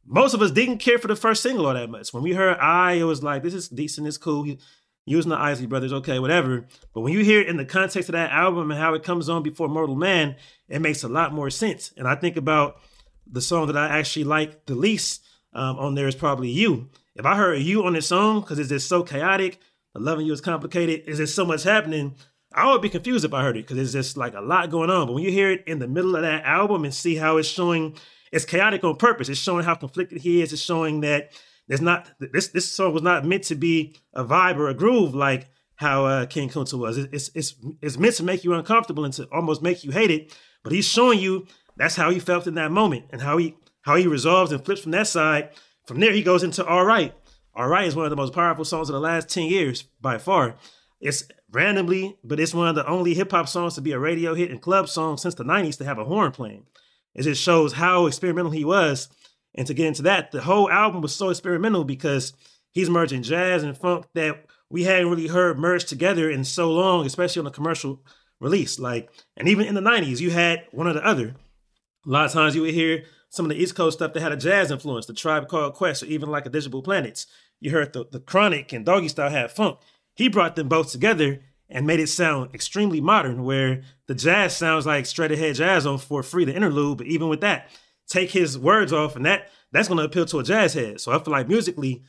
most 0.10 0.34
of 0.34 0.41
us 0.41 0.49
didn't 0.49 0.80
care 0.80 0.97
for 0.97 1.07
the 1.07 1.16
first 1.16 1.43
single 1.43 1.68
all 1.68 1.74
that 1.76 1.89
much. 1.89 2.12
When 2.12 2.24
we 2.24 2.34
heard 2.34 2.57
I, 2.57 2.93
it 2.93 3.03
was 3.03 3.22
like, 3.22 3.43
this 3.43 3.53
is 3.53 3.70
decent, 3.70 4.07
it's 4.07 4.18
cool 4.18 4.57
using 5.05 5.30
the 5.30 5.38
Isley 5.38 5.68
Brothers, 5.68 5.93
okay, 5.93 6.18
whatever. 6.18 6.68
But 6.93 7.01
when 7.01 7.14
you 7.14 7.24
hear 7.24 7.41
it 7.41 7.47
in 7.47 7.57
the 7.57 7.66
context 7.66 8.10
of 8.10 8.14
that 8.14 8.32
album 8.32 8.72
and 8.72 8.80
how 8.80 8.95
it 8.95 9.03
comes 9.03 9.30
on 9.30 9.43
before 9.43 9.68
Mortal 9.68 9.95
Man, 9.95 10.36
it 10.68 10.82
makes 10.82 11.03
a 11.03 11.07
lot 11.07 11.32
more 11.32 11.51
sense. 11.51 11.93
And 11.95 12.07
I 12.07 12.16
think 12.16 12.38
about 12.38 12.80
the 13.26 13.41
song 13.41 13.68
that 13.68 13.78
I 13.78 13.99
actually 13.99 14.26
like 14.26 14.66
the 14.66 14.76
least 14.76 15.24
um, 15.53 15.78
on 15.78 15.95
there 15.95 16.07
is 16.07 16.16
probably 16.16 16.49
You. 16.49 16.89
If 17.16 17.26
I 17.26 17.36
heard 17.36 17.62
You 17.62 17.86
on 17.86 17.93
this 17.93 18.07
song, 18.07 18.41
because 18.41 18.57
it's 18.57 18.70
just 18.70 18.89
so 18.89 19.03
chaotic, 19.03 19.60
the 19.93 19.99
loving 19.99 20.26
you 20.26 20.34
is 20.34 20.41
complicated, 20.41 21.03
is 21.07 21.18
just 21.18 21.36
so 21.36 21.45
much 21.45 21.64
happening, 21.64 22.16
I 22.53 22.72
would 22.72 22.82
be 22.82 22.89
confused 22.89 23.26
if 23.26 23.34
I 23.34 23.43
heard 23.43 23.57
it 23.57 23.68
because 23.68 23.78
it's 23.78 23.91
just 23.91 24.18
like 24.18 24.34
a 24.34 24.41
lot 24.41 24.72
going 24.72 24.89
on. 24.89 25.05
But 25.05 25.14
when 25.14 25.24
you 25.24 25.32
hear 25.32 25.51
it 25.51 25.64
in 25.68 25.80
the 25.80 25.88
middle 25.88 26.16
of 26.16 26.24
that 26.24 26.45
album 26.45 26.84
and 26.84 26.93
see 26.93 27.16
how 27.16 27.38
it's 27.38 27.47
showing, 27.47 27.95
it's 28.32 28.45
chaotic 28.45 28.84
on 28.84 28.95
purpose. 28.95 29.30
It's 29.30 29.39
showing 29.39 29.65
how 29.65 29.75
conflicted 29.75 30.21
he 30.21 30.41
is. 30.41 30.53
It's 30.53 30.61
showing 30.61 31.01
that 31.01 31.32
there's 31.67 31.82
not 31.82 32.09
this 32.19 32.49
this 32.49 32.71
song 32.71 32.93
was 32.93 33.03
not 33.03 33.25
meant 33.25 33.43
to 33.45 33.55
be 33.55 33.95
a 34.13 34.23
vibe 34.23 34.57
or 34.57 34.69
a 34.69 34.73
groove 34.73 35.13
like 35.13 35.49
how 35.75 36.05
uh, 36.05 36.25
King 36.25 36.49
Kunta 36.49 36.77
was. 36.77 36.97
It's 36.97 37.30
it's 37.36 37.55
it's 37.82 37.97
meant 37.97 38.15
to 38.15 38.23
make 38.23 38.43
you 38.43 38.53
uncomfortable 38.53 39.05
and 39.05 39.13
to 39.13 39.25
almost 39.32 39.61
make 39.61 39.84
you 39.84 39.91
hate 39.91 40.11
it. 40.11 40.36
But 40.63 40.73
he's 40.73 40.88
showing 40.88 41.19
you 41.19 41.47
that's 41.77 41.95
how 41.95 42.09
he 42.09 42.19
felt 42.19 42.47
in 42.47 42.55
that 42.55 42.71
moment 42.71 43.05
and 43.11 43.21
how 43.21 43.38
he 43.38 43.55
how 43.82 43.95
he 43.95 44.07
resolves 44.07 44.51
and 44.51 44.63
flips 44.63 44.82
from 44.82 44.91
that 44.91 45.07
side. 45.07 45.51
From 45.86 45.99
there, 45.99 46.11
he 46.11 46.21
goes 46.21 46.43
into 46.43 46.65
All 46.65 46.86
Right. 46.86 47.13
All 47.55 47.67
Right 47.67 47.88
is 47.88 47.95
one 47.95 48.05
of 48.05 48.09
the 48.09 48.15
most 48.15 48.34
powerful 48.34 48.65
songs 48.65 48.89
of 48.89 48.93
the 48.93 48.99
last 48.99 49.30
10 49.30 49.45
years 49.45 49.84
by 50.01 50.17
far. 50.17 50.55
It's 51.01 51.23
randomly, 51.51 52.17
but 52.23 52.39
it's 52.39 52.53
one 52.53 52.67
of 52.67 52.75
the 52.75 52.88
only 52.88 53.13
hip 53.13 53.32
hop 53.32 53.47
songs 53.47 53.75
to 53.75 53.82
be 53.82 53.93
a 53.93 53.99
radio 53.99 54.36
hit 54.36 54.51
and 54.51 54.61
club 54.61 54.89
song 54.89 55.17
since 55.17 55.36
the 55.36 55.43
90s 55.43 55.77
to 55.77 55.86
have 55.86 55.97
a 55.97 56.05
horn 56.05 56.32
playing. 56.32 56.65
It 57.20 57.24
just 57.24 57.43
shows 57.43 57.74
how 57.74 58.07
experimental 58.07 58.51
he 58.51 58.65
was 58.65 59.09
and 59.55 59.67
to 59.67 59.74
get 59.74 59.88
into 59.88 60.03
that, 60.03 60.32
the 60.32 60.41
whole 60.41 60.70
album 60.70 61.01
was 61.01 61.13
so 61.13 61.30
experimental 61.30 61.84
because 61.84 62.34
he's 62.72 62.89
merging 62.89 63.24
jazz 63.24 63.63
and 63.63 63.78
funk 63.78 64.05
that 64.13 64.45
we 64.70 64.84
hadn't 64.84 65.09
really 65.09 65.28
heard 65.28 65.57
merged 65.57 65.89
together 65.89 66.30
in 66.30 66.43
so 66.43 66.72
long, 66.72 67.05
especially 67.05 67.39
on 67.41 67.47
a 67.47 67.51
commercial 67.51 68.01
release. 68.39 68.78
Like, 68.80 69.09
and 69.36 69.47
even 69.47 69.65
in 69.65 69.76
the 69.76 69.82
90s, 69.82 70.20
you 70.20 70.32
had 70.32 70.65
one 70.72 70.88
or 70.88 70.93
the 70.93 71.05
other. 71.05 71.36
A 72.05 72.09
lot 72.09 72.26
of 72.26 72.32
times 72.32 72.55
you 72.55 72.61
would 72.61 72.74
hear 72.74 73.03
some 73.30 73.45
of 73.45 73.49
the 73.49 73.61
East 73.61 73.76
Coast 73.76 73.97
stuff 73.97 74.13
that 74.13 74.22
had 74.22 74.32
a 74.32 74.38
jazz 74.38 74.72
influence, 74.72 75.05
the 75.05 75.13
Tribe 75.13 75.47
Called 75.47 75.74
Quest, 75.74 76.03
or 76.03 76.07
even 76.07 76.30
like 76.30 76.45
a 76.45 76.49
Digable 76.49 76.84
Planets. 76.84 77.28
You 77.59 77.72
heard 77.72 77.93
the, 77.93 78.05
the 78.09 78.20
Chronic 78.20 78.72
and 78.72 78.86
Doggy 78.86 79.09
Style 79.09 79.30
had 79.30 79.51
funk. 79.51 79.80
He 80.15 80.30
brought 80.30 80.55
them 80.55 80.70
both 80.70 80.91
together 80.91 81.41
and 81.70 81.86
made 81.86 81.99
it 81.99 82.07
sound 82.07 82.53
extremely 82.53 82.99
modern, 82.99 83.43
where 83.43 83.82
the 84.07 84.15
jazz 84.15 84.55
sounds 84.55 84.86
like 84.86 85.05
straight 85.05 85.32
ahead 85.32 85.55
jazz 85.55 85.86
on 85.86 85.97
for 85.97 86.24
free, 86.24 86.45
the 86.45 86.55
interlude. 86.55 86.97
But 86.97 87.07
even 87.07 87.30
with 87.30 87.41
that, 87.41 87.70
take 88.07 88.32
his 88.32 88.57
words 88.57 88.91
off, 88.91 89.15
and 89.15 89.26
that 89.26 89.49
that's 89.72 89.88
going 89.88 89.99
to 89.99 90.03
appeal 90.03 90.26
to 90.26 90.39
a 90.39 90.43
jazz 90.43 90.74
head. 90.74 90.99
So 90.99 91.11
I 91.11 91.20
feel 91.20 91.32
like 91.32 91.47
musically, 91.47 92.03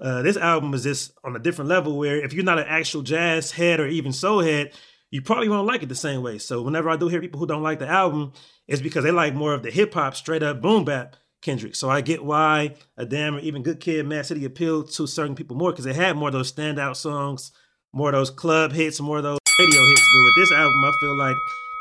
uh, 0.00 0.22
this 0.22 0.36
album 0.36 0.74
is 0.74 0.82
just 0.82 1.12
on 1.22 1.36
a 1.36 1.38
different 1.38 1.68
level. 1.68 1.96
Where 1.96 2.16
if 2.16 2.32
you're 2.32 2.44
not 2.44 2.58
an 2.58 2.66
actual 2.68 3.02
jazz 3.02 3.52
head 3.52 3.80
or 3.80 3.86
even 3.86 4.12
soul 4.12 4.40
head, 4.40 4.72
you 5.10 5.22
probably 5.22 5.48
won't 5.48 5.66
like 5.66 5.82
it 5.82 5.88
the 5.88 5.94
same 5.94 6.22
way. 6.22 6.38
So 6.38 6.60
whenever 6.62 6.90
I 6.90 6.96
do 6.96 7.08
hear 7.08 7.20
people 7.20 7.38
who 7.38 7.46
don't 7.46 7.62
like 7.62 7.78
the 7.78 7.88
album, 7.88 8.32
it's 8.66 8.82
because 8.82 9.04
they 9.04 9.12
like 9.12 9.34
more 9.34 9.54
of 9.54 9.62
the 9.62 9.70
hip 9.70 9.94
hop, 9.94 10.16
straight 10.16 10.42
up 10.42 10.60
boom 10.60 10.84
bap 10.84 11.16
Kendrick. 11.44 11.76
So 11.76 11.90
I 11.90 12.00
get 12.00 12.24
why 12.24 12.74
a 12.96 13.04
damn 13.04 13.36
or 13.36 13.38
even 13.40 13.62
Good 13.62 13.78
Kid, 13.78 14.06
Mad 14.06 14.26
City 14.26 14.44
appealed 14.44 14.90
to 14.92 15.06
certain 15.06 15.36
people 15.36 15.56
more 15.56 15.70
because 15.70 15.84
they 15.84 15.92
had 15.92 16.16
more 16.16 16.30
of 16.30 16.32
those 16.32 16.50
standout 16.50 16.96
songs, 16.96 17.52
more 17.94 18.08
of 18.08 18.14
those 18.14 18.30
club 18.30 18.72
hits, 18.72 19.00
more 19.00 19.18
of 19.18 19.22
those 19.22 19.38
radio 19.58 19.84
hits. 19.86 20.02
But 20.12 20.22
with 20.24 20.34
this 20.36 20.52
album, 20.52 20.84
I 20.84 20.92
feel 21.00 21.16
like 21.16 21.36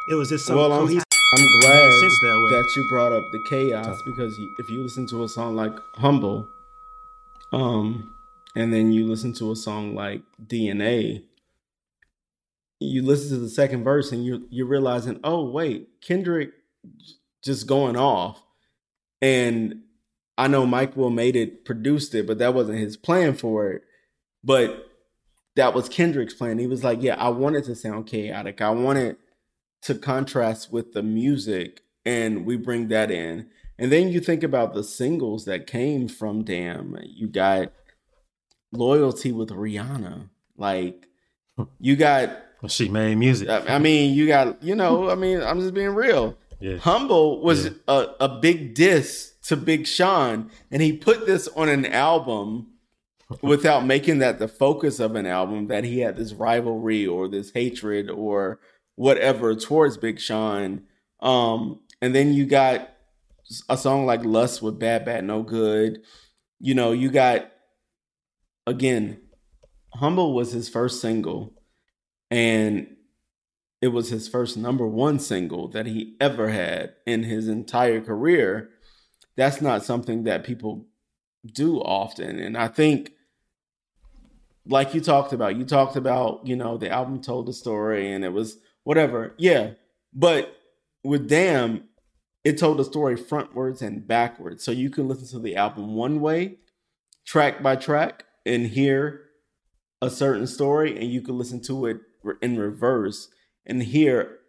it 0.10 0.16
was 0.16 0.30
just 0.30 0.46
so 0.46 0.56
well, 0.56 0.70
cohesive. 0.70 1.04
I'm 1.36 1.60
glad 1.62 1.90
that, 1.90 2.48
that, 2.52 2.76
you 2.76 2.88
brought 2.90 3.12
up 3.12 3.24
the 3.32 3.44
chaos 3.50 4.00
because 4.04 4.40
if 4.60 4.70
you 4.70 4.84
listen 4.84 5.08
to 5.08 5.24
a 5.24 5.28
song 5.28 5.56
like 5.56 5.74
Humble, 5.96 6.48
um, 7.52 8.14
and 8.56 8.72
then 8.72 8.92
you 8.92 9.08
listen 9.08 9.34
to 9.34 9.52
a 9.52 9.56
song 9.56 9.96
like 9.96 10.22
DNA, 10.46 11.24
you 12.80 13.02
listen 13.02 13.30
to 13.30 13.38
the 13.38 13.50
second 13.50 13.84
verse 13.84 14.12
and 14.12 14.24
you're 14.24 14.42
you're 14.52 14.68
realizing, 14.68 15.20
oh 15.24 15.44
wait, 15.44 16.00
Kendrick 16.02 16.52
just 17.44 17.68
going 17.68 17.98
off, 17.98 18.44
And 19.22 19.82
I 20.38 20.48
know 20.48 20.66
Mike 20.66 20.96
Will 20.96 21.10
made 21.10 21.36
it, 21.36 21.66
produced 21.66 22.16
it, 22.16 22.28
but 22.28 22.38
that 22.38 22.54
wasn't 22.54 22.80
his 22.80 22.98
plan 22.98 23.34
for 23.34 23.72
it. 23.72 23.84
But 24.44 24.93
that 25.56 25.74
was 25.74 25.90
Kendrick's 25.90 26.34
plan. 26.34 26.58
He 26.58 26.68
was 26.68 26.84
like, 26.84 27.02
Yeah, 27.02 27.16
I 27.16 27.30
wanted 27.30 27.64
to 27.66 27.76
sound 27.76 28.08
chaotic. 28.08 28.62
I 28.62 28.70
wanted 28.72 29.18
to 29.84 29.96
contrast 29.96 30.72
with 30.72 30.94
the 30.94 31.04
music, 31.04 31.82
and 32.06 32.46
we 32.46 32.58
bring 32.58 32.88
that 32.88 33.12
in. 33.12 33.50
And 33.78 33.92
then 33.92 34.10
you 34.10 34.20
think 34.20 34.44
about 34.44 34.74
the 34.74 34.84
singles 34.84 35.46
that 35.46 35.68
came 35.68 36.08
from 36.08 36.44
Damn. 36.44 36.98
You 37.04 37.28
got 37.28 37.72
Loyalty 38.72 39.32
with 39.32 39.50
Rihanna. 39.50 40.30
Like, 40.58 41.08
you 41.80 41.96
got. 41.96 42.30
Well, 42.62 42.70
she 42.70 42.88
made 42.88 43.16
music. 43.16 43.50
I 43.50 43.78
mean, 43.78 44.14
you 44.14 44.26
got, 44.26 44.64
you 44.64 44.74
know, 44.74 45.10
I 45.10 45.16
mean, 45.16 45.42
I'm 45.42 45.60
just 45.60 45.74
being 45.74 45.90
real. 45.90 46.38
Yeah. 46.62 46.78
Humble 46.78 47.42
was 47.42 47.66
yeah. 47.66 47.72
a, 47.90 48.08
a 48.22 48.30
big 48.30 48.74
diss 48.74 49.34
to 49.48 49.58
Big 49.58 49.86
Sean, 49.86 50.50
and 50.72 50.82
he 50.82 50.94
put 50.94 51.26
this 51.26 51.50
on 51.50 51.68
an 51.68 51.86
album 51.86 52.68
without 53.42 53.86
making 53.86 54.20
that 54.20 54.40
the 54.40 54.48
focus 54.48 55.00
of 55.00 55.16
an 55.16 55.26
album 55.26 55.68
that 55.68 55.84
he 55.84 56.00
had 56.00 56.16
this 56.16 56.34
rivalry 56.34 57.06
or 57.06 57.28
this 57.28 57.52
hatred 57.52 58.10
or 58.10 58.60
whatever 58.96 59.56
towards 59.56 59.98
Big 59.98 60.20
Sean. 60.20 60.84
Um, 61.22 61.80
and 62.02 62.14
then 62.14 62.34
you 62.34 62.46
got 62.46 62.90
a 63.70 63.78
song 63.78 64.06
like 64.06 64.24
Lust 64.24 64.62
with 64.62 64.80
BadBadNotGood. 64.80 65.98
You 66.60 66.76
know, 66.76 66.92
you 66.92 67.10
got 67.10 67.52
again, 68.66 69.20
Humble 69.94 70.34
was 70.34 70.52
his 70.52 70.70
first 70.70 71.02
single, 71.02 71.54
and 72.32 72.88
it 73.82 73.90
was 73.90 74.10
his 74.10 74.28
first 74.28 74.58
number 74.58 74.88
one 74.88 75.20
single 75.20 75.68
that 75.70 75.86
he 75.86 76.16
ever 76.20 76.50
had 76.50 76.94
in 77.06 77.24
his 77.24 77.48
entire 77.48 78.02
career. 78.02 78.70
That's 79.36 79.62
not 79.62 79.84
something 79.84 80.24
that 80.24 80.44
people 80.44 80.88
do 81.46 81.80
often. 81.80 82.40
And 82.40 82.58
I 82.58 82.68
think 82.68 83.13
like 84.66 84.94
you 84.94 85.02
talked 85.02 85.34
about, 85.34 85.58
you 85.58 85.66
talked 85.66 85.96
about, 85.96 86.46
you 86.46 86.56
know, 86.56 86.78
the 86.78 86.90
album 86.90 87.22
told 87.22 87.48
the 87.48 87.54
story 87.54 88.12
and 88.12 88.24
it 88.24 88.32
was 88.32 88.58
whatever. 88.84 89.34
Yeah. 89.38 89.72
But 90.14 90.56
with 91.04 91.28
Damn, 91.28 91.86
it 92.44 92.58
told 92.58 92.78
the 92.78 92.86
story 92.86 93.16
frontwards 93.16 93.82
and 93.82 94.08
backwards. 94.08 94.64
So 94.64 94.72
you 94.72 94.90
can 94.90 95.08
listen 95.08 95.28
to 95.30 95.40
the 95.40 95.56
album 95.56 95.96
one 95.96 96.22
way, 96.22 96.58
track 97.26 97.62
by 97.62 97.76
track, 97.76 98.26
and 98.46 98.68
hear 98.68 99.22
a 100.02 100.10
certain 100.10 100.48
story, 100.48 100.98
and 101.00 101.10
you 101.10 101.22
can 101.22 101.38
listen 101.38 101.62
to 101.62 101.86
it 101.86 102.02
in 102.42 102.58
reverse 102.58 103.30
and 103.66 103.82
hear 103.82 104.40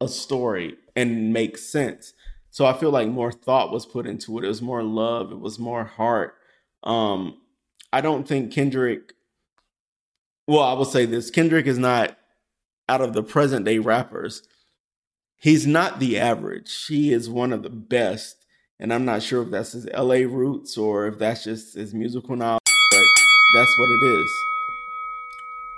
a 0.00 0.08
story 0.08 0.76
and 0.94 1.32
make 1.32 1.56
sense. 1.56 2.12
So 2.50 2.66
I 2.66 2.72
feel 2.72 2.90
like 2.90 3.08
more 3.08 3.32
thought 3.32 3.70
was 3.70 3.86
put 3.86 4.06
into 4.06 4.38
it. 4.38 4.44
It 4.44 4.48
was 4.48 4.62
more 4.62 4.82
love. 4.82 5.30
It 5.30 5.40
was 5.40 5.58
more 5.58 5.84
heart. 5.84 6.34
Um, 6.82 7.38
I 7.92 8.00
don't 8.00 8.26
think 8.26 8.52
Kendrick. 8.52 9.12
Well, 10.46 10.62
I 10.62 10.72
will 10.74 10.84
say 10.84 11.06
this: 11.06 11.30
Kendrick 11.30 11.66
is 11.66 11.78
not 11.78 12.16
out 12.88 13.00
of 13.00 13.12
the 13.12 13.22
present 13.22 13.64
day 13.64 13.78
rappers 13.78 14.42
he's 15.38 15.66
not 15.66 15.98
the 16.00 16.18
average. 16.18 16.86
He 16.86 17.12
is 17.12 17.28
one 17.28 17.52
of 17.52 17.62
the 17.62 17.70
best. 17.70 18.44
And 18.78 18.92
I'm 18.92 19.04
not 19.04 19.22
sure 19.22 19.42
if 19.42 19.50
that's 19.50 19.72
his 19.72 19.86
LA 19.86 20.26
roots 20.26 20.76
or 20.76 21.06
if 21.06 21.18
that's 21.18 21.44
just 21.44 21.74
his 21.74 21.94
musical 21.94 22.36
knowledge, 22.36 22.60
but 22.90 23.04
that's 23.54 23.78
what 23.78 23.88
it 23.88 24.20
is. 24.20 24.30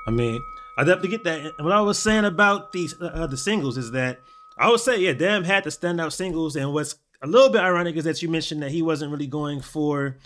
I 0.07 0.11
mean, 0.11 0.43
I 0.77 0.85
definitely 0.85 1.11
get 1.11 1.25
that. 1.25 1.55
And 1.59 1.65
what 1.67 1.73
I 1.73 1.81
was 1.81 1.99
saying 1.99 2.25
about 2.25 2.73
these 2.73 2.95
uh, 3.01 3.27
the 3.27 3.37
singles 3.37 3.79
is 3.79 3.93
that 3.93 4.21
I 4.57 4.69
would 4.69 4.81
say, 4.81 4.99
yeah, 4.99 5.13
Damn 5.13 5.45
had 5.45 5.65
the 5.65 5.71
standout 5.71 6.13
singles. 6.13 6.57
And 6.57 6.73
what's 6.73 6.97
a 7.23 7.27
little 7.27 7.51
bit 7.51 7.61
ironic 7.61 7.97
is 7.97 8.05
that 8.05 8.21
you 8.21 8.29
mentioned 8.29 8.63
that 8.63 8.73
he 8.73 8.83
wasn't 8.83 9.13
really 9.13 9.27
going 9.29 9.61
for 9.61 10.17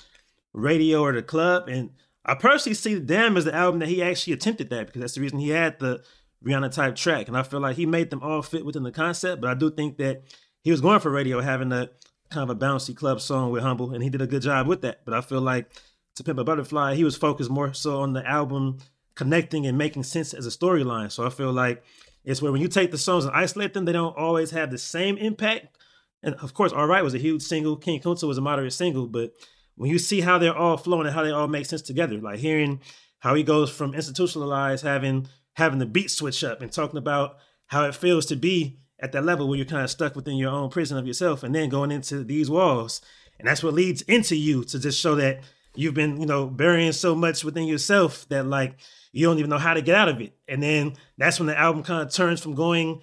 radio 0.55 1.03
or 1.03 1.12
the 1.12 1.22
club. 1.22 1.68
And 1.68 1.90
I 2.24 2.34
personally 2.34 2.74
see 2.74 2.98
Damn 3.00 3.36
as 3.36 3.44
the 3.44 3.54
album 3.54 3.80
that 3.80 3.88
he 3.88 4.02
actually 4.02 4.32
attempted 4.34 4.70
that 4.70 4.86
because 4.86 5.00
that's 5.00 5.14
the 5.14 5.20
reason 5.20 5.38
he 5.38 5.50
had 5.50 5.78
the 5.78 6.02
Rihanna 6.44 6.72
type 6.72 6.96
track. 6.96 7.28
And 7.28 7.36
I 7.36 7.42
feel 7.42 7.60
like 7.60 7.76
he 7.76 7.86
made 7.86 8.10
them 8.10 8.22
all 8.22 8.42
fit 8.42 8.64
within 8.64 8.82
the 8.82 8.92
concept, 8.92 9.40
but 9.40 9.50
I 9.50 9.54
do 9.54 9.70
think 9.70 9.98
that 9.98 10.22
he 10.62 10.70
was 10.70 10.80
going 10.80 11.00
for 11.00 11.10
radio 11.10 11.40
having 11.40 11.72
a 11.72 11.90
kind 12.30 12.48
of 12.48 12.56
a 12.56 12.58
bouncy 12.58 12.96
club 12.96 13.20
song 13.20 13.50
with 13.50 13.62
Humble, 13.62 13.92
and 13.92 14.02
he 14.02 14.10
did 14.10 14.22
a 14.22 14.26
good 14.26 14.42
job 14.42 14.66
with 14.66 14.82
that. 14.82 15.04
But 15.04 15.14
I 15.14 15.20
feel 15.20 15.40
like 15.40 15.70
to 16.16 16.24
Pimp 16.24 16.38
a 16.38 16.44
Butterfly, 16.44 16.94
he 16.94 17.04
was 17.04 17.16
focused 17.16 17.50
more 17.50 17.72
so 17.74 18.00
on 18.00 18.12
the 18.12 18.26
album 18.26 18.78
connecting 19.14 19.66
and 19.66 19.76
making 19.76 20.04
sense 20.04 20.32
as 20.32 20.46
a 20.46 20.50
storyline. 20.50 21.10
So 21.10 21.26
I 21.26 21.30
feel 21.30 21.52
like 21.52 21.82
it's 22.24 22.40
where 22.40 22.52
when 22.52 22.62
you 22.62 22.68
take 22.68 22.90
the 22.90 22.98
songs 22.98 23.24
and 23.24 23.34
isolate 23.34 23.74
them, 23.74 23.84
they 23.84 23.92
don't 23.92 24.16
always 24.16 24.50
have 24.52 24.70
the 24.70 24.78
same 24.78 25.16
impact. 25.18 25.76
And 26.22 26.34
of 26.36 26.54
course, 26.54 26.72
All 26.72 26.86
Right 26.86 27.02
was 27.02 27.14
a 27.14 27.18
huge 27.18 27.42
single. 27.42 27.76
King 27.76 28.00
Kunta 28.00 28.26
was 28.28 28.38
a 28.38 28.42
moderate 28.42 28.72
single, 28.72 29.06
but 29.06 29.32
when 29.76 29.90
you 29.90 29.98
see 29.98 30.20
how 30.20 30.38
they're 30.38 30.56
all 30.56 30.76
flowing 30.76 31.06
and 31.06 31.14
how 31.14 31.22
they 31.22 31.30
all 31.30 31.48
make 31.48 31.66
sense 31.66 31.82
together, 31.82 32.18
like 32.18 32.38
hearing 32.38 32.80
how 33.20 33.34
he 33.34 33.42
goes 33.42 33.70
from 33.70 33.94
institutionalized 33.94 34.84
having 34.84 35.28
having 35.54 35.78
the 35.78 35.86
beat 35.86 36.10
switch 36.10 36.42
up 36.42 36.60
and 36.60 36.72
talking 36.72 36.98
about 36.98 37.36
how 37.66 37.84
it 37.84 37.94
feels 37.94 38.26
to 38.26 38.36
be 38.36 38.78
at 39.00 39.12
that 39.12 39.24
level 39.24 39.48
where 39.48 39.56
you're 39.56 39.66
kind 39.66 39.84
of 39.84 39.90
stuck 39.90 40.16
within 40.16 40.36
your 40.36 40.50
own 40.50 40.70
prison 40.70 40.96
of 40.96 41.06
yourself 41.06 41.42
and 41.42 41.54
then 41.54 41.68
going 41.68 41.90
into 41.90 42.24
these 42.24 42.48
walls. 42.48 43.00
And 43.38 43.48
that's 43.48 43.62
what 43.62 43.74
leads 43.74 44.02
into 44.02 44.36
you 44.36 44.64
to 44.64 44.78
just 44.78 45.00
show 45.00 45.14
that 45.16 45.40
you've 45.74 45.94
been, 45.94 46.20
you 46.20 46.26
know, 46.26 46.46
burying 46.46 46.92
so 46.92 47.14
much 47.14 47.44
within 47.44 47.64
yourself 47.64 48.28
that 48.28 48.46
like 48.46 48.76
you 49.12 49.26
don't 49.26 49.38
even 49.38 49.50
know 49.50 49.58
how 49.58 49.74
to 49.74 49.82
get 49.82 49.96
out 49.96 50.08
of 50.08 50.20
it. 50.20 50.34
And 50.48 50.62
then 50.62 50.94
that's 51.18 51.38
when 51.38 51.46
the 51.46 51.58
album 51.58 51.82
kind 51.82 52.06
of 52.06 52.14
turns 52.14 52.40
from 52.40 52.54
going 52.54 53.02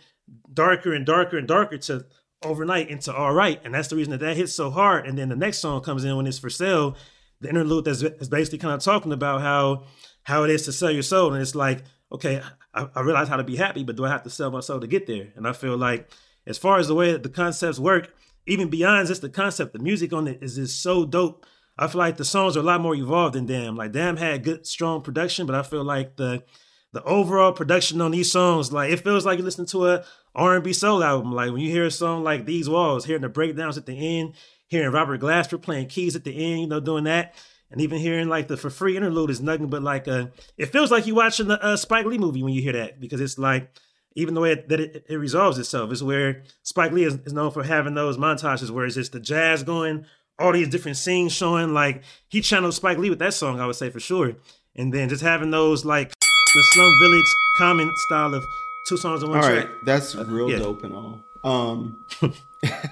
darker 0.53 0.93
and 0.93 1.05
darker 1.05 1.37
and 1.37 1.47
darker 1.47 1.77
to 1.77 2.05
overnight 2.43 2.89
into 2.89 3.13
all 3.13 3.33
right. 3.33 3.59
And 3.63 3.73
that's 3.73 3.87
the 3.89 3.95
reason 3.95 4.11
that 4.11 4.19
that 4.21 4.37
hits 4.37 4.53
so 4.53 4.69
hard. 4.69 5.07
And 5.07 5.17
then 5.17 5.29
the 5.29 5.35
next 5.35 5.59
song 5.59 5.81
comes 5.81 6.03
in 6.03 6.15
when 6.15 6.27
it's 6.27 6.39
for 6.39 6.49
sale. 6.49 6.95
The 7.41 7.49
interlude 7.49 7.85
that's 7.85 8.27
basically 8.27 8.57
kind 8.57 8.73
of 8.73 8.81
talking 8.81 9.13
about 9.13 9.41
how 9.41 9.83
how 10.23 10.43
it 10.43 10.49
is 10.49 10.65
to 10.65 10.71
sell 10.71 10.91
your 10.91 11.03
soul. 11.03 11.33
And 11.33 11.41
it's 11.41 11.55
like, 11.55 11.83
okay, 12.11 12.41
I, 12.73 12.87
I 12.95 13.01
realize 13.01 13.27
how 13.27 13.37
to 13.37 13.43
be 13.43 13.55
happy, 13.55 13.83
but 13.83 13.95
do 13.95 14.05
I 14.05 14.09
have 14.09 14.23
to 14.23 14.29
sell 14.29 14.51
my 14.51 14.59
soul 14.59 14.79
to 14.79 14.87
get 14.87 15.07
there? 15.07 15.29
And 15.35 15.47
I 15.47 15.53
feel 15.53 15.77
like 15.77 16.09
as 16.45 16.57
far 16.57 16.79
as 16.79 16.87
the 16.87 16.95
way 16.95 17.11
that 17.11 17.23
the 17.23 17.29
concepts 17.29 17.79
work, 17.79 18.13
even 18.45 18.69
beyond 18.69 19.07
just 19.07 19.21
the 19.21 19.29
concept, 19.29 19.73
the 19.73 19.79
music 19.79 20.11
on 20.13 20.27
it 20.27 20.39
is 20.41 20.55
just 20.55 20.81
so 20.81 21.05
dope. 21.05 21.45
I 21.77 21.87
feel 21.87 21.99
like 21.99 22.17
the 22.17 22.25
songs 22.25 22.57
are 22.57 22.61
a 22.61 22.63
lot 22.63 22.81
more 22.81 22.95
evolved 22.95 23.35
than 23.35 23.45
Damn. 23.45 23.75
Like 23.75 23.93
Damn 23.93 24.17
had 24.17 24.43
good, 24.43 24.67
strong 24.67 25.01
production, 25.01 25.45
but 25.45 25.55
I 25.55 25.63
feel 25.63 25.83
like 25.83 26.17
the 26.17 26.43
the 26.91 27.03
overall 27.03 27.51
production 27.51 28.01
on 28.01 28.11
these 28.11 28.31
songs, 28.31 28.73
like 28.73 28.91
it 28.91 29.03
feels 29.03 29.25
like 29.25 29.37
you're 29.37 29.45
listening 29.45 29.67
to 29.67 29.87
a 29.87 30.03
R&B 30.35 30.73
soul 30.73 31.03
album. 31.03 31.31
Like 31.31 31.51
when 31.51 31.61
you 31.61 31.71
hear 31.71 31.85
a 31.85 31.91
song 31.91 32.23
like 32.23 32.45
These 32.45 32.69
Walls, 32.69 33.05
hearing 33.05 33.21
the 33.21 33.29
breakdowns 33.29 33.77
at 33.77 33.85
the 33.85 34.19
end, 34.19 34.33
hearing 34.67 34.91
Robert 34.91 35.21
Glasper 35.21 35.61
playing 35.61 35.87
keys 35.87 36.15
at 36.15 36.23
the 36.23 36.31
end, 36.31 36.61
you 36.61 36.67
know, 36.67 36.79
doing 36.79 37.05
that 37.05 37.35
and 37.71 37.81
even 37.81 37.99
hearing 37.99 38.27
like 38.27 38.47
the 38.47 38.57
for 38.57 38.69
free 38.69 38.97
interlude 38.97 39.29
is 39.29 39.41
nothing 39.41 39.67
but 39.67 39.83
like 39.83 40.07
a. 40.07 40.31
It 40.57 40.67
feels 40.67 40.91
like 40.91 41.05
you're 41.05 41.15
watching 41.15 41.47
the 41.47 41.63
uh, 41.63 41.77
Spike 41.77 42.05
Lee 42.05 42.17
movie 42.17 42.43
when 42.43 42.53
you 42.53 42.61
hear 42.61 42.73
that 42.73 42.99
because 42.99 43.21
it's 43.21 43.37
like 43.37 43.69
even 44.15 44.33
the 44.33 44.41
way 44.41 44.55
that 44.55 44.79
it, 44.79 45.05
it, 45.07 45.15
resolves 45.15 45.59
itself 45.59 45.91
is 45.91 46.03
where 46.03 46.43
Spike 46.63 46.91
Lee 46.91 47.03
is, 47.03 47.15
is, 47.25 47.33
known 47.33 47.51
for 47.51 47.63
having 47.63 47.93
those 47.93 48.17
montages 48.17 48.71
where 48.71 48.85
it's 48.85 48.95
just 48.95 49.11
the 49.11 49.19
jazz 49.19 49.61
going, 49.61 50.05
all 50.39 50.51
these 50.51 50.69
different 50.69 50.97
scenes 50.97 51.31
showing. 51.31 51.73
Like 51.73 52.03
he 52.27 52.41
channeled 52.41 52.73
Spike 52.73 52.97
Lee 52.97 53.11
with 53.11 53.19
that 53.19 53.35
song, 53.35 53.59
I 53.59 53.67
would 53.67 53.75
say 53.75 53.89
for 53.91 53.99
sure. 53.99 54.33
And 54.75 54.93
then 54.93 55.09
just 55.09 55.21
having 55.21 55.51
those 55.51 55.85
like 55.85 56.09
the 56.19 56.63
Slum 56.73 56.91
Village 56.99 57.35
Common 57.57 57.91
style 58.07 58.33
of 58.33 58.43
two 58.89 58.97
songs 58.97 59.23
in 59.23 59.29
one 59.29 59.37
all 59.37 59.43
track. 59.43 59.65
Right, 59.65 59.75
that's 59.85 60.15
real 60.15 60.49
yeah. 60.49 60.57
dope 60.57 60.83
and 60.83 60.93
all. 60.93 61.23
Um, 61.43 62.05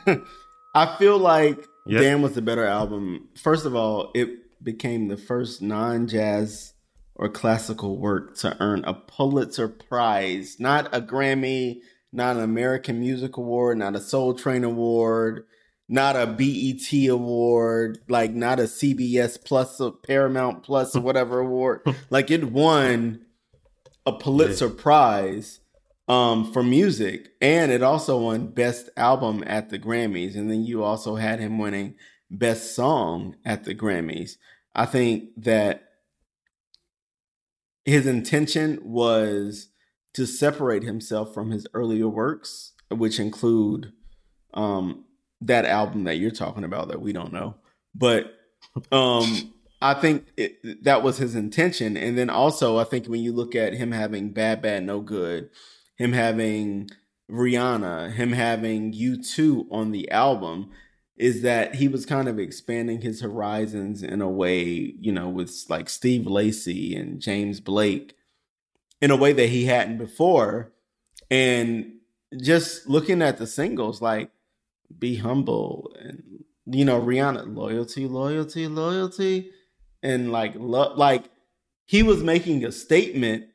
I 0.76 0.96
feel 0.98 1.18
like 1.18 1.68
yep. 1.86 2.02
Damn 2.02 2.22
was 2.22 2.34
the 2.34 2.42
better 2.42 2.66
album. 2.66 3.28
First 3.36 3.66
of 3.66 3.76
all, 3.76 4.12
it 4.14 4.30
became 4.64 5.08
the 5.08 5.18
first 5.18 5.62
non 5.62 6.08
jazz 6.08 6.74
or 7.16 7.30
classical 7.30 7.98
work 7.98 8.38
to 8.38 8.56
earn 8.60 8.86
a 8.86 8.94
Pulitzer 8.94 9.68
Prize, 9.68 10.58
not 10.60 10.96
a 10.96 11.02
Grammy, 11.02 11.80
not 12.14 12.36
an 12.38 12.44
American 12.44 13.00
Music 13.00 13.38
Award, 13.38 13.80
not 13.80 13.96
a 13.96 14.00
Soul 14.00 14.36
Train 14.36 14.64
Award, 14.64 15.46
not 15.90 16.16
a 16.16 16.28
BET 16.28 17.10
award, 17.10 18.00
like 18.08 18.32
not 18.32 18.60
a 18.60 18.64
CBS 18.64 19.44
Plus 19.44 19.80
a 19.80 19.92
Paramount 19.92 20.64
Plus 20.64 20.96
or 20.96 21.02
whatever 21.02 21.40
award. 21.40 21.82
like 22.10 22.30
it 22.30 22.52
won 22.52 23.26
a 24.06 24.14
Pulitzer 24.14 24.68
yeah. 24.68 24.74
Prize 24.78 25.60
um, 26.08 26.52
for 26.54 26.64
music, 26.64 27.30
and 27.42 27.72
it 27.72 27.84
also 27.84 28.18
won 28.20 28.48
Best 28.48 28.90
Album 28.96 29.44
at 29.46 29.70
the 29.70 29.80
Grammys. 29.80 30.36
And 30.36 30.50
then 30.50 30.64
you 30.64 30.84
also 30.84 31.16
had 31.16 31.40
him 31.40 31.60
winning 31.60 31.96
Best 32.30 32.76
Song 32.76 33.36
at 33.46 33.66
the 33.66 33.76
Grammys. 33.76 34.38
I 34.74 34.86
think 34.86 35.30
that 35.38 35.84
his 37.86 38.06
intention 38.06 38.80
was 38.84 39.70
to 40.14 40.26
separate 40.26 40.84
himself 40.84 41.34
from 41.34 41.52
his 41.52 41.68
earlier 41.74 42.08
works, 42.08 42.74
which 42.90 43.20
include 43.20 43.94
um, 44.54 45.06
that 45.42 45.66
album 45.66 46.04
that 46.06 46.16
you're 46.16 46.32
talking 46.32 46.64
about 46.64 46.88
that 46.88 47.02
we 47.02 47.14
don't 47.14 47.34
know. 47.34 47.56
But 47.94 48.34
um, 48.92 49.54
I 49.82 49.94
think 49.94 50.26
it, 50.36 50.84
that 50.84 51.04
was 51.04 51.18
his 51.18 51.36
intention. 51.36 51.96
And 51.98 52.18
then 52.18 52.30
also, 52.30 52.78
I 52.78 52.84
think 52.84 53.08
when 53.08 53.22
you 53.22 53.32
look 53.32 53.56
at 53.56 53.74
him 53.74 53.92
having 53.92 54.34
BadBadNotGood, 54.34 55.50
him 55.98 56.14
having 56.14 56.90
Rihanna, 57.30 58.14
him 58.14 58.32
having 58.32 58.94
U2 58.94 59.68
on 59.72 59.92
the 59.92 60.10
album, 60.12 60.70
is 61.18 61.42
that 61.42 61.76
he 61.76 61.88
was 61.88 62.06
kind 62.06 62.28
of 62.28 62.40
expanding 62.40 63.02
his 63.02 63.22
horizons 63.22 64.04
in 64.04 64.22
a 64.22 64.30
way, 64.30 64.94
you 65.00 65.12
know, 65.12 65.28
with 65.28 65.66
like 65.68 65.90
Steve 65.90 66.28
Lacy 66.28 66.96
and 66.96 67.20
James 67.20 67.60
Blake 67.60 68.16
in 69.02 69.12
a 69.12 69.16
way 69.16 69.34
that 69.34 69.50
he 69.50 69.66
hadn't 69.66 69.98
before. 69.98 70.72
And 71.30 71.94
just 72.40 72.88
looking 72.88 73.22
at 73.22 73.40
the 73.40 73.48
singles, 73.48 74.02
like 74.02 74.30
Be 74.98 75.18
Humble 75.18 75.92
and, 76.00 76.44
you 76.68 76.86
know, 76.86 77.02
Rihanna, 77.02 77.56
loyalty, 77.56 78.08
loyalty, 78.08 78.68
loyalty. 78.68 79.52
And 80.04 80.32
like, 80.32 80.54
lo- 80.56 80.94
like 80.96 81.26
he 81.88 82.04
was 82.04 82.22
making 82.24 82.64
a 82.64 82.72
statement, 82.72 83.46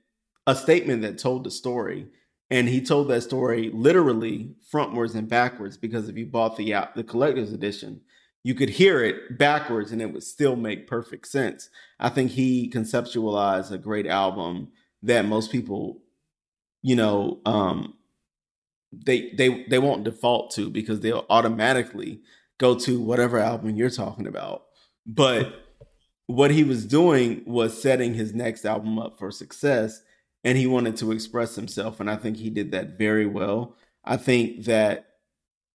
a 0.48 0.56
statement 0.56 1.02
that 1.02 1.18
told 1.18 1.44
the 1.44 1.50
story 1.50 2.08
and 2.52 2.68
he 2.68 2.82
told 2.82 3.08
that 3.08 3.22
story 3.22 3.70
literally 3.72 4.54
frontwards 4.70 5.14
and 5.14 5.26
backwards 5.26 5.78
because 5.78 6.10
if 6.10 6.18
you 6.18 6.26
bought 6.26 6.58
the 6.58 6.74
the 6.94 7.02
collector's 7.02 7.50
edition, 7.50 8.02
you 8.44 8.54
could 8.54 8.68
hear 8.68 9.02
it 9.02 9.38
backwards 9.38 9.90
and 9.90 10.02
it 10.02 10.12
would 10.12 10.22
still 10.22 10.54
make 10.54 10.86
perfect 10.86 11.28
sense. 11.28 11.70
I 11.98 12.10
think 12.10 12.32
he 12.32 12.70
conceptualized 12.70 13.72
a 13.72 13.78
great 13.78 14.06
album 14.06 14.68
that 15.02 15.24
most 15.24 15.50
people, 15.50 16.02
you 16.82 16.94
know, 16.94 17.40
um, 17.46 17.94
they 18.92 19.30
they 19.30 19.64
they 19.70 19.78
won't 19.78 20.04
default 20.04 20.50
to 20.56 20.68
because 20.68 21.00
they'll 21.00 21.24
automatically 21.30 22.20
go 22.58 22.78
to 22.80 23.00
whatever 23.00 23.38
album 23.38 23.76
you're 23.76 23.88
talking 23.88 24.26
about. 24.26 24.64
But 25.06 25.54
what 26.26 26.50
he 26.50 26.64
was 26.64 26.84
doing 26.84 27.44
was 27.46 27.80
setting 27.80 28.12
his 28.12 28.34
next 28.34 28.66
album 28.66 28.98
up 28.98 29.18
for 29.18 29.30
success 29.30 30.02
and 30.44 30.58
he 30.58 30.66
wanted 30.66 30.96
to 30.96 31.12
express 31.12 31.54
himself 31.54 32.00
and 32.00 32.10
i 32.10 32.16
think 32.16 32.36
he 32.36 32.50
did 32.50 32.72
that 32.72 32.98
very 32.98 33.26
well. 33.26 33.76
I 34.04 34.16
think 34.16 34.64
that 34.64 35.06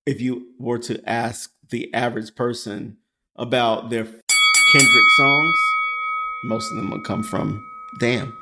if 0.05 0.19
you 0.19 0.47
were 0.59 0.79
to 0.79 1.09
ask 1.09 1.51
the 1.69 1.93
average 1.93 2.35
person 2.35 2.97
about 3.37 3.89
their 3.89 4.03
kendrick 4.03 5.09
songs 5.17 5.55
most 6.45 6.69
of 6.71 6.77
them 6.77 6.91
would 6.91 7.03
come 7.05 7.23
from 7.23 7.65
damn. 7.99 8.33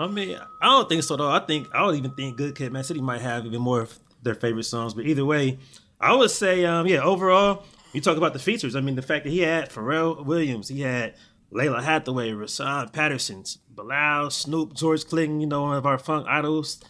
I 0.00 0.08
mean 0.08 0.38
i 0.60 0.66
don't 0.66 0.88
think 0.88 1.02
so 1.04 1.16
though. 1.16 1.30
I 1.30 1.40
think 1.40 1.68
i 1.74 1.78
don't 1.78 1.94
even 1.94 2.10
think 2.10 2.36
good 2.36 2.54
kid 2.54 2.72
mad 2.72 2.86
city 2.86 3.00
might 3.00 3.20
have 3.20 3.46
even 3.46 3.60
more 3.62 3.80
of 3.82 3.98
their 4.22 4.34
favorite 4.34 4.64
songs 4.64 4.92
but 4.94 5.06
either 5.06 5.24
way 5.24 5.58
i 6.00 6.12
would 6.12 6.30
say 6.30 6.64
um 6.64 6.86
yeah 6.86 7.02
overall 7.02 7.62
you 7.92 8.00
talk 8.02 8.18
about 8.18 8.34
the 8.34 8.38
features. 8.38 8.76
I 8.76 8.80
mean 8.82 8.94
the 8.96 9.00
fact 9.02 9.24
that 9.24 9.30
he 9.30 9.38
had 9.40 9.70
pharrell 9.70 10.24
williams 10.24 10.68
he 10.68 10.80
had 10.82 11.14
Lalah 11.52 11.82
Hathaway, 11.82 12.30
Rahsaan 12.30 12.92
Patterson's, 12.92 13.58
Bilal, 13.68 14.30
Snoop, 14.30 14.74
George 14.74 15.06
Clinton, 15.06 15.40
you 15.40 15.46
know, 15.46 15.62
one 15.62 15.76
of 15.76 15.86
our 15.86 15.98
funk 15.98 16.26
idols, 16.28 16.82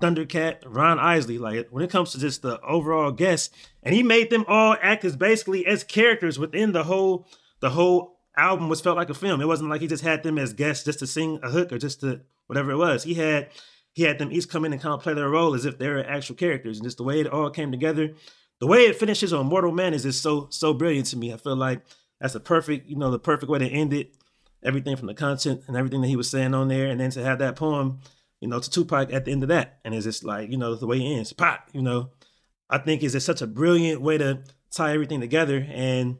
Thundercat, 0.00 0.58
Ron 0.66 0.98
Isley. 0.98 1.38
Like 1.38 1.68
when 1.70 1.84
it 1.84 1.90
comes 1.90 2.12
to 2.12 2.18
just 2.18 2.42
the 2.42 2.60
overall 2.60 3.10
guests, 3.12 3.54
and 3.82 3.94
he 3.94 4.02
made 4.02 4.30
them 4.30 4.44
all 4.46 4.76
act 4.80 5.04
as 5.04 5.16
basically 5.16 5.66
as 5.66 5.84
characters 5.84 6.38
within 6.38 6.72
the 6.72 6.84
whole 6.84 7.26
the 7.60 7.70
whole 7.70 8.20
album 8.36 8.68
was 8.68 8.80
felt 8.80 8.96
like 8.96 9.10
a 9.10 9.14
film. 9.14 9.40
It 9.40 9.48
wasn't 9.48 9.70
like 9.70 9.80
he 9.80 9.86
just 9.86 10.04
had 10.04 10.22
them 10.22 10.38
as 10.38 10.52
guests 10.52 10.84
just 10.84 10.98
to 11.00 11.06
sing 11.06 11.38
a 11.42 11.50
hook 11.50 11.72
or 11.72 11.78
just 11.78 12.00
to 12.00 12.20
whatever 12.46 12.72
it 12.72 12.76
was. 12.76 13.04
He 13.04 13.14
had 13.14 13.48
he 13.92 14.02
had 14.02 14.18
them 14.18 14.32
each 14.32 14.48
come 14.48 14.64
in 14.64 14.72
and 14.72 14.82
kind 14.82 14.94
of 14.94 15.02
play 15.02 15.14
their 15.14 15.30
role 15.30 15.54
as 15.54 15.64
if 15.64 15.78
they 15.78 15.88
were 15.88 16.04
actual 16.04 16.36
characters, 16.36 16.78
and 16.78 16.86
just 16.86 16.98
the 16.98 17.04
way 17.04 17.20
it 17.20 17.28
all 17.28 17.50
came 17.50 17.70
together. 17.70 18.14
The 18.60 18.66
way 18.66 18.80
it 18.80 18.96
finishes 18.96 19.32
on 19.32 19.46
Mortal 19.46 19.72
Man 19.72 19.94
is 19.94 20.02
just 20.02 20.22
so 20.22 20.48
so 20.50 20.74
brilliant 20.74 21.06
to 21.06 21.16
me. 21.16 21.32
I 21.32 21.36
feel 21.36 21.56
like 21.56 21.82
that's 22.24 22.34
a 22.34 22.40
perfect, 22.40 22.88
you 22.88 22.96
know, 22.96 23.10
the 23.10 23.18
perfect 23.18 23.50
way 23.50 23.58
to 23.58 23.68
end 23.68 23.92
it. 23.92 24.16
Everything 24.62 24.96
from 24.96 25.08
the 25.08 25.14
content 25.14 25.60
and 25.66 25.76
everything 25.76 26.00
that 26.00 26.08
he 26.08 26.16
was 26.16 26.30
saying 26.30 26.54
on 26.54 26.68
there, 26.68 26.86
and 26.86 26.98
then 26.98 27.10
to 27.10 27.22
have 27.22 27.38
that 27.40 27.54
poem, 27.54 28.00
you 28.40 28.48
know, 28.48 28.58
to 28.58 28.70
Tupac 28.70 29.12
at 29.12 29.26
the 29.26 29.30
end 29.30 29.42
of 29.42 29.50
that, 29.50 29.78
and 29.84 29.94
it's 29.94 30.06
just 30.06 30.24
like, 30.24 30.50
you 30.50 30.56
know, 30.56 30.74
the 30.74 30.86
way 30.86 30.96
it 30.96 31.16
ends, 31.18 31.34
pop, 31.34 31.68
you 31.74 31.82
know. 31.82 32.12
I 32.70 32.78
think 32.78 33.02
is 33.02 33.12
just 33.12 33.26
such 33.26 33.42
a 33.42 33.46
brilliant 33.46 34.00
way 34.00 34.16
to 34.16 34.42
tie 34.70 34.94
everything 34.94 35.20
together, 35.20 35.66
and 35.68 36.16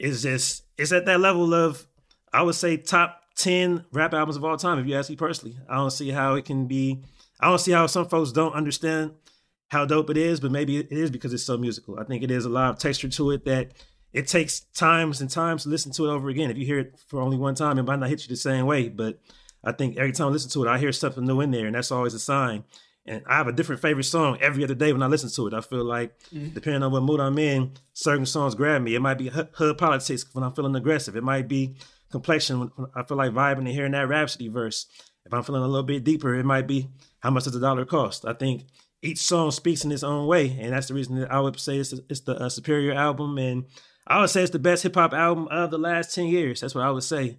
it's 0.00 0.22
just 0.22 0.64
it's 0.76 0.90
at 0.90 1.06
that 1.06 1.20
level 1.20 1.54
of 1.54 1.86
I 2.32 2.42
would 2.42 2.56
say 2.56 2.76
top 2.76 3.22
ten 3.36 3.84
rap 3.92 4.14
albums 4.14 4.36
of 4.36 4.44
all 4.44 4.56
time. 4.56 4.80
If 4.80 4.88
you 4.88 4.96
ask 4.96 5.10
me 5.10 5.14
personally, 5.14 5.56
I 5.68 5.76
don't 5.76 5.92
see 5.92 6.10
how 6.10 6.34
it 6.34 6.44
can 6.44 6.66
be. 6.66 7.04
I 7.38 7.48
don't 7.48 7.60
see 7.60 7.70
how 7.70 7.86
some 7.86 8.08
folks 8.08 8.32
don't 8.32 8.54
understand 8.54 9.12
how 9.68 9.84
dope 9.84 10.10
it 10.10 10.16
is, 10.16 10.40
but 10.40 10.50
maybe 10.50 10.78
it 10.78 10.90
is 10.90 11.12
because 11.12 11.32
it's 11.32 11.44
so 11.44 11.56
musical. 11.56 12.00
I 12.00 12.02
think 12.04 12.24
it 12.24 12.32
is 12.32 12.46
a 12.46 12.48
lot 12.48 12.70
of 12.70 12.80
texture 12.80 13.08
to 13.10 13.30
it 13.30 13.44
that 13.44 13.74
it 14.16 14.26
takes 14.26 14.60
times 14.74 15.20
and 15.20 15.28
times 15.28 15.64
to 15.64 15.68
listen 15.68 15.92
to 15.92 16.06
it 16.06 16.10
over 16.10 16.30
again. 16.30 16.50
If 16.50 16.56
you 16.56 16.64
hear 16.64 16.78
it 16.78 16.98
for 17.06 17.20
only 17.20 17.36
one 17.36 17.54
time, 17.54 17.78
it 17.78 17.82
might 17.82 17.98
not 17.98 18.08
hit 18.08 18.22
you 18.22 18.28
the 18.28 18.36
same 18.36 18.64
way. 18.64 18.88
But 18.88 19.20
I 19.62 19.72
think 19.72 19.98
every 19.98 20.12
time 20.12 20.28
I 20.28 20.30
listen 20.30 20.50
to 20.52 20.64
it, 20.64 20.70
I 20.70 20.78
hear 20.78 20.90
something 20.90 21.26
new 21.26 21.42
in 21.42 21.50
there, 21.50 21.66
and 21.66 21.74
that's 21.74 21.92
always 21.92 22.14
a 22.14 22.18
sign. 22.18 22.64
And 23.04 23.22
I 23.28 23.36
have 23.36 23.46
a 23.46 23.52
different 23.52 23.82
favorite 23.82 24.04
song 24.04 24.38
every 24.40 24.64
other 24.64 24.74
day 24.74 24.94
when 24.94 25.02
I 25.02 25.06
listen 25.06 25.28
to 25.28 25.46
it. 25.48 25.52
I 25.52 25.60
feel 25.60 25.84
like, 25.84 26.18
mm-hmm. 26.34 26.48
depending 26.54 26.82
on 26.82 26.92
what 26.92 27.02
mood 27.02 27.20
I'm 27.20 27.38
in, 27.38 27.72
certain 27.92 28.24
songs 28.24 28.54
grab 28.54 28.80
me. 28.80 28.94
It 28.94 29.00
might 29.00 29.18
be 29.18 29.28
hood 29.28 29.76
politics 29.76 30.24
when 30.32 30.42
I'm 30.42 30.54
feeling 30.54 30.74
aggressive. 30.74 31.14
It 31.14 31.22
might 31.22 31.46
be 31.46 31.76
complexion 32.10 32.58
when 32.60 32.70
I 32.94 33.02
feel 33.02 33.18
like 33.18 33.32
vibing 33.32 33.58
and 33.58 33.68
hearing 33.68 33.92
that 33.92 34.08
Rapsody 34.08 34.48
verse. 34.48 34.86
If 35.26 35.34
I'm 35.34 35.42
feeling 35.42 35.62
a 35.62 35.68
little 35.68 35.82
bit 35.82 36.04
deeper, 36.04 36.34
it 36.34 36.46
might 36.46 36.66
be 36.66 36.88
how 37.20 37.30
much 37.30 37.44
does 37.44 37.52
the 37.52 37.60
dollar 37.60 37.84
cost. 37.84 38.24
I 38.24 38.32
think 38.32 38.64
each 39.02 39.18
song 39.18 39.50
speaks 39.50 39.84
in 39.84 39.92
its 39.92 40.02
own 40.02 40.26
way, 40.26 40.56
and 40.58 40.72
that's 40.72 40.88
the 40.88 40.94
reason 40.94 41.20
that 41.20 41.30
I 41.30 41.38
would 41.38 41.60
say 41.60 41.76
it's, 41.76 41.92
it's 42.08 42.20
the 42.20 42.36
uh, 42.36 42.48
superior 42.48 42.94
album. 42.94 43.36
And 43.36 43.66
I 44.06 44.20
would 44.20 44.30
say 44.30 44.42
it's 44.42 44.52
the 44.52 44.58
best 44.58 44.82
hip 44.82 44.94
hop 44.94 45.12
album 45.12 45.48
of 45.48 45.70
the 45.70 45.78
last 45.78 46.14
10 46.14 46.26
years. 46.26 46.60
That's 46.60 46.74
what 46.74 46.84
I 46.84 46.90
would 46.90 47.02
say. 47.02 47.38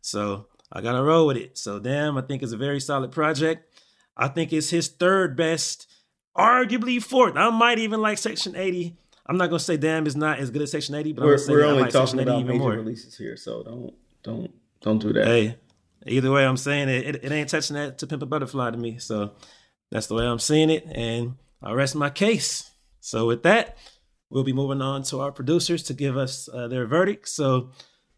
So 0.00 0.46
I 0.72 0.80
got 0.80 0.92
to 0.92 1.02
roll 1.02 1.26
with 1.26 1.36
it. 1.36 1.56
So, 1.56 1.78
damn, 1.78 2.16
I 2.16 2.22
think 2.22 2.42
it's 2.42 2.52
a 2.52 2.56
very 2.56 2.80
solid 2.80 3.12
project. 3.12 3.68
I 4.16 4.28
think 4.28 4.52
it's 4.52 4.70
his 4.70 4.88
third 4.88 5.36
best, 5.36 5.86
arguably 6.36 7.02
fourth. 7.02 7.36
I 7.36 7.50
might 7.50 7.78
even 7.78 8.00
like 8.00 8.18
Section 8.18 8.56
80. 8.56 8.96
I'm 9.26 9.36
not 9.36 9.46
gonna 9.46 9.60
say 9.60 9.76
damn 9.76 10.06
is 10.06 10.16
not 10.16 10.40
as 10.40 10.50
good 10.50 10.62
as 10.62 10.72
Section 10.72 10.94
80, 10.94 11.12
but 11.12 11.24
we're, 11.24 11.36
I'm 11.36 11.48
we're 11.48 11.64
only 11.64 11.82
like 11.82 11.92
talking 11.92 12.20
about 12.20 12.44
major 12.44 12.58
more. 12.58 12.72
releases 12.72 13.16
here, 13.16 13.36
so 13.36 13.62
don't 13.62 13.94
don't 14.22 14.50
don't 14.80 14.98
do 14.98 15.12
that. 15.12 15.26
Hey, 15.26 15.56
either 16.06 16.30
way, 16.30 16.44
I'm 16.44 16.56
saying 16.56 16.88
it, 16.88 17.06
it, 17.06 17.24
it 17.24 17.32
ain't 17.32 17.48
touching 17.48 17.76
that 17.76 17.98
to 17.98 18.06
pimp 18.06 18.22
a 18.22 18.26
butterfly 18.26 18.72
to 18.72 18.76
me. 18.76 18.98
So 18.98 19.32
that's 19.90 20.08
the 20.08 20.14
way 20.14 20.26
I'm 20.26 20.40
seeing 20.40 20.70
it, 20.70 20.86
and 20.90 21.36
I 21.62 21.72
rest 21.72 21.94
my 21.94 22.10
case. 22.10 22.70
So 23.00 23.26
with 23.26 23.44
that, 23.44 23.78
We'll 24.32 24.44
be 24.44 24.52
moving 24.52 24.80
on 24.80 25.02
to 25.04 25.20
our 25.20 25.30
producers 25.30 25.82
to 25.84 25.94
give 25.94 26.16
us 26.16 26.48
uh, 26.52 26.66
their 26.66 26.86
verdict. 26.86 27.28
So, 27.28 27.70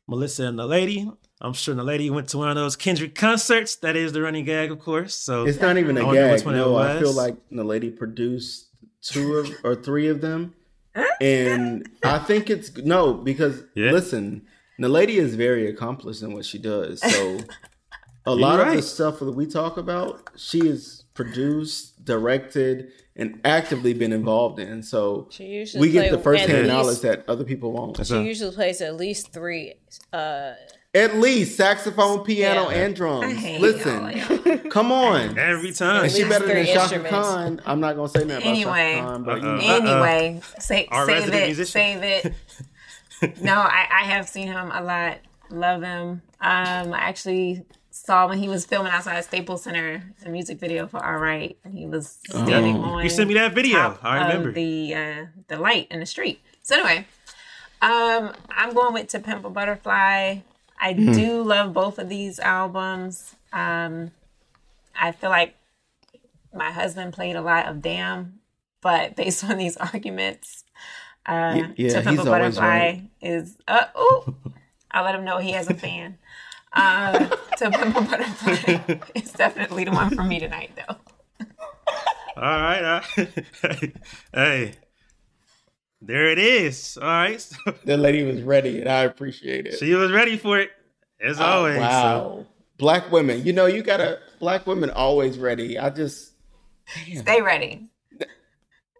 Melissa 0.06 0.44
and 0.44 0.58
the 0.58 0.66
lady, 0.66 1.10
I'm 1.40 1.54
sure 1.54 1.74
the 1.74 1.82
lady 1.82 2.08
went 2.08 2.28
to 2.28 2.38
one 2.38 2.48
of 2.48 2.54
those 2.54 2.76
Kendrick 2.76 3.14
concerts. 3.14 3.76
That 3.76 3.96
is 3.96 4.12
the 4.12 4.22
running 4.22 4.44
gag, 4.44 4.70
of 4.70 4.78
course. 4.78 5.16
So 5.16 5.44
it's 5.44 5.60
not 5.60 5.76
even 5.76 5.96
a 5.96 6.00
gag. 6.00 6.46
No, 6.46 6.76
I 6.76 6.98
feel 7.00 7.12
like 7.12 7.36
the 7.50 7.64
lady 7.64 7.90
produced 7.90 8.68
two 9.02 9.36
of, 9.36 9.50
or 9.64 9.74
three 9.74 10.08
of 10.08 10.20
them, 10.20 10.54
and 11.20 11.88
I 12.04 12.18
think 12.18 12.48
it's 12.48 12.76
no 12.76 13.14
because 13.14 13.62
yeah. 13.74 13.90
listen, 13.90 14.46
the 14.78 14.88
lady 14.88 15.18
is 15.18 15.34
very 15.34 15.68
accomplished 15.68 16.22
in 16.22 16.32
what 16.32 16.44
she 16.44 16.58
does. 16.58 17.00
So 17.00 17.40
a 18.24 18.34
lot 18.34 18.60
right. 18.60 18.68
of 18.68 18.76
the 18.76 18.82
stuff 18.82 19.18
that 19.18 19.32
we 19.32 19.46
talk 19.46 19.76
about, 19.76 20.30
she 20.36 20.60
is 20.60 21.04
produced, 21.14 22.04
directed, 22.04 22.92
and 23.16 23.40
actively 23.44 23.94
been 23.94 24.12
involved 24.12 24.58
in. 24.58 24.82
So 24.82 25.28
we 25.38 25.90
get 25.90 26.10
the 26.10 26.18
first 26.18 26.44
hand 26.44 26.66
knowledge 26.66 27.00
that 27.00 27.28
other 27.28 27.44
people 27.44 27.72
won't. 27.72 28.04
She 28.04 28.22
usually 28.22 28.54
plays 28.54 28.80
at 28.80 28.96
least 28.96 29.32
three. 29.32 29.74
Uh, 30.12 30.54
at 30.94 31.16
least 31.16 31.56
saxophone, 31.56 32.24
piano, 32.24 32.70
yeah. 32.70 32.84
and 32.84 32.94
drums. 32.94 33.42
Listen, 33.60 34.60
come 34.70 34.92
on. 34.92 35.36
Every 35.36 35.72
time. 35.72 36.04
And 36.04 36.12
she 36.12 36.22
better 36.22 36.46
than 36.46 36.66
Chaka 36.66 37.00
Khan. 37.00 37.60
I'm 37.66 37.80
not 37.80 37.96
gonna 37.96 38.08
say 38.08 38.24
nothing 38.24 38.46
anyway, 38.46 38.98
about 39.00 39.02
Chaka 39.02 39.08
Khan, 39.08 39.24
but 39.24 39.44
uh-uh. 39.44 39.58
anyway, 39.60 40.40
say, 40.60 40.88
save 40.92 41.34
it, 41.34 41.46
musician. 41.46 41.66
save 41.66 42.02
it. 42.02 42.34
no, 43.42 43.54
I, 43.54 43.88
I 43.90 44.04
have 44.04 44.28
seen 44.28 44.46
him 44.46 44.70
a 44.70 44.82
lot. 44.82 45.18
Love 45.50 45.82
him. 45.82 46.22
Um, 46.40 46.92
I 46.92 46.98
actually 46.98 47.64
saw 47.94 48.26
when 48.26 48.38
he 48.38 48.48
was 48.48 48.66
filming 48.66 48.92
outside 48.92 49.22
Staples 49.22 49.62
Center, 49.62 50.02
a 50.26 50.28
music 50.28 50.58
video 50.58 50.88
for 50.88 51.02
All 51.02 51.16
Right, 51.16 51.56
and 51.62 51.72
he 51.72 51.86
was 51.86 52.18
standing 52.28 52.76
oh. 52.76 52.82
on. 52.82 53.04
You 53.04 53.08
sent 53.08 53.28
me 53.28 53.34
that 53.34 53.54
video. 53.54 53.96
I 54.02 54.26
remember 54.26 54.50
the 54.50 54.94
uh, 54.94 55.26
the 55.46 55.56
light 55.58 55.86
in 55.92 56.00
the 56.00 56.06
street. 56.06 56.40
So 56.62 56.74
anyway, 56.74 57.06
um, 57.80 58.32
I'm 58.50 58.74
going 58.74 58.94
with 58.94 59.08
To 59.08 59.20
Pimp 59.20 59.44
a 59.44 59.50
Butterfly. 59.50 60.38
I 60.80 60.94
mm. 60.94 61.14
do 61.14 61.42
love 61.44 61.72
both 61.72 62.00
of 62.00 62.08
these 62.08 62.40
albums. 62.40 63.36
Um, 63.52 64.10
I 65.00 65.12
feel 65.12 65.30
like 65.30 65.54
my 66.52 66.72
husband 66.72 67.12
played 67.12 67.36
a 67.36 67.42
lot 67.42 67.66
of 67.66 67.80
Damn, 67.80 68.40
but 68.80 69.14
based 69.16 69.44
on 69.44 69.56
these 69.56 69.76
arguments, 69.76 70.64
uh, 71.26 71.68
yeah, 71.76 71.90
To 71.90 72.02
Pimp 72.02 72.18
a 72.18 72.24
Butterfly 72.24 72.66
right. 72.66 73.08
is 73.22 73.56
uh, 73.68 73.86
oh, 73.94 74.34
I'll 74.90 75.04
let 75.04 75.14
him 75.14 75.24
know 75.24 75.38
he 75.38 75.52
has 75.52 75.70
a 75.70 75.74
fan. 75.74 76.18
Uh, 76.74 77.28
to 77.56 77.70
Pimp 77.70 77.96
a 77.96 78.00
Butterfly 78.10 78.98
is 79.14 79.32
definitely 79.32 79.84
the 79.84 79.92
one 79.92 80.14
for 80.14 80.24
me 80.24 80.40
tonight, 80.40 80.70
though. 80.76 80.96
All 82.36 82.42
right. 82.42 82.82
Uh, 83.16 83.24
hey, 84.34 84.74
there 86.02 86.28
it 86.30 86.38
is. 86.38 86.98
All 87.00 87.06
right. 87.06 87.48
the 87.84 87.96
lady 87.96 88.24
was 88.24 88.42
ready, 88.42 88.80
and 88.80 88.88
I 88.88 89.04
appreciate 89.04 89.66
it. 89.66 89.78
She 89.78 89.94
was 89.94 90.10
ready 90.10 90.36
for 90.36 90.58
it, 90.58 90.70
as 91.20 91.40
oh, 91.40 91.44
always. 91.44 91.78
Wow. 91.78 91.92
So. 91.92 92.46
Black 92.76 93.12
women, 93.12 93.44
you 93.44 93.52
know, 93.52 93.66
you 93.66 93.82
gotta. 93.82 94.18
Black 94.40 94.66
women 94.66 94.90
always 94.90 95.38
ready. 95.38 95.78
I 95.78 95.90
just 95.90 96.32
damn. 97.06 97.22
stay 97.22 97.40
ready. 97.40 97.88
if 98.18 98.28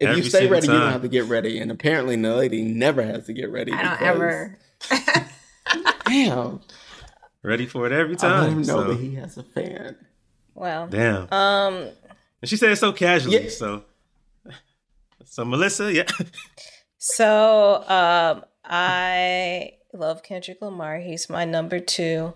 every 0.01 0.22
you 0.22 0.22
stay 0.22 0.46
ready, 0.46 0.68
time. 0.68 0.76
you 0.76 0.80
don't 0.80 0.92
have 0.92 1.02
to 1.02 1.09
get 1.09 1.24
ready. 1.24 1.59
And 1.59 1.72
apparently, 1.72 2.14
the 2.14 2.36
lady 2.36 2.62
never 2.62 3.02
has 3.02 3.26
to 3.26 3.32
get 3.32 3.51
ready. 3.51 3.72
I 3.72 3.82
don't 3.82 4.02
ever. 4.02 4.59
damn. 6.06 6.60
Ready 7.45 7.66
for 7.66 7.87
it 7.87 7.93
every 7.93 8.16
time. 8.16 8.43
I 8.43 8.47
don't 8.47 8.57
know 8.57 8.62
so. 8.62 8.85
that 8.85 8.99
he 8.99 9.15
has 9.16 9.37
a 9.37 9.43
fan. 9.43 9.97
Well, 10.55 10.87
damn. 10.87 11.31
Um, 11.31 11.91
and 12.41 12.49
she 12.49 12.57
said 12.57 12.71
it 12.71 12.77
so 12.77 12.91
casually. 12.91 13.45
Yeah. 13.45 13.51
So, 13.51 13.83
so 15.27 15.45
Melissa, 15.45 15.93
yeah. 15.93 16.07
so, 16.99 17.85
um, 17.87 18.45
I 18.65 19.73
love 19.93 20.23
Kendrick 20.23 20.62
Lamar. 20.62 21.01
He's 21.01 21.29
my 21.29 21.45
number 21.45 21.81
two. 21.81 22.33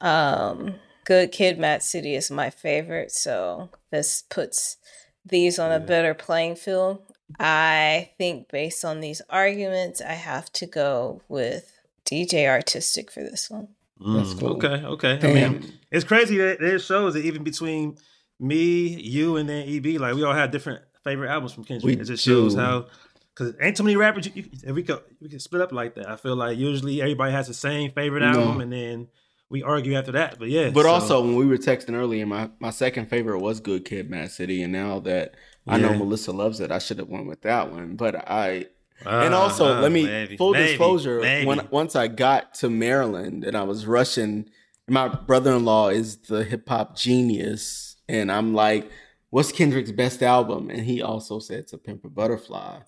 Um, 0.00 0.76
Good 1.04 1.30
Kid, 1.30 1.58
Mad 1.58 1.82
City 1.82 2.14
is 2.14 2.30
my 2.30 2.48
favorite. 2.48 3.10
So 3.10 3.68
this 3.90 4.22
puts 4.30 4.78
these 5.26 5.58
on 5.58 5.72
a 5.72 5.78
better 5.78 6.14
playing 6.14 6.56
field. 6.56 7.02
I 7.38 8.12
think 8.16 8.48
based 8.50 8.82
on 8.82 9.00
these 9.00 9.20
arguments, 9.28 10.00
I 10.00 10.14
have 10.14 10.50
to 10.54 10.66
go 10.66 11.20
with 11.28 11.70
DJ 12.06 12.48
Artistic 12.48 13.10
for 13.10 13.20
this 13.20 13.50
one. 13.50 13.68
Mm, 14.02 14.38
cool. 14.38 14.48
Okay, 14.54 14.84
okay. 14.84 15.18
Damn. 15.18 15.30
I 15.30 15.48
mean, 15.58 15.72
it's 15.90 16.04
crazy 16.04 16.36
that 16.38 16.60
there 16.60 16.78
shows 16.78 17.14
that 17.14 17.24
even 17.24 17.44
between 17.44 17.96
me, 18.40 18.88
you, 19.00 19.36
and 19.36 19.48
then 19.48 19.68
EB, 19.68 20.00
like 20.00 20.14
we 20.14 20.24
all 20.24 20.34
have 20.34 20.50
different 20.50 20.82
favorite 21.04 21.30
albums 21.30 21.52
from 21.52 21.64
Kendrick. 21.64 21.96
We 21.96 22.00
it 22.00 22.04
just 22.04 22.24
shows 22.24 22.54
how 22.54 22.86
because 23.34 23.54
ain't 23.60 23.76
too 23.76 23.82
many 23.82 23.96
rappers. 23.96 24.26
You, 24.26 24.32
you, 24.34 24.44
if 24.64 24.74
we 24.74 24.82
could 24.82 25.00
we 25.20 25.28
could 25.28 25.42
split 25.42 25.62
up 25.62 25.72
like 25.72 25.94
that, 25.94 26.08
I 26.08 26.16
feel 26.16 26.36
like 26.36 26.58
usually 26.58 27.00
everybody 27.00 27.32
has 27.32 27.48
the 27.48 27.54
same 27.54 27.92
favorite 27.92 28.22
album, 28.22 28.60
and 28.60 28.72
then 28.72 29.08
we 29.48 29.62
argue 29.62 29.94
after 29.94 30.12
that. 30.12 30.38
But 30.38 30.48
yeah. 30.48 30.70
But 30.70 30.82
so. 30.82 30.90
also 30.90 31.20
when 31.22 31.36
we 31.36 31.46
were 31.46 31.58
texting 31.58 31.94
earlier, 31.94 32.26
my 32.26 32.50
my 32.58 32.70
second 32.70 33.08
favorite 33.08 33.40
was 33.40 33.60
Good 33.60 33.84
Kid, 33.84 34.10
Mad 34.10 34.30
City, 34.30 34.62
and 34.62 34.72
now 34.72 34.98
that 35.00 35.34
I 35.66 35.78
know 35.78 35.94
Melissa 35.94 36.32
loves 36.32 36.60
it, 36.60 36.72
I 36.72 36.78
should 36.78 36.98
have 36.98 37.08
went 37.08 37.26
with 37.26 37.42
that 37.42 37.70
one. 37.70 37.96
But 37.96 38.28
I 38.28 38.66
uh, 39.06 39.22
and 39.24 39.34
also, 39.34 39.76
uh, 39.76 39.80
let 39.80 39.92
me 39.92 40.04
maybe, 40.04 40.36
full 40.36 40.52
maybe, 40.52 40.68
disclosure. 40.68 41.20
Maybe. 41.20 41.46
When 41.46 41.66
once 41.70 41.96
I 41.96 42.08
got 42.08 42.54
to 42.54 42.70
Maryland 42.70 43.44
and 43.44 43.56
I 43.56 43.62
was 43.62 43.86
rushing, 43.86 44.48
my 44.88 45.08
brother-in-law 45.08 45.88
is 45.88 46.16
the 46.16 46.44
hip 46.44 46.68
hop 46.68 46.96
genius, 46.96 47.96
and 48.08 48.30
I'm 48.30 48.54
like, 48.54 48.90
"What's 49.30 49.52
Kendrick's 49.52 49.92
best 49.92 50.22
album?" 50.22 50.70
And 50.70 50.82
he 50.82 51.02
also 51.02 51.38
said 51.38 51.68
"To 51.68 51.78
Pimp 51.78 52.04
a 52.04 52.08
Butterfly," 52.08 52.80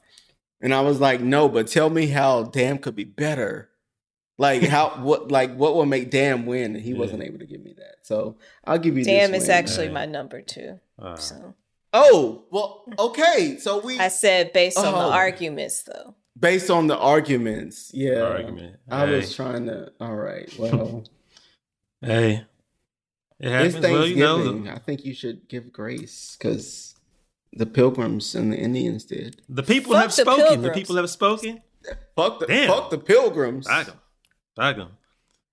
and 0.61 0.75
I 0.75 0.81
was 0.81 1.01
like, 1.01 1.21
"No, 1.21 1.49
but 1.49 1.67
tell 1.67 1.91
me 1.91 2.07
how 2.07 2.45
Damn 2.45 2.79
could 2.79 2.97
be 2.97 3.05
better." 3.05 3.71
Like 4.39 4.63
how 4.69 4.91
what 5.03 5.31
like 5.31 5.55
what 5.55 5.75
will 5.75 5.87
make 5.87 6.11
Damn 6.11 6.47
win? 6.47 6.77
And 6.77 6.85
he 6.85 6.93
yeah. 6.93 6.99
wasn't 6.99 7.23
able 7.23 7.39
to 7.39 7.47
give 7.47 7.63
me 7.63 7.75
that, 7.79 7.97
so 8.03 8.37
I'll 8.65 8.79
give 8.79 8.97
you. 8.97 9.05
Damn 9.05 9.35
is 9.35 9.49
actually 9.49 9.89
my 9.89 10.07
number 10.07 10.41
two. 10.41 10.81
Uh, 10.99 11.17
so 11.17 11.55
Oh, 11.97 12.45
well, 12.51 12.85
okay. 12.99 13.57
So 13.61 13.79
we 13.79 13.99
I 13.99 14.09
said 14.09 14.53
based 14.53 14.77
on 14.77 14.93
the 14.93 14.99
oh. 14.99 15.13
arguments 15.13 15.85
though. 15.85 16.17
Based 16.39 16.69
on 16.69 16.89
the 16.89 16.99
arguments. 16.99 17.93
Yeah. 17.95 18.23
Argument. 18.23 18.77
I 18.91 19.07
hey. 19.07 19.17
was 19.17 19.35
trying 19.35 19.67
to 19.67 19.93
all 20.01 20.17
right. 20.17 20.53
Well 20.59 21.05
Hey. 22.01 22.45
It 23.39 23.51
happens. 23.51 23.75
It's 23.75 23.85
Thanksgiving. 23.85 24.21
Well, 24.21 24.45
you 24.45 24.61
know, 24.65 24.73
I 24.73 24.79
think 24.79 25.05
you 25.05 25.15
should 25.15 25.49
give 25.49 25.73
grace 25.73 26.37
because 26.37 26.97
the 27.53 27.67
pilgrims 27.67 28.35
and 28.35 28.53
the 28.53 28.57
Indians 28.57 29.05
did. 29.05 29.43
The 29.49 29.63
people 29.63 29.93
fuck 29.93 30.03
have 30.03 30.11
the 30.11 30.23
spoken. 30.23 30.45
Pilgrims. 30.45 30.65
The 30.65 30.71
people 30.73 30.97
have 30.97 31.11
spoken. 31.11 31.63
Fuck 32.17 32.41
the 32.41 32.47
Damn. 32.47 32.69
fuck 32.69 32.91
the 32.91 32.99
pilgrims. 32.99 33.69
I 33.69 33.85
them. 33.85 34.01
Fuck 34.57 34.77
them. 34.77 34.91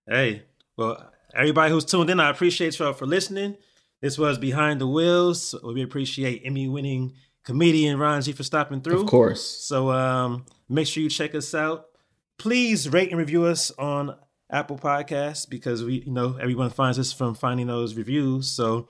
Hey. 0.09 0.43
Well, 0.75 1.11
everybody 1.35 1.71
who's 1.71 1.85
tuned 1.85 2.09
in, 2.09 2.19
I 2.19 2.29
appreciate 2.29 2.79
y'all 2.79 2.93
for 2.93 3.05
listening. 3.05 3.57
This 4.01 4.17
was 4.17 4.37
Behind 4.37 4.81
the 4.81 4.87
Wheels. 4.87 5.55
We 5.63 5.83
appreciate 5.83 6.41
Emmy 6.43 6.67
winning 6.67 7.13
comedian 7.43 7.99
Ron 7.99 8.21
G 8.21 8.31
for 8.33 8.43
stopping 8.43 8.81
through. 8.81 9.01
Of 9.01 9.07
course. 9.07 9.45
So 9.45 9.91
um, 9.91 10.45
make 10.67 10.87
sure 10.87 11.03
you 11.03 11.09
check 11.09 11.35
us 11.35 11.53
out. 11.53 11.85
Please 12.37 12.89
rate 12.89 13.09
and 13.09 13.19
review 13.19 13.45
us 13.45 13.71
on 13.77 14.15
Apple 14.51 14.77
Podcasts 14.77 15.47
because 15.47 15.83
we, 15.83 16.01
you 16.01 16.11
know, 16.11 16.37
everyone 16.41 16.71
finds 16.71 16.97
us 16.97 17.13
from 17.13 17.35
finding 17.35 17.67
those 17.67 17.95
reviews. 17.95 18.49
So 18.49 18.87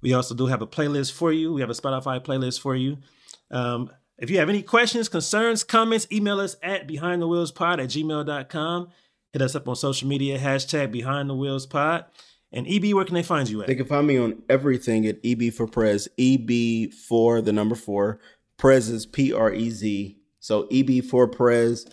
we 0.00 0.14
also 0.14 0.34
do 0.34 0.46
have 0.46 0.62
a 0.62 0.66
playlist 0.66 1.12
for 1.12 1.32
you. 1.32 1.52
We 1.52 1.60
have 1.60 1.70
a 1.70 1.74
Spotify 1.74 2.24
playlist 2.24 2.60
for 2.60 2.76
you. 2.76 2.98
Um, 3.50 3.90
if 4.18 4.30
you 4.30 4.38
have 4.38 4.48
any 4.48 4.62
questions, 4.62 5.08
concerns, 5.08 5.64
comments, 5.64 6.06
email 6.12 6.38
us 6.38 6.56
at 6.62 6.86
behindthewheelspod 6.86 7.82
at 7.82 7.88
gmail.com. 7.88 8.88
Hit 9.32 9.42
us 9.42 9.56
up 9.56 9.66
on 9.66 9.76
social 9.76 10.08
media, 10.08 10.38
hashtag 10.38 10.92
behind 10.92 11.28
the 11.28 11.34
wheels 11.34 11.66
pod. 11.66 12.04
And 12.52 12.66
EB, 12.68 12.92
where 12.94 13.04
can 13.04 13.14
they 13.14 13.22
find 13.22 13.48
you 13.48 13.62
at? 13.62 13.66
They 13.66 13.74
can 13.74 13.86
find 13.86 14.06
me 14.06 14.18
on 14.18 14.42
everything 14.48 15.06
at 15.06 15.18
EB 15.24 15.52
for 15.52 15.66
Prez. 15.66 16.08
EB 16.18 16.92
for 16.92 17.40
the 17.40 17.52
number 17.52 17.74
four. 17.74 18.20
Prez 18.58 18.88
is 18.88 19.06
P 19.06 19.32
R 19.32 19.52
E 19.52 19.70
Z. 19.70 20.18
So 20.40 20.68
EB 20.70 21.04
for 21.04 21.26
Prez. 21.26 21.86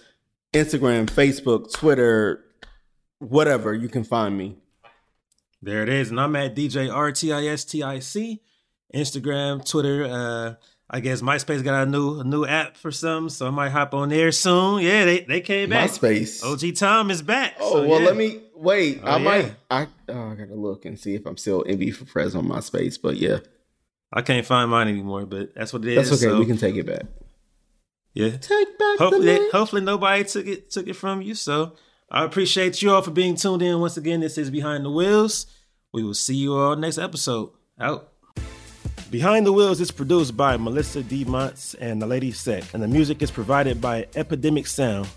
Instagram, 0.54 1.06
Facebook, 1.06 1.72
Twitter, 1.72 2.44
whatever, 3.20 3.74
you 3.74 3.88
can 3.88 4.04
find 4.04 4.38
me. 4.38 4.58
There 5.62 5.84
it 5.84 5.90
is. 5.90 6.10
And 6.10 6.20
I'm 6.20 6.36
at 6.36 6.56
DJ 6.56 6.90
RTISTIC. 6.90 8.40
Instagram, 8.96 9.70
Twitter, 9.70 10.06
uh, 10.06 10.56
I 10.92 11.02
guess 11.02 11.22
MySpace 11.22 11.64
got 11.64 11.88
a 11.88 11.90
new 11.90 12.20
a 12.20 12.24
new 12.24 12.46
app 12.46 12.76
for 12.76 12.92
some, 12.92 13.30
so 13.30 13.48
I 13.48 13.52
might 13.52 13.70
hop 13.70 13.94
on 13.94 14.10
there 14.10 14.32
soon. 14.32 14.82
Yeah, 14.82 15.06
they, 15.06 15.20
they 15.22 15.42
came 15.42 15.70
back. 15.70 15.92
MySpace. 15.92 16.44
OG 16.44 16.76
Tom 16.76 17.12
is 17.12 17.22
back. 17.22 17.56
Oh 17.60 17.74
so, 17.74 17.88
well, 17.88 18.00
yeah. 18.00 18.08
let 18.08 18.18
me 18.18 18.42
wait. 18.56 19.02
Oh, 19.04 19.08
I 19.08 19.18
yeah. 19.18 19.24
might. 19.24 19.56
I 19.70 19.88
oh, 20.10 20.32
I 20.32 20.36
gotta 20.36 20.56
look 20.56 20.86
and 20.86 21.00
see 21.00 21.14
if 21.14 21.28
I'm 21.28 21.38
still 21.38 21.64
MB 21.64 21.94
for 21.96 22.06
Prez 22.06 22.36
on 22.36 22.48
MySpace. 22.48 23.00
But 23.00 23.18
yeah, 23.18 23.40
I 24.12 24.24
can't 24.24 24.46
find 24.46 24.72
mine 24.72 24.88
anymore. 24.88 25.28
But 25.28 25.54
that's 25.54 25.72
what 25.74 25.86
it 25.86 25.90
is. 25.90 26.10
That's 26.10 26.24
okay. 26.24 26.32
So. 26.32 26.40
We 26.40 26.48
can 26.48 26.58
take 26.58 26.76
it 26.76 26.88
back. 26.88 27.04
Yeah, 28.16 28.32
take 28.38 28.80
back. 28.80 28.98
Hopefully, 28.98 29.40
hopefully 29.52 29.82
nobody 29.84 30.24
took 30.24 30.48
it 30.48 30.72
took 30.72 30.88
it 30.88 30.96
from 30.96 31.22
you. 31.22 31.36
So 31.36 31.76
I 32.10 32.24
appreciate 32.24 32.82
you 32.82 32.92
all 32.92 33.04
for 33.04 33.12
being 33.12 33.36
tuned 33.36 33.62
in 33.62 33.80
once 33.80 33.98
again. 33.98 34.22
This 34.22 34.40
is 34.40 34.50
Behind 34.50 34.84
the 34.84 34.90
Wheels. 34.90 35.46
We 35.94 36.04
will 36.04 36.16
see 36.16 36.36
you 36.36 36.56
all 36.56 36.76
next 36.76 36.98
episode. 36.98 37.52
Out. 37.80 38.12
Behind 39.12 39.46
the 39.46 39.52
Wheels 39.52 39.82
is 39.82 39.92
produced 39.92 40.38
by 40.38 40.58
Melissa 40.58 41.02
D. 41.04 41.26
And 41.80 42.02
the 42.02 42.08
Lady 42.08 42.32
Sec, 42.32 42.64
and 42.74 42.84
the 42.84 42.88
music 42.88 43.22
is 43.22 43.32
provided 43.32 43.82
by 43.82 44.08
Epidemic 44.16 44.68
Sound. 44.68 45.08